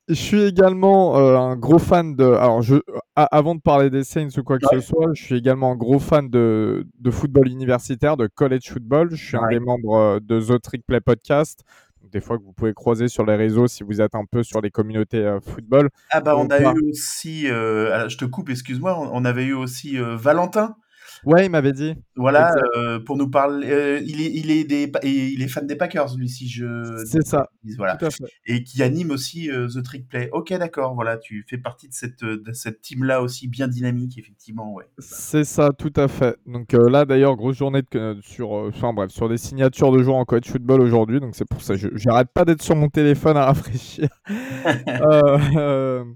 Je 0.08 0.13
suis 0.15 0.41
également 0.43 1.17
euh, 1.19 1.38
un 1.38 1.56
gros 1.58 1.78
fan 1.78 2.15
de. 2.15 2.24
Alors 2.24 2.62
je, 2.62 2.76
avant 3.15 3.54
de 3.56 3.62
parler 3.62 3.89
des 3.89 4.04
Saints 4.04 4.30
ou 4.38 4.43
quoi 4.43 4.58
que 4.58 4.65
Ouais. 4.65 4.82
ce 4.82 4.88
soit, 4.88 5.12
je 5.13 5.24
suis 5.24 5.36
également 5.36 5.71
un 5.71 5.76
gros 5.76 6.00
fan 6.00 6.30
de, 6.30 6.88
de 7.00 7.12
football 7.25 7.47
universitaire, 7.47 8.17
de 8.17 8.27
college 8.27 8.69
football. 8.69 9.09
Je 9.11 9.25
suis 9.25 9.38
un 9.38 9.47
des 9.47 9.59
membres 9.59 9.95
euh, 9.95 10.19
de 10.21 10.39
The 10.39 10.61
Trick 10.61 10.85
Play 10.85 11.01
Podcast. 11.01 11.63
Donc, 12.01 12.11
Des 12.11 12.21
fois 12.21 12.38
que 12.38 12.43
vous 12.43 12.53
pouvez 12.53 12.73
croiser 12.73 13.07
sur 13.07 13.25
les 13.25 13.35
réseaux 13.35 13.67
si 13.67 13.83
vous 13.83 13.99
êtes 13.99 14.13
un 14.13 14.25
peu 14.29 14.43
sur 14.43 14.61
les 14.61 14.69
communautés 14.69 15.25
euh, 15.25 15.39
football. 15.41 15.89
Ah 16.11 16.21
bah 16.21 16.35
on 16.38 16.47
a 16.49 16.59
eu 16.59 16.89
aussi, 16.91 17.49
euh, 17.49 18.07
je 18.09 18.17
te 18.17 18.25
coupe, 18.25 18.49
excuse-moi, 18.51 18.95
on, 18.99 19.09
on 19.11 19.25
avait 19.25 19.45
eu 19.45 19.53
aussi 19.53 19.97
euh, 19.97 20.15
Valentin, 20.15 20.75
Ouais, 21.23 21.45
il 21.45 21.49
m'avait 21.49 21.73
dit. 21.73 21.95
voilà, 22.15 22.54
euh, 22.78 22.99
pour 22.99 23.17
nous 23.17 23.30
parler. 23.30 23.69
euh, 23.71 23.99
il 24.06 24.21
est, 24.21 24.32
il 24.34 24.51
est 24.51 24.63
des, 24.63 24.88
Pa- 24.88 24.99
et 25.04 25.28
il 25.30 25.41
est 25.41 25.47
fan 25.47 25.65
des 25.65 25.75
Packers, 25.75 26.15
lui, 26.17 26.30
si 26.30 26.47
je. 26.49 27.04
C'est 27.06 27.25
ça, 27.25 27.49
Voilà. 27.78 27.95
tout 27.95 28.06
à 28.06 28.10
fait. 28.12 28.25
Et 28.45 28.63
qui 28.63 28.84
anime 28.84 29.12
aussi 29.12 29.49
euh, 29.49 29.67
The 29.67 29.82
Trick 29.84 30.08
Play. 30.08 30.30
Ok, 30.34 30.54
d'accord, 30.58 30.93
voilà, 30.95 31.17
tu 31.17 31.45
fais 31.49 31.58
partie 31.58 31.88
de 31.88 31.93
cette, 31.93 32.23
de 32.23 32.51
cette 32.54 32.82
team-là 32.82 33.21
aussi 33.21 33.47
bien 33.47 33.67
dynamique, 33.67 34.17
effectivement, 34.17 34.73
ouais. 34.73 34.86
C'est 34.99 35.43
ça, 35.45 35.71
tout 35.78 35.93
à 35.95 36.08
fait. 36.08 36.38
Donc 36.45 36.73
là, 36.73 37.06
d'ailleurs, 37.06 37.36
grosse 37.36 37.58
journée 37.58 37.82
de, 37.91 38.17
sur, 38.21 38.51
enfin 38.51 38.93
bref, 38.93 39.12
sur 39.12 39.30
des 39.30 39.38
signatures 39.38 39.91
de 39.91 40.04
joueurs 40.04 40.17
en 40.17 40.25
college 40.25 40.47
football 40.47 40.82
aujourd'hui. 40.82 41.19
Donc 41.19 41.36
c'est 41.36 41.47
pour 41.47 41.62
ça, 41.62 41.75
je 41.75 41.88
j'arrête 41.95 42.30
pas 42.34 42.45
d'être 42.45 42.62
sur 42.62 42.75
mon 42.75 42.89
téléphone 42.89 43.38
à 43.38 43.45
rafraîchir. 43.45 44.10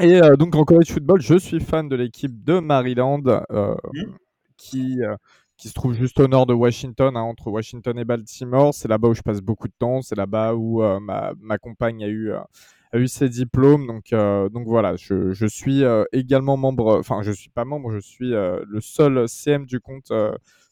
Et 0.00 0.20
euh, 0.22 0.36
donc 0.36 0.54
en 0.56 0.64
college 0.64 0.92
football, 0.92 1.20
je 1.20 1.36
suis 1.38 1.60
fan 1.60 1.88
de 1.88 1.96
l'équipe 1.96 2.44
de 2.44 2.58
Maryland, 2.58 3.22
euh, 3.26 3.74
Mhm. 3.94 4.16
qui 4.56 5.02
euh, 5.02 5.16
qui 5.56 5.68
se 5.68 5.74
trouve 5.74 5.94
juste 5.94 6.20
au 6.20 6.28
nord 6.28 6.44
de 6.44 6.52
Washington, 6.52 7.16
hein, 7.16 7.22
entre 7.22 7.48
Washington 7.48 7.98
et 7.98 8.04
Baltimore. 8.04 8.74
C'est 8.74 8.88
là-bas 8.88 9.08
où 9.08 9.14
je 9.14 9.22
passe 9.22 9.40
beaucoup 9.40 9.68
de 9.68 9.72
temps. 9.78 10.02
C'est 10.02 10.14
là-bas 10.16 10.54
où 10.54 10.82
ma, 11.00 11.32
ma 11.40 11.56
compagne 11.56 12.04
a 12.04 12.08
eu 12.08 12.30
a 12.32 12.98
eu 12.98 13.08
ses 13.08 13.30
diplômes. 13.30 13.86
Donc, 13.86 14.10
donc 14.52 14.66
voilà, 14.66 14.96
je, 14.96 15.32
je 15.32 15.46
suis 15.46 15.82
également 16.12 16.58
membre, 16.58 16.98
enfin, 16.98 17.22
je 17.22 17.32
suis 17.32 17.48
pas 17.48 17.64
membre, 17.64 17.90
je 17.92 18.00
suis 18.00 18.32
le 18.32 18.80
seul 18.82 19.26
CM 19.30 19.64
du 19.64 19.80
compte 19.80 20.12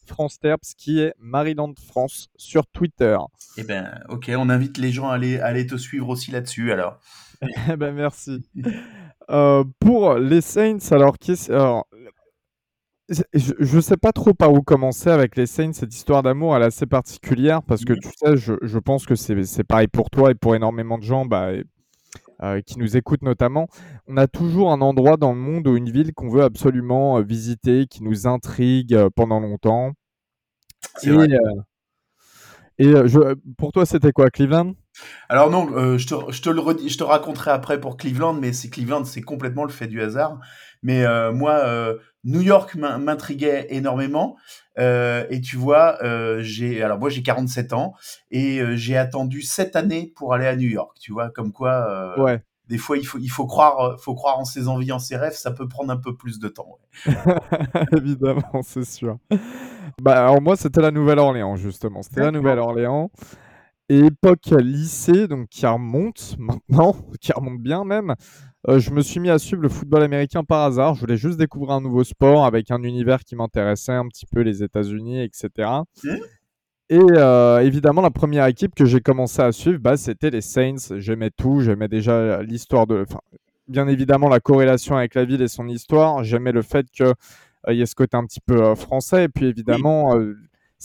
France 0.05 0.39
Terps 0.39 0.75
qui 0.77 0.99
est 0.99 1.15
Maryland 1.17 1.73
France 1.87 2.29
sur 2.35 2.67
Twitter. 2.67 3.17
Eh 3.57 3.63
ben, 3.63 3.89
ok, 4.09 4.31
on 4.37 4.49
invite 4.49 4.77
les 4.77 4.91
gens 4.91 5.09
à 5.09 5.15
aller, 5.15 5.39
à 5.39 5.47
aller 5.47 5.65
te 5.65 5.77
suivre 5.77 6.09
aussi 6.09 6.29
là-dessus, 6.29 6.71
alors. 6.71 6.99
Eh 7.71 7.75
ben, 7.75 7.91
merci. 7.93 8.45
Euh, 9.29 9.63
pour 9.79 10.15
les 10.15 10.41
Saints, 10.41 10.77
alors, 10.91 11.15
alors, 11.49 11.87
je, 13.09 13.21
je 13.59 13.79
sais 13.79 13.97
pas 13.97 14.11
trop 14.11 14.33
par 14.33 14.51
où 14.53 14.61
commencer 14.61 15.09
avec 15.09 15.35
les 15.35 15.45
Saints. 15.45 15.73
Cette 15.73 15.93
histoire 15.95 16.23
d'amour, 16.23 16.55
elle 16.55 16.63
est 16.63 16.67
assez 16.67 16.85
particulière 16.87 17.61
parce 17.63 17.85
que 17.85 17.93
Mhm. 17.93 17.99
tu 17.99 18.09
sais, 18.17 18.37
je, 18.37 18.53
je 18.61 18.79
pense 18.79 19.05
que 19.05 19.15
c'est 19.15 19.63
pareil 19.63 19.87
pour 19.87 20.09
toi 20.09 20.31
et 20.31 20.35
pour 20.35 20.55
énormément 20.55 20.97
de 20.97 21.03
gens 21.03 21.25
bah, 21.25 21.51
euh, 22.43 22.61
qui 22.61 22.79
nous 22.79 22.97
écoutent 22.97 23.21
notamment. 23.23 23.67
On 24.07 24.17
a 24.17 24.27
toujours 24.27 24.71
un 24.71 24.81
endroit 24.81 25.17
dans 25.17 25.33
le 25.33 25.39
monde 25.39 25.67
ou 25.67 25.75
une 25.77 25.91
ville 25.91 26.13
qu'on 26.13 26.29
veut 26.29 26.43
absolument 26.43 27.17
euh, 27.19 27.21
visiter, 27.23 27.87
qui 27.87 28.03
nous 28.03 28.27
intrigue 28.27 28.97
pendant 29.15 29.39
longtemps. 29.39 29.93
Et, 31.03 31.09
vrai. 31.11 31.27
euh, 31.33 31.61
et 32.77 32.91
je, 33.07 33.35
pour 33.57 33.71
toi, 33.71 33.85
c'était 33.85 34.11
quoi, 34.11 34.29
Cleveland? 34.29 34.73
Alors 35.29 35.49
non, 35.49 35.69
euh, 35.75 35.97
je, 35.97 36.07
te, 36.07 36.31
je, 36.31 36.41
te 36.41 36.49
le 36.49 36.61
redis- 36.61 36.89
je 36.89 36.97
te 36.97 37.03
raconterai 37.03 37.51
après 37.51 37.79
pour 37.79 37.97
Cleveland, 37.97 38.33
mais 38.33 38.53
c'est 38.53 38.69
Cleveland, 38.69 39.05
c'est 39.05 39.21
complètement 39.21 39.63
le 39.63 39.71
fait 39.71 39.87
du 39.87 40.01
hasard. 40.01 40.39
Mais 40.83 41.03
euh, 41.05 41.31
moi, 41.31 41.53
euh, 41.65 41.97
New 42.23 42.41
York 42.41 42.75
m'in- 42.75 42.97
m'intriguait 42.97 43.67
énormément. 43.69 44.37
Euh, 44.77 45.25
et 45.29 45.41
tu 45.41 45.55
vois, 45.57 45.97
euh, 46.03 46.39
j'ai 46.41 46.83
alors 46.83 46.99
moi 46.99 47.09
j'ai 47.09 47.23
47 47.23 47.73
ans 47.73 47.93
et 48.29 48.59
euh, 48.59 48.75
j'ai 48.75 48.97
attendu 48.97 49.41
7 49.41 49.75
années 49.75 50.11
pour 50.15 50.33
aller 50.33 50.47
à 50.47 50.55
New 50.55 50.67
York. 50.69 50.97
Tu 50.99 51.11
vois, 51.13 51.29
comme 51.29 51.51
quoi, 51.53 52.15
euh, 52.17 52.21
Ouais. 52.23 52.41
des 52.67 52.77
fois 52.77 52.97
il 52.97 53.05
faut 53.07 53.17
il 53.19 53.29
faut 53.29 53.47
croire 53.47 53.79
euh, 53.79 53.97
faut 53.97 54.15
croire 54.15 54.37
en 54.37 54.45
ses 54.45 54.67
envies, 54.67 54.91
en 54.91 54.99
ses 54.99 55.15
rêves. 55.17 55.33
Ça 55.33 55.51
peut 55.51 55.67
prendre 55.67 55.91
un 55.91 55.97
peu 55.97 56.15
plus 56.15 56.39
de 56.39 56.49
temps. 56.49 56.77
Évidemment, 57.97 58.61
c'est 58.63 58.85
sûr. 58.85 59.17
Bah, 60.01 60.19
alors 60.25 60.41
moi, 60.41 60.55
c'était 60.55 60.81
la 60.81 60.91
Nouvelle-Orléans, 60.91 61.55
justement. 61.55 62.01
C'était 62.01 62.19
la 62.21 62.27
D'accord. 62.27 62.41
Nouvelle-Orléans. 62.41 63.11
Époque 63.89 64.49
lycée, 64.59 65.27
donc 65.27 65.47
qui 65.49 65.65
remonte 65.65 66.35
maintenant, 66.39 66.95
qui 67.21 67.31
remonte 67.33 67.61
bien 67.61 67.83
même. 67.83 68.15
euh, 68.67 68.79
je 68.79 68.91
me 68.91 69.01
suis 69.01 69.19
mis 69.19 69.29
à 69.29 69.37
suivre 69.37 69.61
le 69.61 69.69
football 69.69 70.01
américain 70.03 70.43
par 70.43 70.63
hasard. 70.63 70.95
Je 70.95 71.01
voulais 71.01 71.17
juste 71.17 71.37
découvrir 71.37 71.75
un 71.75 71.81
nouveau 71.81 72.03
sport 72.03 72.45
avec 72.45 72.71
un 72.71 72.81
univers 72.83 73.23
qui 73.23 73.35
m'intéressait 73.35 73.91
un 73.93 74.07
petit 74.07 74.25
peu, 74.25 74.41
les 74.41 74.63
États-Unis, 74.63 75.21
etc. 75.21 75.69
Et 76.89 76.99
euh, 76.99 77.59
évidemment, 77.61 78.01
la 78.01 78.11
première 78.11 78.45
équipe 78.45 78.75
que 78.75 78.85
j'ai 78.85 79.01
commencé 79.01 79.41
à 79.41 79.51
suivre, 79.51 79.79
bah, 79.79 79.97
c'était 79.97 80.29
les 80.29 80.41
Saints. 80.41 80.97
J'aimais 80.97 81.31
tout. 81.31 81.61
J'aimais 81.61 81.87
déjà 81.87 82.41
l'histoire 82.43 82.85
de. 82.87 83.03
Enfin, 83.07 83.19
bien 83.67 83.87
évidemment, 83.87 84.29
la 84.29 84.39
corrélation 84.39 84.95
avec 84.95 85.15
la 85.15 85.25
ville 85.25 85.41
et 85.41 85.47
son 85.47 85.67
histoire. 85.67 86.23
J'aimais 86.23 86.51
le 86.51 86.61
fait 86.61 86.85
qu'il 86.91 87.13
y 87.69 87.81
ait 87.81 87.85
ce 87.87 87.95
côté 87.95 88.17
un 88.17 88.25
petit 88.25 88.41
peu 88.41 88.61
euh, 88.63 88.75
français. 88.75 89.25
Et 89.25 89.29
puis 89.29 89.45
évidemment, 89.47 90.15
euh, 90.15 90.35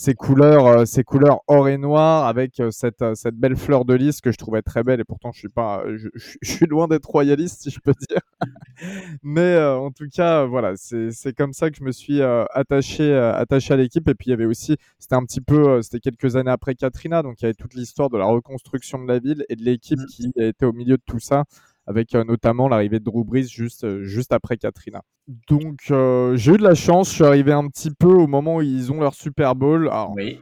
ces 0.01 0.15
couleurs, 0.15 0.65
euh, 0.65 0.85
ces 0.85 1.03
couleurs 1.03 1.41
or 1.47 1.69
et 1.69 1.77
noir 1.77 2.25
avec 2.25 2.59
euh, 2.59 2.71
cette, 2.71 3.01
euh, 3.03 3.13
cette 3.15 3.35
belle 3.35 3.55
fleur 3.55 3.85
de 3.85 3.93
lys 3.93 4.19
que 4.21 4.31
je 4.31 4.37
trouvais 4.37 4.63
très 4.63 4.83
belle. 4.83 4.99
Et 4.99 5.03
pourtant, 5.03 5.31
je 5.31 5.39
suis 5.39 5.49
pas, 5.49 5.83
je, 5.95 6.07
je- 6.15 6.37
je 6.41 6.51
suis 6.51 6.65
loin 6.65 6.87
d'être 6.87 7.05
royaliste, 7.09 7.61
si 7.63 7.69
je 7.69 7.79
peux 7.79 7.93
dire. 8.09 8.21
Mais 9.23 9.41
euh, 9.41 9.75
en 9.77 9.91
tout 9.91 10.07
cas, 10.11 10.45
voilà, 10.45 10.73
c'est 10.75 11.33
comme 11.35 11.53
ça 11.53 11.69
que 11.69 11.77
je 11.77 11.83
me 11.83 11.91
suis 11.91 12.21
euh, 12.21 12.45
attaché, 12.51 13.03
euh, 13.03 13.33
attaché 13.35 13.73
à 13.73 13.77
l'équipe. 13.77 14.07
Et 14.07 14.15
puis 14.15 14.27
il 14.27 14.31
y 14.31 14.33
avait 14.33 14.45
aussi, 14.45 14.75
c'était 14.99 15.15
un 15.15 15.23
petit 15.25 15.41
peu, 15.41 15.81
c'était 15.81 15.99
quelques 15.99 16.35
années 16.35 16.51
après 16.51 16.75
Katrina, 16.75 17.21
donc 17.23 17.41
il 17.41 17.43
y 17.43 17.45
avait 17.45 17.53
toute 17.53 17.73
l'histoire 17.75 18.09
de 18.09 18.17
la 18.17 18.25
reconstruction 18.25 18.99
de 18.99 19.07
la 19.07 19.19
ville 19.19 19.45
et 19.49 19.55
de 19.55 19.63
l'équipe 19.63 19.99
Mhm. 19.99 20.05
qui 20.07 20.31
était 20.37 20.65
au 20.65 20.73
milieu 20.73 20.97
de 20.97 21.03
tout 21.05 21.19
ça, 21.19 21.43
avec 21.91 22.15
euh, 22.15 22.23
notamment 22.23 22.67
l'arrivée 22.69 22.99
de 22.99 23.03
Drew 23.03 23.23
Brees 23.25 23.47
juste, 23.49 23.83
euh, 23.83 24.03
juste 24.03 24.31
après 24.33 24.57
Katrina. 24.57 25.01
Donc 25.49 25.79
euh, 25.91 26.35
j'ai 26.37 26.53
eu 26.53 26.57
de 26.57 26.63
la 26.63 26.73
chance, 26.75 27.09
je 27.09 27.15
suis 27.15 27.23
arrivé 27.23 27.51
un 27.51 27.67
petit 27.67 27.91
peu 27.91 28.07
au 28.13 28.27
moment 28.27 28.55
où 28.57 28.61
ils 28.61 28.91
ont 28.91 28.99
leur 28.99 29.13
Super 29.13 29.55
Bowl. 29.55 29.87
Alors, 29.89 30.13
Oui. 30.15 30.39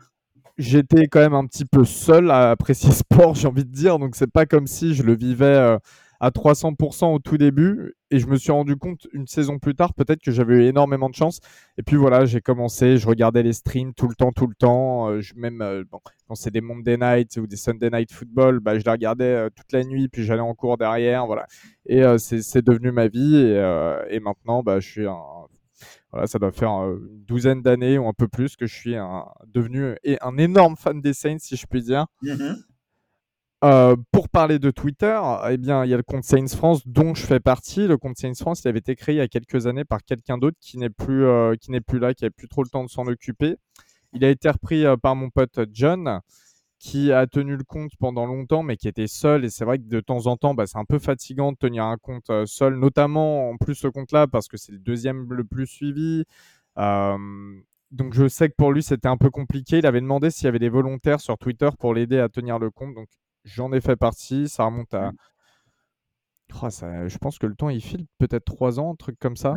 j'étais 0.58 1.08
quand 1.08 1.20
même 1.20 1.34
un 1.34 1.46
petit 1.46 1.66
peu 1.66 1.84
seul 1.86 2.30
à 2.32 2.52
apprécier 2.52 2.92
ce 2.92 3.00
sport, 3.00 3.34
j'ai 3.36 3.48
envie 3.48 3.66
de 3.66 3.72
dire. 3.72 3.98
Donc, 4.00 4.16
c'est 4.16 4.32
pas 4.32 4.46
comme 4.46 4.68
si 4.68 4.94
je 4.94 5.04
le 5.04 5.16
vivais 5.16 5.46
euh, 5.46 5.78
à 6.20 6.30
300% 6.32 7.14
au 7.14 7.20
tout 7.20 7.38
début. 7.38 7.96
Et 8.12 8.20
je 8.20 8.28
me 8.28 8.38
suis 8.38 8.52
rendu 8.52 8.76
compte 8.76 9.08
une 9.14 9.28
saison 9.28 9.60
plus 9.60 9.76
tard, 9.76 9.94
peut-être 9.94 10.22
que 10.22 10.32
j'avais 10.32 10.56
eu 10.56 10.64
énormément 10.64 11.10
de 11.10 11.16
chance. 11.16 11.40
Et 11.78 11.84
puis 11.84 11.96
voilà, 11.96 12.26
j'ai 12.26 12.42
commencé, 12.42 12.98
je 12.98 13.08
regardais 13.08 13.44
les 13.44 13.54
streams 13.54 13.94
tout 13.94 14.08
le 14.08 14.16
temps, 14.16 14.32
tout 14.32 14.48
le 14.48 14.56
temps. 14.56 15.10
Euh, 15.10 15.22
je, 15.22 15.34
même 15.36 15.62
euh, 15.62 15.84
bon, 15.90 16.00
quand 16.28 16.36
c'est 16.36 16.52
des 16.52 16.62
Monday 16.62 16.98
Night 16.98 17.38
ou 17.38 17.48
des 17.48 17.56
Sunday 17.56 17.90
Night 17.90 18.12
Football, 18.12 18.60
bah, 18.60 18.78
je 18.78 18.86
les 18.86 18.92
regardais 18.92 19.26
euh, 19.26 19.50
toute 19.50 19.72
la 19.72 19.84
nuit, 19.84 20.08
puis 20.10 20.24
j'allais 20.24 20.42
en 20.42 20.54
cours 20.54 20.78
derrière. 20.78 21.26
Voilà. 21.26 21.46
Et 21.86 22.04
euh, 22.04 22.18
c'est 22.18 22.64
devenu 22.64 22.92
ma 22.92 23.08
vie. 23.08 23.36
Et, 23.36 23.58
euh, 23.58 24.04
et 24.10 24.20
maintenant, 24.20 24.62
bah, 24.64 24.80
je 24.80 24.88
suis 24.88 25.08
un, 25.08 25.18
voilà, 26.12 26.28
ça 26.28 26.40
doit 26.40 26.52
faire 26.52 26.72
une 26.72 27.24
douzaine 27.26 27.62
d'années 27.62 27.98
ou 27.98 28.08
un 28.08 28.14
peu 28.14 28.28
plus 28.28 28.56
que 28.56 28.66
je 28.66 28.76
suis 28.76 28.96
un, 28.96 29.26
devenu 29.48 29.96
un 30.22 30.38
énorme 30.38 30.76
fan 30.76 31.02
des 31.02 31.14
Saints, 31.14 31.40
si 31.40 31.56
je 31.56 31.66
puis 31.68 31.82
dire. 31.82 32.06
Mhm. 32.22 32.58
Euh, 33.62 33.98
pour 34.14 34.30
parler 34.30 34.58
de 34.58 34.72
Twitter, 34.72 35.20
eh 35.50 35.58
bien, 35.58 35.84
il 35.84 35.92
y 35.92 35.94
a 35.94 35.98
le 35.98 36.04
compte 36.04 36.24
Saints 36.24 36.48
France 36.48 36.88
dont 36.88 37.14
je 37.14 37.26
fais 37.26 37.42
partie. 37.42 37.88
Le 37.88 37.98
compte 37.98 38.18
Saints 38.18 38.36
France, 38.36 38.62
il 38.64 38.70
avait 38.70 38.80
été 38.80 38.96
créé 38.96 39.16
il 39.16 39.18
y 39.18 39.22
a 39.22 39.28
quelques 39.28 39.68
années 39.68 39.84
par 39.84 40.02
quelqu'un 40.04 40.38
d'autre 40.38 40.58
qui 40.62 40.78
n'est 40.78 40.90
plus, 40.90 41.26
euh, 41.26 41.56
qui 41.56 41.72
n'est 41.72 41.82
plus 41.82 42.00
là, 42.00 42.14
qui 42.14 42.24
n'avait 42.24 42.32
plus 42.32 42.48
trop 42.48 42.64
le 42.64 42.70
temps 42.70 42.86
de 42.86 42.90
s'en 42.90 43.06
occuper. 43.08 43.58
Il 44.14 44.24
a 44.26 44.30
été 44.30 44.50
repris 44.50 44.86
euh, 44.86 44.98
par 44.98 45.16
mon 45.16 45.30
pote 45.30 45.60
John, 45.74 46.22
qui 46.80 47.12
a 47.12 47.28
tenu 47.28 47.58
le 47.58 47.64
compte 47.66 47.92
pendant 48.00 48.26
longtemps, 48.26 48.64
mais 48.64 48.78
qui 48.78 48.88
était 48.88 49.08
seul. 49.08 49.44
Et 49.46 49.50
c'est 49.50 49.66
vrai 49.66 49.78
que 49.80 49.84
de 49.84 50.00
temps 50.00 50.28
en 50.28 50.38
temps, 50.38 50.54
bah, 50.54 50.66
c'est 50.68 50.78
un 50.78 50.86
peu 50.86 51.00
fatigant 51.00 51.52
de 51.52 51.58
tenir 51.58 51.84
un 51.86 51.98
compte 51.98 52.32
seul, 52.46 52.76
notamment 52.80 53.50
en 53.52 53.58
plus 53.58 53.76
ce 53.76 53.88
compte-là, 53.88 54.28
parce 54.28 54.48
que 54.48 54.58
c'est 54.58 54.72
le 54.72 54.80
deuxième 54.80 55.34
le 55.34 55.44
plus 55.44 55.68
suivi. 55.68 56.24
Donc 57.92 58.14
je 58.14 58.28
sais 58.28 58.50
que 58.50 58.56
pour 58.56 58.72
lui, 58.72 58.84
c'était 58.84 59.08
un 59.08 59.18
peu 59.18 59.30
compliqué. 59.32 59.80
Il 59.80 59.86
avait 59.86 60.02
demandé 60.02 60.30
s'il 60.32 60.46
y 60.46 60.48
avait 60.48 60.60
des 60.60 60.70
volontaires 60.70 61.20
sur 61.20 61.38
Twitter 61.38 61.70
pour 61.80 61.94
l'aider 61.94 62.20
à 62.20 62.30
tenir 62.30 62.60
le 62.60 62.70
compte. 62.70 62.96
J'en 63.54 63.72
ai 63.74 63.82
fait 63.82 63.96
partie. 63.96 64.48
Ça 64.50 64.66
remonte 64.66 64.94
à... 64.94 65.12
Oh, 66.62 66.70
ça- 66.70 67.08
je 67.08 67.18
pense 67.20 67.38
que 67.38 67.46
le 67.46 67.56
temps, 67.56 67.70
il 67.70 67.82
file 67.82 68.06
peut-être 68.18 68.46
trois 68.46 68.80
ans, 68.80 68.94
un 68.94 68.96
truc 68.96 69.18
comme 69.20 69.36
ça. 69.36 69.54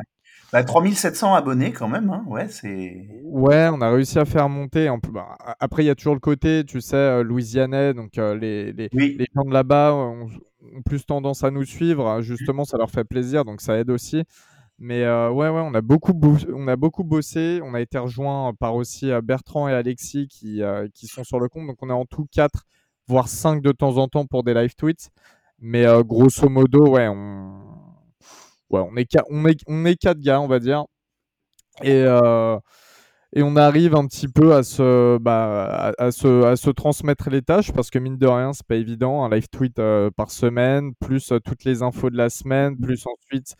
Bah, 0.53 0.62
3700 0.62 1.34
abonnés 1.34 1.72
quand 1.72 1.88
même, 1.88 2.11
hein. 2.11 2.22
ouais, 2.26 2.49
c'est. 2.49 3.09
Ouais, 3.24 3.68
on 3.72 3.80
a 3.80 3.90
réussi 3.90 4.18
à 4.18 4.24
faire 4.24 4.49
monter. 4.49 4.90
Bah, 5.11 5.36
après, 5.59 5.82
il 5.84 5.86
y 5.86 5.90
a 5.90 5.95
toujours 5.95 6.14
le 6.14 6.20
côté, 6.20 6.64
tu 6.66 6.80
sais, 6.82 6.97
euh, 6.97 7.22
louisianais, 7.22 7.95
donc 7.95 8.18
euh, 8.18 8.36
les, 8.36 8.72
les, 8.72 8.88
Oui. 8.93 9.16
les 9.18 9.26
gens 9.34 9.45
de 9.45 9.53
là-bas 9.53 9.95
ont, 9.95 10.26
ont 10.74 10.82
plus 10.84 11.05
tendance 11.07 11.45
à 11.45 11.51
nous 11.51 11.64
suivre. 11.64 12.07
hein, 12.07 12.20
Justement, 12.20 12.64
ça 12.64 12.76
leur 12.76 12.90
fait 12.90 13.05
plaisir, 13.05 13.45
donc 13.45 13.61
ça 13.62 13.78
aide 13.78 13.90
aussi. 13.90 14.22
Mais 14.78 15.03
euh, 15.05 15.30
ouais, 15.30 15.49
ouais, 15.49 15.61
on 15.64 15.74
a 15.74 15.80
beaucoup, 15.80 16.18
on 16.55 16.68
a 16.68 16.76
beaucoup 16.76 17.05
bossé. 17.05 17.61
On 17.64 17.72
a 17.74 17.80
été 17.80 17.97
rejoint 17.99 18.53
par 18.55 18.74
aussi 18.74 19.11
Bertrand 19.22 19.68
et 19.68 19.72
Alexis 19.72 20.28
qui, 20.28 20.61
qui 20.95 21.07
sont 21.07 21.24
sur 21.24 21.40
le 21.40 21.49
compte. 21.49 21.66
Donc 21.66 21.76
on 21.82 21.88
est 21.88 21.95
en 21.95 22.05
tout 22.05 22.26
quatre, 22.30 22.64
voire 23.09 23.29
cinq 23.29 23.63
de 23.63 23.73
temps 23.73 23.97
en 23.99 24.09
temps 24.09 24.27
pour 24.27 24.43
des 24.45 24.55
live 24.55 24.75
tweets. 24.75 25.11
Mais 25.59 25.87
euh, 25.87 26.03
grosso 26.03 26.49
modo, 26.49 26.89
ouais, 26.89 27.09
on, 27.09 27.61
on 28.71 28.97
est, 28.97 29.17
on 29.31 29.47
est, 29.47 29.61
on 29.69 29.85
est 29.85 29.97
quatre 29.97 30.19
gars, 30.21 30.41
on 30.41 30.49
va 30.49 30.59
dire. 30.59 30.85
Et, 31.83 32.03
euh, 32.05 32.59
et 33.35 33.43
on 33.43 33.57
arrive 33.57 33.95
un 33.95 34.07
petit 34.07 34.29
peu 34.29 34.55
à 34.55 34.63
se, 34.63 35.19
bah, 35.19 35.93
à, 35.99 36.11
se, 36.11 36.45
à 36.45 36.57
se 36.57 36.71
transmettre 36.71 37.31
les 37.31 37.43
tâches 37.43 37.73
parce 37.73 37.91
que 37.91 37.99
mine 37.99 38.19
de 38.19 38.27
rien, 38.27 38.53
c'est 38.53 38.67
pas 38.67 38.77
évident. 38.77 39.25
Un 39.25 39.31
live 39.31 39.49
tweet 39.49 39.79
euh, 39.79 40.11
par 40.11 40.31
semaine, 40.31 40.95
plus 41.01 41.33
toutes 41.45 41.65
les 41.65 41.83
infos 41.83 42.11
de 42.11 42.17
la 42.17 42.29
semaine, 42.29 42.77
plus 42.77 43.07
ensuite 43.07 43.55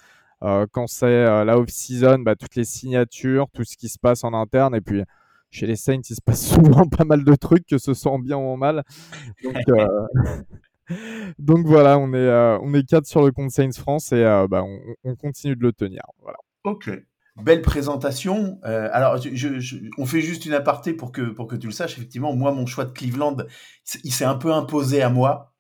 quand 0.73 0.89
c'est 0.89 1.45
la 1.45 1.57
off-season, 1.57 2.19
bah, 2.19 2.35
toutes 2.35 2.57
les 2.57 2.65
signatures, 2.65 3.47
tout 3.55 3.63
ce 3.63 3.77
qui 3.77 3.89
se 3.89 3.97
passe 3.97 4.25
en 4.25 4.35
interne. 4.35 4.75
Et 4.75 4.81
puis 4.81 5.05
chez 5.53 5.67
les 5.67 5.77
Saints, 5.77 6.01
il 6.11 6.17
se 6.17 6.21
passe 6.21 6.45
souvent 6.77 6.87
pas 6.89 7.05
mal 7.05 7.25
de 7.25 7.35
trucs, 7.37 7.67
que 7.67 7.79
ce 7.79 7.95
soit 7.95 8.11
en 8.11 8.19
bien 8.19 8.37
ou 8.37 8.49
en 8.49 8.57
mal. 8.57 8.83
Donc, 9.45 9.57
euh, 9.69 10.07
donc 11.39 11.67
voilà, 11.67 11.99
on 11.99 12.13
est, 12.13 12.17
euh, 12.17 12.59
on 12.63 12.75
est 12.75 12.83
quatre 12.87 13.07
sur 13.07 13.23
le 13.25 13.31
compte 13.31 13.51
Saints 13.51 13.73
France 13.73 14.13
et 14.13 14.25
euh, 14.25 14.49
bah, 14.49 14.63
on, 14.65 14.79
on 15.05 15.15
continue 15.15 15.55
de 15.57 15.63
le 15.63 15.73
tenir. 15.73 16.03
Voilà. 16.21 16.39
Ok. 16.65 16.91
Belle 17.37 17.63
présentation. 17.63 18.59
Alors, 18.63 19.17
je, 19.17 19.31
je- 19.35 19.59
je- 19.59 19.79
on 19.97 20.05
fait 20.05 20.21
juste 20.21 20.45
une 20.45 20.53
aparté 20.53 20.93
pour 20.93 21.13
que, 21.13 21.23
pour 21.23 21.47
que 21.47 21.57
tu 21.57 21.67
le 21.67 21.73
saches. 21.73 21.97
Effectivement, 21.97 22.35
moi, 22.37 22.53
mon 22.53 22.67
choix 22.67 22.85
de 22.85 22.91
Cleveland, 22.93 23.39
il 24.05 24.13
s'est 24.13 24.27
un 24.27 24.35
peu 24.35 24.53
imposé 24.53 25.01
à 25.01 25.09
moi. 25.09 25.52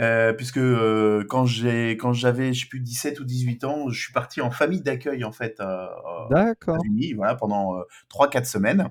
Euh, 0.00 0.32
puisque 0.32 0.58
euh, 0.58 1.24
quand 1.28 1.44
j'ai 1.44 1.96
quand 1.96 2.12
j'avais 2.12 2.52
je 2.52 2.60
sais 2.60 2.68
plus 2.68 2.78
17 2.78 3.18
ou 3.18 3.24
18 3.24 3.64
ans, 3.64 3.88
je 3.88 4.00
suis 4.00 4.12
parti 4.12 4.40
en 4.40 4.50
famille 4.52 4.80
d'accueil 4.80 5.24
en 5.24 5.32
fait 5.32 5.58
euh, 5.60 5.86
D'accord. 6.30 6.76
États-Unis, 6.76 7.14
voilà 7.14 7.34
pendant 7.34 7.76
euh, 7.76 7.82
trois 8.08 8.30
quatre 8.30 8.46
semaines. 8.46 8.90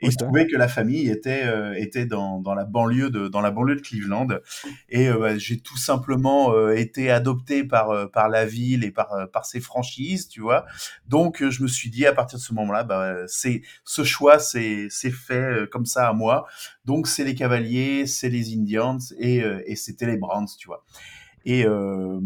Et 0.00 0.06
il 0.08 0.12
se 0.12 0.18
trouvait 0.18 0.46
que 0.46 0.56
la 0.56 0.68
famille 0.68 1.08
était 1.08 1.44
euh, 1.44 1.72
était 1.74 2.06
dans, 2.06 2.40
dans 2.40 2.54
la 2.54 2.64
banlieue 2.64 3.10
de 3.10 3.28
dans 3.28 3.40
la 3.40 3.50
banlieue 3.50 3.76
de 3.76 3.80
Cleveland 3.80 4.28
et 4.88 5.08
euh, 5.08 5.18
bah, 5.18 5.38
j'ai 5.38 5.58
tout 5.58 5.78
simplement 5.78 6.52
euh, 6.52 6.74
été 6.74 7.10
adopté 7.10 7.64
par 7.64 7.90
euh, 7.90 8.06
par 8.06 8.28
la 8.28 8.44
ville 8.44 8.84
et 8.84 8.90
par 8.90 9.12
euh, 9.12 9.26
par 9.26 9.46
ses 9.46 9.60
franchises, 9.60 10.28
tu 10.28 10.40
vois. 10.40 10.66
Donc 11.08 11.42
euh, 11.42 11.50
je 11.50 11.62
me 11.62 11.68
suis 11.68 11.90
dit 11.90 12.06
à 12.06 12.12
partir 12.12 12.38
de 12.38 12.42
ce 12.44 12.52
moment-là, 12.54 12.84
bah 12.84 13.14
c'est 13.26 13.62
ce 13.84 14.04
choix 14.04 14.38
c'est 14.38 14.88
c'est 14.90 15.10
fait 15.10 15.34
euh, 15.34 15.66
comme 15.66 15.86
ça 15.86 16.08
à 16.08 16.12
moi. 16.12 16.46
Donc 16.84 17.06
c'est 17.06 17.24
les 17.24 17.34
Cavaliers, 17.34 18.06
c'est 18.06 18.28
les 18.28 18.54
Indians 18.54 18.98
et 19.18 19.42
euh, 19.42 19.62
et 19.66 19.76
c'était 19.76 20.06
les 20.06 20.16
Browns, 20.18 20.48
tu 20.58 20.68
vois. 20.68 20.84
Et, 21.46 21.64
euh, 21.64 22.20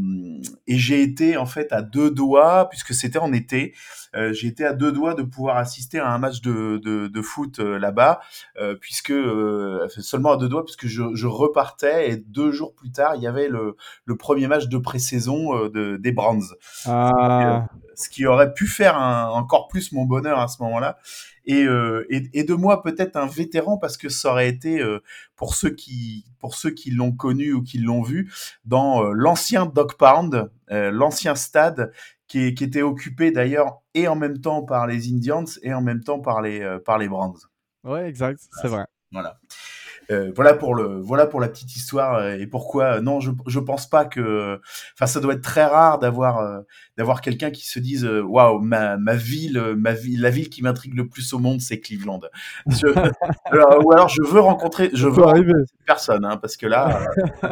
et 0.66 0.78
j'ai 0.78 1.02
été 1.02 1.36
en 1.36 1.46
fait 1.46 1.72
à 1.72 1.82
deux 1.82 2.10
doigts, 2.10 2.68
puisque 2.70 2.94
c'était 2.94 3.18
en 3.18 3.32
été, 3.32 3.74
euh, 4.16 4.32
j'ai 4.32 4.48
été 4.48 4.64
à 4.64 4.72
deux 4.72 4.92
doigts 4.92 5.14
de 5.14 5.22
pouvoir 5.22 5.58
assister 5.58 5.98
à 5.98 6.10
un 6.10 6.18
match 6.18 6.40
de, 6.40 6.80
de, 6.82 7.06
de 7.06 7.22
foot 7.22 7.58
euh, 7.58 7.78
là-bas, 7.78 8.20
euh, 8.58 8.74
puisque 8.80 9.10
euh, 9.12 9.86
seulement 9.98 10.32
à 10.32 10.36
deux 10.38 10.48
doigts, 10.48 10.64
puisque 10.64 10.86
je, 10.86 11.14
je 11.14 11.26
repartais 11.26 12.10
et 12.10 12.16
deux 12.16 12.50
jours 12.50 12.74
plus 12.74 12.90
tard, 12.90 13.14
il 13.16 13.22
y 13.22 13.26
avait 13.26 13.48
le, 13.48 13.76
le 14.06 14.16
premier 14.16 14.48
match 14.48 14.68
de 14.68 14.78
pré-saison 14.78 15.54
euh, 15.54 15.68
de, 15.68 15.98
des 15.98 16.12
Browns. 16.12 16.54
Ah, 16.86 17.66
ce 17.95 18.09
qui 18.09 18.26
aurait 18.26 18.53
pu 18.53 18.66
faire 18.66 18.97
un- 18.97 19.28
encore 19.30 19.68
plus 19.68 19.93
mon 19.93 20.05
bonheur 20.05 20.38
à 20.38 20.49
ce 20.49 20.62
moment-là. 20.62 20.99
Et, 21.45 21.64
euh, 21.64 22.07
et, 22.11 22.28
et 22.34 22.45
de 22.45 22.55
moi 22.55 22.82
peut-être 22.82 23.16
un 23.16 23.26
vétéran 23.26 23.78
parce 23.78 23.97
que 23.97 24.09
ça 24.09 24.30
aurait 24.30 24.49
été 24.49 24.80
euh, 24.80 25.03
pour 25.36 25.55
ceux 25.55 25.70
qui 25.70 26.26
pour 26.38 26.55
ceux 26.55 26.70
qui 26.70 26.91
l'ont 26.91 27.12
connu 27.12 27.53
ou 27.53 27.62
qui 27.62 27.78
l'ont 27.78 28.03
vu 28.03 28.32
dans 28.64 29.05
euh, 29.05 29.12
l'ancien 29.12 29.66
Dog 29.66 29.95
Pound, 29.97 30.51
l'ancien 30.68 31.34
stade 31.34 31.93
qui, 32.28 32.47
était 32.47 32.82
occupé 32.82 33.32
d'ailleurs 33.32 33.80
et 33.95 34.07
en 34.07 34.14
même 34.14 34.41
temps 34.41 34.62
par 34.62 34.86
les 34.86 35.09
Indians 35.12 35.45
et 35.62 35.74
en 35.74 35.80
même 35.82 36.05
temps 36.05 36.20
par 36.20 36.43
les 36.43 36.78
par 36.84 36.99
les 36.99 37.09
Browns. 37.09 37.38
ouais, 37.84 38.09
exact, 38.09 38.41
c'est 38.61 38.68
vrai. 38.68 38.84
Voilà. 39.11 39.41
Euh, 40.11 40.32
voilà 40.34 40.54
pour 40.54 40.74
le 40.74 41.00
voilà 41.00 41.26
pour 41.26 41.40
la 41.40 41.48
petite 41.48 41.76
histoire 41.76 42.16
euh, 42.16 42.34
et 42.36 42.46
pourquoi 42.48 42.96
euh, 42.96 43.00
non 43.00 43.20
je 43.20 43.30
je 43.46 43.61
pense 43.61 43.88
pas 43.88 44.04
que 44.04 44.58
enfin 44.94 45.06
ça 45.06 45.20
doit 45.20 45.34
être 45.34 45.42
très 45.42 45.64
rare 45.64 45.98
d'avoir 46.00 46.62
d'avoir 46.98 47.20
quelqu'un 47.20 47.50
qui 47.50 47.64
se 47.66 47.78
dise 47.78 48.04
waouh 48.04 48.58
ma 48.61 48.96
ma 48.96 49.14
ville 49.14 49.74
ma 49.76 49.92
ville 49.92 50.20
la 50.20 50.30
ville 50.30 50.48
qui 50.48 50.62
m'intrigue 50.62 50.94
le 50.94 51.06
plus 51.08 51.32
au 51.32 51.38
monde 51.38 51.61
c'est 51.61 51.78
Cleveland 51.78 52.20
Je- 52.66 52.86
alors, 53.52 53.86
ou 53.86 53.92
alors 53.92 54.08
je 54.08 54.22
veux 54.22 54.40
rencontrer 54.40 54.90
je 54.92 55.08
Ça 55.08 55.14
veux 55.14 55.24
arriver, 55.24 55.52
cette 55.66 55.86
personne 55.86 56.24
hein, 56.24 56.36
parce 56.38 56.56
que 56.56 56.66
là 56.66 57.00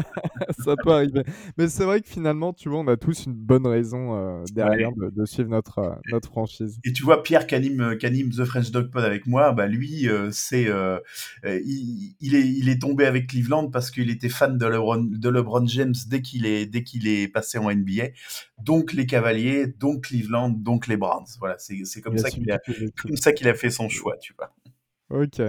ça 0.65 0.75
peut 0.83 0.91
arriver. 0.93 1.23
Mais 1.57 1.69
c'est 1.69 1.85
vrai 1.85 2.01
que 2.01 2.09
finalement, 2.09 2.53
tu 2.53 2.69
vois, 2.69 2.81
on 2.81 2.89
a 2.89 2.97
tous 2.97 3.27
une 3.27 3.35
bonne 3.35 3.67
raison 3.67 4.17
euh, 4.17 4.45
derrière 4.53 4.91
de, 4.93 5.11
de 5.11 5.25
suivre 5.27 5.51
notre, 5.51 5.79
euh, 5.79 5.91
notre 6.13 6.29
franchise. 6.29 6.79
et 6.85 6.93
tu 6.93 7.03
vois 7.05 7.23
Pierre 7.23 7.47
Canim 7.47 7.97
Canim 7.99 8.31
The 8.31 8.45
French 8.45 8.71
Dog 8.71 8.91
Pod 8.91 9.05
avec 9.05 9.27
moi 9.27 9.53
bah 9.53 9.67
lui 9.67 10.09
c'est 10.33 10.69
il, 11.45 12.15
il 12.21 12.35
est, 12.35 12.48
il 12.49 12.69
est 12.69 12.81
tombé 12.81 13.07
avec 13.07 13.29
Cleveland 13.29 13.71
parce 13.71 13.91
qu'il 13.91 14.11
était 14.11 14.29
fan 14.29 14.59
de 14.59 14.67
LeBron, 14.67 15.05
de 15.11 15.29
LeBron 15.29 15.67
James 15.67 15.95
dès 16.09 16.23
qu'il 16.23 16.47
est, 16.47 16.67
dès 16.67 16.83
qu'il 16.83 17.07
est 17.09 17.29
passé 17.29 17.59
en 17.59 17.71
NBA. 17.71 18.09
Donc 18.59 18.93
les 18.93 19.07
Cavaliers, 19.07 19.67
donc 19.67 20.07
Cleveland, 20.07 20.51
donc 20.51 20.87
les 20.87 20.97
Browns. 20.97 21.27
Voilà, 21.39 21.57
c'est 21.59 21.85
c'est 21.85 22.01
comme 22.01 22.19
ça 22.19 22.31
qu'il 22.31 22.51
a, 22.51 22.59
comme 23.01 23.17
ça 23.17 23.33
qu'il 23.33 23.49
a 23.49 23.55
fait 23.55 23.71
son 23.71 23.89
choix, 23.89 24.17
tu 24.19 24.35
vois. 24.37 24.55
Ok. 25.11 25.41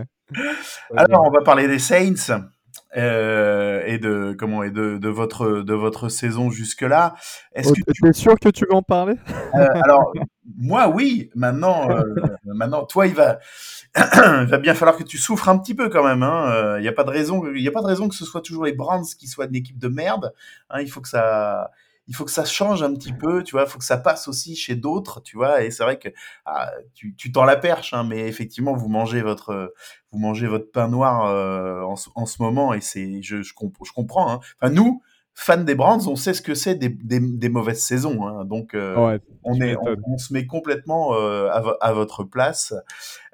Alors, 0.95 1.25
on 1.25 1.31
va 1.31 1.41
parler 1.41 1.67
des 1.67 1.79
Saints 1.79 2.49
euh, 2.97 3.83
et 3.85 3.97
de 3.99 4.35
comment 4.37 4.63
et 4.63 4.71
de, 4.71 4.97
de 4.97 5.09
votre 5.09 5.61
de 5.61 5.73
votre 5.73 6.09
saison 6.09 6.49
jusque 6.49 6.81
là. 6.81 7.15
Est-ce 7.53 7.69
Oh, 7.69 7.73
que 7.85 7.91
tu 7.91 8.01
T'es 8.01 8.13
sûr 8.13 8.35
que 8.39 8.49
tu 8.49 8.65
veux 8.69 8.75
en 8.75 8.81
parler? 8.83 9.15
Euh, 9.55 9.67
alors, 9.83 10.11
moi, 10.57 10.87
oui. 10.87 11.29
Maintenant, 11.35 11.89
euh, 11.91 12.03
maintenant, 12.45 12.85
toi, 12.85 13.05
il 13.07 13.13
va, 13.13 13.39
il 13.95 14.47
va 14.47 14.57
bien 14.57 14.73
falloir 14.73 14.97
que 14.97 15.03
tu 15.03 15.17
souffres 15.17 15.49
un 15.49 15.57
petit 15.57 15.75
peu 15.75 15.89
quand 15.89 16.03
même. 16.03 16.23
hein. 16.23 16.77
Il 16.77 16.81
n'y 16.81 16.87
a 16.87 16.93
pas 16.93 17.03
de 17.03 17.11
raison, 17.11 17.43
il 17.53 17.61
y 17.61 17.67
a 17.67 17.71
pas 17.71 17.81
de 17.81 17.87
raison 17.87 18.07
que 18.09 18.15
ce 18.15 18.25
soit 18.25 18.41
toujours 18.41 18.65
les 18.65 18.73
Browns 18.73 19.05
qui 19.19 19.27
soient 19.27 19.45
une 19.45 19.55
équipe 19.55 19.77
de 19.79 19.87
merde. 19.87 20.33
hein. 20.69 20.81
Il 20.81 20.89
faut 20.89 21.01
que 21.01 21.09
ça, 21.09 21.71
il 22.09 22.15
faut 22.15 22.25
que 22.25 22.31
ça 22.31 22.43
change 22.45 22.83
un 22.83 22.93
petit 22.93 23.13
peu. 23.13 23.43
Tu 23.43 23.53
vois, 23.53 23.63
il 23.63 23.69
faut 23.69 23.79
que 23.79 23.85
ça 23.85 23.97
passe 23.97 24.27
aussi 24.27 24.57
chez 24.57 24.75
d'autres. 24.75 25.21
Tu 25.21 25.37
vois, 25.37 25.63
et 25.63 25.71
c'est 25.71 25.83
vrai 25.83 25.97
que 25.99 26.09
ah, 26.45 26.69
tu, 26.93 27.15
tu 27.15 27.31
tends 27.31 27.45
la 27.45 27.55
perche, 27.57 27.93
hein, 27.93 28.03
mais 28.03 28.27
effectivement, 28.27 28.73
vous 28.75 28.89
mangez 28.89 29.21
votre, 29.21 29.73
vous 30.11 30.19
mangez 30.19 30.47
votre 30.47 30.71
pain 30.71 30.87
noir 30.89 31.27
euh, 31.27 31.81
en, 31.83 31.95
ce- 31.95 32.09
en 32.15 32.25
ce 32.25 32.41
moment, 32.41 32.73
et 32.73 32.81
c'est, 32.81 33.21
je, 33.21 33.41
je, 33.43 33.53
comp- 33.53 33.77
je 33.85 33.93
comprends. 33.93 34.31
hein. 34.33 34.39
Enfin, 34.61 34.73
nous. 34.73 35.01
Fans 35.41 35.63
des 35.63 35.73
Browns, 35.73 36.01
on 36.07 36.17
sait 36.17 36.33
ce 36.33 36.41
que 36.41 36.53
c'est 36.53 36.75
des, 36.75 36.89
des, 36.89 37.21
des 37.21 37.47
mauvaises 37.47 37.81
saisons, 37.81 38.27
hein. 38.27 38.43
donc 38.43 38.73
euh, 38.73 38.95
Ouais. 38.97 39.19
on, 39.43 39.55
tu 39.55 39.63
est, 39.63 39.77
on, 39.77 39.85
m'étonnes. 39.85 40.03
on 40.05 40.17
se 40.17 40.33
met 40.33 40.45
complètement 40.45 41.13
euh, 41.15 41.47
à, 41.49 41.61
vo- 41.61 41.77
à 41.79 41.93
votre 41.93 42.25
place. 42.25 42.73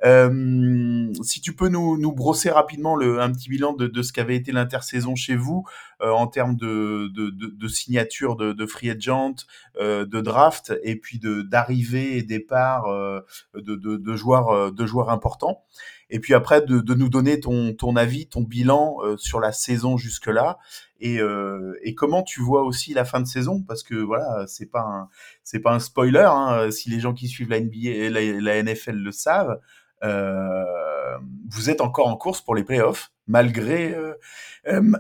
Euh, 0.04 1.12
si 1.24 1.42
tu 1.42 1.56
peux 1.56 1.68
nous, 1.68 1.98
nous 1.98 2.12
brosser 2.12 2.52
rapidement 2.52 2.96
le, 2.96 3.20
un 3.22 3.32
petit 3.32 3.50
bilan 3.50 3.74
de, 3.74 3.88
de 3.88 4.02
ce 4.04 4.14
qu'avait 4.14 4.36
été 4.36 4.52
l'intersaison 4.52 5.16
chez 5.16 5.36
vous 5.36 5.66
euh, 6.04 6.12
en 6.12 6.28
termes 6.28 6.56
de, 6.56 7.08
de, 7.16 7.32
de, 7.32 7.48
de 7.48 7.68
signature 7.68 8.36
de, 8.36 8.54
de 8.54 8.66
free 8.68 8.92
agent, 8.92 9.34
de 9.80 10.22
draft 10.22 10.74
et 10.84 10.96
puis 10.98 11.20
d'arrivée 11.20 12.18
et 12.18 12.24
départ 12.24 12.86
de, 12.88 13.76
de, 13.76 13.98
de 13.98 14.16
joueurs 14.16 14.72
de 14.72 14.86
joueurs 14.86 15.10
importants. 15.10 15.64
Et 16.10 16.20
puis 16.20 16.34
après 16.34 16.62
de, 16.62 16.80
de 16.80 16.94
nous 16.94 17.10
donner 17.10 17.40
ton, 17.40 17.74
ton 17.74 17.96
avis, 17.96 18.28
ton 18.28 18.42
bilan 18.42 18.98
euh, 19.04 19.18
sur 19.18 19.40
la 19.40 19.52
saison 19.52 19.98
jusque 19.98 20.28
là 20.28 20.58
et, 21.00 21.20
euh, 21.20 21.74
et 21.84 21.96
comment 21.96 22.24
tu 22.24 22.42
vois 22.42 22.64
aussi 22.64 22.94
la 22.94 23.06
fin 23.06 23.20
de 23.20 23.28
saison? 23.28 23.64
Parce 23.64 23.84
que 23.84 23.96
voilà 23.96 24.46
c'est 24.48 24.70
pas 24.70 24.82
un, 24.82 25.10
c'est 25.44 25.60
pas 25.60 25.74
un 25.74 25.80
spoiler, 25.80 26.28
hein, 26.30 26.72
si 26.72 26.90
les 26.90 27.00
gens 27.00 27.14
qui 27.14 27.28
suivent 27.28 27.50
la 27.50 27.60
NBA 27.60 28.10
la, 28.10 28.64
NFL 28.64 28.96
le 28.96 29.12
savent. 29.12 29.60
Euh, 30.04 31.18
vous 31.50 31.70
êtes 31.70 31.82
encore 31.82 32.08
en 32.08 32.18
course 32.18 32.42
pour 32.42 32.56
les 32.56 32.64
playoffs, 32.64 33.12
malgré, 33.28 33.96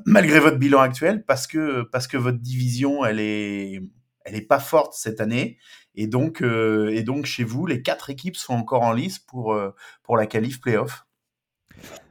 malgré 0.06 0.40
votre 0.40 0.58
bilan 0.58 0.80
actuel, 0.80 1.24
parce 1.26 1.48
que, 1.48 1.84
parce 1.92 2.08
que 2.08 2.18
votre 2.18 2.40
division, 2.40 3.04
elle 3.06 3.20
est, 3.20 3.82
elle 4.26 4.36
est 4.36 4.48
pas 4.48 4.60
forte 4.60 4.94
cette 4.94 5.22
année. 5.22 5.58
Et 5.96 6.08
donc, 6.08 6.42
euh, 6.42 6.90
et 6.90 7.04
donc, 7.04 7.26
chez 7.26 7.44
vous, 7.44 7.66
les 7.66 7.82
quatre 7.82 8.10
équipes 8.10 8.36
sont 8.36 8.54
encore 8.54 8.84
en 8.84 8.94
lice 8.94 9.20
pour, 9.20 9.54
euh, 9.54 9.74
pour 10.04 10.18
la 10.18 10.26
qualif 10.26 10.62
playoff? 10.62 11.06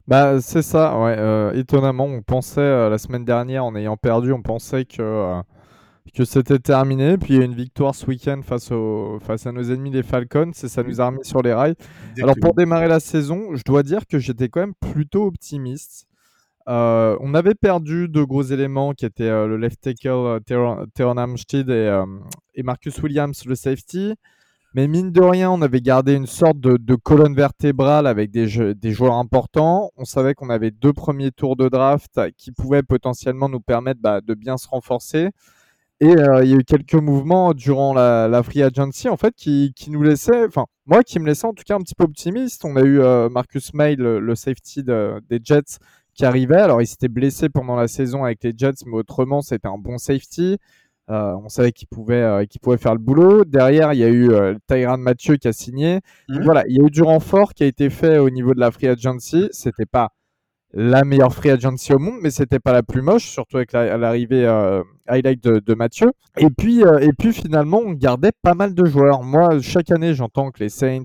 Bah, 0.07 0.41
c'est 0.41 0.63
ça, 0.63 0.99
ouais. 0.99 1.17
euh, 1.19 1.53
étonnamment, 1.53 2.05
on 2.05 2.23
pensait 2.23 2.91
la 2.91 2.99
semaine 2.99 3.25
dernière, 3.25 3.65
en 3.65 3.75
ayant 3.75 3.97
perdu, 3.97 4.33
on 4.33 4.43
pensait 4.43 4.85
que, 4.85 5.41
que 6.15 6.25
c'était 6.25 6.59
terminé. 6.59 7.17
Puis 7.17 7.35
il 7.35 7.39
y 7.39 7.43
a 7.43 7.45
une 7.45 7.55
victoire 7.55 7.95
ce 7.95 8.07
week-end 8.07 8.41
face, 8.43 8.71
au, 8.71 9.19
face 9.21 9.47
à 9.47 9.53
nos 9.53 9.63
ennemis 9.63 9.91
les 9.91 10.03
Falcons 10.03 10.51
et 10.51 10.69
ça 10.69 10.83
nous 10.83 11.01
a 11.01 11.07
remis 11.07 11.25
sur 11.25 11.41
les 11.41 11.55
rails. 11.55 11.75
Alors 12.23 12.37
pour 12.41 12.55
démarrer 12.55 12.89
la 12.89 13.01
saison, 13.01 13.55
je 13.55 13.63
dois 13.65 13.83
dire 13.83 14.07
que 14.07 14.19
j'étais 14.19 14.51
quand 14.51 14.61
même 14.61 14.75
plutôt 14.75 15.25
optimiste. 15.25 16.07
Euh, 16.67 17.17
on 17.21 17.35
avait 17.35 17.55
perdu 17.55 18.09
deux 18.09 18.25
gros 18.25 18.43
éléments 18.43 18.95
qui 18.95 19.05
étaient 19.05 19.25
euh, 19.25 19.47
le 19.47 19.59
left 19.59 19.83
tackle 19.83 20.09
euh, 20.09 20.87
Teron 20.95 21.35
et, 21.37 21.91
et 22.55 22.63
Marcus 22.63 23.01
Williams, 23.03 23.45
le 23.47 23.55
safety. 23.55 24.15
Mais 24.75 24.89
mine 24.89 25.13
de 25.13 25.23
rien, 25.23 25.53
on 25.53 25.63
avait 25.63 25.81
gardé 25.81 26.15
une 26.15 26.27
sorte 26.27 26.59
de, 26.59 26.95
colonne 26.97 27.35
vertébrale 27.35 28.09
avec 28.09 28.33
des, 28.33 28.49
joueurs 28.49 29.15
importants. 29.15 29.91
On 29.97 30.05
savait 30.05 30.35
qu'on 30.35 30.51
avait 30.51 30.73
deux 30.73 30.93
premiers 30.93 31.31
tours 31.31 31.55
de 31.55 31.69
draft 31.69 32.21
qui 32.37 32.51
pouvaient 32.51 32.83
potentiellement 32.83 33.49
nous 33.49 33.61
permettre 33.61 34.01
bah, 34.01 34.21
de 34.21 34.35
bien 34.35 34.57
se 34.57 34.67
renforcer. 34.67 35.31
Et 36.01 36.09
euh, 36.09 36.43
il 36.45 36.51
y 36.51 36.55
a 36.55 36.57
eu 36.57 36.65
quelques 36.65 36.95
mouvements 36.95 37.55
durant 37.55 37.95
la, 37.95 38.43
free 38.43 38.63
agency 38.63 39.09
en 39.09 39.17
fait 39.17 39.33
qui, 39.37 39.73
qui 39.77 39.91
nous 39.91 40.03
laissaient, 40.03 40.45
enfin 40.45 40.67
moi 40.87 41.05
qui 41.05 41.21
me 41.21 41.31
en 41.47 41.55
tout 41.55 41.63
cas 41.65 41.77
un 41.77 41.81
petit 41.81 41.95
peu 41.95 42.05
optimiste. 42.05 42.65
On 42.65 42.75
a 42.75 42.83
eu 42.83 43.01
euh, 43.01 43.29
Marcus 43.29 43.73
May, 43.75 43.95
le, 43.95 44.35
safety 44.35 44.83
de- 44.83 45.23
des 45.31 45.39
Jets, 45.43 45.79
qui 46.15 46.25
arrivait. 46.25 46.61
Alors 46.61 46.83
il 46.83 46.87
s'était 46.87 47.09
blessé 47.09 47.49
pendant 47.49 47.77
la 47.77 47.87
saison 47.87 48.25
avec 48.25 48.43
les 48.43 48.53
Jets, 48.57 48.85
mais 48.87 48.97
autrement 48.97 49.41
c'était 49.41 49.69
un 49.69 49.79
bon 49.79 49.99
safety. 49.99 50.59
Euh, 51.11 51.35
on 51.45 51.49
savait 51.51 51.73
qu'il 51.73 51.87
pouvait, 51.89 52.23
euh, 52.23 52.45
qu'il 52.47 52.61
pouvait 52.61 52.79
faire 52.79 52.95
le 52.95 52.99
boulot. 52.99 53.45
Derrière, 53.45 53.93
il 53.93 53.99
y 53.99 54.05
a 54.05 54.09
eu 54.09 54.31
euh, 54.31 54.55
Tyrann 54.69 55.01
Mathieu 55.01 55.37
qui 55.37 55.49
a 55.49 55.53
signé. 55.53 56.01
Donc 56.29 56.39
Mhm. 56.39 56.45
voilà, 56.45 56.65
il 56.67 56.77
y 56.77 56.81
a 56.81 56.87
eu 56.87 56.91
du 56.91 57.03
renfort 57.03 57.53
qui 57.55 57.63
a 57.63 57.67
été 57.67 57.91
fait 57.91 58.17
au 58.19 58.31
niveau 58.31 58.55
de 58.55 58.61
la 58.61 58.71
free 58.71 58.89
agency. 58.89 59.49
C'était 59.53 59.85
pas 59.87 60.09
la 60.73 61.05
meilleure 61.05 61.33
free 61.35 61.51
agency 61.51 61.93
au 61.93 61.99
monde, 61.99 62.19
mais 62.23 62.31
c'était 62.31 62.59
pas 62.59 62.73
la 62.73 62.83
plus 62.83 63.03
moche, 63.03 63.27
surtout 63.29 63.59
avec 63.59 63.73
la- 63.73 63.97
l'arrivée 63.99 64.45
euh, 64.47 64.83
highlight 65.07 65.45
de, 65.45 65.59
de 65.61 65.75
Mathieu. 65.75 66.11
Et 66.39 66.49
puis, 66.51 66.81
et 66.81 67.13
puis 67.13 67.33
finalement, 67.33 67.81
on 67.85 67.93
gardait 67.93 68.33
pas 68.43 68.55
mal 68.55 68.75
de 68.75 68.85
joueurs. 68.87 69.23
Moi, 69.23 69.61
chaque 69.61 69.91
année, 69.93 70.15
j'entends 70.15 70.51
que 70.51 70.61
les 70.61 70.69
Saints, 70.71 71.05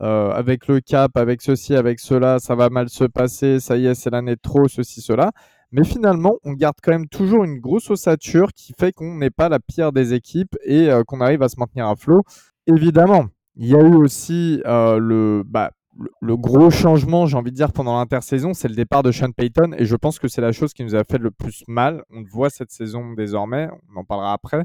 avec 0.00 0.66
le 0.68 0.80
cap, 0.80 1.16
avec 1.16 1.40
ceci, 1.40 1.74
avec 1.74 2.00
cela, 2.00 2.38
ça 2.40 2.54
va 2.54 2.68
mal 2.68 2.88
se 2.90 3.04
passer. 3.04 3.60
Ça 3.60 3.76
y 3.78 3.86
est, 3.86 3.94
c'est 3.94 4.10
l'année 4.10 4.34
de 4.34 4.40
trop, 4.42 4.68
ceci, 4.68 5.00
cela. 5.00 5.30
Mais 5.72 5.84
finalement, 5.84 6.36
on 6.44 6.52
garde 6.52 6.76
quand 6.82 6.92
même 6.92 7.08
toujours 7.08 7.44
une 7.44 7.58
grosse 7.58 7.90
ossature 7.90 8.52
qui 8.52 8.72
fait 8.78 8.92
qu'on 8.92 9.16
n'est 9.16 9.30
pas 9.30 9.48
la 9.48 9.58
pire 9.58 9.92
des 9.92 10.14
équipes 10.14 10.56
et 10.64 10.90
euh, 10.90 11.02
qu'on 11.04 11.20
arrive 11.20 11.42
à 11.42 11.48
se 11.48 11.58
maintenir 11.58 11.86
à 11.86 11.96
flot. 11.96 12.22
Évidemment, 12.66 13.26
il 13.56 13.66
y 13.66 13.74
a 13.74 13.80
eu 13.80 13.94
aussi 13.94 14.62
euh, 14.64 14.98
le, 14.98 15.42
bah, 15.44 15.72
le, 16.20 16.36
gros 16.36 16.70
changement, 16.70 17.26
j'ai 17.26 17.36
envie 17.36 17.50
de 17.50 17.56
dire, 17.56 17.72
pendant 17.72 17.98
l'intersaison, 17.98 18.54
c'est 18.54 18.68
le 18.68 18.74
départ 18.74 19.02
de 19.02 19.10
Sean 19.10 19.32
Payton. 19.32 19.72
Et 19.76 19.86
je 19.86 19.96
pense 19.96 20.18
que 20.18 20.28
c'est 20.28 20.40
la 20.40 20.52
chose 20.52 20.72
qui 20.72 20.84
nous 20.84 20.94
a 20.94 21.02
fait 21.04 21.18
le 21.18 21.30
plus 21.30 21.64
mal. 21.66 22.04
On 22.10 22.20
le 22.20 22.28
voit 22.28 22.50
cette 22.50 22.70
saison 22.70 23.12
désormais, 23.14 23.68
on 23.94 24.00
en 24.00 24.04
parlera 24.04 24.32
après. 24.32 24.64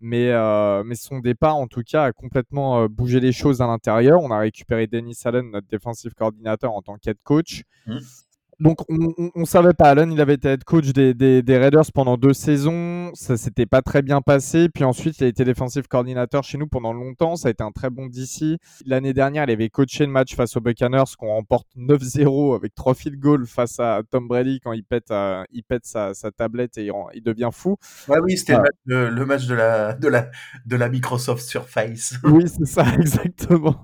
Mais, 0.00 0.30
euh, 0.32 0.82
son 0.94 1.20
départ, 1.20 1.56
en 1.56 1.68
tout 1.68 1.82
cas, 1.82 2.04
a 2.04 2.12
complètement 2.12 2.86
bougé 2.86 3.20
les 3.20 3.32
choses 3.32 3.62
à 3.62 3.66
l'intérieur. 3.66 4.20
On 4.20 4.30
a 4.30 4.38
récupéré 4.38 4.86
Dennis 4.86 5.20
Allen, 5.24 5.50
notre 5.50 5.68
défensif 5.68 6.12
coordinateur, 6.12 6.72
en 6.72 6.82
tant 6.82 6.96
qu'head 6.98 7.18
coach. 7.22 7.62
Mhm. 7.86 8.00
Donc, 8.60 8.78
on, 8.88 9.30
on 9.34 9.44
savait 9.44 9.72
pas. 9.72 9.90
Allen, 9.90 10.12
il 10.12 10.20
avait 10.20 10.34
été 10.34 10.48
head 10.50 10.62
coach 10.64 10.92
des, 10.92 11.14
des, 11.14 11.42
des 11.42 11.58
Raiders 11.58 11.90
pendant 11.92 12.16
deux 12.16 12.32
saisons. 12.34 13.10
Ça 13.14 13.36
s'était 13.36 13.66
pas 13.66 13.82
très 13.82 14.02
bien 14.02 14.20
passé. 14.20 14.68
Puis 14.68 14.84
ensuite, 14.84 15.18
il 15.18 15.24
a 15.24 15.26
été 15.26 15.44
défensif 15.44 15.88
coordinateur 15.88 16.44
chez 16.44 16.58
nous 16.58 16.66
pendant 16.68 16.92
longtemps. 16.92 17.34
Ça 17.36 17.48
a 17.48 17.50
été 17.50 17.64
un 17.64 17.72
très 17.72 17.90
bon 17.90 18.06
DC. 18.06 18.58
L'année 18.86 19.12
dernière, 19.14 19.44
il 19.44 19.50
avait 19.50 19.68
coaché 19.68 20.06
le 20.06 20.12
match 20.12 20.34
face 20.36 20.56
aux 20.56 20.60
Buccaneers 20.60 21.02
qu'on 21.18 21.28
remporte 21.28 21.66
9-0 21.76 22.54
avec 22.54 22.74
trois 22.74 22.94
field 22.94 23.18
goals 23.18 23.46
face 23.46 23.80
à 23.80 24.00
Tom 24.10 24.28
Brady 24.28 24.60
quand 24.62 24.72
il 24.72 24.84
pète, 24.84 25.10
euh, 25.10 25.42
il 25.50 25.62
pète 25.64 25.84
sa, 25.84 26.14
sa 26.14 26.30
tablette 26.30 26.78
et 26.78 26.84
il, 26.84 26.90
rend- 26.92 27.08
il 27.14 27.22
devient 27.22 27.50
fou. 27.52 27.76
Ouais, 28.08 28.18
oui, 28.22 28.36
c'était 28.36 28.54
Ah. 28.54 28.62
le, 28.62 28.62
match 28.62 28.76
de- 28.86 29.14
le 29.16 29.26
match 29.26 29.46
de 29.46 29.54
la, 29.54 29.92
de 29.94 30.08
la, 30.08 30.30
de 30.66 30.76
la 30.76 30.88
Microsoft 30.88 31.42
Surface. 31.44 32.14
Oui, 32.24 32.44
c'est 32.48 32.66
ça, 32.66 32.84
exactement. 32.98 33.82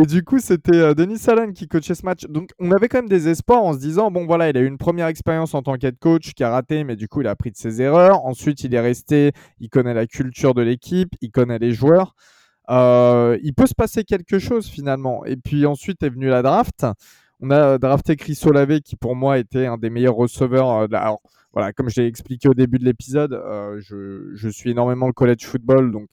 Et 0.00 0.06
du 0.06 0.24
coup, 0.24 0.38
c'était 0.38 0.74
euh, 0.76 0.94
Denis 0.94 1.20
Allen 1.28 1.52
qui 1.52 1.68
coachait 1.68 1.94
ce 1.94 2.04
match. 2.04 2.24
Donc, 2.28 2.50
on 2.58 2.70
avait 2.72 2.88
quand 2.88 2.98
même 2.98 3.08
des 3.08 3.28
espoirs 3.28 3.47
en 3.56 3.72
se 3.72 3.78
disant, 3.78 4.10
bon, 4.10 4.26
voilà, 4.26 4.50
il 4.50 4.56
a 4.56 4.60
eu 4.60 4.66
une 4.66 4.78
première 4.78 5.06
expérience 5.06 5.54
en 5.54 5.62
tant 5.62 5.76
qu'head 5.76 5.98
coach 5.98 6.34
qui 6.34 6.44
a 6.44 6.50
raté, 6.50 6.84
mais 6.84 6.96
du 6.96 7.08
coup, 7.08 7.20
il 7.22 7.26
a 7.26 7.30
appris 7.30 7.50
de 7.50 7.56
ses 7.56 7.80
erreurs. 7.80 8.24
Ensuite, 8.26 8.62
il 8.64 8.74
est 8.74 8.80
resté, 8.80 9.32
il 9.60 9.70
connaît 9.70 9.94
la 9.94 10.06
culture 10.06 10.54
de 10.54 10.62
l'équipe, 10.62 11.10
il 11.20 11.30
connaît 11.30 11.58
les 11.58 11.72
joueurs. 11.72 12.14
Euh, 12.70 13.38
il 13.42 13.54
peut 13.54 13.66
se 13.66 13.74
passer 13.74 14.04
quelque 14.04 14.38
chose 14.38 14.68
finalement. 14.68 15.24
Et 15.24 15.36
puis 15.36 15.64
ensuite 15.66 16.02
est 16.02 16.10
venue 16.10 16.28
la 16.28 16.42
draft. 16.42 16.86
On 17.40 17.50
a 17.50 17.78
drafté 17.78 18.16
Chris 18.16 18.38
Olave 18.44 18.80
qui 18.80 18.96
pour 18.96 19.16
moi 19.16 19.38
était 19.38 19.66
un 19.66 19.78
des 19.78 19.90
meilleurs 19.90 20.16
receveurs. 20.16 20.68
euh, 20.70 20.86
Alors, 20.92 21.20
voilà, 21.52 21.72
comme 21.72 21.88
je 21.88 22.00
l'ai 22.00 22.06
expliqué 22.06 22.48
au 22.48 22.54
début 22.54 22.78
de 22.78 22.84
l'épisode, 22.84 23.32
euh, 23.32 23.80
je, 23.80 24.32
je 24.34 24.48
suis 24.48 24.70
énormément 24.70 25.06
le 25.06 25.12
college 25.14 25.46
football, 25.46 25.92
donc 25.92 26.08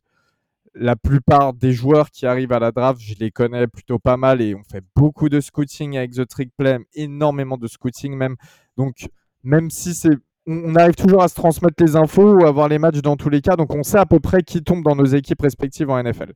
la 0.76 0.96
plupart 0.96 1.54
des 1.54 1.72
joueurs 1.72 2.12
qui 2.12 2.26
arrivent 2.26 2.52
à 2.52 2.60
la 2.60 2.72
draft, 2.72 3.00
je 3.02 3.16
les 3.20 3.32
connais 3.32 3.68
plutôt 3.68 3.98
pas 3.98 4.18
mal 4.18 4.42
et 4.42 4.54
on 4.56 4.64
fait 4.64 4.84
beaucoup 4.96 5.30
de 5.30 5.40
scouting 5.40 5.98
avec 5.98 6.12
The 6.12 6.28
Trick 6.28 6.52
Play, 6.58 6.80
énormément 6.94 7.58
de 7.58 7.68
scouting 7.68 8.16
même. 8.16 8.36
Donc, 8.78 9.08
même 9.44 9.70
si 9.70 9.94
c'est. 9.94 10.18
On 10.48 10.76
arrive 10.76 10.94
toujours 10.94 11.24
à 11.24 11.28
se 11.28 11.34
transmettre 11.34 11.84
les 11.84 11.96
infos 11.96 12.36
ou 12.36 12.46
à 12.46 12.52
voir 12.52 12.68
les 12.68 12.78
matchs 12.78 13.02
dans 13.02 13.16
tous 13.16 13.30
les 13.30 13.42
cas, 13.42 13.56
donc 13.56 13.74
on 13.74 13.82
sait 13.82 13.98
à 13.98 14.06
peu 14.06 14.20
près 14.20 14.44
qui 14.44 14.62
tombe 14.62 14.84
dans 14.84 14.96
nos 14.96 15.06
équipes 15.06 15.42
respectives 15.42 15.90
en 15.90 16.04
NFL. 16.04 16.34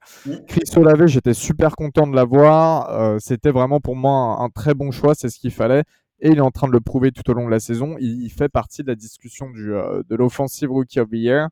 Chris 0.48 0.64
Olave, 0.78 1.06
j'étais 1.06 1.36
super 1.36 1.76
content 1.76 2.08
de 2.08 2.16
l'avoir. 2.16 2.90
Euh, 2.90 3.18
C'était 3.20 3.52
vraiment 3.52 3.80
pour 3.80 3.96
moi 3.96 4.12
un, 4.40 4.46
un 4.46 4.50
très 4.50 4.74
bon 4.74 4.90
choix, 4.90 5.14
c'est 5.14 5.30
ce 5.30 5.38
qu'il 5.38 5.52
fallait. 5.52 5.84
Et 6.22 6.32
il 6.32 6.38
est 6.38 6.42
en 6.42 6.50
train 6.50 6.68
de 6.68 6.74
le 6.74 6.80
prouver 6.80 7.12
tout 7.12 7.30
au 7.30 7.36
long 7.36 7.46
de 7.46 7.52
la 7.52 7.60
saison. 7.60 7.98
Il, 8.00 8.24
il 8.24 8.32
fait 8.32 8.50
partie 8.50 8.82
de 8.82 8.88
la 8.88 8.96
discussion 8.96 9.52
du, 9.52 9.74
euh, 9.76 10.02
de 10.10 10.16
l'Offensive 10.16 10.72
Rookie 10.72 11.00
of 11.00 11.10
the 11.10 11.14
Year, 11.14 11.50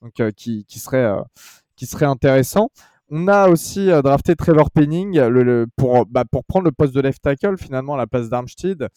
donc, 0.00 0.18
euh, 0.20 0.30
qui, 0.34 0.64
qui 0.64 0.78
serait 0.78 1.14
qui 1.78 1.86
serait 1.86 2.06
intéressant. 2.06 2.70
On 3.10 3.26
a 3.28 3.48
aussi 3.48 3.90
euh, 3.90 4.02
drafté 4.02 4.36
Trevor 4.36 4.70
Penning 4.70 5.18
bah, 6.10 6.24
pour 6.30 6.44
prendre 6.44 6.66
le 6.66 6.72
poste 6.72 6.94
de 6.94 7.00
left 7.00 7.22
tackle 7.22 7.56
finalement 7.56 7.94
à 7.94 7.96
la 7.96 8.06
place 8.06 8.28
d'Armstead. 8.28 8.88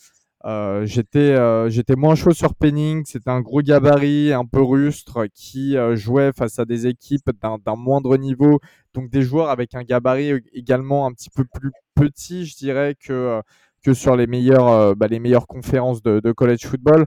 Euh, 0.44 0.86
j'étais 0.88 1.20
euh, 1.20 1.70
j'étais 1.70 1.96
moins 1.96 2.16
chaud 2.16 2.34
sur 2.34 2.56
Penning, 2.56 3.04
c'était 3.06 3.30
un 3.30 3.42
gros 3.42 3.62
gabarit, 3.62 4.34
un 4.34 4.46
peu 4.46 4.62
rustre, 4.62 5.28
qui 5.34 5.76
jouait 5.94 6.32
face 6.36 6.60
à 6.60 6.66
des 6.66 6.88
équipes 6.88 7.30
d'un 7.42 7.76
moindre 7.76 8.18
niveau, 8.18 8.60
donc 8.94 9.10
des 9.10 9.22
joueurs 9.22 9.50
avec 9.50 9.76
un 9.76 9.84
gabarit 9.84 10.42
également 10.52 11.06
un 11.06 11.14
petit 11.14 11.30
peu 11.30 11.46
plus 11.46 11.72
petit, 11.96 12.46
je 12.48 12.58
dirais, 12.58 12.96
que, 13.00 13.40
que 13.84 13.94
sur 13.94 14.16
les 14.16 14.28
meilleures, 14.28 14.96
bah, 14.96 15.08
les 15.08 15.20
meilleures 15.20 15.48
conférences 15.48 16.02
de, 16.02 16.32
college 16.34 16.66
football. 16.66 17.06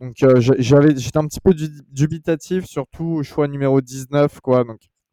Donc 0.00 0.12
j'étais 0.16 1.18
un 1.18 1.26
petit 1.26 1.40
peu 1.40 1.54
du- 1.54 1.82
dubitatif, 1.90 2.66
surtout 2.66 3.06
au 3.06 3.22
choix 3.22 3.48
numéro 3.48 3.80
19, 3.80 4.40
quoi. 4.40 4.64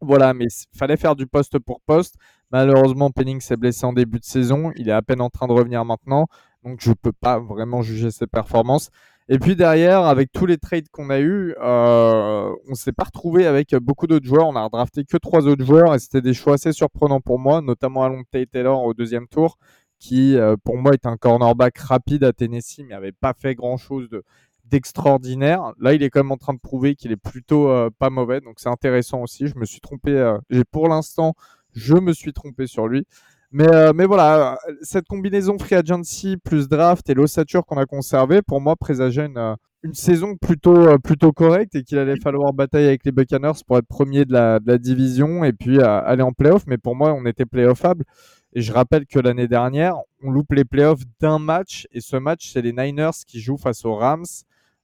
Voilà, 0.01 0.33
mais 0.33 0.45
il 0.45 0.77
fallait 0.77 0.97
faire 0.97 1.15
du 1.15 1.27
poste 1.27 1.59
pour 1.59 1.81
poste. 1.81 2.15
Malheureusement, 2.51 3.11
Penning 3.11 3.39
s'est 3.39 3.57
blessé 3.57 3.85
en 3.85 3.93
début 3.93 4.19
de 4.19 4.25
saison. 4.25 4.71
Il 4.75 4.89
est 4.89 4.93
à 4.93 5.01
peine 5.01 5.21
en 5.21 5.29
train 5.29 5.47
de 5.47 5.53
revenir 5.53 5.85
maintenant. 5.85 6.27
Donc, 6.63 6.79
je 6.81 6.91
peux 6.91 7.11
pas 7.11 7.39
vraiment 7.39 7.81
juger 7.81 8.11
ses 8.11 8.27
performances. 8.27 8.89
Et 9.29 9.39
puis 9.39 9.55
derrière, 9.55 10.01
avec 10.01 10.31
tous 10.33 10.45
les 10.45 10.57
trades 10.57 10.89
qu'on 10.89 11.09
a 11.09 11.19
eus, 11.21 11.55
euh, 11.61 12.53
on 12.69 12.75
s'est 12.75 12.91
pas 12.91 13.05
retrouvé 13.05 13.45
avec 13.45 13.73
beaucoup 13.75 14.05
d'autres 14.05 14.25
joueurs. 14.25 14.47
On 14.47 14.57
a 14.57 14.63
redrafté 14.63 15.05
que 15.05 15.15
trois 15.15 15.47
autres 15.47 15.63
joueurs 15.63 15.95
et 15.95 15.99
c'était 15.99 16.21
des 16.21 16.33
choix 16.33 16.55
assez 16.55 16.73
surprenants 16.73 17.21
pour 17.21 17.39
moi, 17.39 17.61
notamment 17.61 18.03
Alon 18.03 18.23
Taylor 18.51 18.83
au 18.83 18.93
deuxième 18.93 19.27
tour, 19.29 19.57
qui 19.99 20.35
euh, 20.35 20.57
pour 20.61 20.77
moi 20.77 20.91
est 20.93 21.05
un 21.05 21.15
cornerback 21.15 21.77
rapide 21.77 22.25
à 22.25 22.33
Tennessee, 22.33 22.81
mais 22.85 22.93
avait 22.93 23.13
pas 23.13 23.33
fait 23.33 23.55
grand 23.55 23.77
chose 23.77 24.09
de 24.09 24.23
d'extraordinaire. 24.71 25.73
Là, 25.79 25.93
il 25.93 26.01
est 26.01 26.09
quand 26.09 26.21
même 26.21 26.31
en 26.31 26.37
train 26.37 26.53
de 26.53 26.59
prouver 26.59 26.95
qu'il 26.95 27.11
est 27.11 27.17
plutôt 27.17 27.69
euh, 27.69 27.89
pas 27.99 28.09
mauvais, 28.09 28.41
donc 28.41 28.55
c'est 28.57 28.69
intéressant 28.69 29.21
aussi. 29.21 29.47
Je 29.47 29.57
me 29.57 29.65
suis 29.65 29.81
trompé. 29.81 30.11
euh, 30.11 30.37
J'ai 30.49 30.63
pour 30.63 30.87
l'instant, 30.87 31.35
je 31.73 31.95
me 31.95 32.13
suis 32.13 32.33
trompé 32.33 32.67
sur 32.67 32.87
lui. 32.87 33.05
Mais, 33.51 33.67
euh, 33.67 33.91
mais 33.93 34.05
voilà, 34.05 34.57
cette 34.81 35.07
combinaison 35.07 35.57
free 35.59 35.75
agency 35.75 36.37
plus 36.37 36.69
draft 36.69 37.09
et 37.09 37.13
l'ossature 37.13 37.65
qu'on 37.65 37.77
a 37.77 37.85
conservé, 37.85 38.41
pour 38.41 38.61
moi, 38.61 38.77
présageait 38.77 39.25
une, 39.25 39.57
saison 39.93 40.37
plutôt, 40.37 40.97
plutôt 40.99 41.33
correcte 41.33 41.75
et 41.75 41.83
qu'il 41.83 41.97
allait 41.97 42.19
falloir 42.19 42.53
batailler 42.53 42.87
avec 42.87 43.03
les 43.03 43.11
Buccaneers 43.11 43.59
pour 43.67 43.77
être 43.77 43.87
premier 43.87 44.23
de 44.25 44.31
la, 44.31 44.59
de 44.59 44.67
la 44.67 44.77
division 44.77 45.43
et 45.43 45.51
puis 45.53 45.81
aller 45.81 46.23
en 46.23 46.31
playoff. 46.31 46.63
Mais 46.65 46.77
pour 46.77 46.95
moi, 46.95 47.13
on 47.13 47.25
était 47.25 47.45
playoffable. 47.45 48.05
Et 48.53 48.61
je 48.61 48.73
rappelle 48.73 49.05
que 49.05 49.19
l'année 49.19 49.47
dernière, 49.47 49.95
on 50.21 50.31
loupe 50.31 50.51
les 50.53 50.65
playoffs 50.65 51.03
d'un 51.19 51.39
match. 51.39 51.87
Et 51.91 52.01
ce 52.01 52.17
match, 52.17 52.51
c'est 52.51 52.61
les 52.61 52.73
Niners 52.73 53.23
qui 53.25 53.39
jouent 53.39 53.57
face 53.57 53.85
aux 53.85 53.95
Rams, 53.95 54.25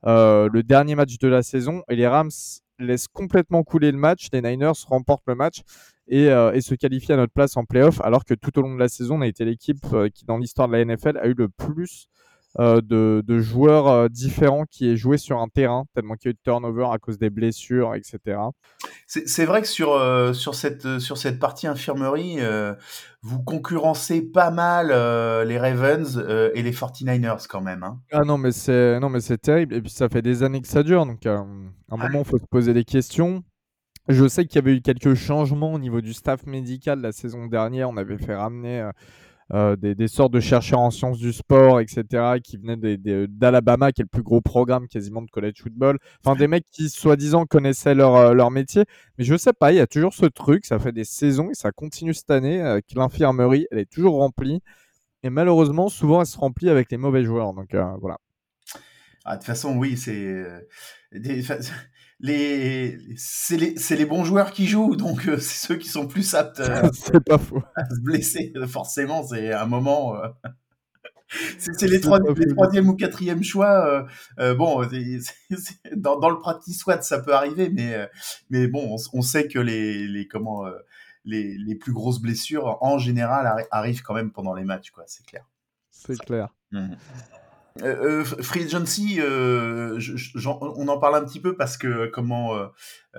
euh, 0.06 0.50
le 0.52 0.64
dernier 0.64 0.95
match 0.95 1.18
de 1.18 1.28
la 1.28 1.43
saison. 1.43 1.84
Et 1.89 1.95
les 1.95 2.08
Rams 2.08 2.32
laissent 2.80 3.08
complètement 3.08 3.64
couler 3.64 3.91
le 3.91 3.98
match. 3.98 4.28
Les 4.32 4.41
Niners 4.41 4.74
remportent 4.88 5.26
le 5.28 5.36
match 5.36 5.62
et, 6.08 6.30
euh, 6.30 6.54
et 6.54 6.62
se 6.62 6.76
qualifient 6.76 7.14
à 7.14 7.18
notre 7.18 7.34
place 7.34 7.58
en 7.58 7.66
playoff, 7.66 8.00
alors 8.02 8.24
que 8.24 8.34
tout 8.34 8.58
au 8.58 8.62
long 8.62 8.74
de 8.74 8.80
la 8.80 8.89
saison, 8.89 9.18
on 9.18 9.22
a 9.22 9.28
été 9.28 9.45
l'équipe 9.45 9.86
euh, 9.93 10.10
qui, 10.10 10.26
dans 10.26 10.38
l'histoire 10.38 10.68
de 10.68 10.74
la 10.74 10.86
NFL, 10.86 11.18
a 11.18 11.28
eu 11.28 11.34
le 11.34 11.50
plus 11.50 12.08
de, 12.58 13.24
de 13.26 13.39
joueurs 13.39 13.88
euh, 13.88 14.08
différents 14.10 14.66
qui 14.66 14.89
aient 14.89 14.97
joué 14.97 15.18
sur 15.18 15.38
un 15.38 15.47
terrain, 15.47 15.86
tellement 15.93 16.16
qu'il 16.16 16.30
y 16.30 16.30
a 16.30 16.32
eu 16.32 16.34
de 16.34 16.39
turnover 16.43 16.88
à 16.91 16.97
cause 16.97 17.20
des 17.20 17.30
blessures, 17.30 17.93
etc. 17.93 18.39
C'est 19.05 19.45
vrai 19.45 19.62
que 19.62 19.68
sur, 19.68 19.93
euh, 19.93 20.34
sur, 20.34 20.55
cette, 20.55 20.86
euh, 20.86 20.99
sur 20.99 21.18
cette 21.18 21.39
partie 21.39 21.68
infirmerie, 21.68 22.38
euh, 22.39 22.74
vous 23.22 23.43
concurrencez 23.43 24.22
pas 24.22 24.49
mal 24.49 24.89
euh, 24.91 25.43
les 25.45 25.60
Ravens 25.60 26.18
euh, 26.18 26.49
et 26.55 26.64
les 26.64 26.72
49ers 26.72 27.45
quand 27.47 27.62
même. 27.62 27.84
Hein. 27.84 27.99
Ah 28.12 28.24
non, 28.26 28.38
mais 28.38 28.51
c'est 28.51 29.38
terrible. 29.41 29.76
Et 29.76 29.82
puis 29.82 29.91
ça 29.91 30.10
fait 30.10 30.22
des 30.22 30.41
années 30.41 30.62
que 30.62 30.68
ça 30.68 30.82
dure, 30.82 31.05
donc 31.05 31.26
euh, 31.26 31.38
à 31.38 31.95
un 31.95 31.97
moment, 31.97 32.20
il 32.20 32.26
faut 32.26 32.39
se 32.39 32.47
poser 32.49 32.74
des 32.74 32.86
questions. 32.86 33.43
Je 34.10 34.28
sais 34.28 34.45
qu'il 34.45 34.55
y 34.55 34.60
avait 34.60 34.76
eu 34.76 34.82
quelques 34.82 35.16
changements 35.16 35.74
au 35.74 35.80
niveau 35.80 36.01
du 36.01 36.14
staff 36.14 36.45
médical 36.45 37.01
la 37.01 37.12
saison 37.12 37.45
dernière. 37.47 37.89
On 37.89 37.97
avait 37.97 38.18
fait 38.18 38.36
ramener 38.36 38.89
euh, 39.54 39.76
des, 39.76 39.95
des 39.95 40.08
sortes 40.08 40.34
de 40.34 40.39
chercheurs 40.39 40.80
en 40.80 40.91
sciences 40.91 41.20
du 41.20 41.32
sport, 41.34 41.80
etc., 41.80 42.39
qui 42.43 42.58
venaient 42.58 42.98
d'Alabama, 43.28 43.91
qui 43.91 44.02
est 44.02 44.04
le 44.04 44.10
plus 44.10 44.24
gros 44.24 44.41
programme 44.41 44.88
quasiment 44.88 45.22
de 45.22 45.30
college 45.30 45.62
football. 45.62 45.98
Enfin, 46.24 46.36
des 46.36 46.48
mecs 46.48 46.66
qui, 46.72 46.89
soi-disant, 46.89 47.45
connaissaient 47.45 47.95
leur, 47.95 48.16
euh, 48.16 48.34
leur 48.34 48.52
métier. 48.52 48.84
Mais 49.18 49.24
je 49.24 49.36
sais 49.38 49.54
pas, 49.54 49.72
il 49.72 49.78
y 49.78 49.80
a 49.80 49.88
toujours 49.88 50.14
ce 50.14 50.26
truc, 50.26 50.66
ça 50.66 50.80
fait 50.80 50.91
des 50.91 51.06
saisons 51.06 51.50
et 51.52 51.56
ça 51.56 51.72
continue 51.72 52.14
cette 52.14 52.32
année, 52.32 52.62
euh, 52.62 52.80
que 52.82 52.98
l'infirmerie, 52.98 53.68
elle 53.72 53.80
est 53.80 53.89
toujours 53.91 54.16
remplie. 54.18 54.62
Et 55.24 55.30
malheureusement, 55.30 55.89
souvent, 55.89 56.22
elle 56.22 56.28
se 56.28 56.38
remplit 56.38 56.70
avec 56.70 56.91
les 56.91 56.98
mauvais 56.98 57.24
joueurs. 57.24 57.54
Donc 57.54 57.74
euh, 57.74 57.86
voilà. 58.02 58.18
Ah, 59.30 59.34
de 59.36 59.40
toute 59.40 59.48
façon, 59.48 59.76
oui, 59.76 59.98
c'est 59.98 60.16
euh, 60.16 60.62
les, 62.22 62.98
les, 63.52 63.76
les 63.90 64.06
bons 64.06 64.24
joueurs 64.24 64.52
qui 64.52 64.66
jouent, 64.68 64.96
donc 64.96 65.28
euh, 65.28 65.38
c'est 65.38 65.68
ceux 65.68 65.76
qui 65.76 65.90
sont 65.90 66.08
plus 66.08 66.34
aptes 66.34 66.62
euh, 66.62 66.90
c'est 66.94 67.20
pas 67.24 67.38
faux. 67.38 67.62
à 67.76 67.84
se 67.90 68.00
blesser. 68.02 68.54
Forcément, 68.68 69.28
c'est 69.28 69.52
un 69.52 69.66
moment. 69.66 70.16
euh, 70.16 70.30
c'est 71.60 71.88
les, 71.88 72.00
trois, 72.00 72.20
troisième 72.56 72.88
ou 72.88 72.96
quatrième 72.96 73.44
choix. 73.44 73.86
euh, 73.86 74.04
euh, 74.40 74.56
bon, 74.56 74.82
dans, 75.98 76.18
dans 76.20 76.30
le 76.30 76.40
practice 76.40 76.80
squad, 76.80 77.04
ça 77.04 77.20
peut 77.20 77.34
arriver, 77.34 77.70
mais, 77.70 78.10
mais 78.50 78.68
bon, 78.68 78.96
on, 78.96 79.18
on 79.18 79.22
sait 79.22 79.50
que 79.50 79.60
les, 79.60 80.08
les, 80.08 80.26
comment, 80.26 80.64
les, 81.26 81.58
les 81.58 81.76
plus 81.76 81.92
grosses 81.92 82.22
blessures, 82.22 82.78
en 82.82 82.98
général, 82.98 83.46
arri- 83.46 83.68
arrivent 83.72 84.02
quand 84.04 84.14
même 84.14 84.32
pendant 84.32 84.54
les 84.54 84.64
matchs, 84.64 84.92
quoi, 84.92 85.04
c'est 85.08 85.26
clair. 85.26 85.46
C'est 85.92 86.18
clair. 86.18 86.54
Mhm. 86.72 86.96
Euh, 87.84 88.22
euh, 88.22 88.24
Free 88.24 88.64
Agency, 88.64 89.20
euh, 89.22 90.00
je- 90.00 90.16
je- 90.18 90.32
j'en- 90.36 90.60
on 90.62 90.88
en 90.88 90.98
parle 91.00 91.16
un 91.16 91.24
petit 91.26 91.40
peu 91.40 91.56
parce 91.56 91.78
que 91.78 92.08
comment, 92.08 92.56
euh, 92.56 92.66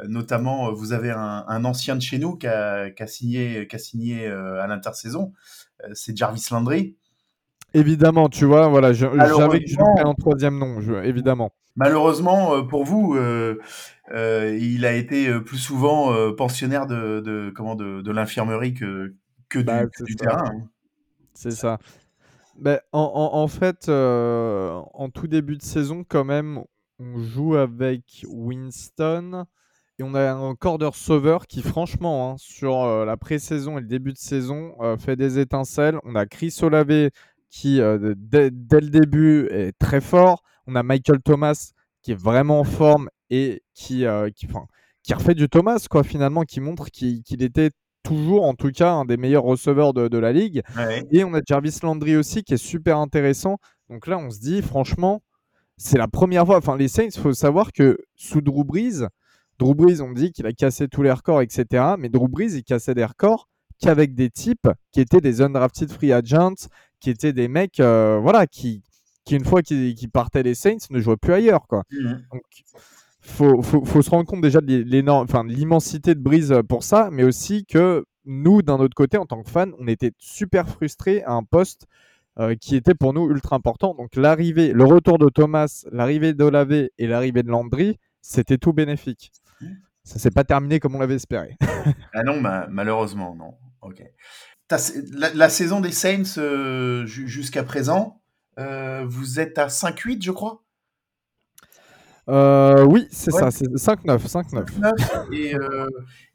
notamment, 0.09 0.73
vous 0.73 0.93
avez 0.93 1.11
un, 1.11 1.45
un 1.47 1.65
ancien 1.65 1.97
de 1.97 2.01
chez 2.03 2.19
nous 2.19 2.37
qui 2.37 2.47
a, 2.47 2.91
qui 2.91 3.03
a 3.03 3.07
signé, 3.07 3.67
qui 3.69 3.77
a 3.77 3.79
signé 3.79 4.27
à 4.27 4.67
l'intersaison, 4.67 5.33
c'est 5.93 6.17
Jarvis 6.17 6.47
Landry. 6.51 6.97
Évidemment, 7.75 8.29
tu 8.29 8.47
vois, 8.47 8.69
voilà, 8.69 8.93
j'avais 8.93 9.61
que 9.61 9.67
je 9.71 9.77
un 10.05 10.15
troisième 10.15 10.59
nom, 10.59 10.81
je- 10.81 11.05
évidemment. 11.05 11.53
Malheureusement 11.77 12.65
pour 12.65 12.85
vous, 12.85 13.17
il 13.17 14.85
a 14.87 14.93
été 14.93 15.39
plus 15.41 15.59
souvent 15.59 16.33
pensionnaire 16.35 16.87
de, 16.87 17.21
de 17.21 17.53
comment 17.55 17.75
de, 17.75 18.01
de 18.03 18.11
l'infirmerie 18.11 18.75
que 18.75 19.15
que 19.49 19.59
du, 19.61 19.65
Bah, 19.65 19.87
que 19.87 20.05
du 20.05 20.15
terrain. 20.17 20.45
hein. 20.47 20.69
C'est 21.35 21.53
ça. 21.53 21.79
Ben, 22.59 22.81
en, 22.93 23.31
en- 23.35 23.47
fait, 23.49 23.89
euh, 23.89 24.73
en 24.95 25.11
tout 25.11 25.29
début 25.29 25.57
de 25.57 25.63
saison, 25.63 26.05
quand 26.07 26.25
même, 26.25 26.65
on 26.99 27.19
joue 27.21 27.55
avec 27.55 28.25
Winston 28.29 29.45
et 29.99 30.03
on 30.03 30.15
a 30.15 30.33
un 30.33 30.55
corps 30.57 30.79
de 30.79 30.87
receveur 30.87 31.47
qui, 31.47 31.63
franchement, 31.63 32.33
hein, 32.33 32.37
sur 32.39 32.83
euh, 32.83 33.05
la 33.05 33.17
pré-saison 33.17 33.79
et 33.79 33.81
le 33.81 33.87
début 33.87 34.13
de 34.13 34.19
saison, 34.19 34.75
euh, 34.81 34.97
fait 34.97 35.15
des 35.17 35.39
étincelles. 35.39 35.99
On 36.05 36.17
a 36.17 36.27
Chris 36.27 36.57
Olave 36.63 37.11
qui, 37.51 37.77
dès, 38.17 38.51
le 38.51 38.91
début, 38.91 39.47
est 39.51 39.73
très 39.79 40.01
fort. 40.01 40.43
On 40.67 40.75
a 40.75 40.83
Michael 40.83 41.21
Thomas 41.23 41.73
qui 42.03 42.13
est 42.13 42.21
vraiment 42.21 42.61
en 42.61 42.65
forme 42.65 43.09
et 43.31 43.63
qui, 43.75 44.05
qui, 44.37 44.47
enfin, 44.51 44.67
qui 45.03 45.15
refait 45.15 45.35
du 45.35 45.49
Thomas, 45.49 45.87
quoi, 45.91 46.03
finalement, 46.05 46.43
qui 46.45 46.61
montre 46.61 46.91
qu'il 46.91 47.23
qu'il 47.23 47.43
était 47.43 47.71
toujours, 48.09 48.45
en 48.45 48.55
tout 48.55 48.71
cas, 48.71 48.93
un 48.93 49.05
des 49.05 49.17
meilleurs 49.17 49.45
receveurs 49.45 49.93
de, 49.93 50.09
de 50.09 50.19
la 50.19 50.33
ligue. 50.33 50.63
Ouais. 50.77 51.05
Et 51.11 51.25
on 51.25 51.35
a 51.35 51.41
Jarvis 51.47 51.79
Landry 51.83 52.17
aussi 52.17 52.43
qui 52.43 52.55
est 52.55 52.57
super 52.57 52.99
intéressant. 52.99 53.59
Donc 53.91 54.07
là, 54.07 54.19
on 54.19 54.31
se 54.31 54.41
dit, 54.41 54.63
franchement, 54.63 55.23
c'est 55.77 55.99
la 55.99 56.09
première 56.09 56.47
fois. 56.47 56.57
Enfin, 56.59 56.77
les 56.77 56.89
Saints, 56.89 57.11
il 57.15 57.21
faut 57.21 57.35
savoir 57.35 57.73
que 57.73 57.99
sous 58.17 58.41
Drew 58.41 58.65
Brees, 58.65 59.07
Drew 59.59 59.75
Brees, 59.75 60.01
on 60.01 60.13
dit 60.13 60.33
qu'il 60.33 60.47
a 60.47 60.53
cassé 60.53 60.89
tous 60.89 61.03
les 61.03 61.13
records, 61.13 61.43
etc. 61.43 61.95
Mais 61.99 62.09
Drew 62.09 62.29
Brees, 62.29 62.55
il 62.55 62.65
cassait 62.65 62.95
des 62.95 63.05
records 63.05 63.49
qu'avec 63.81 64.15
des 64.15 64.31
types 64.31 64.69
qui 64.93 65.01
étaient 65.01 65.21
des 65.21 65.43
undrafted 65.43 65.91
free 65.91 66.13
agents, 66.13 66.69
qui 67.01 67.11
étaient 67.11 67.33
des 67.33 67.49
mecs, 67.49 67.79
euh, 67.81 68.19
voilà, 68.21 68.47
qui, 68.47 68.83
qui 69.25 69.37
une 69.37 69.45
fois 69.45 69.63
qu'ils 69.63 70.11
partaient 70.11 70.43
les 70.43 70.55
Saints, 70.55 70.89
ne 70.91 70.99
jouaient 71.01 71.17
plus 71.17 71.35
ailleurs, 71.35 71.67
quoi. 71.69 71.83
Donc, 72.33 72.43
faut, 73.21 73.63
faut, 73.63 74.03
se 74.03 74.11
rendre 74.11 74.27
compte 74.27 74.41
déjà 74.41 74.61
de 74.61 74.75
l'immensité 75.43 76.15
de 76.15 76.21
Breeze 76.21 76.55
pour 76.69 76.83
ça, 76.83 77.09
mais 77.13 77.25
aussi 77.25 77.65
que 77.67 78.05
nous, 78.25 78.63
d'un 78.63 78.77
autre 78.79 78.95
côté, 78.95 79.17
en 79.19 79.27
tant 79.27 79.43
que 79.43 79.51
fans, 79.51 79.71
on 79.79 79.87
était 79.89 80.13
super 80.19 80.69
frustrés 80.69 81.23
à 81.25 81.33
un 81.33 81.43
poste 81.43 81.87
euh, 82.39 82.55
qui 82.55 82.77
était 82.77 82.95
pour 82.95 83.13
nous 83.13 83.29
ultra 83.31 83.57
important. 83.57 83.95
Donc 83.95 84.15
l'arrivée, 84.15 84.73
le 84.73 84.85
retour 84.85 85.19
de 85.19 85.29
Thomas, 85.29 85.85
l'arrivée 85.91 86.35
d'Olave 86.35 86.73
et 86.73 87.07
l'arrivée 87.07 87.43
de 87.43 87.49
Landry, 87.49 87.99
c'était 88.21 88.59
tout 88.59 88.73
bénéfique. 88.73 89.33
Ça 90.05 90.19
s'est 90.19 90.31
pas 90.31 90.45
terminé 90.45 90.79
comme 90.81 90.95
on 90.95 91.01
l'avait 91.01 91.17
espéré. 91.17 91.57
Ah 92.15 92.23
non, 92.23 92.41
ma- 92.41 92.67
malheureusement, 92.69 93.35
non. 93.35 93.55
Ok. 93.81 94.03
La, 95.35 95.49
saison 95.49 95.81
des 95.81 95.93
Saints 95.93 96.37
euh, 96.39 97.07
ju- 97.07 97.27
jusqu'à 97.29 97.63
présent, 97.63 98.21
euh, 98.59 99.05
vous 99.07 99.41
êtes 99.41 99.57
à 99.59 99.69
5-8, 99.69 100.23
je 100.23 100.31
crois? 100.31 100.63
Euh, 102.29 102.85
oui, 102.85 103.07
c'est 103.11 103.33
Ouais. 103.33 103.41
ça, 103.41 103.51
c'est 103.51 103.65
5-9, 103.75 104.19
5-9. 104.29 104.79
9 104.79 104.93
et, 105.33 105.55
euh, 105.55 105.87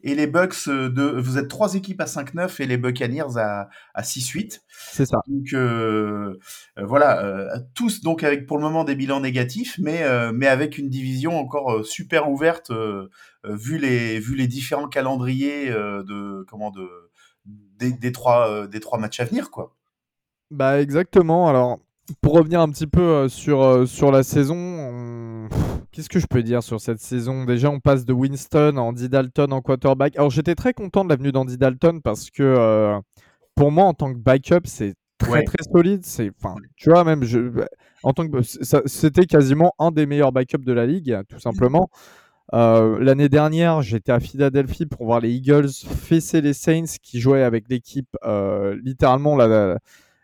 et 0.02 0.14
les 0.16 0.26
Bucks, 0.26 0.54
euh, 0.66 0.88
de, 0.88 1.02
vous 1.20 1.38
êtes 1.38 1.46
trois 1.48 1.74
équipes 1.74 2.00
à 2.00 2.06
5-9 2.06 2.60
et 2.60 2.66
les 2.66 2.76
Buccaneers 2.76 3.36
à, 3.36 3.68
à 3.94 4.02
6-8. 4.02 4.60
C'est 4.90 5.06
ça. 5.06 5.18
Donc 5.28 5.52
euh, 5.52 6.36
euh, 6.78 6.84
voilà, 6.84 7.22
euh, 7.24 7.48
tous 7.76 8.00
donc 8.00 8.24
avec 8.24 8.46
pour 8.46 8.56
le 8.58 8.64
moment 8.64 8.82
des 8.82 8.96
bilans 8.96 9.20
négatifs, 9.20 9.76
mais, 9.78 10.02
mais 10.32 10.48
avec 10.48 10.78
une 10.78 10.88
division 10.88 11.38
encore 11.38 11.84
super 11.84 12.28
ouverte 12.28 12.72
vu, 13.44 13.78
les, 13.78 14.18
vu 14.18 14.34
les 14.34 14.48
différents 14.48 14.88
calendriers 14.88 15.70
de, 15.70 16.44
comment, 16.48 16.70
de, 16.72 16.88
des, 17.46 17.92
des, 17.92 18.10
trois, 18.10 18.66
des 18.66 18.80
trois 18.80 18.98
matchs 18.98 19.20
à 19.20 19.24
venir. 19.26 19.50
Quoi. 19.52 19.76
Bah 20.50 20.80
exactement. 20.80 21.48
Alors 21.48 21.78
pour 22.20 22.32
revenir 22.34 22.60
un 22.60 22.68
petit 22.68 22.86
peu 22.88 23.28
sur, 23.28 23.86
sur 23.88 24.10
la 24.10 24.22
saison, 24.24 24.56
on- 24.56 25.48
qu'est-ce 25.94 26.08
que 26.08 26.18
je 26.18 26.26
peux 26.26 26.42
dire 26.42 26.62
sur 26.62 26.80
cette 26.80 26.98
saison? 27.00 27.44
Déjà, 27.44 27.70
on 27.70 27.80
passe 27.80 28.04
de 28.04 28.12
Winston 28.12 28.74
à 28.76 28.80
Andy 28.80 29.08
Dalton 29.08 29.52
en 29.52 29.60
quarterback. 29.62 30.16
Alors, 30.16 30.30
j'étais 30.30 30.54
très 30.54 30.74
content 30.74 31.04
de 31.04 31.08
la 31.10 31.16
venue 31.16 31.32
d'Andy 31.32 31.56
Dalton 31.56 32.00
parce 32.02 32.30
que 32.30 32.42
euh, 32.42 32.98
pour 33.54 33.70
moi, 33.70 33.84
en 33.84 33.94
tant 33.94 34.12
que 34.12 34.18
backup, 34.18 34.62
c'est 34.64 34.94
très 35.18 35.30
Ouais. 35.30 35.44
très 35.44 35.62
solide. 35.72 36.04
C'est, 36.04 36.30
enfin, 36.42 36.56
tu 36.76 36.90
vois, 36.90 37.04
même 37.04 37.22
je, 37.24 37.38
en 38.02 38.12
tant 38.12 38.26
que, 38.28 38.42
c'était 38.42 39.26
quasiment 39.26 39.72
un 39.78 39.90
des 39.92 40.06
meilleurs 40.06 40.32
backups 40.32 40.64
de 40.64 40.72
la 40.72 40.84
ligue, 40.86 41.16
tout 41.28 41.38
simplement. 41.38 41.88
Euh, 42.52 42.98
L'année 42.98 43.28
dernière, 43.30 43.80
j'étais 43.80 44.12
à 44.12 44.20
Philadelphie 44.20 44.86
pour 44.86 45.06
voir 45.06 45.20
les 45.20 45.30
Eagles 45.32 45.70
fesser 45.70 46.40
les 46.40 46.52
Saints 46.52 46.98
qui 47.02 47.20
jouaient 47.20 47.42
avec 47.44 47.68
l'équipe, 47.70 48.08
euh, 48.24 48.76
littéralement 48.82 49.36
la- 49.36 49.78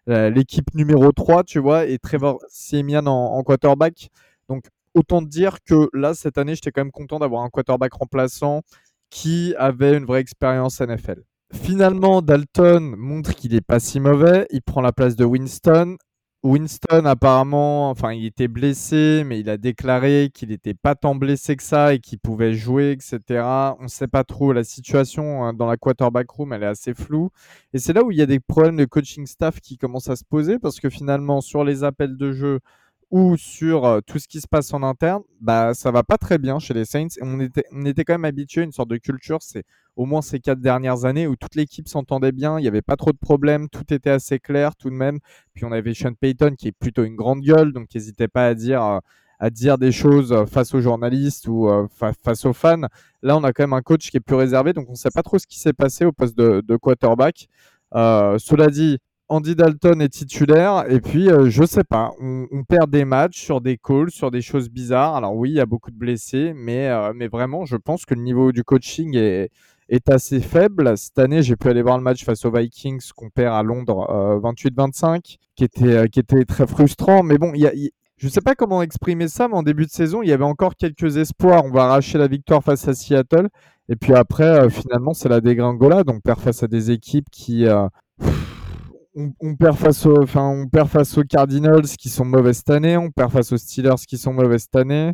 l'équipe 0.07 0.75
numéro 0.75 1.13
3, 1.13 1.45
tu 1.45 1.61
vois, 1.61 1.87
et 1.87 1.99
Trevor 1.99 2.41
Siemian 2.49 3.07
en, 3.07 3.37
en 3.37 3.43
quarterback. 3.45 4.11
Donc, 4.49 4.65
autant 4.95 5.23
dire 5.23 5.59
que 5.65 5.89
là, 5.93 6.15
cette 6.15 6.39
année, 6.39 6.55
j'étais 6.55 6.73
quand 6.73 6.83
même 6.83 6.93
content 6.93 7.19
d'avoir 7.19 7.43
un 7.43 7.51
quarterback 7.51 7.93
remplaçant 7.95 8.63
qui 9.11 9.55
avait 9.59 9.97
une 9.97 10.05
vraie 10.05 10.21
expérience 10.21 10.81
NFL. 10.81 11.23
Finalement, 11.53 12.23
Dalton 12.23 12.95
montre 12.97 13.35
qu'il 13.35 13.55
est 13.55 13.61
pas 13.61 13.81
si 13.81 13.99
mauvais. 13.99 14.47
Il 14.51 14.63
prend 14.63 14.81
la 14.81 14.93
place 14.93 15.17
de 15.17 15.25
Winston. 15.25 15.97
Winston, 16.43 17.05
apparemment, 17.05 17.91
enfin, 17.91 18.13
il 18.15 18.25
était 18.25 18.49
blessé, 18.49 19.25
mais 19.27 19.41
il 19.41 19.51
a 19.51 19.59
déclaré 19.59 20.31
qu'il 20.33 20.49
n'était 20.49 20.73
pas 20.73 20.95
tant 20.95 21.15
blessé 21.15 21.55
que 21.55 21.63
ça 21.63 21.93
et 21.93 21.99
qu'il 21.99 22.19
pouvait 22.19 22.55
jouer, 22.55 22.93
etc. 22.93 23.43
On 23.79 23.83
ne 23.83 23.89
sait 23.89 24.09
pas 24.09 24.25
trop. 24.25 24.55
La 24.55 24.65
situation 24.65 25.45
hein, 25.45 25.53
dans 25.53 25.67
la 25.67 25.77
quarterback 25.77 26.31
room, 26.31 26.55
elle 26.55 26.63
est 26.63 26.67
assez 26.67 26.95
floue. 26.95 27.31
Et 27.75 27.79
c'est 27.79 27.93
là 27.93 28.03
où 28.03 28.11
il 28.11 28.17
y 28.17 28.23
a 28.23 28.27
des 28.27 28.41
problèmes 28.41 28.77
de 28.77 28.87
coaching 28.87 29.27
staff 29.27 29.61
qui 29.61 29.77
commencent 29.77 30.09
à 30.09 30.17
se 30.17 30.25
poser 30.25 30.59
parce 30.59 30.81
que 30.81 30.89
finalement, 30.89 31.43
sur 31.43 31.63
les 31.63 31.85
appels 31.85 32.17
de 32.17 32.33
jeu 32.33 32.61
ou 33.11 33.37
sur 33.37 33.85
euh, 33.85 34.01
tout 34.07 34.19
ce 34.19 34.29
qui 34.29 34.41
se 34.41 34.47
passe 34.47 34.73
en 34.73 34.83
interne, 34.83 35.23
bah, 35.41 35.75
ça 35.75 35.91
va 35.91 36.03
pas 36.03 36.17
très 36.17 36.39
bien 36.39 36.59
chez 36.59 36.75
les 36.75 36.85
Saints. 36.85 37.09
On 37.21 37.41
était, 37.41 37.65
on 37.73 37.85
était 37.85 38.05
quand 38.05 38.15
même 38.15 38.25
habitué 38.25 38.61
à 38.61 38.65
une 38.65 38.73
sorte 38.73 38.91
de 38.91 38.99
culture, 38.99 39.39
c'est 39.43 39.65
au 39.97 40.07
moins 40.07 40.23
ces 40.23 40.39
quatre 40.39 40.61
dernières 40.61 41.05
années 41.05 41.27
où 41.27 41.37
toute 41.37 41.57
l'équipe 41.57 41.89
s'entendait 41.89 42.33
bien, 42.33 42.59
il 42.59 42.63
n'y 42.63 42.69
avait 42.69 42.83
pas 42.83 42.97
trop 42.97 43.13
de 43.13 43.19
problèmes, 43.19 43.69
tout 43.69 43.93
était 43.93 44.11
assez 44.11 44.39
clair 44.39 44.77
tout 44.77 44.91
de 44.91 44.95
même. 44.95 45.19
Puis 45.55 45.65
on 45.65 45.73
avait 45.73 45.93
Sean 45.95 46.15
Payton 46.15 46.55
qui 46.57 46.69
est 46.69 46.73
plutôt 46.73 47.05
une 47.05 47.17
grande 47.17 47.41
gueule, 47.41 47.73
donc 47.73 47.89
n'hésitait 47.95 48.29
pas 48.29 48.47
à 48.47 48.55
dire, 48.55 49.01
à 49.41 49.51
dire 49.51 49.79
des 49.79 49.91
choses 49.93 50.33
euh, 50.33 50.47
face 50.47 50.75
aux 50.75 50.81
journalistes 50.81 51.49
ou 51.49 51.69
euh, 51.69 51.89
fa- 51.91 52.13
face 52.13 52.45
aux 52.45 52.53
fans. 52.53 52.83
Là, 53.23 53.37
on 53.37 53.43
a 53.43 53.53
quand 53.53 53.65
même 53.65 53.73
un 53.73 53.83
coach 53.83 54.11
qui 54.11 54.17
est 54.19 54.21
plus 54.21 54.37
réservé, 54.37 54.73
donc 54.73 54.89
on 54.89 54.93
ne 54.93 54.97
sait 54.97 55.11
pas 55.11 55.23
trop 55.23 55.39
ce 55.39 55.47
qui 55.47 55.59
s'est 55.59 55.73
passé 55.73 56.05
au 56.05 56.13
poste 56.13 56.37
de, 56.39 56.77
quarterback. 56.77 57.49
Cela 57.93 58.69
dit, 58.69 58.99
Andy 59.31 59.55
Dalton 59.55 60.01
est 60.01 60.09
titulaire 60.11 60.85
et 60.91 61.01
puis 61.01 61.31
euh, 61.31 61.49
je 61.49 61.65
sais 61.65 61.85
pas, 61.85 62.11
on, 62.21 62.65
perd 62.69 62.91
des 62.91 63.05
matchs 63.05 63.41
sur 63.41 63.61
des 63.61 63.79
calls, 63.79 64.11
sur 64.11 64.31
des 64.31 64.43
choses 64.43 64.69
bizarres. 64.69 65.17
Alors 65.17 65.35
oui, 65.35 65.51
il 65.51 65.57
y 65.57 65.61
a 65.61 65.67
beaucoup 65.67 65.91
de 65.91 65.97
blessés, 65.97 66.53
mais, 66.55 66.89
euh, 66.89 67.13
mais 67.15 67.29
vraiment, 67.29 67.65
je 67.65 67.77
pense 67.77 68.05
que 68.05 68.15
le 68.15 68.23
niveau 68.23 68.53
du 68.53 68.65
coaching 68.65 69.17
est, 69.17 69.51
est 69.91 70.09
assez 70.11 70.41
faible. 70.41 70.97
Cette 70.97 71.19
année, 71.19 71.43
j'ai 71.43 71.57
pu 71.57 71.69
aller 71.69 71.83
voir 71.83 71.99
le 71.99 72.05
match 72.05 72.25
face 72.25 72.45
aux 72.45 72.53
Vikings 72.53 73.11
qu'on 73.15 73.29
perd 73.29 73.55
à 73.55 73.63
Londres 73.63 74.09
euh, 74.11 74.41
28-25, 74.41 75.37
qui 75.57 75.65
était, 75.65 75.85
euh, 75.85 76.07
qui 76.07 76.21
était 76.21 76.45
très 76.45 76.67
frustrant. 76.67 77.23
Mais 77.23 77.39
bon, 77.39 77.53
y 77.55 77.67
a, 77.67 77.73
je 78.17 78.29
sais 78.29 78.41
pas 78.41 78.55
comment 78.55 78.83
exprimer 78.83 79.29
ça, 79.29 79.49
mais 79.49 79.55
en 79.55 79.63
début 79.63 79.87
de 79.87 79.91
saison, 79.91 80.23
il 80.23 80.29
y 80.29 80.33
avait 80.33 80.45
encore 80.45 80.77
quelques 80.77 81.17
espoirs. 81.17 81.65
On 81.65 81.71
va 81.71 81.85
arracher 81.85 82.19
la 82.19 82.29
victoire 82.29 82.63
face 82.63 82.87
à 82.87 82.95
Seattle. 82.95 83.49
Et 83.89 83.97
puis 83.97 84.15
après, 84.15 84.45
euh, 84.45 84.69
finalement, 84.69 85.15
c'est 85.15 85.29
la 85.29 85.41
dégringolade. 85.41 86.09
On 86.09 86.21
perd 86.21 86.39
face 86.41 86.63
à 86.63 86.69
des 86.69 86.91
équipes 86.93 87.29
qui, 87.31 87.67
euh, 87.67 87.89
on, 89.17 89.33
on 89.41 89.57
perd 89.57 89.77
face 89.77 90.07
aux, 90.07 90.23
enfin, 90.23 90.47
on 90.49 90.69
perd 90.69 90.89
face 90.89 91.19
aux 91.19 91.25
Cardinals 91.25 91.83
qui 91.99 92.09
sont 92.09 92.25
mauvais 92.25 92.53
cette 92.53 92.71
année, 92.71 92.97
on 92.97 93.11
perd 93.11 93.31
face 93.33 93.53
aux 93.53 93.59
Steelers 93.59 94.07
qui 94.09 94.19
sont 94.19 94.33
mauvais 94.33 94.59
cette 94.59 94.77
année. 94.77 95.13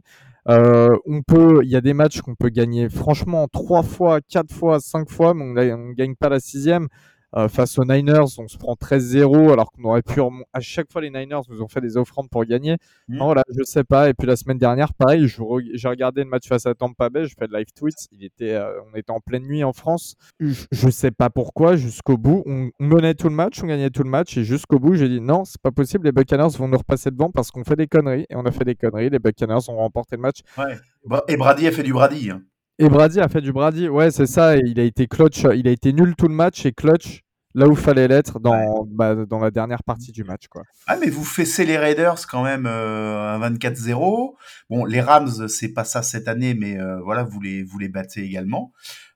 Euh, 0.49 0.97
on 1.07 1.22
peut, 1.22 1.61
il 1.64 1.70
y 1.70 1.76
a 1.76 1.80
des 1.80 1.94
matchs 1.94 2.20
qu'on 2.20 2.36
peut 2.36 2.51
gagner 2.51 2.88
franchement 2.88 3.49
trois 3.49 3.82
fois, 3.82 4.20
quatre 4.20 4.55
fois, 4.55 4.78
cinq 4.80 5.11
fois, 5.11 5.34
mais 5.34 5.72
on 5.72 5.88
ne 5.88 5.94
gagne 5.94 6.14
pas 6.14 6.28
la 6.28 6.38
sixième. 6.40 6.88
Euh, 7.37 7.49
face 7.49 7.78
aux 7.78 7.84
Niners, 7.84 8.24
on 8.39 8.49
se 8.49 8.57
prend 8.57 8.74
13-0 8.74 9.53
alors 9.53 9.70
qu'on 9.70 9.84
aurait 9.84 10.01
pu 10.01 10.20
à 10.55 10.61
chaque 10.61 10.91
fois 10.91 11.03
les 11.03 11.11
Niners 11.11 11.43
nous 11.51 11.61
ont 11.61 11.68
fait 11.68 11.82
des 11.82 11.99
offrandes 11.99 12.30
pour 12.30 12.45
gagner. 12.47 12.76
Mm. 13.09 13.16
Non, 13.18 13.24
voilà, 13.26 13.43
je 13.55 13.62
sais 13.62 13.84
pas. 13.84 14.09
Et 14.09 14.14
puis 14.14 14.26
la 14.26 14.37
semaine 14.37 14.57
dernière, 14.57 14.95
pareil, 14.95 15.26
re- 15.26 15.70
j'ai 15.74 15.89
regardé 15.89 16.24
le 16.24 16.30
match 16.30 16.49
face 16.49 16.64
à 16.64 16.74
Tampa 16.74 17.11
Bay, 17.11 17.26
je 17.26 17.34
fais 17.39 17.47
de 17.47 17.55
live 17.55 17.66
tweets. 17.74 18.09
Il 18.12 18.24
était, 18.24 18.53
euh, 18.55 18.80
on 18.91 18.97
était 18.97 19.11
en 19.11 19.20
pleine 19.20 19.43
nuit 19.45 19.62
en 19.64 19.72
France. 19.74 20.14
Je, 20.41 20.89
sais 20.89 21.11
pas 21.11 21.28
pourquoi. 21.28 21.76
Jusqu'au 21.76 22.16
bout, 22.16 22.43
on, 22.47 22.70
on 22.80 22.84
menait 22.84 23.14
tout 23.14 23.28
le 23.28 23.34
match, 23.34 23.62
on 23.62 23.66
gagnait 23.66 23.91
tout 23.91 24.03
le 24.03 24.09
match, 24.11 24.37
et 24.39 24.45
jusqu'au 24.45 24.78
bout, 24.78 24.95
j'ai 24.95 25.09
dit 25.09 25.20
non, 25.20 25.45
c'est 25.45 25.61
pas 25.61 25.72
possible. 25.72 26.07
Les 26.07 26.12
Buccaneers 26.12 26.57
vont 26.57 26.68
nous 26.68 26.78
repasser 26.78 27.11
devant 27.11 27.30
parce 27.30 27.51
qu'on 27.51 27.64
fait 27.64 27.76
des 27.76 27.87
conneries. 27.87 28.26
Et 28.30 28.37
on 28.37 28.47
a 28.47 28.51
fait 28.51 28.64
des 28.64 28.74
conneries. 28.76 29.11
Les 29.11 29.18
Buccaneers 29.18 29.68
ont 29.68 29.76
remporté 29.76 30.16
le 30.16 30.22
match. 30.22 30.39
Ouais. 30.57 30.76
Bra- 31.05 31.24
Et 31.28 31.37
Brady 31.37 31.66
a 31.66 31.72
fait 31.72 31.82
du 31.82 31.93
Brady. 31.93 32.30
hein. 32.30 32.41
Et 32.78 32.89
Brady 32.89 33.20
a 33.20 33.28
fait 33.28 33.41
du 33.41 33.53
Brady. 33.53 33.89
Ouais, 33.89 34.11
c'est 34.11 34.26
ça. 34.26 34.57
Il 34.57 34.78
a 34.80 34.82
été 34.82 35.07
clutch. 35.07 35.45
Il 35.55 35.66
a 35.68 35.70
été 35.70 35.93
nul 35.93 36.14
tout 36.16 36.28
le 36.28 36.34
match 36.34 36.64
et 36.66 36.72
clutch 36.72 37.22
là 37.57 37.66
où 37.66 37.74
fallait 37.74 38.07
l'être 38.07 38.38
dans, 38.38 38.86
bah, 38.88 39.16
dans 39.26 39.40
la 39.40 39.50
dernière 39.50 39.82
partie 39.82 40.12
du 40.12 40.22
match, 40.22 40.46
quoi. 40.48 40.62
Ah, 40.86 40.96
mais 41.00 41.11
vous 41.11 41.24
fessez 41.24 41.64
les 41.64 41.76
Raiders 41.76 42.26
quand 42.28 42.44
même 42.44 42.66
euh, 42.66 43.34
un 43.34 43.50
24-0. 43.50 44.34
Bon, 44.70 44.84
les 44.84 45.00
Rams, 45.00 45.48
c'est 45.48 45.72
pas 45.72 45.84
ça 45.84 46.02
cette 46.02 46.28
année, 46.28 46.54
mais 46.54 46.78
euh, 46.78 47.00
voilà, 47.00 47.24
vous 47.24 47.40
les, 47.40 47.64
vous 47.64 47.78
les 47.78 47.88
battez 47.88 48.22
également. 48.22 48.72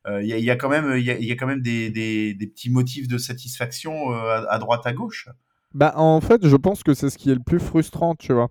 Il 0.09 0.26
y, 0.26 0.32
a, 0.32 0.38
y 0.38 0.51
a 0.51 0.57
quand 0.57 0.70
même, 0.70 0.97
il 0.97 1.05
y 1.05 1.11
a, 1.11 1.18
y 1.18 1.30
a 1.30 1.36
quand 1.36 1.47
même 1.47 1.61
des, 1.61 1.91
des, 1.91 2.32
des 2.34 2.47
petits 2.47 2.70
motifs 2.70 3.07
de 3.07 3.18
satisfaction 3.18 4.12
euh, 4.12 4.16
à, 4.16 4.55
à 4.55 4.59
droite, 4.59 4.80
à 4.86 4.93
gauche. 4.95 5.28
Bah, 5.74 5.93
en 5.95 6.20
fait, 6.20 6.47
je 6.47 6.57
pense 6.57 6.82
que 6.82 6.95
c'est 6.95 7.11
ce 7.11 7.18
qui 7.18 7.30
est 7.30 7.34
le 7.34 7.43
plus 7.45 7.61
frustrant, 7.61 8.14
tu 8.14 8.32
vois. 8.32 8.49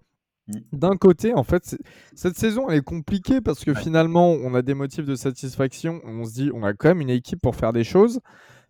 Mm. 0.48 0.54
D'un 0.74 0.96
côté, 0.96 1.34
en 1.34 1.44
fait, 1.44 1.76
cette 2.16 2.38
saison 2.38 2.70
elle 2.70 2.78
est 2.78 2.84
compliquée 2.84 3.42
parce 3.42 3.66
que 3.66 3.72
Ouais. 3.72 3.82
finalement, 3.82 4.32
on 4.32 4.54
a 4.54 4.62
des 4.62 4.74
motifs 4.76 5.06
de 5.06 5.16
satisfaction. 5.16 6.02
On 6.06 6.24
se 6.24 6.34
dit, 6.34 6.52
on 6.54 6.64
a 6.64 6.74
quand 6.74 6.90
même 6.90 7.02
une 7.02 7.10
équipe 7.10 7.42
pour 7.42 7.56
faire 7.56 7.74
des 7.74 7.84
choses. 7.84 8.20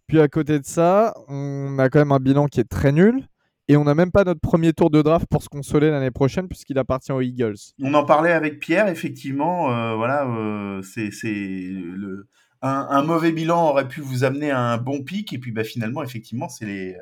Puis 0.09 0.19
à 0.19 0.27
côté 0.27 0.59
de 0.59 0.65
ça, 0.65 1.13
on 1.29 1.79
a 1.79 1.87
quand 1.89 1.99
même 1.99 2.11
un 2.11 2.19
bilan 2.19 2.47
qui 2.47 2.59
est 2.59 2.67
très 2.69 2.91
nul. 2.91 3.23
Et 3.69 3.77
on 3.77 3.83
n'a 3.83 3.93
même 3.93 4.11
pas 4.11 4.23
notre 4.23 4.41
premier 4.41 4.73
tour 4.73 4.89
de 4.89 5.03
draft 5.03 5.27
pour 5.29 5.43
se 5.43 5.47
consoler 5.49 5.91
l'année 5.91 6.09
prochaine 6.09 6.47
puisqu'il 6.47 6.79
appartient 6.79 7.11
aux 7.11 7.21
Eagles. 7.21 7.53
On 7.79 7.93
en 7.93 8.03
parlait 8.03 8.31
avec 8.31 8.59
Pierre, 8.59 8.87
effectivement. 8.87 9.71
euh, 9.71 9.95
voilà, 9.95 10.27
euh, 10.27 10.81
c'est 10.81 11.11
le 11.21 12.27
un, 12.61 12.87
un 12.89 13.03
mauvais 13.03 13.31
bilan 13.31 13.69
aurait 13.69 13.87
pu 13.87 14.01
vous 14.01 14.23
amener 14.23 14.51
à 14.51 14.59
un 14.59 14.77
bon 14.77 15.03
pic, 15.03 15.31
et 15.31 15.37
puis 15.37 15.51
bah, 15.51 15.63
finalement, 15.63 16.03
effectivement, 16.03 16.49
c'est 16.49 16.65
les 16.65 16.97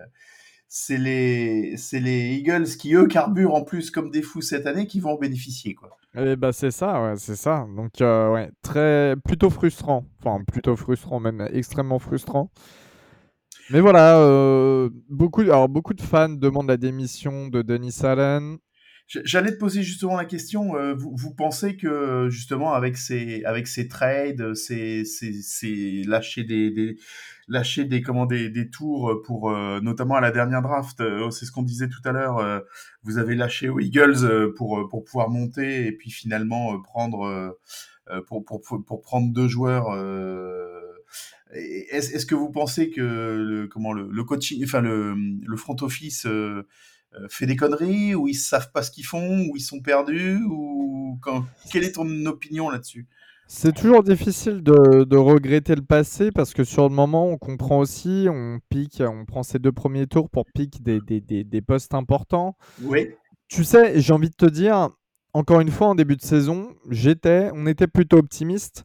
c'est 0.68 0.98
les 0.98 1.76
les 1.94 2.36
Eagles 2.36 2.66
qui 2.78 2.94
eux 2.96 3.08
carburent 3.08 3.56
en 3.56 3.64
plus 3.64 3.90
comme 3.90 4.12
des 4.12 4.22
fous 4.22 4.42
cette 4.42 4.68
année 4.68 4.86
qui 4.86 5.00
vont 5.00 5.12
en 5.12 5.18
bénéficier 5.18 5.74
quoi. 5.74 5.98
Et 6.16 6.36
bah 6.36 6.52
c'est 6.52 6.72
ça, 6.72 7.02
ouais, 7.02 7.14
c'est 7.16 7.38
ça. 7.38 7.66
Donc 7.76 8.02
euh, 8.02 8.34
ouais, 8.34 8.52
très 8.62 9.16
plutôt 9.24 9.50
frustrant. 9.50 10.06
Enfin 10.20 10.44
plutôt 10.44 10.76
frustrant, 10.76 11.22
même 11.22 11.48
extrêmement 11.54 12.00
frustrant. 12.00 12.52
Mais 13.70 13.82
voilà, 13.82 14.20
euh, 14.20 14.90
beaucoup, 15.10 15.44
de 15.44 16.02
fans 16.02 16.30
demandent 16.30 16.70
la 16.70 16.78
démission 16.78 17.48
de 17.48 17.62
Denis 17.62 18.00
Allen. 18.04 18.58
J'allais 19.08 19.54
te 19.54 19.58
poser 19.58 19.84
justement 19.84 20.18
la 20.18 20.26
question. 20.26 20.76
euh, 20.76 20.94
vous, 20.94 21.34
pensez 21.34 21.78
que 21.78 22.28
justement 22.30 22.74
avec 22.74 22.98
ces 22.98 23.88
trades, 23.90 24.54
ces 24.54 25.06
ces, 25.06 25.32
ces 25.42 26.04
lâcher 26.06 26.44
des, 26.44 26.98
lâcher 27.48 27.86
des 27.86 28.70
tours 28.70 29.22
pour 29.26 29.50
euh, 29.50 29.80
notamment 29.80 30.16
à 30.16 30.22
la 30.22 30.32
dernière 30.32 30.62
draft, 30.62 31.00
euh, 31.00 31.30
c'est 31.30 31.46
ce 31.46 31.54
qu'on 31.54 31.64
disait 31.64 31.88
tout 31.88 32.02
à 32.04 32.12
l'heure. 32.12 32.64
vous 33.04 33.18
avez 33.18 33.36
lâché 33.36 33.70
aux 33.70 33.80
Eagles 33.80 34.54
pour 34.58 34.90
pouvoir 35.06 35.30
monter 35.30 35.88
et 35.88 35.94
puis 35.94 36.12
finalement 36.12 36.78
prendre 36.82 37.58
pour 38.28 39.02
prendre 39.02 39.34
deux 39.34 39.48
joueurs. 39.48 39.88
Est-ce 41.54 42.26
que 42.26 42.36
vous 42.36 42.50
pensez 42.50 42.90
que 42.90 43.02
le 43.02 43.68
comment 43.68 43.94
le, 43.94 44.10
le 44.12 44.24
coaching, 44.24 44.64
enfin 44.64 44.82
le 44.82 45.16
le 45.16 45.58
front 45.58 45.78
office 45.82 46.26
euh, 46.26 46.68
euh, 47.14 47.28
fait 47.30 47.46
des 47.46 47.56
conneries 47.56 48.16
ou 48.16 48.28
ils 48.28 48.36
savent 48.36 48.72
pas 48.72 48.84
ce 48.84 48.92
qu'ils 48.92 49.06
font 49.06 49.48
ou 49.48 49.56
ils 49.56 49.62
sont 49.62 49.80
perdus 49.80 50.42
ou 50.50 51.18
quand... 51.22 51.46
quelle 51.72 51.86
est 51.86 51.94
ton 51.94 52.26
opinion 52.26 52.70
là-dessus? 52.70 53.08
C'est 53.50 53.74
toujours 53.74 54.04
difficile 54.04 54.62
de, 54.62 55.06
de 55.06 55.16
regretter 55.16 55.74
le 55.74 55.82
passé 55.82 56.32
parce 56.34 56.54
que 56.54 56.66
sur 56.66 56.90
le 56.90 56.94
moment, 56.94 57.30
on 57.30 57.38
comprend 57.38 57.80
aussi, 57.80 58.28
on 58.30 58.60
pique, 58.70 59.02
on 59.02 59.24
prend 59.24 59.42
ces 59.42 59.58
deux 59.58 59.72
premiers 59.72 60.06
tours 60.06 60.30
pour 60.30 60.46
piquer 60.54 60.80
des, 60.82 61.00
des, 61.00 61.22
des, 61.22 61.46
des 61.46 61.62
postes 61.62 61.94
importants. 61.94 62.58
Oui. 62.82 63.12
Tu 63.48 63.64
sais, 63.64 64.02
j'ai 64.02 64.12
envie 64.12 64.30
de 64.30 64.36
te 64.36 64.46
dire, 64.46 64.90
encore 65.32 65.62
une 65.62 65.72
fois, 65.72 65.88
en 65.88 65.96
début 65.96 66.18
de 66.18 66.22
saison, 66.24 66.76
j'étais, 66.90 67.50
on 67.54 67.68
était 67.68 67.88
plutôt 67.88 68.18
optimiste 68.18 68.84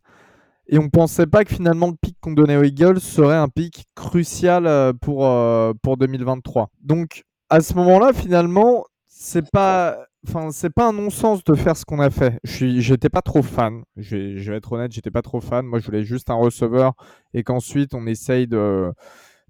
et 0.73 0.79
on 0.79 0.89
pensait 0.89 1.27
pas 1.27 1.45
que 1.45 1.55
finalement 1.55 1.89
le 1.89 1.97
pic 2.01 2.16
qu'on 2.18 2.33
donnait 2.33 2.57
aux 2.57 2.62
Eagles 2.62 2.99
serait 2.99 3.37
un 3.37 3.49
pic 3.49 3.85
crucial 3.95 4.66
euh, 4.66 4.95
pour, 4.95 5.27
euh, 5.27 5.75
pour 5.83 5.99
2023. 5.99 6.70
Donc, 6.81 7.25
à 7.51 7.61
ce 7.61 7.75
moment-là, 7.75 8.14
finalement, 8.14 8.87
c'est 9.07 9.51
pas, 9.51 9.99
pas 10.33 10.89
un 10.89 10.93
non-sens 10.95 11.45
de 11.45 11.55
faire 11.55 11.77
ce 11.77 11.85
qu'on 11.85 12.01
a 12.01 12.09
fait. 12.09 12.41
Je 12.45 12.81
j'étais 12.81 13.11
pas 13.11 13.20
trop 13.20 13.43
fan. 13.43 13.83
Je 13.99 14.16
vais, 14.16 14.39
je 14.39 14.51
vais 14.51 14.57
être 14.57 14.73
honnête, 14.73 14.93
j'étais 14.93 15.11
pas 15.11 15.20
trop 15.20 15.43
fan. 15.43 15.66
Moi, 15.66 15.79
je 15.79 15.85
voulais 15.85 16.05
juste 16.05 16.31
un 16.31 16.37
receveur 16.37 16.95
et 17.35 17.43
qu'ensuite 17.43 17.93
on 17.93 18.07
essaye 18.07 18.47
de 18.47 18.91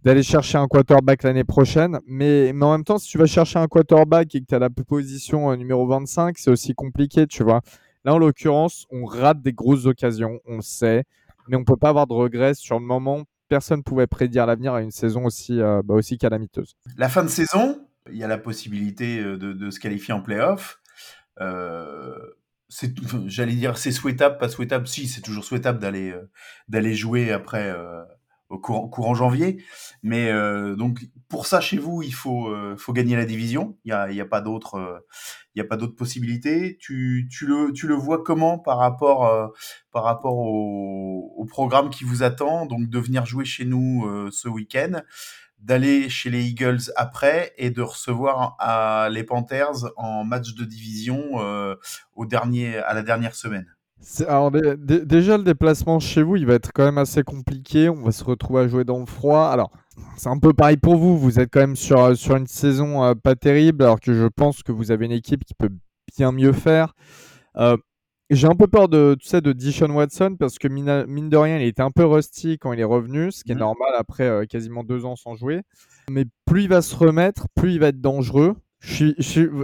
d'aller 0.03 0.25
chercher 0.25 0.59
un 0.59 0.67
quarterback 0.67 1.23
l'année 1.23 1.45
prochaine. 1.45 2.01
Mais, 2.07 2.53
mais 2.53 2.65
en 2.65 2.73
même 2.73 2.85
temps, 2.85 2.99
si 2.99 3.09
tu 3.09 3.19
vas 3.19 3.27
chercher 3.27 3.61
un 3.61 3.69
quarterback 3.69 4.35
et 4.35 4.41
que 4.41 4.47
tu 4.47 4.55
as 4.57 4.59
la 4.59 4.71
position 4.71 5.53
euh, 5.53 5.57
numéro 5.57 5.87
25, 5.87 6.37
c'est 6.39 6.51
aussi 6.51 6.75
compliqué, 6.75 7.29
tu 7.29 7.45
vois. 7.45 7.61
Là, 8.05 8.15
en 8.15 8.19
l'occurrence, 8.19 8.87
on 8.91 9.05
rate 9.05 9.43
des 9.43 9.53
grosses 9.53 9.87
occasions, 9.87 10.41
on 10.47 10.57
le 10.57 10.63
sait, 10.63 11.05
mais 11.49 11.57
on 11.57 11.65
peut 11.65 11.77
pas 11.77 11.89
avoir 11.89 12.07
de 12.07 12.15
regrets 12.15 12.55
sur 12.55 12.79
le 12.79 12.85
moment. 12.85 13.25
Personne 13.49 13.83
pouvait 13.83 14.07
prédire 14.07 14.47
l'avenir 14.47 14.75
à 14.75 14.83
une 14.83 14.91
saison 14.91 15.25
aussi, 15.25 15.61
euh, 15.61 15.83
bah, 15.85 15.95
aussi 15.95 16.19
calamiteuse. 16.19 16.75
La 16.97 17.09
fin 17.09 17.23
de 17.23 17.29
saison, 17.29 17.87
il 18.11 18.17
y 18.17 18.25
a 18.25 18.29
la 18.29 18.39
possibilité 18.39 19.21
euh, 19.21 19.37
de, 19.37 19.71
se 19.71 19.79
qualifier 19.79 20.15
en 20.15 20.21
playoff. 20.21 20.81
Euh, 21.41 22.17
j'allais 23.27 23.55
dire 23.55 23.77
c'est 23.79 23.93
souhaitable, 23.93 24.39
pas 24.39 24.49
souhaitable. 24.49 24.87
Si, 24.87 25.07
c'est 25.07 25.21
toujours 25.21 25.45
souhaitable 25.45 25.79
d'aller 25.79 26.13
euh, 26.13 26.93
jouer 26.95 27.33
après 27.33 27.75
courant, 28.59 28.89
courant 28.89 29.15
janvier. 29.15 29.63
Mais 30.03 30.31
euh, 30.31 30.77
donc 30.77 31.01
pour 31.29 31.47
ça, 31.47 31.61
chez 31.61 31.79
vous, 31.79 32.03
il 32.03 32.15
faut 32.15 32.49
euh, 32.49 32.77
faut 32.77 32.93
gagner 32.93 33.17
la 33.17 33.25
division. 33.25 33.77
Il 33.85 33.91
y 33.91 33.93
a 33.93 34.11
y 34.11 34.21
a 34.21 34.27
pas 34.27 34.41
d'autre 34.41 34.77
euh, 34.77 35.89
possibilités. 35.97 36.77
Tu 36.81 37.29
tu 37.31 37.47
le 37.47 37.73
tu 37.73 37.87
le 37.87 37.95
vois 37.95 38.23
comment 38.23 38.59
par 38.59 38.79
rapport 38.79 39.27
euh, 39.27 39.49
par 39.91 40.05
rapport 40.05 40.37
au, 40.37 41.35
au 41.37 41.45
programme 41.45 41.91
qui 41.91 42.05
vous 42.05 42.23
attend? 42.23 42.67
Donc 42.67 42.89
de 42.89 42.99
venir 42.99 43.27
jouer 43.27 43.45
chez 43.45 43.65
nous 43.65 44.07
euh, 44.07 44.29
ce 44.31 44.49
week-end 44.49 45.03
d'aller 45.59 46.09
chez 46.09 46.29
les 46.29 46.45
Eagles 46.45 46.91
après 46.97 47.53
et 47.57 47.71
de 47.71 47.83
recevoir 47.83 48.57
à 48.59 49.09
les 49.11 49.23
Panthers 49.25 49.93
en 49.97 50.25
match 50.25 50.55
de 50.55 50.65
division 50.65 51.41
euh, 51.41 51.77
au 52.15 52.27
dernier, 52.27 52.79
à 52.79 52.95
la 52.95 53.03
dernière 53.03 53.37
semaine. 53.37 53.73
Alors 54.27 54.51
dé- 54.51 54.75
dé- 54.77 55.05
déjà 55.05 55.37
le 55.39 55.45
déplacement 55.45 56.01
chez 56.01 56.23
vous, 56.23 56.37
il 56.37 56.47
va 56.47 56.55
être 56.55 56.73
quand 56.73 56.85
même 56.85 56.99
assez 56.99 57.23
compliqué. 57.23 57.89
On 57.89 58.03
va 58.03 58.13
se 58.13 58.25
retrouver 58.25 58.63
à 58.63 58.69
jouer 58.69 58.85
dans 58.85 58.99
le 58.99 59.07
froid. 59.07 59.47
Alors 59.47 59.71
c'est 60.17 60.29
un 60.29 60.39
peu 60.39 60.53
pareil 60.53 60.77
pour 60.77 60.97
vous. 60.97 61.17
Vous 61.19 61.39
êtes 61.39 61.51
quand 61.53 61.61
même 61.61 61.77
sur, 61.77 62.01
euh, 62.01 62.15
sur 62.15 62.37
une 62.37 62.47
saison 62.47 63.05
euh, 63.05 63.15
pas 63.15 63.37
terrible, 63.37 63.85
alors 63.85 64.01
que 64.01 64.13
je 64.13 64.27
pense 64.27 64.63
que 64.63 64.73
vous 64.73 64.91
avez 64.91 65.07
une 65.07 65.13
équipe 65.13 65.45
qui 65.45 65.55
peut 65.55 65.71
bien 66.17 66.33
mieux 66.33 66.53
faire. 66.53 66.95
Euh, 67.57 67.77
j'ai 68.31 68.47
un 68.49 68.55
peu 68.55 68.67
peur 68.67 68.89
de, 68.89 69.15
tu 69.21 69.29
sais, 69.29 69.41
de 69.43 69.53
Dishon 69.53 69.91
Watson 69.95 70.37
parce 70.39 70.59
que 70.59 70.67
mine, 70.67 71.05
mine 71.07 71.29
de 71.29 71.37
rien, 71.37 71.59
il 71.59 71.67
était 71.67 71.83
un 71.83 71.91
peu 71.91 72.05
rusty 72.07 72.59
quand 72.59 72.73
il 72.73 72.81
est 72.81 72.85
revenu, 72.85 73.31
ce 73.31 73.45
qui 73.45 73.53
est 73.53 73.55
Mhm. 73.55 73.61
normal 73.61 73.91
après 73.97 74.25
euh, 74.25 74.47
quasiment 74.47 74.83
deux 74.85 75.05
ans 75.05 75.17
sans 75.17 75.35
jouer. 75.37 75.61
Mais 76.11 76.25
plus 76.47 76.63
il 76.63 76.69
va 76.69 76.83
se 76.83 76.97
remettre, 76.97 77.47
plus 77.55 77.75
il 77.75 77.81
va 77.81 77.89
être 77.89 78.01
dangereux. 78.01 78.57
Je 78.85 78.95
suis, 78.95 79.15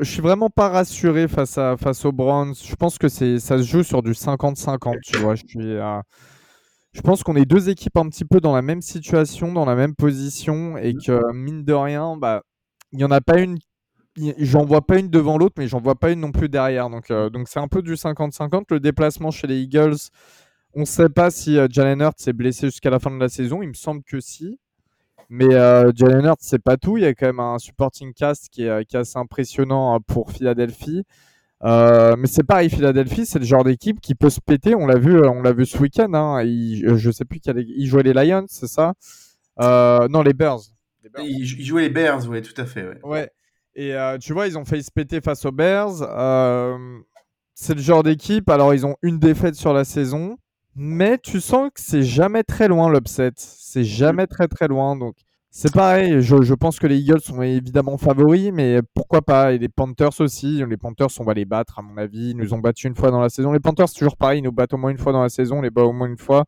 suis, 0.04 0.20
vraiment 0.22 0.48
pas 0.48 0.68
rassuré 0.68 1.26
face, 1.26 1.58
à, 1.58 1.76
face 1.76 2.04
aux 2.04 2.12
Browns. 2.12 2.54
Je 2.54 2.76
pense 2.76 2.98
que 2.98 3.08
c'est, 3.08 3.40
ça 3.40 3.58
se 3.58 3.64
joue 3.64 3.82
sur 3.82 4.00
du 4.02 4.14
50-50, 4.14 5.00
tu 5.02 5.16
vois. 5.16 5.34
Je, 5.34 5.42
suis, 5.44 5.58
euh, 5.72 6.00
je 6.92 7.00
pense 7.00 7.22
qu'on 7.24 7.36
est 7.36 7.44
deux 7.44 7.68
équipes 7.68 7.96
un 7.98 8.08
petit 8.08 8.24
peu 8.24 8.40
dans 8.40 8.54
la 8.54 8.62
même 8.62 8.82
situation, 8.82 9.52
dans 9.52 9.64
la 9.64 9.74
même 9.74 9.94
position, 9.96 10.76
et 10.78 10.94
que 10.94 11.20
mine 11.32 11.64
de 11.64 11.72
rien, 11.72 12.16
bah, 12.16 12.42
il 12.92 12.98
n'y 12.98 13.04
en 13.04 13.10
a 13.10 13.20
pas 13.20 13.40
une. 13.40 13.58
y- 14.16 14.34
J'en 14.38 14.64
vois 14.64 14.82
pas 14.86 14.98
une 14.98 15.10
devant 15.10 15.38
l'autre, 15.38 15.56
mais 15.58 15.68
j'en 15.68 15.80
vois 15.80 15.96
pas 15.96 16.12
une 16.12 16.20
non 16.20 16.32
plus 16.32 16.48
derrière. 16.48 16.90
Donc, 16.90 17.10
euh, 17.10 17.30
donc 17.30 17.48
c'est 17.48 17.60
un 17.60 17.68
peu 17.68 17.82
du 17.82 17.96
50-50. 17.96 18.66
Le 18.70 18.80
déplacement 18.80 19.30
chez 19.32 19.46
les 19.48 19.60
Eagles, 19.60 19.96
on 20.74 20.80
ne 20.80 20.86
sait 20.86 21.08
pas 21.08 21.30
si 21.30 21.58
euh, 21.58 21.68
Jalen 21.70 22.00
Hurts 22.02 22.18
s'est 22.20 22.32
blessé 22.32 22.68
jusqu'à 22.68 22.90
la 22.90 22.98
fin 23.00 23.10
de 23.10 23.18
la 23.20 23.28
saison. 23.28 23.62
Il 23.62 23.68
me 23.68 23.74
semble 23.74 24.02
que 24.04 24.20
si. 24.20 24.58
Mais 25.30 25.54
euh, 25.54 25.92
Jalen 25.94 26.24
Hurts, 26.24 26.38
c'est 26.40 26.62
pas 26.62 26.76
tout. 26.76 26.96
Il 26.96 27.02
y 27.02 27.06
a 27.06 27.14
quand 27.14 27.26
même 27.26 27.40
un 27.40 27.58
supporting 27.58 28.12
cast 28.14 28.48
qui 28.50 28.64
est, 28.64 28.68
euh, 28.68 28.82
qui 28.82 28.96
est 28.96 29.00
assez 29.00 29.18
impressionnant 29.18 29.94
euh, 29.94 29.98
pour 30.06 30.30
Philadelphie. 30.32 31.04
Euh, 31.64 32.14
mais 32.16 32.28
c'est 32.28 32.44
pareil, 32.44 32.70
Philadelphie, 32.70 33.26
c'est 33.26 33.38
le 33.40 33.44
genre 33.44 33.64
d'équipe 33.64 34.00
qui 34.00 34.14
peut 34.14 34.30
se 34.30 34.40
péter. 34.40 34.74
On 34.74 34.86
l'a 34.86 34.96
vu, 34.98 35.16
euh, 35.18 35.28
on 35.28 35.42
l'a 35.42 35.52
vu 35.52 35.66
ce 35.66 35.76
week-end. 35.78 36.12
Hein. 36.14 36.42
Il- 36.44 36.96
je 36.96 37.10
sais 37.10 37.24
plus 37.24 37.40
quel, 37.40 37.58
il 37.68 37.86
jouait 37.86 38.04
les 38.04 38.12
Lions, 38.14 38.44
c'est 38.48 38.68
ça? 38.68 38.94
Euh, 39.60 40.06
Non, 40.08 40.22
les 40.22 40.32
Bears. 40.34 40.60
Les 41.02 41.10
Bears. 41.10 41.24
Il, 41.26 41.40
il 41.60 41.64
jouait 41.64 41.82
les 41.82 41.90
Bears, 41.90 42.26
oui, 42.28 42.40
tout 42.42 42.58
à 42.60 42.64
fait. 42.64 42.86
ouais. 42.88 42.98
Ouais. 43.02 43.30
Et 43.74 43.94
euh, 43.94 44.18
tu 44.18 44.32
vois, 44.32 44.46
ils 44.46 44.56
ont 44.56 44.64
failli 44.64 44.82
se 44.82 44.90
péter 44.90 45.20
face 45.20 45.44
aux 45.44 45.52
Bears. 45.52 46.00
Euh, 46.02 46.76
c'est 47.54 47.74
le 47.74 47.80
genre 47.82 48.02
d'équipe. 48.02 48.48
Alors, 48.50 48.72
ils 48.72 48.86
ont 48.86 48.96
une 49.02 49.18
défaite 49.18 49.54
sur 49.56 49.72
la 49.72 49.84
saison. 49.84 50.36
Mais 50.80 51.18
tu 51.18 51.40
sens 51.40 51.70
que 51.74 51.80
c'est 51.80 52.04
jamais 52.04 52.44
très 52.44 52.68
loin 52.68 52.88
l'upset. 52.92 53.32
C'est 53.36 53.82
jamais 53.84 54.28
très 54.28 54.46
très 54.46 54.68
loin. 54.68 54.94
Donc, 54.94 55.16
c'est 55.50 55.72
pareil. 55.72 56.22
Je, 56.22 56.42
je 56.42 56.54
pense 56.54 56.78
que 56.78 56.86
les 56.86 56.98
Eagles 56.98 57.20
sont 57.20 57.42
évidemment 57.42 57.98
favoris. 57.98 58.52
Mais 58.52 58.80
pourquoi 58.94 59.22
pas? 59.22 59.52
Et 59.52 59.58
les 59.58 59.68
Panthers 59.68 60.20
aussi. 60.20 60.64
Les 60.64 60.76
Panthers, 60.76 61.08
on 61.18 61.24
va 61.24 61.34
les 61.34 61.44
battre, 61.44 61.80
à 61.80 61.82
mon 61.82 61.96
avis. 61.96 62.30
Ils 62.30 62.36
nous 62.36 62.54
ont 62.54 62.58
battus 62.58 62.84
une 62.88 62.94
fois 62.94 63.10
dans 63.10 63.20
la 63.20 63.28
saison. 63.28 63.50
Les 63.52 63.58
Panthers, 63.58 63.88
c'est 63.88 63.98
toujours 63.98 64.16
pareil. 64.16 64.38
Ils 64.38 64.42
nous 64.42 64.52
battent 64.52 64.72
au 64.74 64.76
moins 64.78 64.90
une 64.90 64.98
fois 64.98 65.12
dans 65.12 65.22
la 65.22 65.28
saison. 65.30 65.58
On 65.58 65.62
les 65.62 65.70
bat 65.70 65.82
au 65.82 65.92
moins 65.92 66.06
une 66.06 66.16
fois. 66.16 66.44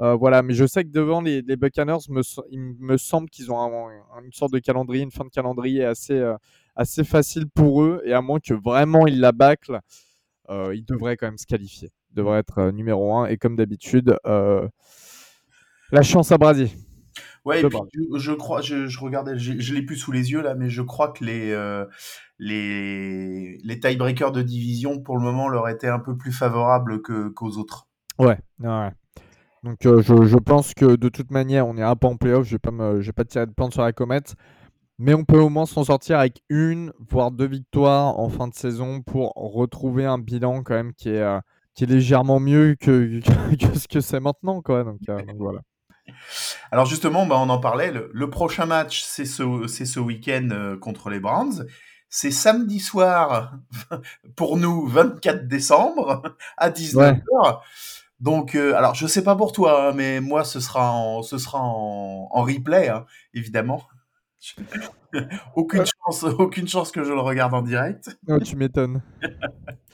Euh, 0.00 0.14
voilà, 0.16 0.42
mais 0.42 0.54
je 0.54 0.66
sais 0.66 0.82
que 0.82 0.88
devant 0.88 1.20
les, 1.20 1.42
les 1.42 1.56
Buccaneers, 1.56 1.98
me, 2.08 2.22
il 2.50 2.58
me 2.80 2.96
semble 2.96 3.28
qu'ils 3.30 3.52
ont 3.52 3.60
un- 3.60 3.90
une 4.24 4.32
sorte 4.32 4.52
de 4.52 4.58
calendrier, 4.58 5.02
une 5.04 5.10
fin 5.12 5.24
de 5.24 5.30
calendrier 5.30 5.84
assez, 5.84 6.14
euh, 6.14 6.34
assez 6.74 7.04
facile 7.04 7.46
pour 7.54 7.82
eux. 7.82 8.02
Et 8.04 8.14
à 8.14 8.22
moins 8.22 8.40
que 8.40 8.54
vraiment 8.54 9.06
ils 9.06 9.20
la 9.20 9.32
bâclent, 9.32 9.78
euh, 10.48 10.74
ils 10.74 10.84
devraient 10.86 11.16
quand 11.18 11.26
même 11.26 11.38
se 11.38 11.46
qualifier. 11.46 11.90
Ils 12.10 12.16
devraient 12.16 12.40
être 12.40 12.58
euh, 12.58 12.72
numéro 12.72 13.14
1. 13.14 13.26
Et 13.26 13.36
comme 13.36 13.56
d'habitude, 13.56 14.16
euh, 14.26 14.66
la 15.92 16.02
chance 16.02 16.32
à 16.32 16.38
Brady. 16.38 16.74
Ouais, 17.44 17.62
et 17.62 17.68
puis, 17.68 17.78
je, 18.16 18.32
crois, 18.32 18.60
je, 18.60 18.86
je 18.86 19.00
regardais, 19.00 19.38
je, 19.38 19.58
je 19.58 19.74
l'ai 19.74 19.82
plus 19.82 19.96
sous 19.96 20.12
les 20.12 20.30
yeux 20.30 20.42
là, 20.42 20.54
mais 20.54 20.68
je 20.68 20.82
crois 20.82 21.10
que 21.10 21.24
les 21.24 21.52
euh, 21.52 21.86
les 22.38 23.56
les 23.64 23.80
tiebreakers 23.80 24.30
de 24.30 24.42
division 24.42 25.00
pour 25.00 25.16
le 25.16 25.22
moment 25.22 25.48
leur 25.48 25.68
étaient 25.68 25.88
un 25.88 26.00
peu 26.00 26.16
plus 26.16 26.32
favorables 26.32 27.00
que 27.00 27.28
qu'aux 27.28 27.56
autres. 27.56 27.88
Ouais, 28.18 28.38
ouais. 28.58 28.90
Donc 29.62 29.86
euh, 29.86 30.02
je, 30.02 30.24
je 30.24 30.36
pense 30.36 30.74
que 30.74 30.96
de 30.96 31.08
toute 31.08 31.30
manière, 31.30 31.66
on 31.66 31.74
n'ira 31.74 31.96
pas 31.96 32.08
en 32.08 32.16
playoff. 32.16 32.46
Je 32.46 32.52
vais 32.52 32.58
pas 32.58 32.70
me, 32.70 33.00
je 33.00 33.06
vais 33.06 33.12
pas 33.12 33.24
tirer 33.24 33.46
de 33.46 33.52
plan 33.52 33.70
sur 33.70 33.82
la 33.82 33.92
comète. 33.92 34.34
Mais 34.98 35.14
on 35.14 35.24
peut 35.24 35.40
au 35.40 35.48
moins 35.48 35.64
s'en 35.64 35.84
sortir 35.84 36.18
avec 36.18 36.42
une, 36.50 36.92
voire 36.98 37.30
deux 37.30 37.46
victoires 37.46 38.18
en 38.18 38.28
fin 38.28 38.48
de 38.48 38.54
saison 38.54 39.00
pour 39.00 39.32
retrouver 39.34 40.04
un 40.04 40.18
bilan 40.18 40.62
quand 40.62 40.74
même 40.74 40.92
qui 40.92 41.08
est, 41.08 41.22
euh, 41.22 41.40
qui 41.80 41.84
est 41.84 41.94
légèrement 41.94 42.40
mieux 42.40 42.76
que, 42.78 43.20
que 43.56 43.78
ce 43.78 43.88
que 43.88 44.00
c'est 44.00 44.20
maintenant. 44.20 44.60
Quoi. 44.60 44.84
Donc, 44.84 44.98
euh, 45.08 45.22
donc 45.22 45.36
voilà. 45.38 45.60
Alors 46.70 46.84
justement, 46.84 47.24
bah, 47.24 47.36
on 47.38 47.48
en 47.48 47.58
parlait. 47.58 47.90
Le, 47.90 48.10
le 48.12 48.28
prochain 48.28 48.66
match, 48.66 49.02
c'est 49.02 49.24
ce 49.24 49.66
c'est 49.66 49.86
ce 49.86 49.98
week-end 49.98 50.48
euh, 50.52 50.76
contre 50.76 51.08
les 51.08 51.20
Browns. 51.20 51.66
C'est 52.10 52.32
samedi 52.32 52.80
soir 52.80 53.54
pour 54.36 54.58
nous, 54.58 54.86
24 54.88 55.48
décembre 55.48 56.36
à 56.58 56.68
19h. 56.68 57.60
Donc, 58.18 58.56
euh, 58.56 58.74
alors 58.74 58.94
je 58.94 59.06
sais 59.06 59.24
pas 59.24 59.34
pour 59.34 59.52
toi, 59.52 59.88
hein, 59.88 59.92
mais 59.94 60.20
moi 60.20 60.44
ce 60.44 60.60
sera 60.60 60.92
en 60.92 61.22
ce 61.22 61.38
sera 61.38 61.62
en, 61.62 62.28
en 62.30 62.42
replay, 62.42 62.90
hein, 62.90 63.06
évidemment. 63.32 63.84
aucune 65.54 65.84
chance, 66.04 66.22
aucune 66.38 66.68
chance 66.68 66.92
que 66.92 67.04
je 67.04 67.12
le 67.12 67.20
regarde 67.20 67.54
en 67.54 67.62
direct. 67.62 68.16
Oh, 68.28 68.38
tu 68.38 68.56
m'étonnes. 68.56 69.02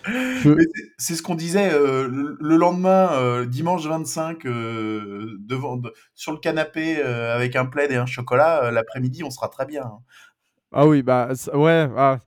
Je- 0.07 0.55
c'est- 0.99 1.17
ce 1.17 1.23
qu'on 1.23 1.35
disait 1.35 1.73
euh, 1.73 2.07
le, 2.07 2.37
le 2.41 2.57
lendemain, 2.57 3.09
euh, 3.15 3.45
dimanche 3.45 3.85
25, 3.87 4.47
euh, 4.47 5.37
devant, 5.41 5.77
de- 5.77 5.93
sur 6.15 6.31
le 6.31 6.39
canapé 6.39 6.99
euh, 6.99 7.35
avec 7.35 7.57
un 7.57 7.67
plaid 7.67 7.91
et 7.91 7.97
un 7.97 8.07
chocolat. 8.07 8.71
L'après-midi, 8.71 9.25
on 9.25 9.31
sera 9.31 9.49
très 9.49 9.67
bien. 9.67 9.83
hein. 9.83 9.99
Ah 10.73 10.87
oui, 10.87 11.03
bah 11.03 11.31
ouais. 11.55 11.89
ah, 11.97 12.19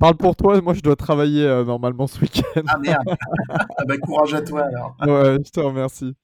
parle 0.00 0.16
pour 0.16 0.34
toi. 0.34 0.60
Moi, 0.60 0.74
je 0.74 0.80
dois 0.80 0.96
travailler 0.96 1.44
euh, 1.44 1.64
normalement 1.64 2.06
ce 2.08 2.20
week-end. 2.20 2.62
Ah 2.66 2.78
merde. 2.78 3.04
ah 3.50 3.84
bah 3.86 3.98
courage 3.98 4.34
à 4.34 4.42
toi 4.42 4.64
alors. 4.64 4.96
Ouais, 5.02 5.36
je 5.44 5.50
te 5.50 5.60
remercie. 5.60 6.14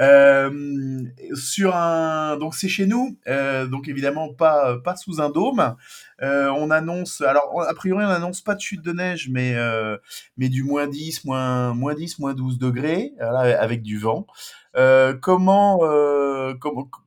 Euh, 0.00 1.02
sur 1.34 1.76
un, 1.76 2.36
donc 2.38 2.54
c'est 2.54 2.68
chez 2.68 2.86
nous, 2.86 3.16
euh, 3.28 3.66
donc 3.66 3.88
évidemment 3.88 4.32
pas 4.34 4.78
pas 4.78 4.96
sous 4.96 5.20
un 5.20 5.30
dôme. 5.30 5.74
Euh, 6.20 6.48
on 6.50 6.70
annonce, 6.70 7.20
alors 7.20 7.62
a 7.62 7.74
priori 7.74 8.04
on 8.04 8.08
annonce 8.08 8.40
pas 8.40 8.54
de 8.54 8.60
chute 8.60 8.82
de 8.82 8.92
neige, 8.92 9.28
mais 9.30 9.54
euh, 9.54 9.96
mais 10.36 10.48
du 10.48 10.64
moins 10.64 10.88
10, 10.88 11.24
moins 11.24 11.72
moins 11.74 11.94
10, 11.94 12.18
moins 12.18 12.34
12 12.34 12.58
degrés, 12.58 13.12
avec 13.20 13.82
du 13.82 13.98
vent. 13.98 14.26
Euh, 14.76 15.14
comment 15.20 15.80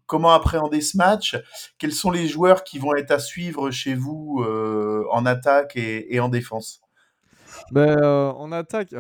comment 0.05 0.34
appréhender 0.34 0.82
ce 0.82 0.95
match? 0.97 1.38
Quels 1.78 1.93
sont 1.93 2.12
les 2.12 2.28
joueurs 2.28 2.64
qui 2.64 2.80
vont 2.80 2.95
être 2.95 3.12
à 3.12 3.20
suivre 3.20 3.70
chez 3.72 3.95
vous 3.95 4.45
en 5.12 5.26
attaque 5.26 5.74
et, 5.76 6.20
en 6.20 6.30
défense? 6.30 6.82
Ben, 7.72 8.34
on 8.38 8.51
attaque. 8.51 8.93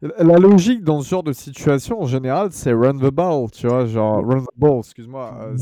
La 0.00 0.36
logique 0.38 0.84
dans 0.84 1.00
ce 1.00 1.08
genre 1.08 1.24
de 1.24 1.32
situation, 1.32 2.00
en 2.00 2.06
général, 2.06 2.50
c'est 2.52 2.72
run 2.72 2.96
the 2.98 3.10
ball, 3.12 3.50
tu 3.50 3.66
vois, 3.66 3.84
genre 3.86 4.24
run 4.24 4.44
the 4.44 4.56
ball, 4.56 4.78
excuse-moi. 4.78 5.36
euh, 5.42 5.56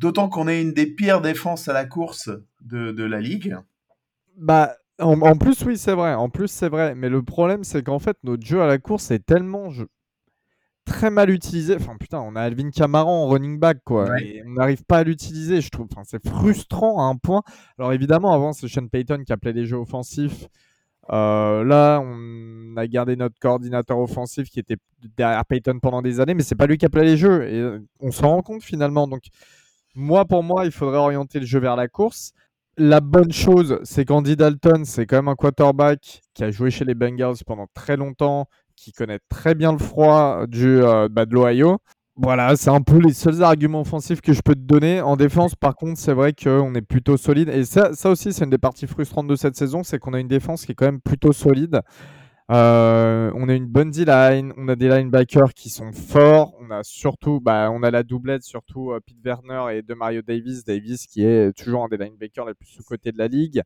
D'autant 0.00 0.28
qu'on 0.30 0.48
est 0.48 0.62
une 0.62 0.72
des 0.72 0.86
pires 0.86 1.20
défenses 1.20 1.68
à 1.68 1.74
la 1.74 1.84
course 1.84 2.30
de, 2.62 2.92
de 2.92 3.04
la 3.04 3.20
ligue. 3.20 3.56
bah, 4.38 4.74
en, 5.00 5.20
en 5.20 5.36
plus, 5.36 5.62
oui, 5.66 5.76
c'est 5.76 5.92
vrai. 5.92 6.14
En 6.14 6.30
plus, 6.30 6.48
c'est 6.48 6.68
vrai. 6.70 6.94
Mais 6.94 7.10
le 7.10 7.22
problème, 7.22 7.62
c'est 7.62 7.82
qu'en 7.82 7.98
fait, 7.98 8.16
notre 8.24 8.46
jeu 8.46 8.62
à 8.62 8.66
la 8.66 8.78
course 8.78 9.10
est 9.10 9.18
tellement 9.26 9.68
je- 9.70 9.84
très 10.86 11.10
mal 11.10 11.28
utilisé. 11.30 11.76
Enfin, 11.76 11.96
putain, 12.00 12.20
on 12.20 12.36
a 12.36 12.40
Alvin 12.42 12.70
Kamara 12.70 13.10
en 13.10 13.26
running 13.28 13.58
back, 13.58 13.78
quoi. 13.84 14.08
Ouais. 14.08 14.24
Et 14.26 14.42
on 14.46 14.52
n'arrive 14.52 14.84
pas 14.84 14.98
à 14.98 15.04
l'utiliser, 15.04 15.60
je 15.60 15.68
trouve. 15.68 15.88
Enfin, 15.92 16.04
c'est 16.04 16.26
frustrant 16.26 17.00
à 17.00 17.10
un 17.10 17.16
point. 17.16 17.42
Alors, 17.78 17.92
évidemment, 17.92 18.32
avant, 18.32 18.52
c'est 18.54 18.68
Sean 18.68 18.86
Payton 18.86 19.24
qui 19.26 19.32
appelait 19.34 19.52
les 19.52 19.66
jeux 19.66 19.76
offensifs. 19.76 20.46
Euh, 21.10 21.64
là, 21.64 22.00
on 22.00 22.76
a 22.76 22.86
gardé 22.86 23.16
notre 23.16 23.38
coordinateur 23.38 23.98
offensif 23.98 24.48
qui 24.48 24.58
était 24.60 24.76
derrière 25.16 25.44
Payton 25.44 25.78
pendant 25.80 26.02
des 26.02 26.20
années, 26.20 26.34
mais 26.34 26.42
c'est 26.42 26.54
pas 26.54 26.66
lui 26.66 26.78
qui 26.78 26.86
appelait 26.86 27.04
les 27.04 27.16
jeux. 27.16 27.44
Et 27.48 27.60
euh, 27.60 27.80
on 28.00 28.10
s'en 28.10 28.28
rend 28.30 28.42
compte 28.42 28.62
finalement. 28.62 29.06
Donc, 29.06 29.22
Moi, 29.94 30.24
pour 30.24 30.42
moi, 30.42 30.64
il 30.64 30.72
faudrait 30.72 30.98
orienter 30.98 31.40
le 31.40 31.46
jeu 31.46 31.60
vers 31.60 31.76
la 31.76 31.88
course. 31.88 32.32
La 32.76 33.00
bonne 33.00 33.32
chose, 33.32 33.78
c'est 33.84 34.04
qu'Andy 34.04 34.34
Dalton, 34.36 34.84
c'est 34.84 35.06
quand 35.06 35.16
même 35.16 35.28
un 35.28 35.36
quarterback 35.36 36.22
qui 36.34 36.42
a 36.42 36.50
joué 36.50 36.70
chez 36.70 36.84
les 36.84 36.94
Bengals 36.94 37.36
pendant 37.46 37.66
très 37.74 37.96
longtemps, 37.96 38.48
qui 38.74 38.92
connaît 38.92 39.20
très 39.28 39.54
bien 39.54 39.72
le 39.72 39.78
froid 39.78 40.46
du, 40.48 40.82
euh, 40.82 41.08
bah, 41.08 41.26
de 41.26 41.34
l'Ohio. 41.34 41.78
Voilà, 42.16 42.54
c'est 42.54 42.70
un 42.70 42.80
peu 42.80 42.98
les 42.98 43.12
seuls 43.12 43.42
arguments 43.42 43.80
offensifs 43.80 44.20
que 44.20 44.32
je 44.32 44.40
peux 44.40 44.54
te 44.54 44.60
donner. 44.60 45.00
En 45.00 45.16
défense, 45.16 45.56
par 45.56 45.74
contre, 45.74 45.98
c'est 45.98 46.12
vrai 46.12 46.32
qu'on 46.32 46.72
est 46.74 46.82
plutôt 46.82 47.16
solide. 47.16 47.48
Et 47.48 47.64
ça, 47.64 47.92
ça 47.92 48.08
aussi, 48.08 48.32
c'est 48.32 48.44
une 48.44 48.50
des 48.50 48.58
parties 48.58 48.86
frustrantes 48.86 49.26
de 49.26 49.34
cette 49.34 49.56
saison, 49.56 49.82
c'est 49.82 49.98
qu'on 49.98 50.14
a 50.14 50.20
une 50.20 50.28
défense 50.28 50.64
qui 50.64 50.72
est 50.72 50.74
quand 50.76 50.86
même 50.86 51.00
plutôt 51.00 51.32
solide. 51.32 51.80
Euh, 52.50 53.32
on 53.34 53.48
a 53.48 53.54
une 53.54 53.66
bonne 53.66 53.90
D-line, 53.90 54.52
on 54.58 54.68
a 54.68 54.76
des 54.76 54.88
linebackers 54.88 55.54
qui 55.54 55.70
sont 55.70 55.92
forts. 55.92 56.54
On 56.60 56.70
a 56.70 56.84
surtout, 56.84 57.40
bah, 57.40 57.70
on 57.72 57.82
a 57.82 57.90
la 57.90 58.04
doublette, 58.04 58.44
surtout 58.44 58.92
euh, 58.92 59.00
Pete 59.04 59.16
Werner 59.24 59.76
et 59.76 59.82
de 59.82 59.94
Mario 59.94 60.22
Davis. 60.22 60.64
Davis 60.64 61.06
qui 61.06 61.24
est 61.24 61.52
toujours 61.56 61.84
un 61.84 61.88
des 61.88 61.96
linebackers 61.96 62.46
les 62.46 62.54
plus 62.54 62.68
sous-cotés 62.68 63.10
de 63.10 63.18
la 63.18 63.28
ligue. 63.28 63.62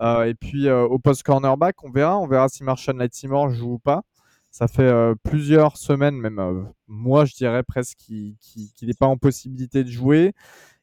Euh, 0.00 0.24
et 0.24 0.34
puis 0.34 0.68
euh, 0.68 0.84
au 0.84 0.98
post 0.98 1.22
cornerback, 1.24 1.82
on 1.82 1.90
verra, 1.90 2.18
on 2.20 2.28
verra 2.28 2.48
si 2.48 2.62
Marshall 2.62 2.98
Latimore 2.98 3.50
joue 3.50 3.72
ou 3.74 3.78
pas. 3.78 4.02
Ça 4.50 4.66
fait 4.66 4.82
euh, 4.82 5.14
plusieurs 5.22 5.76
semaines, 5.76 6.16
même 6.16 6.40
euh, 6.40 6.62
mois, 6.88 7.24
je 7.24 7.34
dirais 7.34 7.62
presque, 7.62 7.98
qu'il 7.98 8.34
n'est 8.82 8.94
pas 8.94 9.06
en 9.06 9.16
possibilité 9.16 9.84
de 9.84 9.90
jouer. 9.90 10.32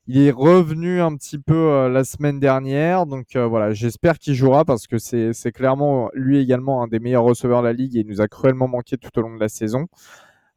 Il 0.08 0.18
est 0.20 0.32
revenu 0.32 1.02
un 1.02 1.14
petit 1.18 1.38
peu 1.38 1.54
euh, 1.54 1.90
la 1.90 2.06
semaine 2.06 2.40
dernière, 2.40 3.06
donc 3.06 3.36
voilà, 3.36 3.74
j'espère 3.74 4.20
qu'il 4.20 4.36
jouera 4.36 4.64
parce 4.64 4.88
que 4.88 4.98
c'est 4.98 5.52
clairement 5.52 6.10
lui 6.14 6.40
également 6.40 6.82
un 6.82 6.88
des 6.88 7.00
meilleurs 7.00 7.24
receveurs 7.24 7.62
de 7.62 7.68
la 7.68 7.74
ligue 7.74 7.98
et 7.98 8.00
il 8.00 8.08
nous 8.08 8.22
a 8.22 8.30
cruellement 8.30 8.70
manqué 8.70 8.98
tout 8.98 9.10
au 9.20 9.22
long 9.22 9.36
de 9.36 9.40
la 9.40 9.50
saison. 9.50 9.88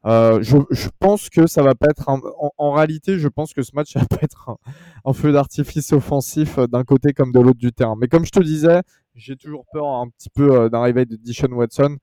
Je, 0.05 0.89
pense 0.99 1.29
que 1.29 1.47
ça 1.47 1.63
va 1.63 1.75
pas 1.75 1.87
être 1.89 2.07
en, 2.07 2.71
réalité, 2.71 3.19
je 3.19 3.27
pense 3.27 3.53
que 3.53 3.61
ce 3.61 3.71
match 3.75 3.93
va 3.97 4.05
pas 4.05 4.19
être 4.21 4.57
un, 5.03 5.13
feu 5.13 5.33
d'artifice 5.33 5.91
offensif 5.91 6.59
d'un 6.59 6.85
côté 6.85 7.11
comme 7.11 7.33
de 7.33 7.39
l'autre 7.41 7.59
du 7.59 7.73
terrain. 7.73 7.97
Mais 7.99 8.07
comme 8.07 8.25
je 8.25 8.31
te 8.31 8.41
disais, 8.41 8.81
j'ai 9.15 9.35
toujours 9.35 9.65
peur 9.71 9.87
un 9.87 10.09
petit 10.09 10.29
peu 10.29 10.51
euh, 10.51 10.69
d'un 10.69 10.81
réveil 10.81 11.05
de 11.05 11.15
Dishon 11.15 11.51
Watson 11.51 11.97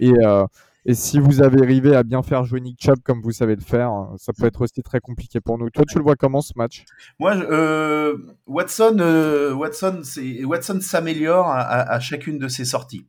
et 0.00 0.12
euh, 0.24 0.46
et 0.84 0.94
si 0.94 1.20
vous 1.20 1.40
avez 1.42 1.62
arrivé 1.62 1.94
à 1.94 2.02
bien 2.02 2.22
faire 2.22 2.44
jouer 2.44 2.60
Nick 2.60 2.82
Chubb 2.82 2.98
comme 3.04 3.22
vous 3.22 3.30
savez 3.30 3.54
le 3.54 3.62
faire, 3.62 3.92
euh, 3.92 4.16
ça 4.16 4.32
peut 4.32 4.46
être 4.46 4.62
aussi 4.62 4.82
très 4.82 4.98
compliqué 4.98 5.40
pour 5.40 5.56
nous. 5.56 5.70
Toi, 5.70 5.84
tu 5.88 5.96
le 5.96 6.02
vois 6.02 6.16
comment 6.16 6.40
ce 6.40 6.54
match? 6.56 6.84
Moi, 7.20 7.36
euh, 7.36 8.16
Watson, 8.46 8.96
euh, 8.98 9.52
Watson, 9.52 10.80
s'améliore 10.80 11.48
à, 11.48 12.00
chacune 12.00 12.38
de 12.38 12.48
ses 12.48 12.64
sorties. 12.64 13.06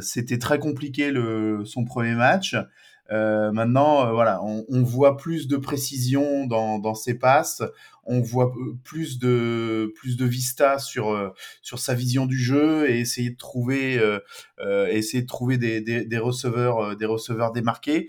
C'était 0.00 0.38
très 0.38 0.58
compliqué 0.58 1.10
le, 1.12 1.64
son 1.64 1.84
premier 1.84 2.14
match. 2.14 2.56
Euh, 3.10 3.52
maintenant, 3.52 4.06
euh, 4.06 4.12
voilà, 4.12 4.42
on, 4.44 4.64
on 4.68 4.82
voit 4.82 5.16
plus 5.16 5.48
de 5.48 5.56
précision 5.56 6.46
dans, 6.46 6.78
dans 6.78 6.94
ses 6.94 7.14
passes. 7.14 7.62
On 8.04 8.20
voit 8.20 8.52
euh, 8.56 8.76
plus 8.84 9.18
de 9.18 9.92
plus 9.96 10.16
de 10.16 10.24
vista 10.24 10.78
sur 10.78 11.10
euh, 11.10 11.30
sur 11.62 11.78
sa 11.78 11.94
vision 11.94 12.26
du 12.26 12.38
jeu 12.38 12.88
et 12.90 13.00
essayer 13.00 13.30
de 13.30 13.36
trouver 13.36 14.00
essayer 14.90 15.22
de 15.22 15.26
trouver 15.26 15.58
des, 15.58 15.80
des, 15.80 16.04
des 16.04 16.18
receveurs 16.18 16.96
des 16.96 17.06
receveurs 17.06 17.52
démarqués 17.52 18.08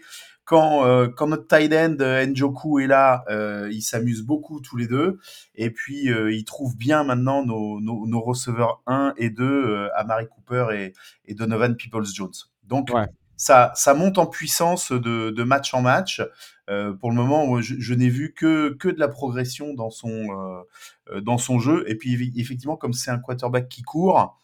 quand, 0.49 0.83
euh, 0.83 1.07
quand 1.09 1.27
notre 1.27 1.45
tight 1.45 1.71
end 1.71 1.97
Njoku 2.27 2.79
est 2.79 2.87
là, 2.87 3.23
euh, 3.29 3.69
ils 3.71 3.83
s'amusent 3.83 4.23
beaucoup 4.23 4.61
tous 4.61 4.77
les 4.77 4.87
deux. 4.87 5.19
Et 5.53 5.69
puis, 5.69 6.11
euh, 6.11 6.33
ils 6.33 6.43
trouvent 6.43 6.75
bien 6.75 7.03
maintenant 7.03 7.45
nos, 7.45 7.79
nos, 7.79 8.07
nos 8.07 8.19
receveurs 8.19 8.81
1 8.87 9.13
et 9.17 9.29
2, 9.29 9.43
euh, 9.45 9.89
Amari 9.95 10.27
Cooper 10.27 10.69
et, 10.73 10.93
et 11.27 11.35
Donovan 11.35 11.75
Peoples-Jones. 11.75 12.33
Donc, 12.63 12.89
Ouais. 12.91 13.05
Ça, 13.39 13.71
ça 13.73 13.93
monte 13.93 14.17
en 14.17 14.27
puissance 14.27 14.91
de, 14.91 15.43
match 15.43 15.73
en 15.73 15.81
match. 15.81 16.21
Euh, 16.69 16.93
pour 16.93 17.09
le 17.09 17.15
moment, 17.15 17.61
je, 17.61 17.93
n'ai 17.93 18.09
vu 18.09 18.33
que, 18.33 18.75
que 18.77 18.89
de 18.89 18.99
la 18.99 19.07
progression 19.07 19.73
dans 19.73 19.89
son, 19.89 20.09
euh, 20.09 20.61
euh, 21.13 21.21
dans 21.21 21.37
son 21.37 21.57
jeu. 21.57 21.85
Et 21.87 21.95
puis, 21.95 22.15
eff- 22.15 22.33
effectivement, 22.35 22.75
comme 22.75 22.91
c'est 22.91 23.11
un 23.11 23.17
quarterback 23.17 23.69
qui 23.69 23.81
court, 23.81 24.37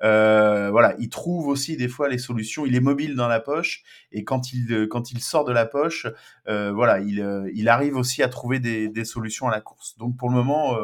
voilà, 0.00 0.94
il 0.98 1.10
trouve 1.10 1.46
aussi 1.48 1.76
des 1.76 1.88
fois 1.88 2.08
les 2.08 2.16
solutions. 2.16 2.64
Il 2.64 2.74
est 2.74 2.80
mobile 2.80 3.16
dans 3.16 3.28
la 3.28 3.38
poche 3.38 3.82
et 4.12 4.24
quand 4.24 4.52
il 4.54 4.88
quand 4.88 5.12
il 5.12 5.20
sort 5.20 5.44
de 5.44 5.52
la 5.52 5.66
poche, 5.66 6.06
voilà, 6.46 7.00
il 7.00 7.50
il 7.52 7.68
arrive 7.68 7.96
aussi 7.96 8.22
à 8.22 8.28
trouver 8.28 8.60
des, 8.60 8.88
des 8.88 9.04
solutions 9.04 9.48
à 9.48 9.50
la 9.50 9.60
course. 9.60 9.98
Donc 9.98 10.16
pour 10.16 10.30
le 10.30 10.36
moment, 10.36 10.76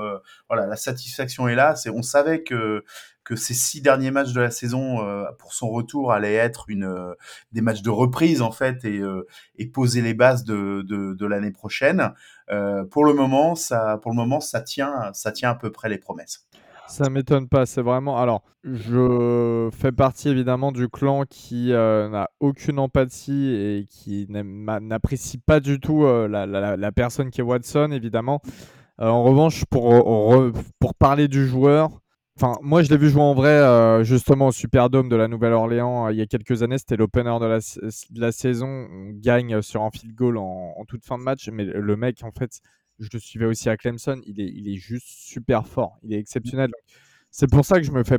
voilà, 0.49 0.67
la 0.67 0.77
satisfaction 0.77 1.49
est 1.49 1.55
là. 1.55 1.77
C'est 1.77 1.91
on 1.91 2.03
savait 2.03 2.43
que 2.43 2.85
que 3.25 3.37
ces 3.37 3.55
six 3.55 3.81
derniers 3.81 4.11
matchs 4.11 4.33
de 4.33 4.41
la 4.41 4.51
saison 4.51 5.01
euh, 5.01 5.25
pour 5.39 5.55
son 5.55 5.71
retour 5.71 6.13
allaient 6.13 6.35
être 6.35 6.67
euh, 6.71 7.15
des 7.53 7.63
matchs 7.63 7.83
de 7.83 7.91
reprise 7.91 8.43
en 8.43 8.53
fait 8.53 8.85
et 8.85 8.99
euh, 8.99 9.27
poser 9.73 10.03
les 10.03 10.15
bases 10.15 10.45
de 10.45 11.27
l'année 11.27 11.51
prochaine. 11.51 12.13
Pour 12.91 13.05
le 13.05 13.15
moment, 13.15 13.55
ça 13.55 13.99
pour 14.03 14.13
le 14.13 14.17
moment 14.17 14.41
ça 14.41 14.61
tient 14.61 15.11
ça 15.15 15.33
tient 15.33 15.51
à 15.51 15.55
peu 15.55 15.73
près 15.73 15.89
les 15.89 15.99
promesses. 15.99 16.47
Ça 16.87 17.09
m'étonne 17.09 17.49
pas, 17.49 17.65
c'est 17.65 17.81
vraiment. 17.81 18.21
Alors, 18.21 18.43
je 18.63 19.71
fais 19.73 19.91
partie 19.91 20.29
évidemment 20.29 20.71
du 20.71 20.91
clan 20.91 21.25
qui 21.25 21.71
n'a 21.71 22.29
aucune 22.41 22.79
empathie 22.79 23.49
et 23.49 23.87
qui 23.89 24.27
n'apprécie 24.29 25.39
pas 25.39 25.61
du 25.61 25.81
tout 25.81 26.05
la, 26.05 26.93
personne 26.93 27.31
qui 27.31 27.41
est 27.41 27.45
Watson, 27.45 27.91
évidemment. 27.91 28.43
En 28.99 29.25
revanche, 29.25 29.65
pour, 29.65 29.91
re- 29.91 30.53
pour 30.79 30.95
parler 30.95 31.27
du 31.27 31.47
joueur, 31.49 32.04
enfin, 32.37 32.59
moi 32.63 32.83
je 32.83 32.91
l'ai 32.91 32.97
vu 32.97 33.09
jouer 33.09 33.23
en 33.23 33.35
vrai 33.35 33.51
euh, 33.51 34.05
justement 34.05 34.49
au 34.49 34.53
Superdome 34.53 35.09
de 35.09 35.17
la 35.17 35.29
Nouvelle-Orléans 35.29 36.07
euh, 36.07 36.13
il 36.13 36.19
y 36.19 36.23
a 36.23 36.27
quelques 36.27 36.63
années. 36.63 36.79
C'était 36.79 36.97
l'opener 36.97 37.37
de 37.41 38.21
la, 38.21 38.33
saison. 38.33 38.89
On 38.91 39.11
gagne 39.13 39.63
sur 39.63 39.83
un 39.83 39.91
field 39.91 40.15
goal 40.15 40.39
en, 40.39 40.85
toute 40.87 41.05
fin 41.05 41.19
de 41.19 41.23
match, 41.23 41.49
mais 41.51 41.65
le 41.65 41.97
mec, 41.97 42.23
en 42.23 42.33
fait, 42.33 42.61
je 42.99 43.09
le 43.13 43.19
suivais 43.19 43.47
aussi 43.47 43.69
à 43.69 43.77
Clemson. 43.77 44.21
Il 44.27 44.41
est, 44.41 44.51
il 44.55 44.69
est 44.69 44.77
juste 44.77 45.09
super 45.09 45.67
fort. 45.67 45.99
Il 46.03 46.13
est 46.13 46.19
exceptionnel. 46.19 46.71
C'est 47.31 47.51
pour 47.51 47.65
ça 47.65 47.81
que 47.81 47.83
je 47.83 47.91
me 47.91 47.99
me 47.99 48.05
fais 48.05 48.19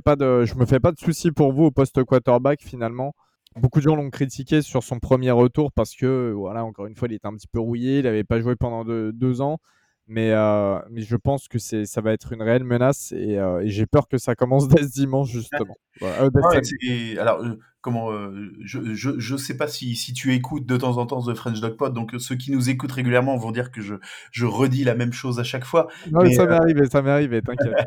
pas 0.80 0.92
de 0.92 1.00
soucis 1.00 1.32
pour 1.32 1.54
vous 1.54 1.64
au 1.64 1.72
poste 1.72 2.04
quarterback 2.04 2.62
finalement. 2.62 3.16
Beaucoup 3.56 3.80
de 3.80 3.84
gens 3.84 3.96
l'ont 3.96 4.10
critiqué 4.10 4.62
sur 4.62 4.84
son 4.84 5.00
premier 5.00 5.32
retour 5.32 5.72
parce 5.72 5.96
que, 5.96 6.34
voilà, 6.36 6.66
encore 6.66 6.88
une 6.88 6.96
fois, 6.96 7.08
il 7.10 7.14
était 7.14 7.28
un 7.28 7.34
petit 7.34 7.48
peu 7.48 7.60
rouillé. 7.60 8.00
Il 8.00 8.04
n'avait 8.04 8.26
pas 8.26 8.42
joué 8.42 8.58
pendant 8.58 8.84
deux 8.84 9.42
ans. 9.42 9.60
Mais, 10.08 10.32
euh, 10.32 10.80
mais 10.90 11.02
je 11.02 11.16
pense 11.16 11.48
que 11.48 11.58
c'est, 11.58 11.86
ça 11.86 12.00
va 12.02 12.14
être 12.14 12.32
une 12.32 12.42
réelle 12.44 12.64
menace 12.64 13.12
et, 13.12 13.40
euh, 13.40 13.62
et 13.62 13.70
j'ai 13.70 13.88
peur 13.88 14.08
que 14.08 14.18
ça 14.20 14.36
commence 14.36 14.68
dès 14.84 14.84
ce 14.84 14.92
dimanche, 14.92 15.30
justement. 15.30 15.76
Voilà, 16.00 16.22
euh, 16.24 16.30
dès 16.30 16.42
Ouais, 16.42 16.54
samedi. 16.56 16.76
c'est- 16.80 17.18
alors, 17.20 17.42
euh, 17.44 17.58
comment, 17.86 18.12
euh, 18.12 18.52
je, 18.64 18.96
je, 18.96 19.12
je 19.20 19.38
sais 19.38 19.56
pas 19.56 19.68
si, 19.68 19.96
si 19.96 20.12
tu 20.12 20.34
écoutes 20.34 20.66
de 20.66 20.76
temps 20.76 20.98
en 20.98 21.06
temps 21.06 21.22
The 21.22 21.36
French 21.36 21.62
Dog 21.62 21.78
Pod, 21.78 21.94
donc 21.94 22.16
euh, 22.16 22.18
ceux 22.18 22.34
qui 22.34 22.50
nous 22.52 22.72
écoutent 22.72 22.94
régulièrement 22.94 23.38
vont 23.38 23.52
dire 23.52 23.72
que 23.72 23.80
je, 23.80 23.94
je 24.32 24.48
redis 24.48 24.84
la 24.84 24.96
même 24.96 25.14
chose 25.14 25.40
à 25.40 25.44
chaque 25.44 25.66
fois. 25.66 25.88
Non, 26.12 26.24
mais 26.24 26.30
mais, 26.30 26.34
ça 26.34 26.48
m'est 26.48 26.56
arrivé, 26.56 26.88
ça 26.90 27.04
m'est 27.04 27.12
arrivé, 27.12 27.44
t'inquiète. 27.44 27.76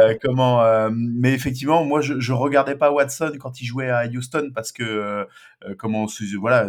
Euh, 0.00 0.14
comment, 0.20 0.62
euh, 0.62 0.90
mais 0.92 1.32
effectivement, 1.32 1.84
moi, 1.84 2.00
je, 2.00 2.18
je 2.18 2.32
regardais 2.32 2.74
pas 2.74 2.90
Watson 2.90 3.32
quand 3.38 3.60
il 3.60 3.66
jouait 3.66 3.88
à 3.88 4.04
Houston 4.06 4.50
parce 4.52 4.72
que, 4.72 4.82
euh, 4.82 5.24
euh, 5.64 5.74
comment, 5.78 6.06
voilà, 6.40 6.68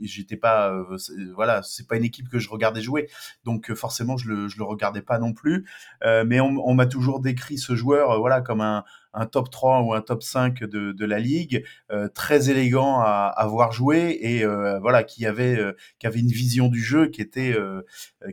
j'étais 0.00 0.36
pas, 0.36 0.70
euh, 0.70 0.96
voilà, 1.34 1.62
c'est 1.64 1.88
pas 1.88 1.96
une 1.96 2.04
équipe 2.04 2.28
que 2.28 2.38
je 2.38 2.48
regardais 2.48 2.82
jouer, 2.82 3.08
donc 3.44 3.68
euh, 3.68 3.74
forcément, 3.74 4.16
je 4.16 4.28
le, 4.28 4.48
je 4.48 4.58
le 4.58 4.64
regardais 4.64 5.02
pas 5.02 5.18
non 5.18 5.32
plus. 5.32 5.66
Euh, 6.04 6.24
mais 6.26 6.40
on, 6.40 6.56
on 6.64 6.74
m'a 6.74 6.86
toujours 6.86 7.20
décrit 7.20 7.58
ce 7.58 7.74
joueur, 7.74 8.12
euh, 8.12 8.18
voilà, 8.18 8.40
comme 8.42 8.60
un, 8.60 8.84
un 9.14 9.26
top 9.26 9.50
3 9.50 9.82
ou 9.82 9.94
un 9.94 10.00
top 10.00 10.22
5 10.22 10.64
de, 10.64 10.92
de 10.92 11.04
la 11.04 11.18
ligue, 11.18 11.64
euh, 11.90 12.08
très 12.08 12.50
élégant 12.50 13.00
à, 13.00 13.32
à 13.36 13.46
voir 13.46 13.72
jouer 13.72 14.18
et 14.20 14.44
euh, 14.44 14.78
voilà, 14.80 15.04
qui 15.04 15.26
avait, 15.26 15.56
euh, 15.56 15.72
qui 15.98 16.06
avait 16.06 16.20
une 16.20 16.28
vision 16.28 16.68
du 16.68 16.80
jeu 16.80 17.06
qui 17.08 17.20
était, 17.20 17.54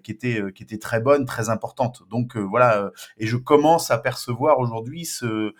qui 0.03 0.11
était, 0.11 0.41
qui 0.53 0.63
était 0.63 0.77
très 0.77 0.99
bonne, 0.99 1.25
très 1.25 1.49
importante. 1.49 2.03
Donc 2.09 2.37
voilà, 2.37 2.91
et 3.17 3.27
je 3.27 3.37
commence 3.37 3.91
à 3.91 3.97
percevoir 3.97 4.59
aujourd'hui 4.59 5.05
ce, 5.05 5.53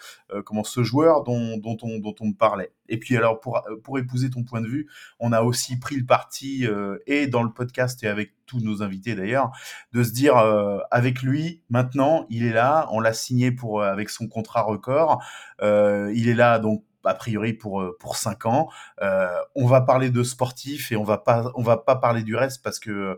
comment 0.46 0.64
ce 0.64 0.84
joueur 0.84 1.24
dont, 1.24 1.58
dont 1.58 1.78
on, 1.82 2.00
dont 2.00 2.16
on 2.20 2.28
me 2.28 2.34
parlait. 2.34 2.72
Et 2.90 2.98
puis 3.00 3.16
alors 3.16 3.40
pour, 3.40 3.62
pour 3.84 3.98
épouser 4.00 4.30
ton 4.30 4.44
point 4.44 4.62
de 4.62 4.68
vue, 4.68 4.88
on 5.20 5.32
a 5.32 5.42
aussi 5.42 5.80
pris 5.80 5.96
le 5.96 6.06
parti 6.06 6.66
euh, 6.68 6.98
et 7.08 7.28
dans 7.28 7.44
le 7.44 7.52
podcast 7.52 8.04
et 8.04 8.08
avec 8.08 8.34
tous 8.46 8.60
nos 8.60 8.82
invités 8.84 9.16
d'ailleurs, 9.16 9.52
de 9.94 10.04
se 10.04 10.12
dire 10.12 10.38
euh, 10.38 10.80
avec 10.92 11.22
lui 11.22 11.62
maintenant, 11.70 12.26
il 12.30 12.44
est 12.46 12.54
là, 12.54 12.88
on 12.92 13.00
l'a 13.00 13.14
signé 13.14 13.52
pour 13.52 13.82
euh, 13.82 13.92
avec 13.92 14.10
son 14.10 14.28
contrat 14.28 14.62
record, 14.64 15.24
euh, 15.62 16.12
il 16.16 16.28
est 16.28 16.36
là 16.36 16.60
donc 16.60 16.84
a 17.06 17.14
priori 17.14 17.54
pour 17.54 17.82
euh, 17.82 17.96
pour 18.00 18.18
cinq 18.18 18.46
ans. 18.46 18.70
Euh, 19.02 19.30
on 19.56 19.66
va 19.68 19.82
parler 19.82 20.10
de 20.10 20.22
sportif 20.24 20.92
et 20.92 20.96
on 20.98 21.04
va 21.04 21.18
pas 21.18 21.52
on 21.56 21.64
va 21.64 21.78
pas 21.78 21.96
parler 21.96 22.24
du 22.24 22.36
reste 22.36 22.62
parce 22.64 22.80
que 22.80 22.92
euh, 22.92 23.16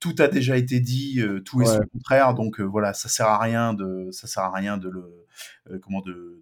tout 0.00 0.14
a 0.20 0.28
déjà 0.28 0.56
été 0.56 0.78
dit, 0.78 1.20
euh, 1.20 1.40
tout 1.40 1.60
est 1.60 1.66
Ouais. 1.68 1.74
son 1.76 1.82
contraire, 1.92 2.32
donc 2.34 2.60
euh, 2.60 2.62
voilà, 2.62 2.94
ça 2.94 3.08
sert 3.08 3.26
à 3.26 3.38
rien 3.38 3.74
de 3.74 4.08
ça 4.12 4.28
sert 4.28 4.44
à 4.44 4.52
rien 4.52 4.76
de 4.78 4.88
le 4.88 5.26
euh, 5.70 5.78
comment 5.82 6.00
de, 6.02 6.40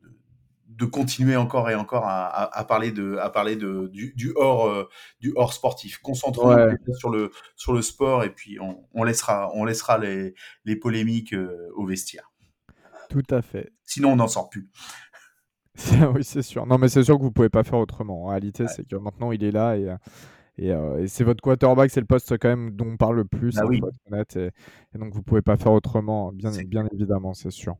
de 0.76 0.84
continuer 0.84 1.36
encore 1.36 1.70
et 1.70 1.74
encore 1.74 2.04
à, 2.06 2.26
à, 2.26 2.58
à 2.60 2.64
parler 2.64 2.92
de 2.92 3.16
à 3.18 3.30
parler 3.30 3.56
de 3.56 3.88
du, 3.92 4.12
du 4.16 4.32
hors 4.36 4.66
euh, 4.68 4.88
du 5.20 5.32
hors 5.36 5.52
sportif. 5.52 5.98
Concentrons-nous 5.98 6.56
Ouais. 6.56 6.76
sur 6.98 7.10
le 7.10 7.30
sur 7.56 7.72
le 7.72 7.82
sport 7.82 8.24
et 8.24 8.30
puis 8.30 8.58
on, 8.60 8.84
on 8.94 9.04
laissera 9.04 9.50
on 9.54 9.64
laissera 9.64 9.98
les 9.98 10.34
les 10.64 10.76
polémiques 10.76 11.32
euh, 11.34 11.68
au 11.76 11.86
vestiaire. 11.86 12.32
Tout 13.08 13.22
à 13.30 13.42
fait. 13.42 13.72
Sinon 13.84 14.12
on 14.12 14.16
n'en 14.16 14.28
sort 14.28 14.48
plus. 14.50 14.68
oui, 16.14 16.24
c'est 16.24 16.42
sûr. 16.42 16.66
Non, 16.66 16.78
mais 16.78 16.88
c'est 16.88 17.04
sûr 17.04 17.18
que 17.18 17.22
vous 17.22 17.32
pouvez 17.32 17.50
pas 17.50 17.62
faire 17.64 17.78
autrement. 17.78 18.24
En 18.24 18.28
réalité, 18.28 18.66
c'est 18.68 18.86
que 18.88 18.96
maintenant 18.96 19.32
il 19.32 19.44
est 19.44 19.50
là 19.50 19.76
et, 19.76 19.88
euh, 19.90 19.96
Et, 20.58 20.72
euh, 20.72 21.02
et 21.02 21.08
c'est 21.08 21.24
votre 21.24 21.42
quarterback, 21.42 21.90
c'est 21.90 22.00
le 22.00 22.06
poste 22.06 22.38
quand 22.38 22.48
même 22.50 22.72
dont 22.76 22.88
on 22.88 22.96
parle 22.98 23.16
le 23.16 23.24
plus, 23.26 23.54
Bah 23.54 23.62
hein, 23.62 23.66
oui. 23.68 23.80
Et, 24.36 24.50
et 24.94 24.98
donc 24.98 25.14
vous 25.14 25.22
pouvez 25.22 25.42
pas 25.42 25.56
faire 25.56 25.72
autrement, 25.72 26.32
bien, 26.32 26.50
bien 26.64 26.88
évidemment, 26.92 27.34
c'est 27.34 27.50
sûr. 27.50 27.76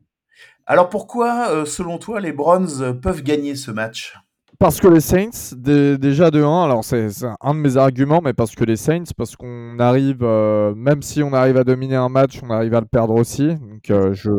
Alors 0.65 0.89
pourquoi, 0.89 1.49
euh, 1.51 1.65
selon 1.65 1.97
toi, 1.97 2.19
les 2.19 2.31
Browns 2.33 2.81
euh, 2.81 2.93
peuvent 2.93 3.23
gagner 3.23 3.55
ce 3.55 3.71
match? 3.71 4.15
Parce 4.59 4.79
que 4.79 4.87
les 4.87 5.01
Saints, 5.01 5.53
dé- 5.55 5.97
déjà 5.99 6.31
de 6.31 6.41
1, 6.43 6.63
alors 6.63 6.83
c'est 6.83 7.09
c'est 7.11 7.27
un 7.41 7.53
de 7.53 7.59
mes 7.59 7.77
arguments, 7.77 8.21
mais 8.23 8.33
parce 8.33 8.55
que 8.55 8.63
les 8.63 8.75
Saints, 8.75 9.03
parce 9.15 9.35
qu'on 9.35 9.77
arrive, 9.79 10.23
euh, 10.23 10.73
même 10.75 11.03
si 11.03 11.21
on 11.21 11.31
arrive 11.33 11.57
à 11.57 11.63
dominer 11.63 11.95
un 11.95 12.09
match, 12.09 12.39
on 12.43 12.49
arrive 12.49 12.73
à 12.73 12.79
le 12.79 12.87
perdre 12.87 13.13
aussi. 13.13 13.53
Donc 13.55 13.89
euh, 13.91 14.13
je, 14.13 14.31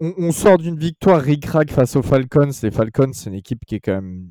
on, 0.00 0.14
on 0.18 0.32
sort 0.32 0.58
d'une 0.58 0.78
victoire 0.78 1.20
ric-rac 1.20 1.70
face 1.70 1.96
aux 1.96 2.02
Falcons. 2.02 2.50
Les 2.62 2.70
Falcons, 2.70 3.10
c'est 3.12 3.28
une 3.30 3.36
équipe 3.36 3.64
qui 3.66 3.74
est 3.76 3.80
quand 3.80 3.92
même 3.94 4.30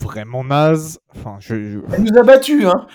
vraiment 0.00 0.44
naze. 0.44 0.98
Enfin, 1.14 1.36
je, 1.40 1.54
je- 1.72 1.78
Elle 1.92 2.04
nous 2.04 2.16
a 2.18 2.22
battus, 2.22 2.66
hein 2.66 2.86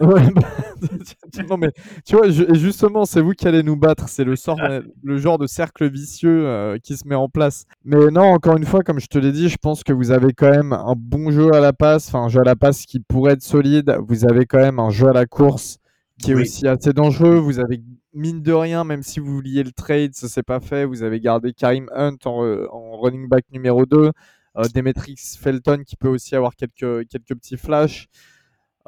Ouais, 0.00 0.30
bah, 0.34 1.42
non 1.48 1.56
mais 1.58 1.70
tu 2.06 2.16
vois, 2.16 2.30
je- 2.30 2.54
justement, 2.54 3.04
c'est 3.04 3.20
vous 3.20 3.32
qui 3.32 3.46
allez 3.46 3.62
nous 3.62 3.76
battre. 3.76 4.08
C'est 4.08 4.24
le 4.24 4.34
sort, 4.36 4.58
le 5.02 5.16
genre 5.18 5.36
de 5.38 5.46
cercle 5.46 5.90
vicieux 5.90 6.46
euh, 6.46 6.78
qui 6.82 6.96
se 6.96 7.06
met 7.06 7.14
en 7.14 7.28
place. 7.28 7.66
Mais 7.84 8.10
non, 8.10 8.22
encore 8.22 8.56
une 8.56 8.64
fois, 8.64 8.82
comme 8.82 8.98
je 8.98 9.08
te 9.08 9.18
l'ai 9.18 9.30
dit, 9.32 9.48
je 9.50 9.58
pense 9.58 9.84
que 9.84 9.92
vous 9.92 10.10
avez 10.10 10.32
quand 10.32 10.50
même 10.50 10.72
un 10.72 10.94
bon 10.96 11.30
jeu 11.30 11.52
à 11.54 11.60
la 11.60 11.72
passe, 11.74 12.08
enfin 12.08 12.24
un 12.24 12.28
jeu 12.28 12.40
à 12.40 12.44
la 12.44 12.56
passe 12.56 12.86
qui 12.86 13.00
pourrait 13.00 13.34
être 13.34 13.42
solide. 13.42 13.94
Vous 14.08 14.24
avez 14.24 14.46
quand 14.46 14.58
même 14.58 14.78
un 14.78 14.90
jeu 14.90 15.08
à 15.08 15.12
la 15.12 15.26
course 15.26 15.78
qui 16.18 16.30
est 16.30 16.34
Oui. 16.34 16.42
aussi 16.42 16.66
assez 16.66 16.92
dangereux. 16.94 17.36
Vous 17.36 17.58
avez 17.60 17.82
mine 18.14 18.42
de 18.42 18.52
rien, 18.52 18.84
même 18.84 19.02
si 19.02 19.20
vous 19.20 19.32
vouliez 19.34 19.62
le 19.62 19.70
trade, 19.72 20.14
ça 20.14 20.28
s'est 20.28 20.42
pas 20.42 20.60
fait. 20.60 20.86
Vous 20.86 21.02
avez 21.02 21.20
gardé 21.20 21.52
Karim 21.52 21.90
Hunt 21.94 22.16
en 22.26 22.96
running 23.00 23.28
back 23.28 23.44
numéro 23.52 23.84
2. 23.84 24.12
Euh, 24.56 24.64
Demetrix 24.74 25.16
Felton 25.38 25.82
qui 25.86 25.94
peut 25.96 26.08
aussi 26.08 26.34
avoir 26.34 26.56
quelques, 26.56 27.06
quelques 27.08 27.34
petits 27.38 27.56
flashs. 27.56 28.08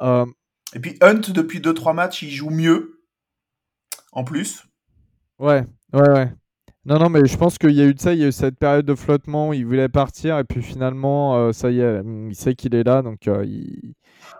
Euh, 0.01 0.25
Et 0.73 0.79
puis 0.79 0.97
Hunt, 1.01 1.21
depuis 1.33 1.61
2-3 1.61 1.93
matchs, 1.93 2.21
il 2.23 2.29
joue 2.31 2.49
mieux. 2.49 3.01
En 4.11 4.23
plus. 4.23 4.63
Ouais, 5.39 5.65
ouais, 5.93 6.09
ouais. 6.09 6.33
Non, 6.85 6.99
non, 6.99 7.09
mais 7.09 7.25
je 7.25 7.37
pense 7.37 7.57
qu'il 7.57 7.71
y 7.71 7.81
a 7.81 7.85
eu 7.85 7.93
de 7.93 7.99
ça, 8.01 8.13
il 8.13 8.19
y 8.19 8.23
a 8.23 8.27
eu 8.27 8.31
cette 8.31 8.57
période 8.57 8.85
de 8.85 8.95
flottement 8.95 9.49
où 9.49 9.53
il 9.53 9.65
voulait 9.65 9.87
partir 9.89 10.37
et 10.37 10.43
puis 10.43 10.61
finalement, 10.61 11.35
euh, 11.37 11.51
ça 11.53 11.71
y 11.71 11.79
est, 11.79 11.99
hum, 11.99 12.29
il 12.29 12.35
sait 12.35 12.55
qu'il 12.55 12.75
est 12.75 12.83
là, 12.83 13.01
donc 13.01 13.27
euh, 13.27 13.45
il, 13.45 13.93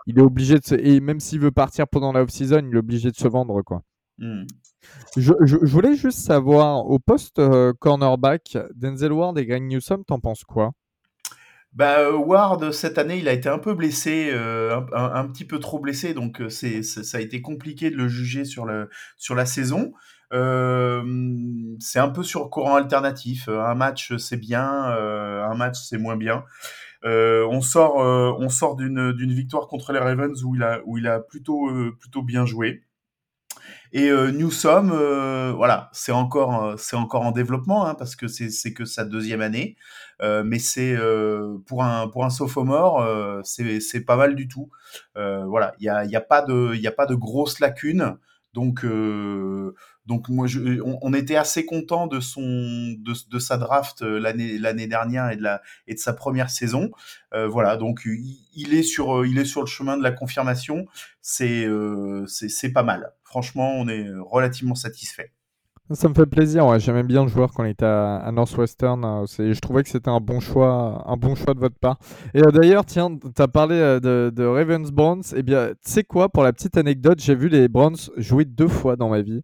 il 0.06 0.18
est 0.18 0.22
obligé 0.22 0.58
de 0.58 0.64
se... 0.64 0.74
Et 0.74 1.00
même 1.00 1.20
s'il 1.20 1.40
veut 1.40 1.50
partir 1.52 1.88
pendant 1.88 2.12
la 2.12 2.22
off-season, 2.22 2.66
il 2.70 2.74
est 2.76 2.78
obligé 2.78 3.10
de 3.10 3.16
se 3.16 3.28
vendre, 3.28 3.62
quoi. 3.62 3.82
Hmm. 4.18 4.44
Je, 5.16 5.32
je- 5.42 5.58
je 5.62 5.72
voulais 5.72 5.96
juste 5.96 6.18
savoir, 6.20 6.86
au 6.86 6.98
poste 6.98 7.38
euh, 7.38 7.72
cornerback, 7.78 8.58
Denzel 8.74 9.12
Ward 9.12 9.38
et 9.38 9.46
Greg 9.46 9.62
Newsom, 9.64 10.04
t'en 10.04 10.20
penses 10.20 10.44
quoi? 10.44 10.72
Bah, 11.74 11.98
euh, 11.98 12.12
Ward, 12.12 12.70
cette 12.70 12.98
année, 12.98 13.18
il 13.18 13.28
a 13.28 13.32
été 13.32 13.48
un 13.48 13.58
peu 13.58 13.74
blessé, 13.74 14.30
euh, 14.32 14.80
un, 14.92 15.26
petit 15.26 15.44
peu 15.44 15.58
trop 15.58 15.80
blessé, 15.80 16.14
donc 16.14 16.40
euh, 16.40 16.48
ça 16.48 17.18
a 17.18 17.20
été 17.20 17.42
compliqué 17.42 17.90
de 17.90 17.96
le 17.96 18.06
juger 18.06 18.44
sur, 18.44 18.64
la 18.64 19.46
saison. 19.46 19.92
C'est 20.30 21.98
un 21.98 22.08
peu 22.10 22.22
sur 22.22 22.48
courant 22.50 22.76
alternatif. 22.76 23.48
Un 23.48 23.74
match, 23.74 24.16
c'est 24.18 24.36
bien, 24.36 24.64
un 24.64 25.54
match, 25.54 25.80
c'est 25.82 25.98
moins 25.98 26.16
bien. 26.16 26.44
On 27.02 27.60
sort, 27.60 28.76
d'une, 28.76 29.34
victoire 29.34 29.66
contre 29.66 29.92
les 29.92 29.98
Ravens 29.98 30.44
où 30.44 30.54
il 30.54 31.08
a, 31.08 31.20
plutôt 31.20 32.22
bien 32.22 32.46
joué. 32.46 32.84
Et 33.94 34.10
euh, 34.10 34.32
Newsom, 34.32 34.90
euh, 34.92 35.52
voilà, 35.52 35.88
c'est 35.92 36.10
encore, 36.10 36.64
euh, 36.64 36.76
encore 36.94 37.22
en 37.22 37.30
développement 37.30 37.86
hein, 37.86 37.94
parce 37.94 38.16
que 38.16 38.26
c'est, 38.26 38.72
que 38.72 38.84
sa 38.84 39.04
deuxième 39.04 39.40
année. 39.40 39.76
Euh, 40.20 40.42
mais 40.44 40.58
c'est 40.58 40.94
euh, 40.96 41.58
pour 41.66 41.84
un 41.84 42.08
pour 42.08 42.24
un 42.24 42.30
sophomore, 42.30 43.06
c'est 43.44 44.04
pas 44.04 44.16
mal 44.16 44.34
du 44.34 44.48
tout. 44.48 44.68
Voilà, 45.14 45.74
il 45.78 45.84
y 45.84 45.88
a 45.88 46.20
pas 46.20 46.42
de 46.42 46.86
a 46.86 46.92
pas 46.92 47.06
de 47.06 47.14
grosses 47.14 47.60
lacunes. 47.60 48.16
Donc 48.52 48.84
donc 50.06 50.28
moi 50.28 50.46
on, 51.02 51.14
était 51.14 51.36
assez 51.36 51.64
content 51.64 52.06
de 52.06 52.18
de, 52.18 53.30
de 53.30 53.38
sa 53.38 53.56
draft 53.56 54.02
l'année 54.02 54.86
dernière 54.86 55.30
et 55.30 55.36
de 55.36 55.42
la 55.42 55.62
et 55.86 55.94
de 55.94 55.98
sa 55.98 56.12
première 56.12 56.50
saison. 56.50 56.90
Voilà, 57.32 57.76
donc 57.76 58.06
il, 58.06 58.74
est 58.74 58.82
sur 58.82 59.24
il 59.24 59.38
est 59.38 59.44
sur 59.44 59.60
le 59.60 59.66
chemin 59.66 59.96
de 59.96 60.02
la 60.02 60.12
confirmation. 60.12 60.86
C'est 61.20 61.68
c'est 62.26 62.72
pas 62.72 62.82
mal. 62.82 63.12
Franchement, 63.34 63.72
on 63.78 63.88
est 63.88 64.06
relativement 64.30 64.76
satisfait. 64.76 65.32
Ça 65.90 66.08
me 66.08 66.14
fait 66.14 66.24
plaisir, 66.24 66.64
ouais, 66.68 66.78
j'aimais 66.78 67.02
bien 67.02 67.24
le 67.24 67.28
joueur 67.28 67.52
quand 67.52 67.64
il 67.64 67.70
était 67.70 67.84
à, 67.84 68.30
Northwestern. 68.32 69.04
euh, 69.04 69.26
je 69.26 69.58
trouvais 69.58 69.82
que 69.82 69.88
c'était 69.88 70.08
un 70.08 70.20
bon 70.20 70.38
choix, 70.38 71.02
un 71.04 71.16
bon 71.16 71.34
choix 71.34 71.52
de 71.52 71.58
votre 71.58 71.76
part. 71.76 71.98
Et 72.32 72.38
euh, 72.38 72.52
d'ailleurs, 72.52 72.84
tiens, 72.84 73.18
tu 73.18 73.42
as 73.42 73.48
parlé 73.48 73.74
euh, 73.74 73.98
de, 73.98 74.30
de 74.32 74.44
Ravens 74.44 74.88
Browns. 74.92 75.24
Eh 75.34 75.42
bien, 75.42 75.70
tu 75.70 75.90
sais 75.90 76.04
quoi, 76.04 76.28
pour 76.28 76.44
la 76.44 76.52
petite 76.52 76.76
anecdote, 76.76 77.18
j'ai 77.20 77.34
vu 77.34 77.48
les 77.48 77.66
Browns 77.66 77.96
jouer 78.16 78.44
deux 78.44 78.68
fois 78.68 78.94
dans 78.94 79.08
ma 79.08 79.20
vie. 79.20 79.42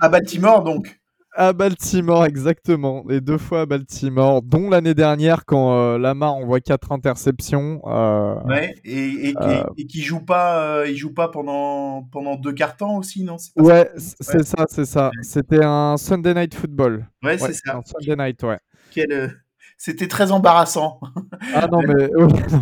À 0.00 0.10
Baltimore, 0.10 0.62
donc. 0.62 0.99
À 1.32 1.52
Baltimore, 1.52 2.24
exactement. 2.26 3.04
Et 3.08 3.20
deux 3.20 3.38
fois 3.38 3.60
à 3.60 3.66
Baltimore, 3.66 4.42
dont 4.42 4.68
l'année 4.68 4.94
dernière 4.94 5.44
quand 5.44 5.74
euh, 5.74 5.96
Lamar 5.98 6.34
envoie 6.34 6.60
quatre 6.60 6.90
interceptions. 6.90 7.80
euh, 7.86 8.34
Ouais, 8.46 8.74
et, 8.84 9.28
et, 9.28 9.34
Euh. 9.40 9.62
et, 9.76 9.82
et 9.82 9.86
qui 9.86 10.02
joue 10.02 10.20
pas, 10.24 10.60
euh, 10.80 10.88
il 10.88 10.96
joue 10.96 11.14
pas 11.14 11.28
pendant 11.28 12.02
pendant 12.10 12.34
deux 12.34 12.52
quarts 12.52 12.76
temps 12.76 12.96
aussi, 12.96 13.22
non? 13.22 13.36
Pas 13.54 13.62
Ouais, 13.62 13.90
c'est 13.96 14.34
Ouais. 14.38 14.42
ça, 14.42 14.66
c'est 14.68 14.84
ça. 14.84 15.10
C'était 15.22 15.62
un 15.64 15.96
Sunday 15.96 16.34
Night 16.34 16.54
Football. 16.54 17.06
Ouais, 17.22 17.30
Ouais, 17.32 17.38
c'est 17.38 17.52
c'était 17.52 17.70
ça. 17.70 17.76
un 17.76 17.82
Sunday 17.84 18.16
Night, 18.16 18.42
ouais. 18.42 18.58
Quel, 18.90 19.40
C'était 19.78 20.08
très 20.08 20.32
embarrassant. 20.32 21.00
Ah 21.54 21.68
non, 21.70 21.80
mais. 21.80 21.94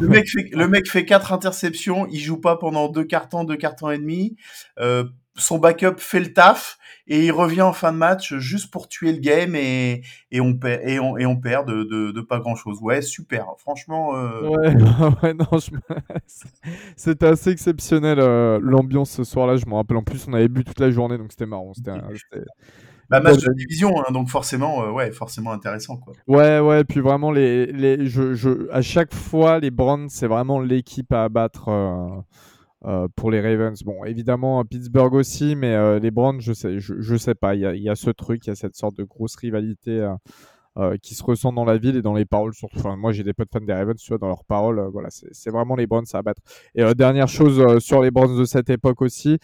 Le 0.00 0.08
mec 0.08 0.28
fait, 0.28 0.50
le 0.52 0.68
mec 0.68 0.88
fait 0.88 1.04
quatre 1.06 1.32
interceptions, 1.32 2.06
il 2.10 2.20
joue 2.20 2.36
pas 2.40 2.56
pendant 2.56 2.88
deux 2.88 3.02
quarts 3.04 3.28
temps, 3.30 3.44
deux 3.44 3.56
quarts 3.56 3.74
temps 3.76 3.90
et 3.90 3.98
demi. 3.98 4.36
Euh, 4.78 5.04
son 5.38 5.58
backup 5.58 5.98
fait 5.98 6.20
le 6.20 6.32
taf 6.32 6.78
et 7.08 7.24
il 7.24 7.32
revient 7.32 7.62
en 7.62 7.72
fin 7.72 7.92
de 7.92 7.96
match 7.96 8.34
juste 8.34 8.70
pour 8.70 8.86
tuer 8.88 9.12
le 9.12 9.18
game 9.18 9.54
et, 9.54 10.02
et 10.30 10.40
on 10.40 10.54
perd 10.54 10.82
et 10.84 11.00
on, 11.00 11.16
et 11.16 11.24
on 11.24 11.36
perd 11.36 11.66
de, 11.66 11.84
de, 11.84 12.12
de 12.12 12.20
pas 12.20 12.38
grand 12.38 12.54
chose. 12.54 12.78
Ouais, 12.82 13.00
super. 13.00 13.46
Franchement, 13.58 14.14
euh, 14.14 14.48
Ouais, 14.48 14.74
ouais, 15.22 15.34
non, 15.34 15.58
je 15.58 15.70
c'était 16.96 17.26
assez 17.26 17.50
exceptionnel 17.50 18.18
euh, 18.20 18.58
l'ambiance 18.62 19.10
ce 19.10 19.24
soir-là. 19.24 19.56
Je 19.56 19.66
me 19.66 19.74
rappelle 19.74 19.96
en 19.96 20.02
plus, 20.02 20.26
on 20.28 20.34
avait 20.34 20.48
bu 20.48 20.64
toute 20.64 20.80
la 20.80 20.90
journée, 20.90 21.16
donc 21.16 21.28
c'était 21.30 21.46
marrant. 21.46 21.72
C'était, 21.74 21.92
bah, 23.10 23.20
match 23.20 23.38
de 23.38 23.54
division, 23.54 23.98
hein, 24.00 24.12
donc 24.12 24.28
forcément, 24.28 24.82
euh, 24.82 24.90
ouais, 24.90 25.10
forcément 25.12 25.52
intéressant 25.52 25.96
quoi. 25.96 26.12
Ouais, 26.26 26.60
ouais, 26.60 26.84
puis 26.84 27.00
vraiment, 27.00 27.30
les, 27.32 27.66
les, 27.72 28.06
je, 28.06 28.34
je, 28.34 28.70
à 28.70 28.82
chaque 28.82 29.14
fois, 29.14 29.60
les 29.60 29.70
Browns, 29.70 30.10
c'est 30.10 30.26
vraiment 30.26 30.60
l'équipe 30.60 31.10
à 31.14 31.24
abattre 31.24 31.70
euh, 32.84 33.08
pour 33.16 33.30
les 33.30 33.40
Ravens. 33.40 33.82
Bon, 33.82 34.04
évidemment, 34.04 34.64
Pittsburgh 34.64 35.14
aussi, 35.14 35.56
mais 35.56 35.74
euh, 35.74 35.98
les 35.98 36.10
Browns, 36.10 36.40
je 36.40 36.52
sais, 36.52 36.78
je, 36.78 36.94
je 37.00 37.16
sais 37.16 37.34
pas. 37.34 37.54
Il 37.54 37.60
y 37.60 37.66
a, 37.66 37.74
il 37.74 37.82
y 37.82 37.88
a 37.88 37.96
ce 37.96 38.10
truc, 38.10 38.46
il 38.46 38.50
y 38.50 38.52
a 38.52 38.56
cette 38.56 38.76
sorte 38.76 38.96
de 38.96 39.04
grosse 39.04 39.36
rivalité 39.36 40.08
euh, 40.76 40.96
qui 41.02 41.14
se 41.14 41.24
ressent 41.24 41.52
dans 41.52 41.64
la 41.64 41.76
ville 41.76 41.96
et 41.96 42.02
dans 42.02 42.14
les 42.14 42.24
paroles. 42.24 42.54
Surtout, 42.54 42.78
enfin, 42.78 42.96
moi, 42.96 43.12
j'ai 43.12 43.24
des 43.24 43.32
potes 43.32 43.48
fans 43.52 43.60
des 43.60 43.72
Ravens, 43.72 44.00
tu 44.00 44.08
vois, 44.08 44.18
dans 44.18 44.28
leurs 44.28 44.44
paroles, 44.44 44.80
voilà, 44.92 45.08
c'est 45.10 45.50
vraiment 45.50 45.74
les 45.74 45.86
Browns 45.86 46.06
à 46.12 46.18
abattre. 46.18 46.42
Et 46.74 46.94
dernière 46.94 47.28
chose 47.28 47.78
sur 47.78 48.00
les 48.00 48.10
Browns 48.10 48.38
de 48.38 48.44
cette 48.44 48.70
époque 48.70 49.02
aussi. 49.02 49.38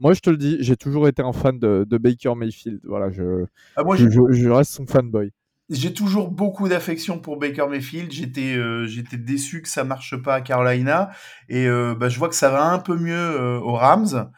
Moi, 0.00 0.14
je 0.14 0.20
te 0.20 0.30
le 0.30 0.38
dis, 0.38 0.56
j'ai 0.60 0.76
toujours 0.76 1.06
été 1.08 1.22
un 1.22 1.32
fan 1.32 1.58
de, 1.58 1.86
de 1.88 1.98
Baker 1.98 2.34
Mayfield. 2.34 2.80
Voilà, 2.84 3.10
je, 3.10 3.44
Ah, 3.76 3.84
moi, 3.84 3.96
je 3.96 4.48
reste 4.48 4.72
son 4.72 4.86
fanboy. 4.86 5.30
J'ai 5.70 5.94
toujours 5.94 6.32
beaucoup 6.32 6.68
d'affection 6.68 7.20
pour 7.20 7.38
Baker 7.38 7.66
Mayfield. 7.68 8.10
J'étais 8.10 8.56
euh, 8.56 8.88
j'étais 8.88 9.16
déçu 9.16 9.62
que 9.62 9.68
ça 9.68 9.84
marche 9.84 10.16
pas 10.16 10.34
à 10.34 10.40
Carolina 10.40 11.10
et 11.48 11.68
euh, 11.68 11.94
bah, 11.94 12.08
je 12.08 12.18
vois 12.18 12.28
que 12.28 12.34
ça 12.34 12.50
va 12.50 12.64
un 12.64 12.80
peu 12.80 12.96
mieux 12.98 13.14
euh, 13.14 13.60
aux 13.60 13.74
Rams. 13.74 14.32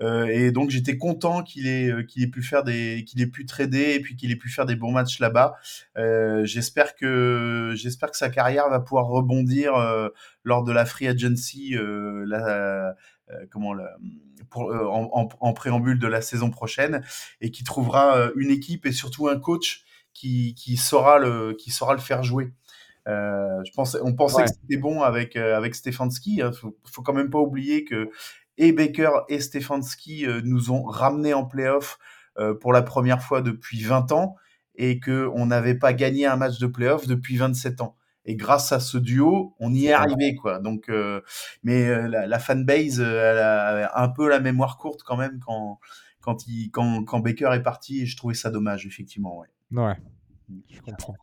Euh, 0.00 0.26
et 0.26 0.50
donc 0.50 0.70
j'étais 0.70 0.96
content 0.96 1.42
qu'il 1.42 1.66
ait 1.66 1.90
euh, 1.90 2.04
qu'il 2.04 2.22
ait 2.22 2.28
pu 2.28 2.42
faire 2.42 2.64
des 2.64 3.04
qu'il 3.06 3.20
ait 3.20 3.26
pu 3.26 3.44
trader 3.44 3.96
et 3.96 4.00
puis 4.00 4.16
qu'il 4.16 4.30
ait 4.30 4.36
pu 4.36 4.48
faire 4.48 4.64
des 4.64 4.76
bons 4.76 4.92
matchs 4.92 5.18
là-bas. 5.18 5.56
Euh, 5.98 6.46
j'espère 6.46 6.94
que 6.94 7.74
j'espère 7.76 8.10
que 8.10 8.16
sa 8.16 8.30
carrière 8.30 8.70
va 8.70 8.80
pouvoir 8.80 9.08
rebondir 9.08 9.72
lors 10.42 10.64
de 10.64 10.72
la 10.72 10.86
free 10.86 11.06
agency 11.06 11.74
la, 12.26 12.94
comment 13.50 13.74
pour, 14.48 14.72
en, 14.72 15.10
en, 15.12 15.28
en 15.38 15.52
préambule 15.52 15.98
de 15.98 16.06
la 16.06 16.22
saison 16.22 16.48
prochaine 16.48 17.02
et 17.42 17.50
qui 17.50 17.62
trouvera 17.62 18.30
une 18.36 18.50
équipe 18.50 18.86
et 18.86 18.92
surtout 18.92 19.28
un 19.28 19.38
coach 19.38 19.84
qui, 20.18 20.54
qui 20.54 20.76
saura 20.76 21.18
le 21.18 21.54
qui 21.54 21.70
saura 21.70 21.94
le 21.94 22.00
faire 22.00 22.22
jouer. 22.22 22.52
Euh, 23.06 23.60
je 23.64 23.72
pensais, 23.72 23.98
on 24.02 24.14
pensait 24.14 24.38
Ouais. 24.38 24.44
que 24.44 24.50
c'était 24.50 24.76
bon 24.80 25.02
avec 25.02 25.36
euh, 25.36 25.56
avec 25.56 25.74
Stefanski. 25.74 26.42
Hein. 26.42 26.52
Faut, 26.52 26.76
faut 26.84 27.02
quand 27.02 27.14
même 27.14 27.30
pas 27.30 27.38
oublier 27.38 27.84
que 27.84 28.10
et 28.58 28.72
Baker 28.72 29.10
et 29.28 29.40
Stefanski 29.40 30.26
euh, 30.26 30.40
nous 30.44 30.70
ont 30.72 30.82
ramenés 30.84 31.34
en 31.34 31.44
playoff 31.44 31.98
pour 32.60 32.72
la 32.72 32.82
première 32.82 33.20
fois 33.20 33.42
depuis 33.42 33.82
20 33.82 34.12
ans 34.12 34.36
et 34.76 35.00
que 35.00 35.28
on 35.34 35.46
n'avait 35.46 35.74
pas 35.74 35.92
gagné 35.92 36.24
un 36.24 36.36
match 36.36 36.58
de 36.60 36.68
playoff 36.68 37.08
depuis 37.08 37.36
27 37.36 37.80
ans. 37.80 37.96
Et 38.24 38.36
grâce 38.36 38.70
à 38.70 38.78
ce 38.78 38.96
duo, 38.96 39.56
on 39.58 39.74
y 39.74 39.86
est 39.86 39.92
arrivé, 39.92 40.36
quoi. 40.36 40.60
Donc, 40.60 40.88
euh, 40.88 41.20
mais 41.64 42.06
la, 42.08 42.26
la 42.28 42.38
fanbase, 42.38 43.00
elle 43.00 43.38
a 43.38 43.90
un 44.00 44.08
peu 44.08 44.28
la 44.28 44.38
mémoire 44.38 44.76
courte 44.78 45.02
quand 45.02 45.16
même 45.16 45.40
quand 45.44 45.80
quand 46.20 46.46
il 46.46 46.70
quand, 46.70 47.02
quand 47.04 47.18
Baker 47.20 47.50
est 47.54 47.62
parti. 47.62 48.02
Et 48.02 48.06
je 48.06 48.16
trouvais 48.16 48.34
ça 48.34 48.50
dommage, 48.50 48.86
effectivement. 48.86 49.36
Ouais. 49.38 49.48
Ouais, 49.72 49.96
je 50.70 50.80
comprends. 50.80 51.14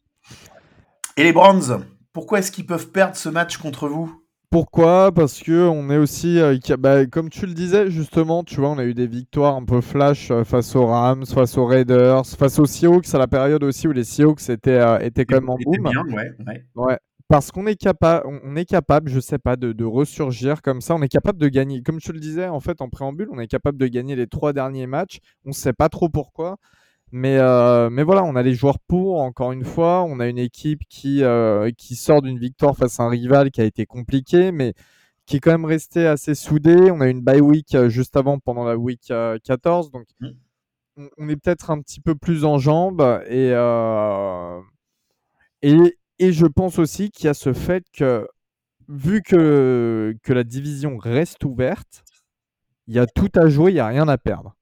Et 1.17 1.23
les 1.23 1.33
Browns, 1.33 1.85
pourquoi 2.13 2.39
est-ce 2.39 2.51
qu'ils 2.51 2.65
peuvent 2.65 2.91
perdre 2.91 3.15
ce 3.15 3.29
match 3.29 3.57
contre 3.57 3.87
vous? 3.87 4.21
Pourquoi? 4.51 5.11
Parce 5.11 5.41
que 5.41 5.67
on 5.67 5.89
est 5.89 5.97
aussi, 5.97 6.39
euh, 6.39 6.55
bah, 6.79 7.05
comme 7.07 7.29
tu 7.29 7.45
le 7.45 7.53
disais 7.53 7.89
justement, 7.89 8.43
tu 8.43 8.55
vois, 8.61 8.69
on 8.69 8.77
a 8.77 8.85
eu 8.85 8.93
des 8.93 9.07
victoires 9.07 9.55
un 9.55 9.65
peu 9.65 9.81
flash 9.81 10.31
euh, 10.31 10.43
face 10.45 10.75
aux 10.75 10.85
Rams, 10.85 11.25
face 11.25 11.57
aux 11.57 11.65
Raiders, 11.65 12.25
face 12.25 12.59
aux 12.59 12.65
Seahawks 12.65 13.13
à 13.13 13.17
la 13.17 13.27
période 13.27 13.63
aussi 13.63 13.87
où 13.87 13.91
les 13.91 14.05
Seahawks 14.05 14.49
étaient, 14.49 14.79
euh, 14.79 14.99
étaient 14.99 15.25
quand 15.25 15.41
même 15.41 15.49
en 15.49 15.57
boom. 15.57 15.89
bien, 15.91 16.03
ouais, 16.15 16.31
ouais. 16.47 16.65
Ouais. 16.75 16.97
Parce 17.27 17.51
qu'on 17.51 17.65
est 17.65 17.75
capable, 17.75 18.27
on 18.43 18.55
est 18.55 18.65
capable, 18.65 19.09
je 19.09 19.19
sais 19.19 19.39
pas, 19.39 19.55
de, 19.55 19.73
de 19.73 19.83
ressurgir 19.83 20.61
comme 20.61 20.79
ça. 20.79 20.95
On 20.95 21.01
est 21.01 21.09
capable 21.09 21.39
de 21.39 21.47
gagner. 21.47 21.81
Comme 21.81 21.99
je 21.99 22.05
te 22.05 22.11
le 22.11 22.19
disais 22.19 22.47
en 22.47 22.59
fait 22.59 22.81
en 22.81 22.89
préambule, 22.89 23.27
on 23.31 23.39
est 23.39 23.47
capable 23.47 23.77
de 23.79 23.87
gagner 23.87 24.15
les 24.15 24.27
trois 24.27 24.53
derniers 24.53 24.85
matchs. 24.85 25.17
On 25.43 25.51
sait 25.51 25.73
pas 25.73 25.89
trop 25.89 26.07
pourquoi. 26.07 26.57
Mais, 27.17 27.37
euh, 27.39 27.89
mais 27.89 28.03
voilà, 28.03 28.25
on 28.25 28.35
a 28.35 28.43
les 28.43 28.53
joueurs 28.53 28.77
pour, 28.77 29.21
encore 29.21 29.53
une 29.53 29.63
fois. 29.63 30.03
On 30.03 30.19
a 30.19 30.27
une 30.27 30.37
équipe 30.37 30.81
qui, 30.89 31.23
euh, 31.23 31.71
qui 31.77 31.95
sort 31.95 32.21
d'une 32.21 32.37
victoire 32.37 32.75
face 32.75 32.99
à 32.99 33.03
un 33.03 33.09
rival 33.09 33.51
qui 33.51 33.61
a 33.61 33.63
été 33.63 33.85
compliqué, 33.85 34.51
mais 34.51 34.73
qui 35.25 35.37
est 35.37 35.39
quand 35.39 35.51
même 35.51 35.63
resté 35.63 36.05
assez 36.07 36.35
soudé. 36.35 36.91
On 36.91 36.99
a 36.99 37.07
une 37.07 37.21
bye 37.21 37.39
week 37.39 37.73
euh, 37.73 37.87
juste 37.87 38.17
avant, 38.17 38.37
pendant 38.39 38.65
la 38.65 38.75
week 38.77 39.11
euh, 39.11 39.37
14. 39.45 39.91
Donc, 39.91 40.05
Mm. 40.19 40.27
on, 40.97 41.09
on 41.17 41.29
est 41.29 41.37
peut-être 41.37 41.71
un 41.71 41.79
petit 41.81 42.01
peu 42.01 42.15
plus 42.15 42.43
en 42.43 42.57
jambes. 42.59 43.01
Et, 43.29 43.51
euh, 43.53 44.59
et, 45.61 45.97
et 46.19 46.33
je 46.33 46.45
pense 46.45 46.79
aussi 46.79 47.11
qu'il 47.11 47.27
y 47.27 47.29
a 47.29 47.33
ce 47.33 47.53
fait 47.53 47.85
que, 47.93 48.27
vu 48.89 49.21
que, 49.21 50.15
que 50.21 50.33
la 50.33 50.43
division 50.43 50.97
reste 50.97 51.45
ouverte, 51.45 52.03
il 52.87 52.95
y 52.95 52.99
a 52.99 53.07
tout 53.07 53.31
à 53.35 53.47
jouer, 53.47 53.71
il 53.71 53.75
n'y 53.75 53.79
a 53.79 53.87
rien 53.87 54.07
à 54.09 54.17
perdre. 54.17 54.55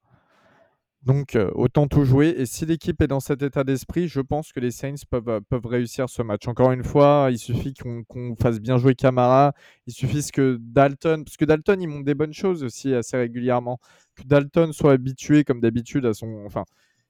Donc, 1.04 1.36
euh, 1.36 1.50
autant 1.54 1.86
tout 1.86 2.04
jouer. 2.04 2.34
Et 2.38 2.46
si 2.46 2.64
l'équipe 2.64 3.00
est 3.02 3.06
dans 3.06 3.20
cet 3.20 3.42
état 3.42 3.62
d'esprit, 3.62 4.08
je 4.08 4.20
pense 4.20 4.52
que 4.52 4.60
les 4.60 4.70
Saints 4.70 4.94
peuvent, 5.10 5.28
euh, 5.28 5.40
réussir 5.64 6.08
ce 6.08 6.22
match. 6.22 6.48
Encore 6.48 6.72
une 6.72 6.82
fois, 6.82 7.28
il 7.30 7.38
suffit 7.38 7.74
qu'on 7.74 8.34
fasse 8.40 8.58
bien 8.58 8.78
jouer 8.78 8.94
Camara. 8.94 9.52
Il 9.86 9.92
suffit 9.92 10.24
que 10.32 10.56
Dalton, 10.60 11.24
parce 11.24 11.36
que 11.36 11.44
Dalton, 11.44 11.80
il 11.82 11.88
montre 11.88 12.06
des 12.06 12.14
bonnes 12.14 12.32
choses 12.32 12.64
aussi 12.64 12.94
assez 12.94 13.18
régulièrement. 13.18 13.80
Que 14.16 14.22
Dalton 14.22 14.72
soit 14.72 14.92
habitué, 14.92 15.44
comme 15.44 15.60
d'habitude, 15.60 16.06
à 16.06 16.14
son. 16.14 16.44
Enfin, 16.46 16.64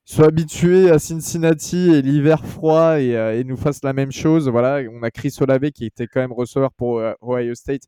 soit 0.04 0.26
habitué 0.26 0.90
à 0.90 0.98
Cincinnati 0.98 1.90
et 1.94 2.02
l'hiver 2.02 2.44
froid 2.44 3.00
et, 3.00 3.16
euh, 3.16 3.44
nous 3.44 3.56
fasse 3.56 3.84
la 3.84 3.92
même 3.92 4.10
chose. 4.12 4.48
Voilà, 4.48 4.80
on 4.90 5.04
a 5.04 5.10
Chris 5.12 5.36
Olave 5.40 5.70
qui 5.70 5.84
était 5.86 6.08
quand 6.08 6.20
même 6.20 6.32
receveur 6.32 6.72
pour 6.72 7.00
Ohio 7.22 7.54
State, 7.54 7.82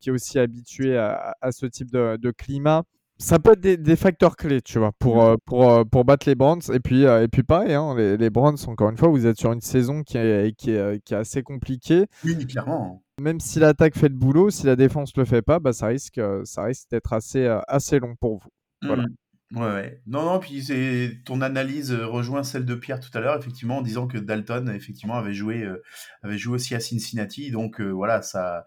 qui 0.00 0.08
est 0.08 0.12
aussi 0.12 0.38
habitué 0.38 0.96
à, 0.96 1.34
ce 1.52 1.66
type 1.66 1.90
de 1.90 2.30
climat 2.30 2.84
ça 3.20 3.38
peut 3.38 3.52
être 3.52 3.60
des, 3.60 3.76
des 3.76 3.96
facteurs 3.96 4.34
clés, 4.34 4.62
tu 4.62 4.78
vois, 4.78 4.92
pour, 4.98 5.22
euh, 5.22 5.36
pour, 5.44 5.70
euh, 5.70 5.84
pour 5.84 6.04
battre 6.04 6.26
les 6.28 6.34
Browns. 6.34 6.62
Et 6.72 6.80
puis, 6.80 7.04
euh, 7.04 7.22
et 7.22 7.28
puis 7.28 7.42
pareil, 7.42 7.74
hein, 7.74 7.94
les, 7.96 8.16
les 8.16 8.30
Browns, 8.30 8.56
encore 8.66 8.88
une 8.90 8.96
fois, 8.96 9.08
vous 9.08 9.26
êtes 9.26 9.38
sur 9.38 9.52
une 9.52 9.60
saison 9.60 10.02
qui 10.02 10.16
est, 10.16 10.56
qui 10.56 10.70
est, 10.70 11.04
qui 11.04 11.14
est 11.14 11.18
assez 11.18 11.42
compliquée. 11.42 12.06
Oui, 12.24 12.46
clairement. 12.46 13.02
Même 13.20 13.38
si 13.38 13.58
l'attaque 13.60 13.96
fait 13.96 14.08
le 14.08 14.14
boulot, 14.14 14.48
si 14.48 14.64
la 14.64 14.74
défense 14.74 15.14
le 15.16 15.26
fait 15.26 15.42
pas, 15.42 15.58
bah, 15.60 15.74
ça 15.74 15.88
risque, 15.88 16.20
ça 16.44 16.64
risque 16.64 16.88
d'être 16.90 17.12
assez, 17.12 17.46
assez 17.68 17.98
long 17.98 18.14
pour 18.18 18.38
vous. 18.38 18.48
Voilà. 18.82 19.02
Mhm. 19.02 19.14
Ouais, 19.52 19.62
ouais. 19.62 20.00
Non, 20.06 20.24
non, 20.24 20.38
puis 20.38 20.62
c'est 20.62 21.18
ton 21.24 21.40
analyse 21.40 21.92
euh, 21.92 22.06
rejoint 22.06 22.44
celle 22.44 22.64
de 22.64 22.74
Pierre 22.76 23.00
tout 23.00 23.10
à 23.14 23.20
l'heure, 23.20 23.36
effectivement, 23.36 23.78
en 23.78 23.82
disant 23.82 24.06
que 24.06 24.16
Dalton, 24.16 24.68
effectivement, 24.68 25.16
avait 25.16 25.34
joué, 25.34 25.64
euh, 25.64 25.82
avait 26.22 26.38
joué 26.38 26.54
aussi 26.54 26.76
à 26.76 26.80
Cincinnati. 26.80 27.50
Donc, 27.50 27.80
euh, 27.80 27.88
voilà, 27.90 28.22
ça, 28.22 28.64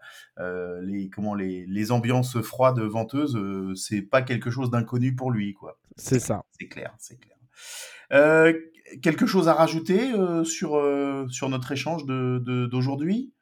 les, 0.82 1.08
comment, 1.08 1.34
les, 1.34 1.64
les 1.66 1.90
ambiances 1.90 2.40
froides, 2.42 2.80
venteuses, 2.80 3.38
c'est 3.76 4.02
pas 4.02 4.20
quelque 4.20 4.50
chose 4.50 4.70
d'inconnu 4.70 5.14
pour 5.14 5.30
lui, 5.30 5.54
quoi. 5.54 5.78
C'est 5.96 6.20
ça. 6.20 6.42
C'est 6.60 6.68
clair, 6.68 6.94
c'est 6.98 7.18
clair. 7.18 7.36
Euh, 8.12 8.52
quelque 9.02 9.26
chose 9.26 9.48
à 9.48 9.54
rajouter 9.54 10.12
euh, 10.12 10.44
sur, 10.44 10.76
euh, 10.76 11.26
sur 11.28 11.48
notre 11.48 11.72
échange 11.72 12.04
de, 12.04 12.42
de- 12.44 12.66
d'aujourd'hui? 12.66 13.32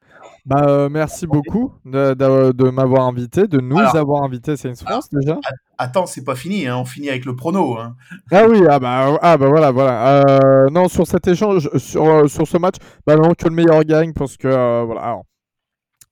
Bah, 0.46 0.64
euh, 0.66 0.88
merci 0.88 1.26
beaucoup 1.26 1.72
de, 1.84 2.14
de- 2.14 2.52
de 2.52 2.70
m'avoir 2.70 3.06
invité, 3.06 3.46
de 3.46 3.60
nous 3.60 3.78
Alors- 3.78 3.96
avoir 3.96 4.22
invités 4.24 4.52
à 4.52 4.56
Saints 4.56 4.74
France 4.74 5.08
déjà. 5.10 5.38
Attends, 5.78 6.06
c'est 6.06 6.24
pas 6.24 6.34
fini, 6.34 6.66
hein, 6.66 6.76
on 6.78 6.84
finit 6.84 7.08
avec 7.10 7.24
le 7.24 7.34
prono. 7.36 7.76
Hein. 7.78 7.96
Ah 8.30 8.44
oui, 8.48 8.62
ah 8.68 8.78
bah, 8.78 9.18
ah 9.20 9.36
bah 9.36 9.48
voilà, 9.48 9.70
voilà. 9.70 10.24
Euh, 10.28 10.68
non, 10.70 10.88
sur 10.88 11.06
cet 11.06 11.26
échange, 11.28 11.68
sur, 11.78 12.28
sur 12.30 12.46
ce 12.46 12.56
match, 12.58 12.76
bah 13.06 13.16
non, 13.16 13.34
que 13.34 13.48
le 13.48 13.54
meilleur 13.54 13.82
gagne 13.84 14.12
parce 14.12 14.36
que, 14.36 14.48
euh, 14.48 14.82
voilà. 14.84 15.02
Alors, 15.02 15.22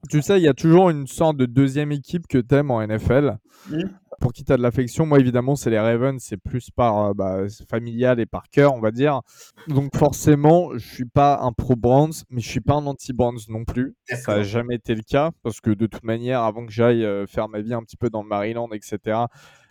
tu 0.08 0.22
sais, 0.22 0.38
il 0.38 0.44
y 0.44 0.48
a 0.48 0.54
toujours 0.54 0.90
une 0.90 1.06
sorte 1.06 1.36
de 1.36 1.46
deuxième 1.46 1.92
équipe 1.92 2.26
que 2.26 2.38
t'aimes 2.38 2.70
en 2.70 2.80
NFL. 2.80 3.36
Mhm. 3.70 3.90
Pour 4.20 4.32
qui 4.32 4.44
t'as 4.44 4.56
de 4.56 4.62
l'affection. 4.62 5.06
Moi, 5.06 5.18
évidemment, 5.18 5.56
c'est 5.56 5.70
les 5.70 5.78
Ravens, 5.78 6.22
c'est 6.22 6.36
plus 6.36 6.70
par 6.70 6.98
euh, 6.98 7.14
bah, 7.14 7.38
familial 7.68 8.20
et 8.20 8.26
par 8.26 8.48
cœur, 8.50 8.74
on 8.74 8.80
va 8.80 8.90
dire. 8.90 9.22
Donc, 9.66 9.96
forcément, 9.96 10.70
je 10.74 10.86
suis 10.86 11.06
pas 11.06 11.40
un 11.42 11.52
pro-Browns, 11.52 12.12
mais 12.28 12.40
je 12.40 12.48
suis 12.48 12.60
pas 12.60 12.74
un 12.74 12.86
anti-Browns 12.86 13.40
non 13.48 13.64
plus. 13.64 13.96
Ça 14.06 14.36
n'a 14.36 14.42
jamais 14.42 14.76
été 14.76 14.94
le 14.94 15.02
cas 15.02 15.30
parce 15.42 15.60
que 15.60 15.70
de 15.70 15.86
toute 15.86 16.04
manière, 16.04 16.42
avant 16.42 16.66
que 16.66 16.72
j'aille 16.72 17.04
euh, 17.04 17.26
faire 17.26 17.48
ma 17.48 17.60
vie 17.60 17.74
un 17.74 17.82
petit 17.82 17.96
peu 17.96 18.10
dans 18.10 18.22
le 18.22 18.28
Maryland, 18.28 18.68
etc., 18.72 19.18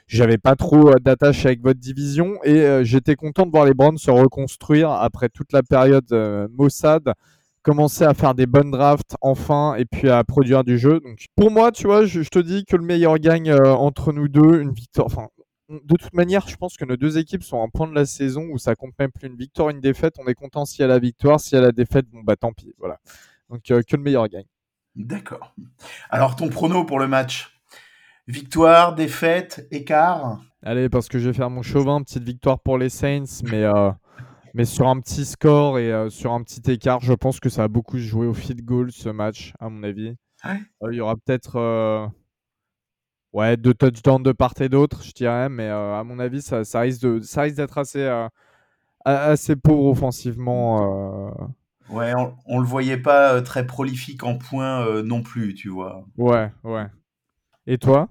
j'avais 0.07 0.39
pas 0.39 0.55
trop 0.55 0.89
euh, 0.89 0.95
d'attache 0.99 1.45
avec 1.45 1.61
votre 1.61 1.80
division 1.80 2.39
et 2.43 2.84
j'étais 2.84 3.15
content 3.15 3.45
de 3.45 3.51
voir 3.51 3.65
les 3.65 3.76
Browns 3.76 3.99
se 3.99 4.09
reconstruire 4.09 4.89
après 4.89 5.30
toute 5.30 5.53
la 5.53 5.61
période 5.61 6.11
Mossad, 6.51 7.13
commencer 7.61 8.03
à 8.03 8.14
faire 8.14 8.36
des 8.36 8.45
bonnes 8.45 8.72
drafts 8.72 9.15
enfin 9.22 9.76
et 9.76 9.86
puis 9.86 10.10
à 10.10 10.23
produire 10.23 10.64
du 10.64 10.77
jeu. 10.77 10.99
Donc 10.99 11.26
pour 11.36 11.52
moi, 11.52 11.72
tu 11.72 11.88
vois, 11.88 12.06
je, 12.06 12.22
je 12.22 12.30
te 12.30 12.40
dis 12.40 12.65
que 12.65 12.76
le 12.76 12.84
meilleur 12.84 13.18
gagne 13.18 13.52
euh, 13.52 13.73
entre 13.73 14.14
nous 14.14 14.27
deux, 14.27 14.61
une 14.61 14.72
victoire. 14.72 15.07
Enfin, 15.07 15.27
de 15.69 15.95
toute 15.95 16.14
manière, 16.14 16.48
je 16.48 16.56
pense 16.56 16.77
que 16.77 16.86
nos 16.86 16.98
deux 16.98 17.18
équipes 17.18 17.44
sont 17.44 17.61
à 17.61 17.64
un 17.64 17.69
point 17.69 17.88
de 17.88 17.94
la 17.94 18.06
saison 18.06 18.48
où 18.52 18.57
ça 18.57 18.76
compte 18.76 18.94
même 18.98 19.11
plus 19.11 19.27
une 19.27 19.36
victoire, 19.36 19.69
une 19.69 19.81
défaite. 19.81 20.15
On 20.19 20.27
est 20.27 20.34
content 20.34 20.65
s'il 20.65 20.81
y 20.81 20.84
a 20.84 20.88
la 20.88 20.99
victoire, 20.99 21.40
s'il 21.40 21.57
y 21.57 21.60
a 21.60 21.61
la 21.61 21.72
défaite, 21.72 22.06
bon 22.11 22.22
bah 22.23 22.36
tant 22.36 22.53
pis, 22.53 22.73
voilà. 22.80 22.98
Donc 23.49 23.69
euh, 23.72 23.81
que 23.88 23.95
le 23.95 24.02
meilleur 24.02 24.27
gagne. 24.27 24.48
D'accord. 24.95 25.53
Alors, 26.10 26.36
ton 26.36 26.49
prono 26.49 26.84
pour 26.84 26.99
le 26.99 27.07
match? 27.07 27.56
Victoire, 28.27 28.95
défaite, 28.95 29.68
écart? 29.72 30.40
Allez, 30.64 30.90
parce 30.90 31.07
que 31.07 31.19
je 31.19 31.30
vais 31.30 31.34
faire 31.34 31.49
mon 31.49 31.61
chauvin, 31.61 32.02
petite 32.02 32.23
victoire 32.23 32.60
pour 32.60 32.77
les 32.77 32.90
Saints, 32.90 33.44
mais, 33.44 33.64
euh, 33.64 33.91
mais 34.53 34.65
sur 34.65 34.88
un 34.88 34.99
petit 34.99 35.26
score 35.26 35.80
et 35.80 35.91
euh, 35.91 36.09
sur 36.09 36.34
un 36.34 36.43
petit 36.43 36.61
écart, 36.71 36.99
je 37.01 37.13
pense 37.13 37.39
que 37.39 37.49
ça 37.49 37.63
va 37.63 37.67
beaucoup 37.67 37.97
jouer 37.99 38.27
au 38.27 38.34
field 38.34 38.63
goal 38.65 38.91
ce 38.91 39.09
match, 39.09 39.53
à 39.59 39.69
mon 39.69 39.84
avis. 39.84 40.15
Ouais? 40.43 40.59
Euh, 40.84 40.93
Il 40.93 40.97
y 40.97 41.01
aura 41.01 41.15
peut-être 41.17 41.57
euh, 41.57 42.07
ouais, 43.34 43.57
deux 43.57 43.73
touchdowns 43.73 44.23
de 44.23 44.31
part 44.31 44.53
et 44.61 44.69
d'autre, 44.69 45.03
je 45.03 45.11
dirais, 45.11 45.49
mais 45.49 45.67
à 45.67 46.03
mon 46.03 46.19
avis, 46.19 46.41
ça, 46.41 46.63
ça 46.65 46.81
risque 46.81 47.01
d'être 47.55 47.77
assez, 47.77 48.05
a- 48.05 48.30
assez 49.05 49.55
pauvre 49.55 49.88
offensivement. 49.88 51.34
Ouais, 51.89 52.13
on, 52.15 52.38
on 52.45 52.59
le 52.59 52.65
voyait 52.65 52.95
pas 52.97 53.41
très 53.41 53.67
prolifique 53.67 54.23
en 54.23 54.38
points 54.38 55.03
non 55.03 55.21
plus, 55.21 55.53
tu 55.55 55.67
vois. 55.67 56.05
Ouais, 56.17 56.51
ouais. 56.63 56.85
Et 57.67 57.77
toi? 57.80 58.09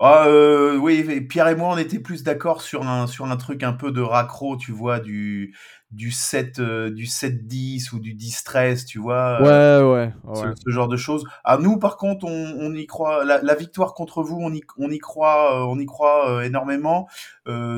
Ah, 0.00 0.26
euh, 0.28 0.76
oui, 0.76 1.04
et 1.10 1.20
Pierre 1.20 1.48
et 1.48 1.56
moi, 1.56 1.70
on 1.74 1.78
était 1.78 1.98
plus 1.98 2.22
d'accord 2.22 2.62
sur 2.62 2.86
un, 2.86 3.06
sur 3.06 3.24
un 3.26 3.36
truc 3.36 3.62
un 3.62 3.72
peu 3.72 3.90
de 3.92 4.00
raccro, 4.00 4.56
tu 4.56 4.72
vois, 4.72 5.00
du, 5.00 5.56
du 5.90 6.10
7, 6.12 6.60
euh, 6.60 6.90
du 6.90 7.06
7-10 7.06 7.92
ou 7.92 7.98
du 7.98 8.14
10-13, 8.14 8.84
tu 8.84 8.98
vois. 9.00 9.40
euh, 9.42 9.50
Ouais, 9.82 9.82
ouais, 9.82 10.12
ce, 10.32 10.48
ouais. 10.48 10.54
ce 10.54 10.70
genre 10.70 10.88
de 10.88 10.96
choses. 10.96 11.24
À 11.44 11.58
nous, 11.58 11.78
par 11.78 11.96
contre, 11.96 12.26
on, 12.26 12.56
on 12.60 12.74
y 12.74 12.86
croit. 12.86 13.24
La, 13.24 13.42
la 13.42 13.54
victoire 13.54 13.94
contre 13.94 14.22
vous, 14.22 14.38
on 14.40 14.52
y, 14.52 14.62
on 14.78 14.90
y 14.90 14.98
croit, 14.98 15.66
on 15.68 15.78
y 15.78 15.86
croit 15.86 16.44
énormément 16.46 17.08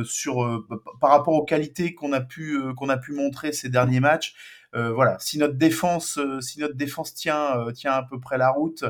sur 0.04 0.64
p- 0.68 0.74
par 1.00 1.10
rapport 1.10 1.34
aux 1.34 1.44
qualités 1.44 1.94
qu'on 1.94 2.12
a 2.12 2.20
pu 2.20 2.58
qu'on 2.76 2.88
a 2.88 2.96
pu 2.96 3.12
montrer 3.12 3.52
ces 3.52 3.68
derniers 3.68 4.00
matchs. 4.00 4.34
Voilà, 4.72 5.18
si 5.18 5.38
notre 5.38 5.54
défense, 5.54 6.18
si 6.40 6.60
notre 6.60 6.74
défense 6.76 7.14
tient 7.14 7.54
tient 7.74 7.92
à 7.92 8.02
peu 8.02 8.20
près 8.20 8.38
la 8.38 8.50
route 8.50 8.84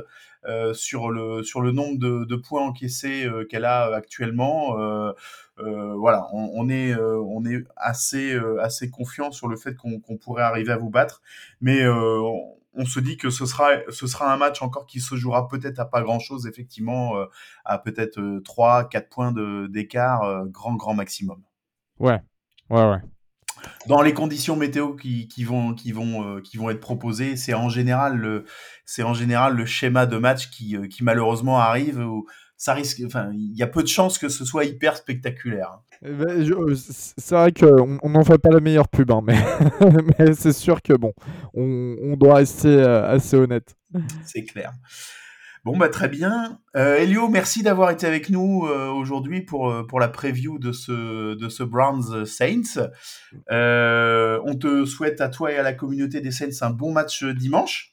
sur 0.75 1.11
le 1.11 1.43
sur 1.43 1.61
le 1.61 1.73
nombre 1.73 1.99
de, 1.99 2.37
points 2.37 2.63
encaissés 2.63 3.25
euh, 3.25 3.45
qu'elle 3.45 3.65
a 3.65 3.95
actuellement, 3.95 4.79
euh, 4.79 5.13
euh, 5.59 5.95
voilà, 5.95 6.29
on, 6.33 6.69
est 6.69 6.93
euh, 6.93 7.21
on 7.21 7.45
est 7.45 7.65
assez 7.77 8.33
euh, 8.35 8.61
assez 8.63 8.91
confiant 8.91 9.31
sur 9.33 9.49
le 9.49 9.57
fait 9.57 9.77
qu'on 9.77 10.17
pourrait 10.17 10.43
arriver 10.43 10.73
à 10.73 10.77
vous 10.77 10.91
battre, 10.91 11.23
mais 11.61 11.83
euh, 11.83 12.21
on, 12.75 12.85
se 12.87 13.01
dit 13.01 13.17
que 13.17 13.31
ce 13.31 13.47
sera 13.47 13.69
ce 13.91 14.07
sera 14.07 14.33
un 14.33 14.37
match 14.37 14.63
encore 14.63 14.87
qui 14.87 15.01
se 15.01 15.17
jouera 15.17 15.49
peut-être 15.49 15.79
à 15.81 15.85
pas 15.85 16.03
grand 16.03 16.19
chose, 16.19 16.47
effectivement, 16.47 17.17
euh, 17.19 17.27
à 17.65 17.79
peut-être 17.79 18.19
euh, 18.19 18.41
3 18.43 18.89
4 18.89 19.09
points 19.09 19.33
d'écart, 19.69 20.23
euh, 20.23 20.45
grand 20.47 20.75
grand 20.75 20.95
maximum. 20.95 21.43
Ouais, 21.99 22.21
ouais, 22.71 22.89
ouais. 22.91 23.01
Dans 23.87 24.03
les 24.03 24.13
conditions 24.13 24.57
météo 24.57 24.95
qui, 24.95 25.29
qui 25.29 25.45
vont 25.45 25.75
qui 25.75 25.93
vont 25.93 26.25
euh, 26.25 26.41
qui 26.41 26.57
vont 26.57 26.71
être 26.71 26.81
proposées, 26.81 27.37
c'est 27.37 27.55
en 27.55 27.69
général 27.69 28.17
le 28.17 28.45
c'est 28.85 29.03
en 29.03 29.15
général 29.15 29.57
le 29.57 29.67
schéma 29.67 30.07
de 30.07 30.17
match 30.17 30.51
qui 30.51 30.77
euh, 30.77 30.87
qui 30.87 31.05
malheureusement 31.05 31.59
arrive 31.59 31.99
où 31.99 32.27
ça 32.57 32.75
risque 32.75 33.01
enfin 33.07 33.31
il 33.33 33.57
y 33.57 33.63
a 33.63 33.67
peu 33.67 33.83
de 33.83 33.89
chances 33.89 34.19
que 34.19 34.29
ce 34.29 34.45
soit 34.45 34.65
hyper 34.65 34.97
spectaculaire. 34.97 35.81
Eh 36.03 36.13
ben, 36.13 36.29
euh, 36.29 36.75
C'est 36.77 37.35
vrai 37.35 37.53
qu'on 37.53 37.99
on 38.03 38.11
n'en 38.11 38.25
fait 38.25 38.39
pas 38.39 38.51
la 38.51 38.61
meilleure 38.61 38.89
pub, 38.89 39.11
hein, 39.11 39.21
mais, 39.23 39.39
mais 40.19 40.33
c'est 40.35 40.53
sûr 40.53 40.81
que 40.81 40.95
bon, 40.95 41.13
on, 41.53 41.97
on 42.03 42.17
doit 42.17 42.37
rester 42.37 42.81
assez 42.81 43.37
honnête. 43.37 43.77
C'est 44.25 44.45
clair. 44.45 44.73
Bon 45.63 45.77
bah 45.77 45.91
très 45.91 46.09
bien. 46.09 46.59
Euh, 46.75 46.97
Elio, 46.97 47.29
merci 47.29 47.63
d'avoir 47.63 47.91
été 47.91 48.07
avec 48.07 48.31
nous 48.31 48.67
euh, 48.67 48.89
aujourd'hui 48.89 49.43
pour 49.43 49.71
euh, 49.71 49.87
pour 49.87 50.01
la 50.01 50.09
preview 50.09 50.59
de 50.59 50.73
ce 50.73 51.35
de 51.35 51.49
ce 51.51 51.63
Browns 51.63 52.25
Saints. 52.25 52.89
On 53.51 54.55
te 54.59 54.87
souhaite 54.87 55.21
à 55.21 55.29
toi 55.29 55.53
et 55.53 55.59
à 55.59 55.63
la 55.63 55.75
communauté 55.75 56.23
des 56.23 56.31
Saints 56.31 56.63
un 56.63 56.71
bon 56.71 56.93
match 56.93 57.25
dimanche. 57.25 57.90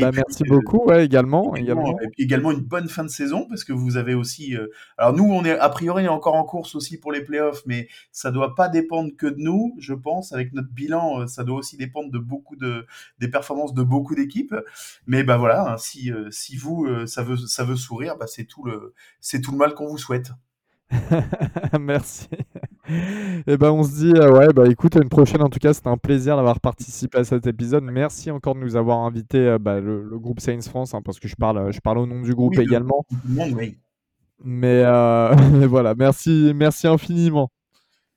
Bah, 0.00 0.10
puis, 0.10 0.22
merci 0.26 0.42
euh, 0.44 0.48
beaucoup, 0.48 0.84
ouais, 0.86 1.04
également. 1.04 1.54
également, 1.54 1.82
également. 1.82 2.00
et 2.00 2.08
puis 2.08 2.24
également 2.24 2.50
une 2.50 2.60
bonne 2.60 2.88
fin 2.88 3.04
de 3.04 3.08
saison 3.08 3.46
parce 3.48 3.64
que 3.64 3.72
vous 3.72 3.96
avez 3.96 4.14
aussi. 4.14 4.56
euh, 4.56 4.68
alors 4.98 5.14
nous, 5.14 5.24
on 5.24 5.44
est 5.44 5.58
a 5.58 5.68
priori 5.68 6.08
encore 6.08 6.34
en 6.34 6.44
course 6.44 6.74
aussi 6.74 6.98
pour 6.98 7.12
les 7.12 7.22
playoffs, 7.22 7.62
mais 7.66 7.88
ça 8.12 8.30
doit 8.30 8.54
pas 8.54 8.68
dépendre 8.68 9.10
que 9.16 9.26
de 9.26 9.38
nous, 9.38 9.74
je 9.78 9.94
pense. 9.94 10.32
Avec 10.32 10.52
notre 10.52 10.70
bilan, 10.70 11.20
euh, 11.20 11.26
ça 11.26 11.44
doit 11.44 11.56
aussi 11.56 11.76
dépendre 11.76 12.10
de 12.10 12.18
beaucoup 12.18 12.56
de 12.56 12.86
des 13.18 13.28
performances 13.28 13.74
de 13.74 13.82
beaucoup 13.82 14.14
d'équipes. 14.14 14.54
Mais 15.06 15.24
bah 15.24 15.36
voilà, 15.36 15.72
hein, 15.72 15.78
si 15.78 16.12
euh, 16.12 16.30
si 16.30 16.56
vous 16.56 16.84
euh, 16.86 17.06
ça 17.06 17.22
veut 17.22 17.36
ça 17.36 17.64
veut 17.64 17.76
sourire, 17.76 18.16
bah 18.16 18.26
c'est 18.26 18.44
tout 18.44 18.64
le 18.64 18.94
c'est 19.20 19.40
tout 19.40 19.52
le 19.52 19.58
mal 19.58 19.74
qu'on 19.74 19.88
vous 19.88 19.98
souhaite. 19.98 20.32
Merci. 21.80 22.28
Et 23.46 23.56
ben 23.56 23.70
on 23.70 23.82
se 23.82 23.92
dit, 23.96 24.12
euh, 24.14 24.30
ouais, 24.32 24.52
bah 24.52 24.64
écoute, 24.68 24.96
à 24.96 25.00
une 25.00 25.08
prochaine 25.08 25.42
en 25.42 25.48
tout 25.48 25.58
cas, 25.58 25.72
c'était 25.72 25.88
un 25.88 25.96
plaisir 25.96 26.36
d'avoir 26.36 26.60
participé 26.60 27.18
à 27.18 27.24
cet 27.24 27.46
épisode. 27.46 27.84
Merci 27.84 28.30
encore 28.30 28.54
de 28.54 28.60
nous 28.60 28.76
avoir 28.76 28.98
invité 29.00 29.38
euh, 29.38 29.58
bah, 29.58 29.80
le, 29.80 30.02
le 30.02 30.18
groupe 30.18 30.40
Saints 30.40 30.60
France, 30.62 30.94
hein, 30.94 31.00
parce 31.02 31.18
que 31.18 31.28
je 31.28 31.36
parle, 31.36 31.72
je 31.72 31.80
parle 31.80 31.98
au 31.98 32.06
nom 32.06 32.20
du 32.20 32.34
groupe 32.34 32.54
Oui, 32.56 32.64
également. 32.64 33.06
Oui, 33.28 33.78
Mais, 34.44 34.82
euh, 34.84 35.34
mais 35.52 35.66
voilà, 35.66 35.94
merci, 35.94 36.52
merci 36.54 36.86
infiniment. 36.86 37.50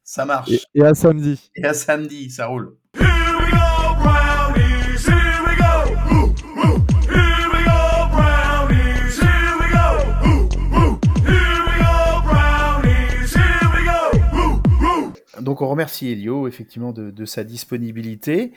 ça 0.03 0.25
marche. 0.25 0.49
Et, 0.51 0.59
et 0.75 0.83
à 0.83 0.93
samedi. 0.95 1.51
Et 1.55 1.63
à 1.65 1.73
samedi, 1.73 2.29
ça 2.29 2.47
roule. 2.47 2.75
Donc 15.47 15.61
on 15.61 15.69
remercie 15.69 16.09
Elio 16.09 16.45
effectivement 16.45 16.91
de, 16.91 17.09
de 17.09 17.23
sa 17.23 17.45
disponibilité. 17.45 18.51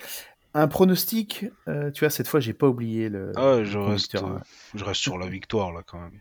Un 0.55 0.67
pronostic, 0.67 1.47
euh, 1.69 1.93
tu 1.93 2.01
vois, 2.01 2.11
cette 2.11 2.27
fois 2.27 2.41
j'ai 2.41 2.53
pas 2.53 2.67
oublié 2.67 3.09
le. 3.09 3.31
Ah, 3.37 3.59
le 3.59 3.65
je 3.65 3.79
reste, 3.79 4.17
euh, 4.17 4.41
je 4.75 4.85
reste 4.85 5.01
sur 5.01 5.17
la 5.17 5.29
victoire 5.29 5.73
là 5.73 5.85
quand 5.87 6.01
même. 6.01 6.19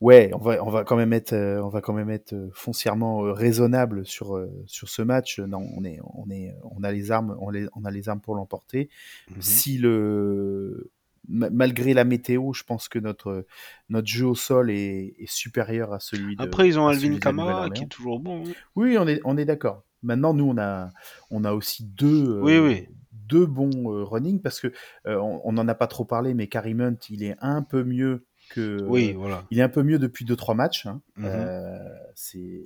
Ouais, 0.00 0.30
on 0.34 0.38
va, 0.38 0.62
on 0.62 0.70
va 0.70 0.84
quand 0.84 0.94
même 0.94 1.12
être, 1.12 1.32
euh, 1.32 1.60
on 1.60 1.68
va 1.68 1.80
quand 1.80 1.94
même 1.94 2.10
être 2.10 2.32
foncièrement 2.54 3.22
raisonnable 3.32 4.06
sur 4.06 4.40
sur 4.66 4.88
ce 4.88 5.02
match. 5.02 5.40
Non, 5.40 5.68
on 5.76 5.84
est, 5.84 5.98
on 6.14 6.30
est, 6.30 6.54
on 6.62 6.84
a 6.84 6.92
les 6.92 7.10
armes, 7.10 7.36
on, 7.40 7.50
les, 7.50 7.66
on 7.74 7.84
a 7.84 7.90
les 7.90 8.08
armes 8.08 8.20
pour 8.20 8.36
l'emporter. 8.36 8.88
Mhm. 9.30 9.42
Si 9.42 9.78
le 9.78 10.92
malgré 11.28 11.94
la 11.94 12.04
météo, 12.04 12.52
je 12.52 12.64
pense 12.64 12.88
que 12.88 12.98
notre 12.98 13.46
notre 13.88 14.08
jeu 14.08 14.26
au 14.26 14.34
sol 14.34 14.70
est, 14.70 15.14
est 15.18 15.30
supérieur 15.30 15.92
à 15.92 16.00
celui 16.00 16.36
de. 16.36 16.42
Après, 16.42 16.66
ils 16.68 16.78
ont 16.78 16.86
Alvin 16.88 17.18
Kamara 17.18 17.70
qui 17.70 17.84
est 17.84 17.88
toujours 17.88 18.20
bon. 18.20 18.44
hein. 18.46 18.52
Oui, 18.76 18.96
on 18.98 19.06
est, 19.06 19.20
on 19.24 19.36
est 19.36 19.44
d'accord. 19.44 19.84
Maintenant, 20.02 20.34
nous, 20.34 20.46
on 20.48 20.58
a, 20.58 20.90
on 21.30 21.44
a 21.44 21.52
aussi 21.52 21.84
deux, 21.84 22.28
euh, 22.38 22.40
Oui, 22.42 22.88
deux 23.12 23.46
bons 23.46 23.92
euh, 23.92 24.02
running 24.04 24.40
parce 24.40 24.60
que 24.60 24.72
euh, 25.06 25.16
on 25.18 25.52
n'en 25.52 25.68
a 25.68 25.74
pas 25.76 25.86
trop 25.86 26.04
parlé, 26.04 26.34
mais 26.34 26.48
Karim 26.48 26.80
Hunt, 26.80 26.96
il 27.08 27.22
est 27.22 27.36
un 27.40 27.62
peu 27.62 27.84
mieux 27.84 28.24
que. 28.50 28.82
Oui, 28.82 29.12
voilà. 29.12 29.44
Il 29.52 29.60
est 29.60 29.62
un 29.62 29.68
peu 29.68 29.84
mieux 29.84 30.00
depuis 30.00 30.24
deux 30.24 30.34
trois 30.36 30.54
matchs. 30.56 30.86
hein. 30.86 31.00
Mhm. 31.16 31.26
Euh, 31.28 31.88
c'est, 32.16 32.64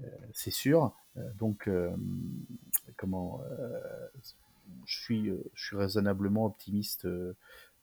euh, 0.00 0.04
c'est 0.32 0.50
sûr. 0.50 0.92
Euh, 1.16 1.20
donc, 1.38 1.68
euh, 1.68 1.90
comment, 2.96 3.40
euh, 3.52 3.78
je 4.84 5.00
suis, 5.00 5.28
euh, 5.28 5.42
je 5.54 5.66
suis 5.66 5.76
raisonnablement 5.76 6.44
optimiste 6.46 7.04
euh, 7.06 7.36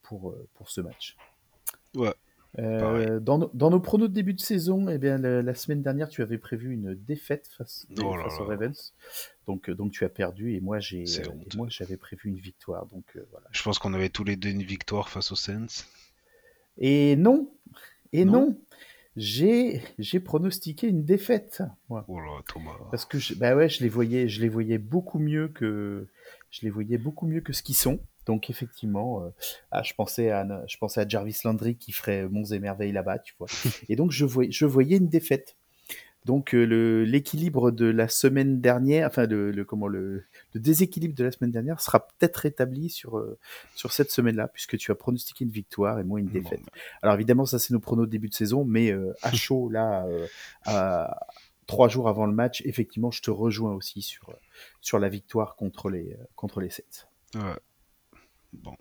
pour 0.08 0.30
euh, 0.32 0.48
pour 0.54 0.70
ce 0.70 0.82
match. 0.82 1.16
Ouais. 1.96 2.14
Euh, 2.58 3.20
dans, 3.20 3.38
nos- 3.38 3.52
dans 3.54 3.70
nos 3.70 3.82
pronos 3.82 4.08
de 4.08 4.14
début 4.14 4.34
de 4.34 4.40
saison, 4.40 4.88
eh 4.88 4.98
bien, 4.98 5.18
la, 5.18 5.42
la 5.42 5.56
semaine 5.56 5.82
dernière, 5.82 6.08
tu 6.08 6.22
avais 6.22 6.38
prévu 6.38 6.74
une 6.74 6.94
défaite 6.96 7.50
face, 7.58 7.86
Oh 8.02 8.14
face 8.14 8.40
aux. 8.40 8.46
Ravens. 8.46 8.94
Donc, 9.46 9.68
euh, 9.70 9.76
donc 9.76 9.92
tu 9.92 10.06
as 10.06 10.10
perdu 10.10 10.54
et 10.56 10.62
moi, 10.62 10.80
j'ai, 10.80 11.04
et 11.04 11.58
moi 11.58 11.68
j'avais 11.70 11.98
prévu 11.98 12.30
une 12.30 12.38
victoire. 12.38 12.86
Donc, 12.86 13.04
euh, 13.18 13.26
voilà. 13.32 13.48
Je 13.52 13.62
pense 13.62 13.78
qu'on 13.78 13.94
avait 13.94 14.08
tous 14.08 14.24
les 14.24 14.38
deux 14.38 14.50
une 14.50 14.64
victoire 14.64 15.10
face 15.10 15.34
aux 15.34 15.36
Saints. 15.36 15.84
Et 16.78 17.18
non, 17.18 17.52
et 18.14 18.24
Non 18.24 18.32
non, 18.34 18.58
j'ai, 19.18 19.82
j'ai 20.00 20.22
pronostiqué 20.22 20.88
une 20.88 21.04
défaite. 21.04 21.62
moi. 21.90 22.06
Oh 22.08 22.20
là, 22.20 22.40
Thomas. 22.48 22.72
Parce 22.90 23.04
que 23.06 23.20
je, 23.20 23.34
bah 23.34 23.54
ouais, 23.56 23.68
je 23.68 23.84
les 23.84 23.90
voyais, 23.90 24.30
je 24.30 24.42
les 24.42 24.50
voyais 24.50 24.78
beaucoup 24.78 25.20
mieux 25.20 25.50
que, 25.50 26.08
je 26.52 26.62
les 26.62 26.70
voyais 26.70 26.98
beaucoup 26.98 27.28
mieux 27.28 27.42
que 27.42 27.52
ce 27.52 27.64
qu'ils 27.64 27.76
sont. 27.76 28.00
Donc 28.26 28.50
effectivement, 28.50 29.24
euh, 29.24 29.30
ah, 29.72 29.84
je 29.84 29.94
pensais 29.94 30.32
à, 30.32 30.46
je 30.68 30.78
pensais 30.78 31.02
à 31.02 31.08
Jarvis 31.08 31.40
Landry 31.44 31.76
qui 31.76 31.92
ferait 31.92 32.28
monts 32.28 32.46
et 32.46 32.60
merveilles 32.60 32.92
là-bas, 32.92 33.20
tu 33.20 33.36
vois. 33.38 33.48
Et 33.90 33.96
donc 33.96 34.12
je 34.12 34.26
voyais, 34.26 34.52
je 34.52 34.66
voyais 34.66 34.98
une 34.98 35.10
défaite. 35.10 35.56
Donc 36.26 36.56
euh, 36.56 36.66
le, 36.66 37.04
l'équilibre 37.04 37.70
de 37.70 37.86
la 37.86 38.08
semaine 38.08 38.60
dernière, 38.60 39.08
enfin 39.08 39.28
le, 39.28 39.52
le 39.52 39.64
comment 39.64 39.88
le, 39.88 40.24
le 40.54 40.60
déséquilibre 40.60 41.14
de 41.14 41.24
la 41.24 41.32
semaine 41.32 41.52
dernière 41.52 41.80
sera 41.80 42.08
peut-être 42.08 42.38
rétabli 42.38 42.90
sur 42.90 43.20
euh, 43.20 43.38
sur 43.76 43.92
cette 43.92 44.10
semaine-là, 44.10 44.48
puisque 44.48 44.76
tu 44.78 44.92
as 44.92 44.96
pronostiqué 44.96 45.46
une 45.46 45.52
victoire 45.52 46.00
et 46.00 46.04
moi 46.04 46.20
une 46.20 46.26
Bon, 46.26 46.40
défaite. 46.40 46.62
Alors 47.04 47.14
évidemment, 47.14 47.46
ça 47.46 47.60
c'est 47.60 47.74
nos 47.76 47.80
pronos 47.80 48.08
de 48.08 48.12
début 48.12 48.30
de 48.30 48.34
saison, 48.34 48.66
mais 48.66 48.92
à 49.22 49.32
chaud 49.36 49.70
là, 49.70 50.08
à 50.66 51.28
trois 51.68 51.90
jours 51.90 52.10
avant 52.10 52.26
le 52.26 52.34
match, 52.34 52.64
effectivement, 52.66 53.12
je 53.12 53.22
te 53.22 53.30
rejoins 53.30 53.74
aussi 53.74 54.02
sur 54.02 54.34
sur 54.82 54.98
la 54.98 55.10
victoire 55.10 55.56
contre 55.56 55.92
les 55.92 56.18
contre 56.36 56.60
les 56.60 56.72
Saints. 56.72 57.06
Ouais. 57.36 57.42
Bon. 58.64 58.76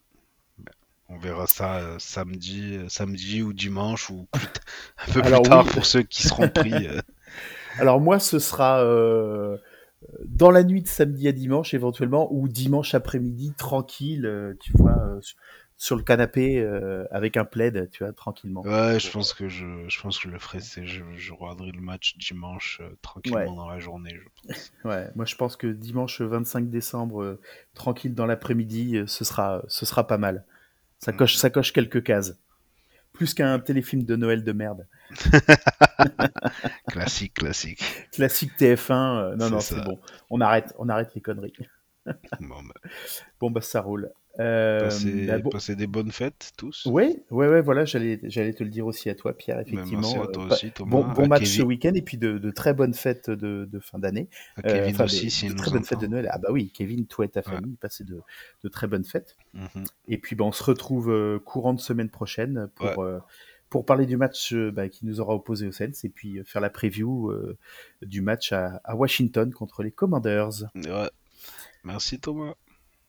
Ben, 0.59 0.73
On 1.09 1.19
verra 1.19 1.47
ça 1.47 1.77
euh, 1.79 1.97
samedi, 1.99 2.77
euh, 2.77 2.89
samedi 2.89 3.43
ou 3.43 3.53
dimanche 3.53 4.11
ou 4.11 4.27
plus 4.33 4.47
un 5.09 5.13
peu 5.13 5.23
Alors 5.23 5.43
plus 5.43 5.51
tard 5.51 5.65
oui. 5.67 5.73
pour 5.73 5.87
ceux 5.87 6.03
qui 6.03 6.23
seront 6.23 6.49
pris. 6.49 6.73
euh. 6.89 7.01
Alors 7.79 8.01
moi, 8.01 8.19
ce 8.19 8.39
sera 8.39 8.85
dans 10.27 10.51
la 10.53 10.63
nuit 10.63 10.83
de 10.83 10.87
samedi 10.87 11.27
à 11.27 11.33
dimanche 11.33 11.75
éventuellement, 11.75 12.29
ou 12.33 12.47
dimanche 12.47 12.95
après-midi, 12.95 13.53
tranquille, 13.57 14.55
tu 14.61 14.73
vois, 14.77 15.19
sur- 15.77 15.97
le 15.97 16.03
canapé 16.03 16.59
euh, 16.61 17.05
avec 17.11 17.37
un 17.37 17.45
plaid, 17.45 17.91
tu 17.91 18.05
vois, 18.05 18.13
tranquillement. 18.13 18.63
Ouais, 18.63 18.99
je 19.01 19.11
pense 19.11 19.35
que 19.35 19.49
je, 19.49 19.67
je 19.89 20.01
pense 20.01 20.19
que 20.19 20.29
je 20.29 20.33
le 20.33 20.39
ferai. 20.39 20.61
C'est, 20.61 20.87
je, 20.87 21.03
je 21.17 21.33
regarderai 21.33 21.73
le 21.73 21.81
match 21.81 22.17
dimanche 22.19 22.81
euh, 22.83 22.97
tranquillement 23.03 23.39
Ouais. 23.41 23.47
dans 23.47 23.69
la 23.69 23.79
journée. 23.79 24.15
Je 24.15 24.29
pense. 24.55 24.73
Ouais, 24.85 25.09
moi 25.15 25.25
je 25.25 25.35
pense 25.37 25.57
que 25.57 25.67
dimanche 25.67 26.21
25 26.21 26.69
décembre, 26.71 27.23
euh, 27.23 27.41
tranquille 27.75 28.15
dans 28.15 28.27
l'après-midi, 28.27 29.03
ce 29.07 29.25
sera, 29.25 29.63
ce 29.69 29.85
sera 29.87 30.07
pas 30.07 30.19
mal. 30.19 30.45
Ça 30.99 31.13
Mm. 31.13 31.17
coche, 31.17 31.37
ça 31.37 31.51
coche 31.51 31.73
quelques 31.73 32.03
cases. 32.03 32.39
Plus 33.13 33.33
qu'un 33.35 33.59
téléfilm 33.61 34.03
de 34.05 34.17
Noël 34.17 34.43
de 34.43 34.53
merde. 34.53 34.89
Classique, 36.89 37.35
classique. 37.35 37.81
Classique 38.13 38.53
TF1. 38.59 38.93
euh, 39.33 39.37
non, 39.37 39.51
non, 39.51 39.61
c'est 39.61 39.81
bon. 39.85 40.01
On 40.31 40.41
arrête, 40.41 40.75
on 40.79 40.89
arrête 40.89 41.15
les 41.15 41.21
conneries. 41.21 41.53
Bon, 42.41 42.63
bah, 42.63 42.75
Bon, 43.41 43.51
bah 43.51 43.61
ça 43.61 43.81
roule. 43.81 44.11
Euh, 44.41 44.81
passez, 44.85 45.27
bah, 45.27 45.39
bon- 45.39 45.51
des 45.77 45.87
bonnes 45.87 46.11
fêtes 46.11 46.53
tous? 46.57 46.87
Ouais, 46.87 47.23
ouais, 47.31 47.47
ouais, 47.49 47.61
voilà, 47.63 47.85
j'allais, 47.85 48.19
te 48.19 48.65
le 48.65 48.69
dire 48.71 48.85
aussi 48.87 49.09
à 49.09 49.15
toi, 49.15 49.33
Pierre, 49.33 49.59
Ben, 49.59 49.63
effectivement. 49.75 50.01
merci 50.01 50.17
à 50.17 50.23
euh, 50.23 50.27
toi 50.27 50.49
pas- 50.49 50.55
aussi, 50.55 50.71
Thomas. 50.73 51.03
bon, 51.15 51.27
match 51.29 51.45
ce 51.47 51.63
week-end 51.63 51.93
et 51.95 52.03
puis 52.03 52.17
de, 52.19 52.39
de 52.39 52.51
très 52.51 52.75
bonnes 52.75 52.95
fêtes 52.95 53.31
de, 53.31 53.69
de 53.71 53.79
fin 53.79 53.99
d'année. 54.01 54.29
Euh, 54.59 54.63
Kevin 54.63 54.95
enfin, 54.95 55.05
aussi, 55.05 55.47
de 55.47 55.53
nous 55.53 55.57
très 55.59 55.71
bonnes 55.71 55.85
fêtes 55.85 56.01
de. 56.01 56.07
Noël. 56.09 56.29
Ah 56.33 56.39
bah 56.39 56.49
oui, 56.51 56.71
Kevin, 56.75 57.07
toi 57.07 57.25
et 57.25 57.29
ta 57.29 57.41
Ouais. 57.41 57.55
famille, 57.57 57.77
passez 57.77 58.03
de, 58.05 58.21
de 58.65 58.69
très 58.69 58.87
bonnes 58.89 59.05
fêtes. 59.05 59.37
Mhm. 59.55 59.85
Et 60.09 60.19
puis 60.19 60.35
bah, 60.35 60.45
on 60.45 60.53
se 60.53 60.65
retrouve 60.65 61.11
euh, 61.11 61.39
courant 61.39 61.73
de 61.75 61.81
semaine 61.81 62.11
prochaine 62.11 62.69
pour, 62.75 62.99
Ouais. 62.99 63.19
pour 63.71 63.85
parler 63.87 64.05
du 64.07 64.17
match 64.17 64.53
bah, 64.53 64.89
qui 64.89 65.07
nous 65.07 65.21
aura 65.21 65.35
opposé 65.35 65.67
aux 65.69 65.73
Saints 65.73 65.91
et 66.03 66.09
puis 66.09 66.41
faire 66.45 66.61
la 66.61 66.71
preview 66.71 67.31
euh, 67.31 67.57
du 68.03 68.21
match 68.21 68.53
à, 68.53 68.81
à 68.85 68.97
Washington 68.97 69.53
contre 69.53 69.83
les 69.85 69.91
Commanders. 69.93 70.65
Ouais. 70.75 71.09
Merci 71.85 72.19
Thomas. 72.19 72.55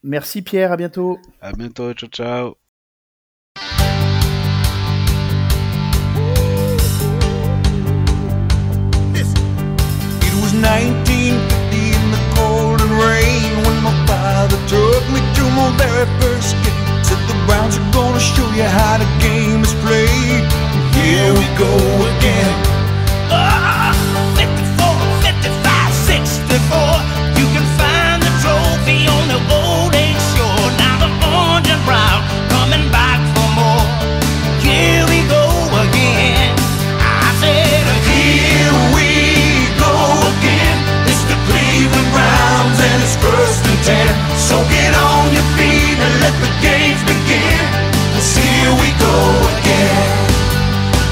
Merci 0.07 0.43
Pierre, 0.43 0.71
à 0.71 0.77
bientôt. 0.77 1.17
À 1.41 1.51
bientôt. 1.51 1.91
Ciao, 1.93 2.07
ciao. 2.09 2.57
It 9.15 10.33
was 10.41 10.53
1950 10.53 11.41
in 11.97 12.11
the 12.11 12.21
cold 12.35 12.81
and 12.81 12.91
rain 13.01 13.49
when 13.65 13.81
my 13.81 13.95
father 14.05 14.59
took 14.69 15.03
me 15.09 15.21
to 15.37 15.43
my 15.57 15.73
very 15.75 16.05
first 16.21 16.53
game. 16.61 17.03
Said 17.03 17.17
the 17.27 17.33
Browns 17.47 17.75
are 17.75 17.91
gonna 17.91 18.19
show 18.19 18.45
you 18.53 18.61
how 18.61 18.99
the 18.99 19.09
game 19.25 19.63
is 19.63 19.73
played. 19.81 20.45
Here 20.93 21.33
we 21.33 21.45
go 21.57 21.73
again. 22.13 22.74
entertainer. 43.85 44.17
So 44.37 44.57
get 44.69 44.93
on 44.97 45.31
your 45.33 45.45
feet 45.57 45.97
and 45.97 46.13
let 46.21 46.33
the 46.41 46.51
games 46.61 47.01
begin. 47.05 47.61
Let's 48.13 48.25
see 48.25 48.41
here 48.41 48.73
we 48.81 48.89
go 48.97 49.15
again. 49.61 50.09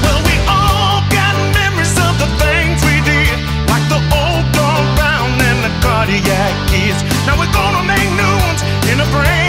Well, 0.02 0.20
we 0.26 0.34
all 0.50 1.02
got 1.10 1.34
memories 1.54 1.94
of 1.98 2.18
the 2.18 2.30
things 2.42 2.82
we 2.82 2.98
did, 3.06 3.38
like 3.70 3.86
the 3.88 4.00
old 4.10 4.46
dog 4.52 4.84
pound 4.98 5.40
and 5.40 5.58
the 5.62 5.72
cardiac 5.82 6.54
kids. 6.68 7.02
Now 7.26 7.38
we're 7.38 7.52
gonna 7.52 7.84
make 7.86 8.10
new 8.10 8.34
ones 8.46 8.62
in 8.90 9.00
a 9.00 9.06
brand. 9.12 9.43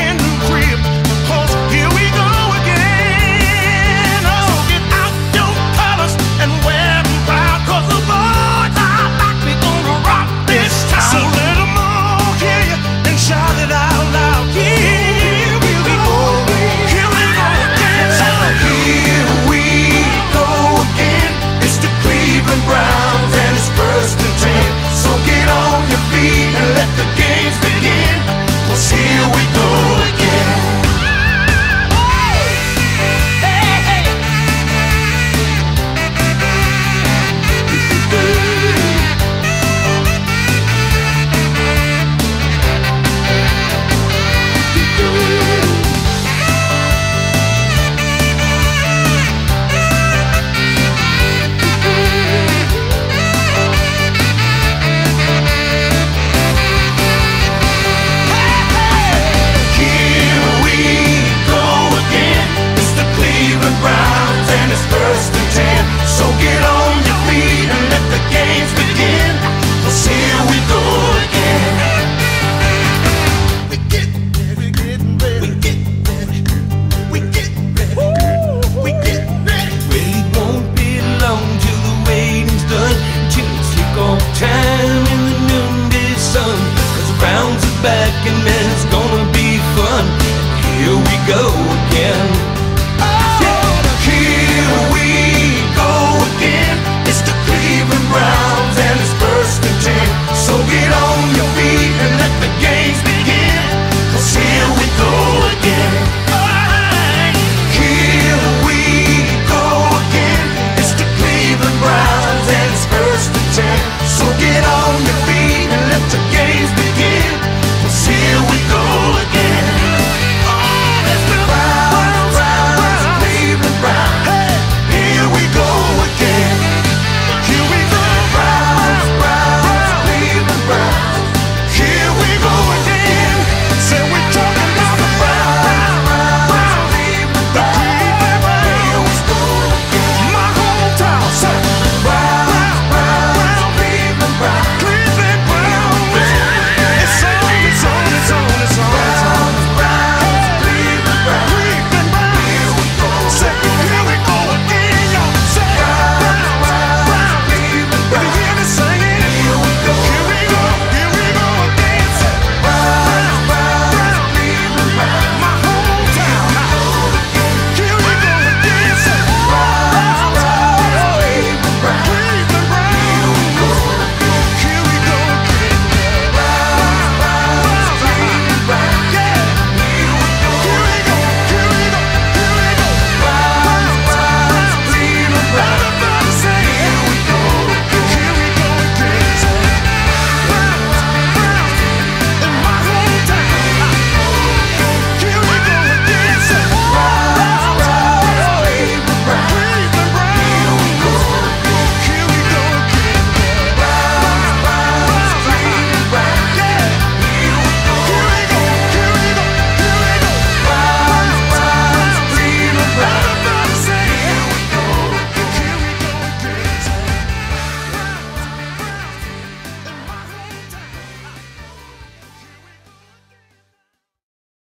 こ 70.67 70.94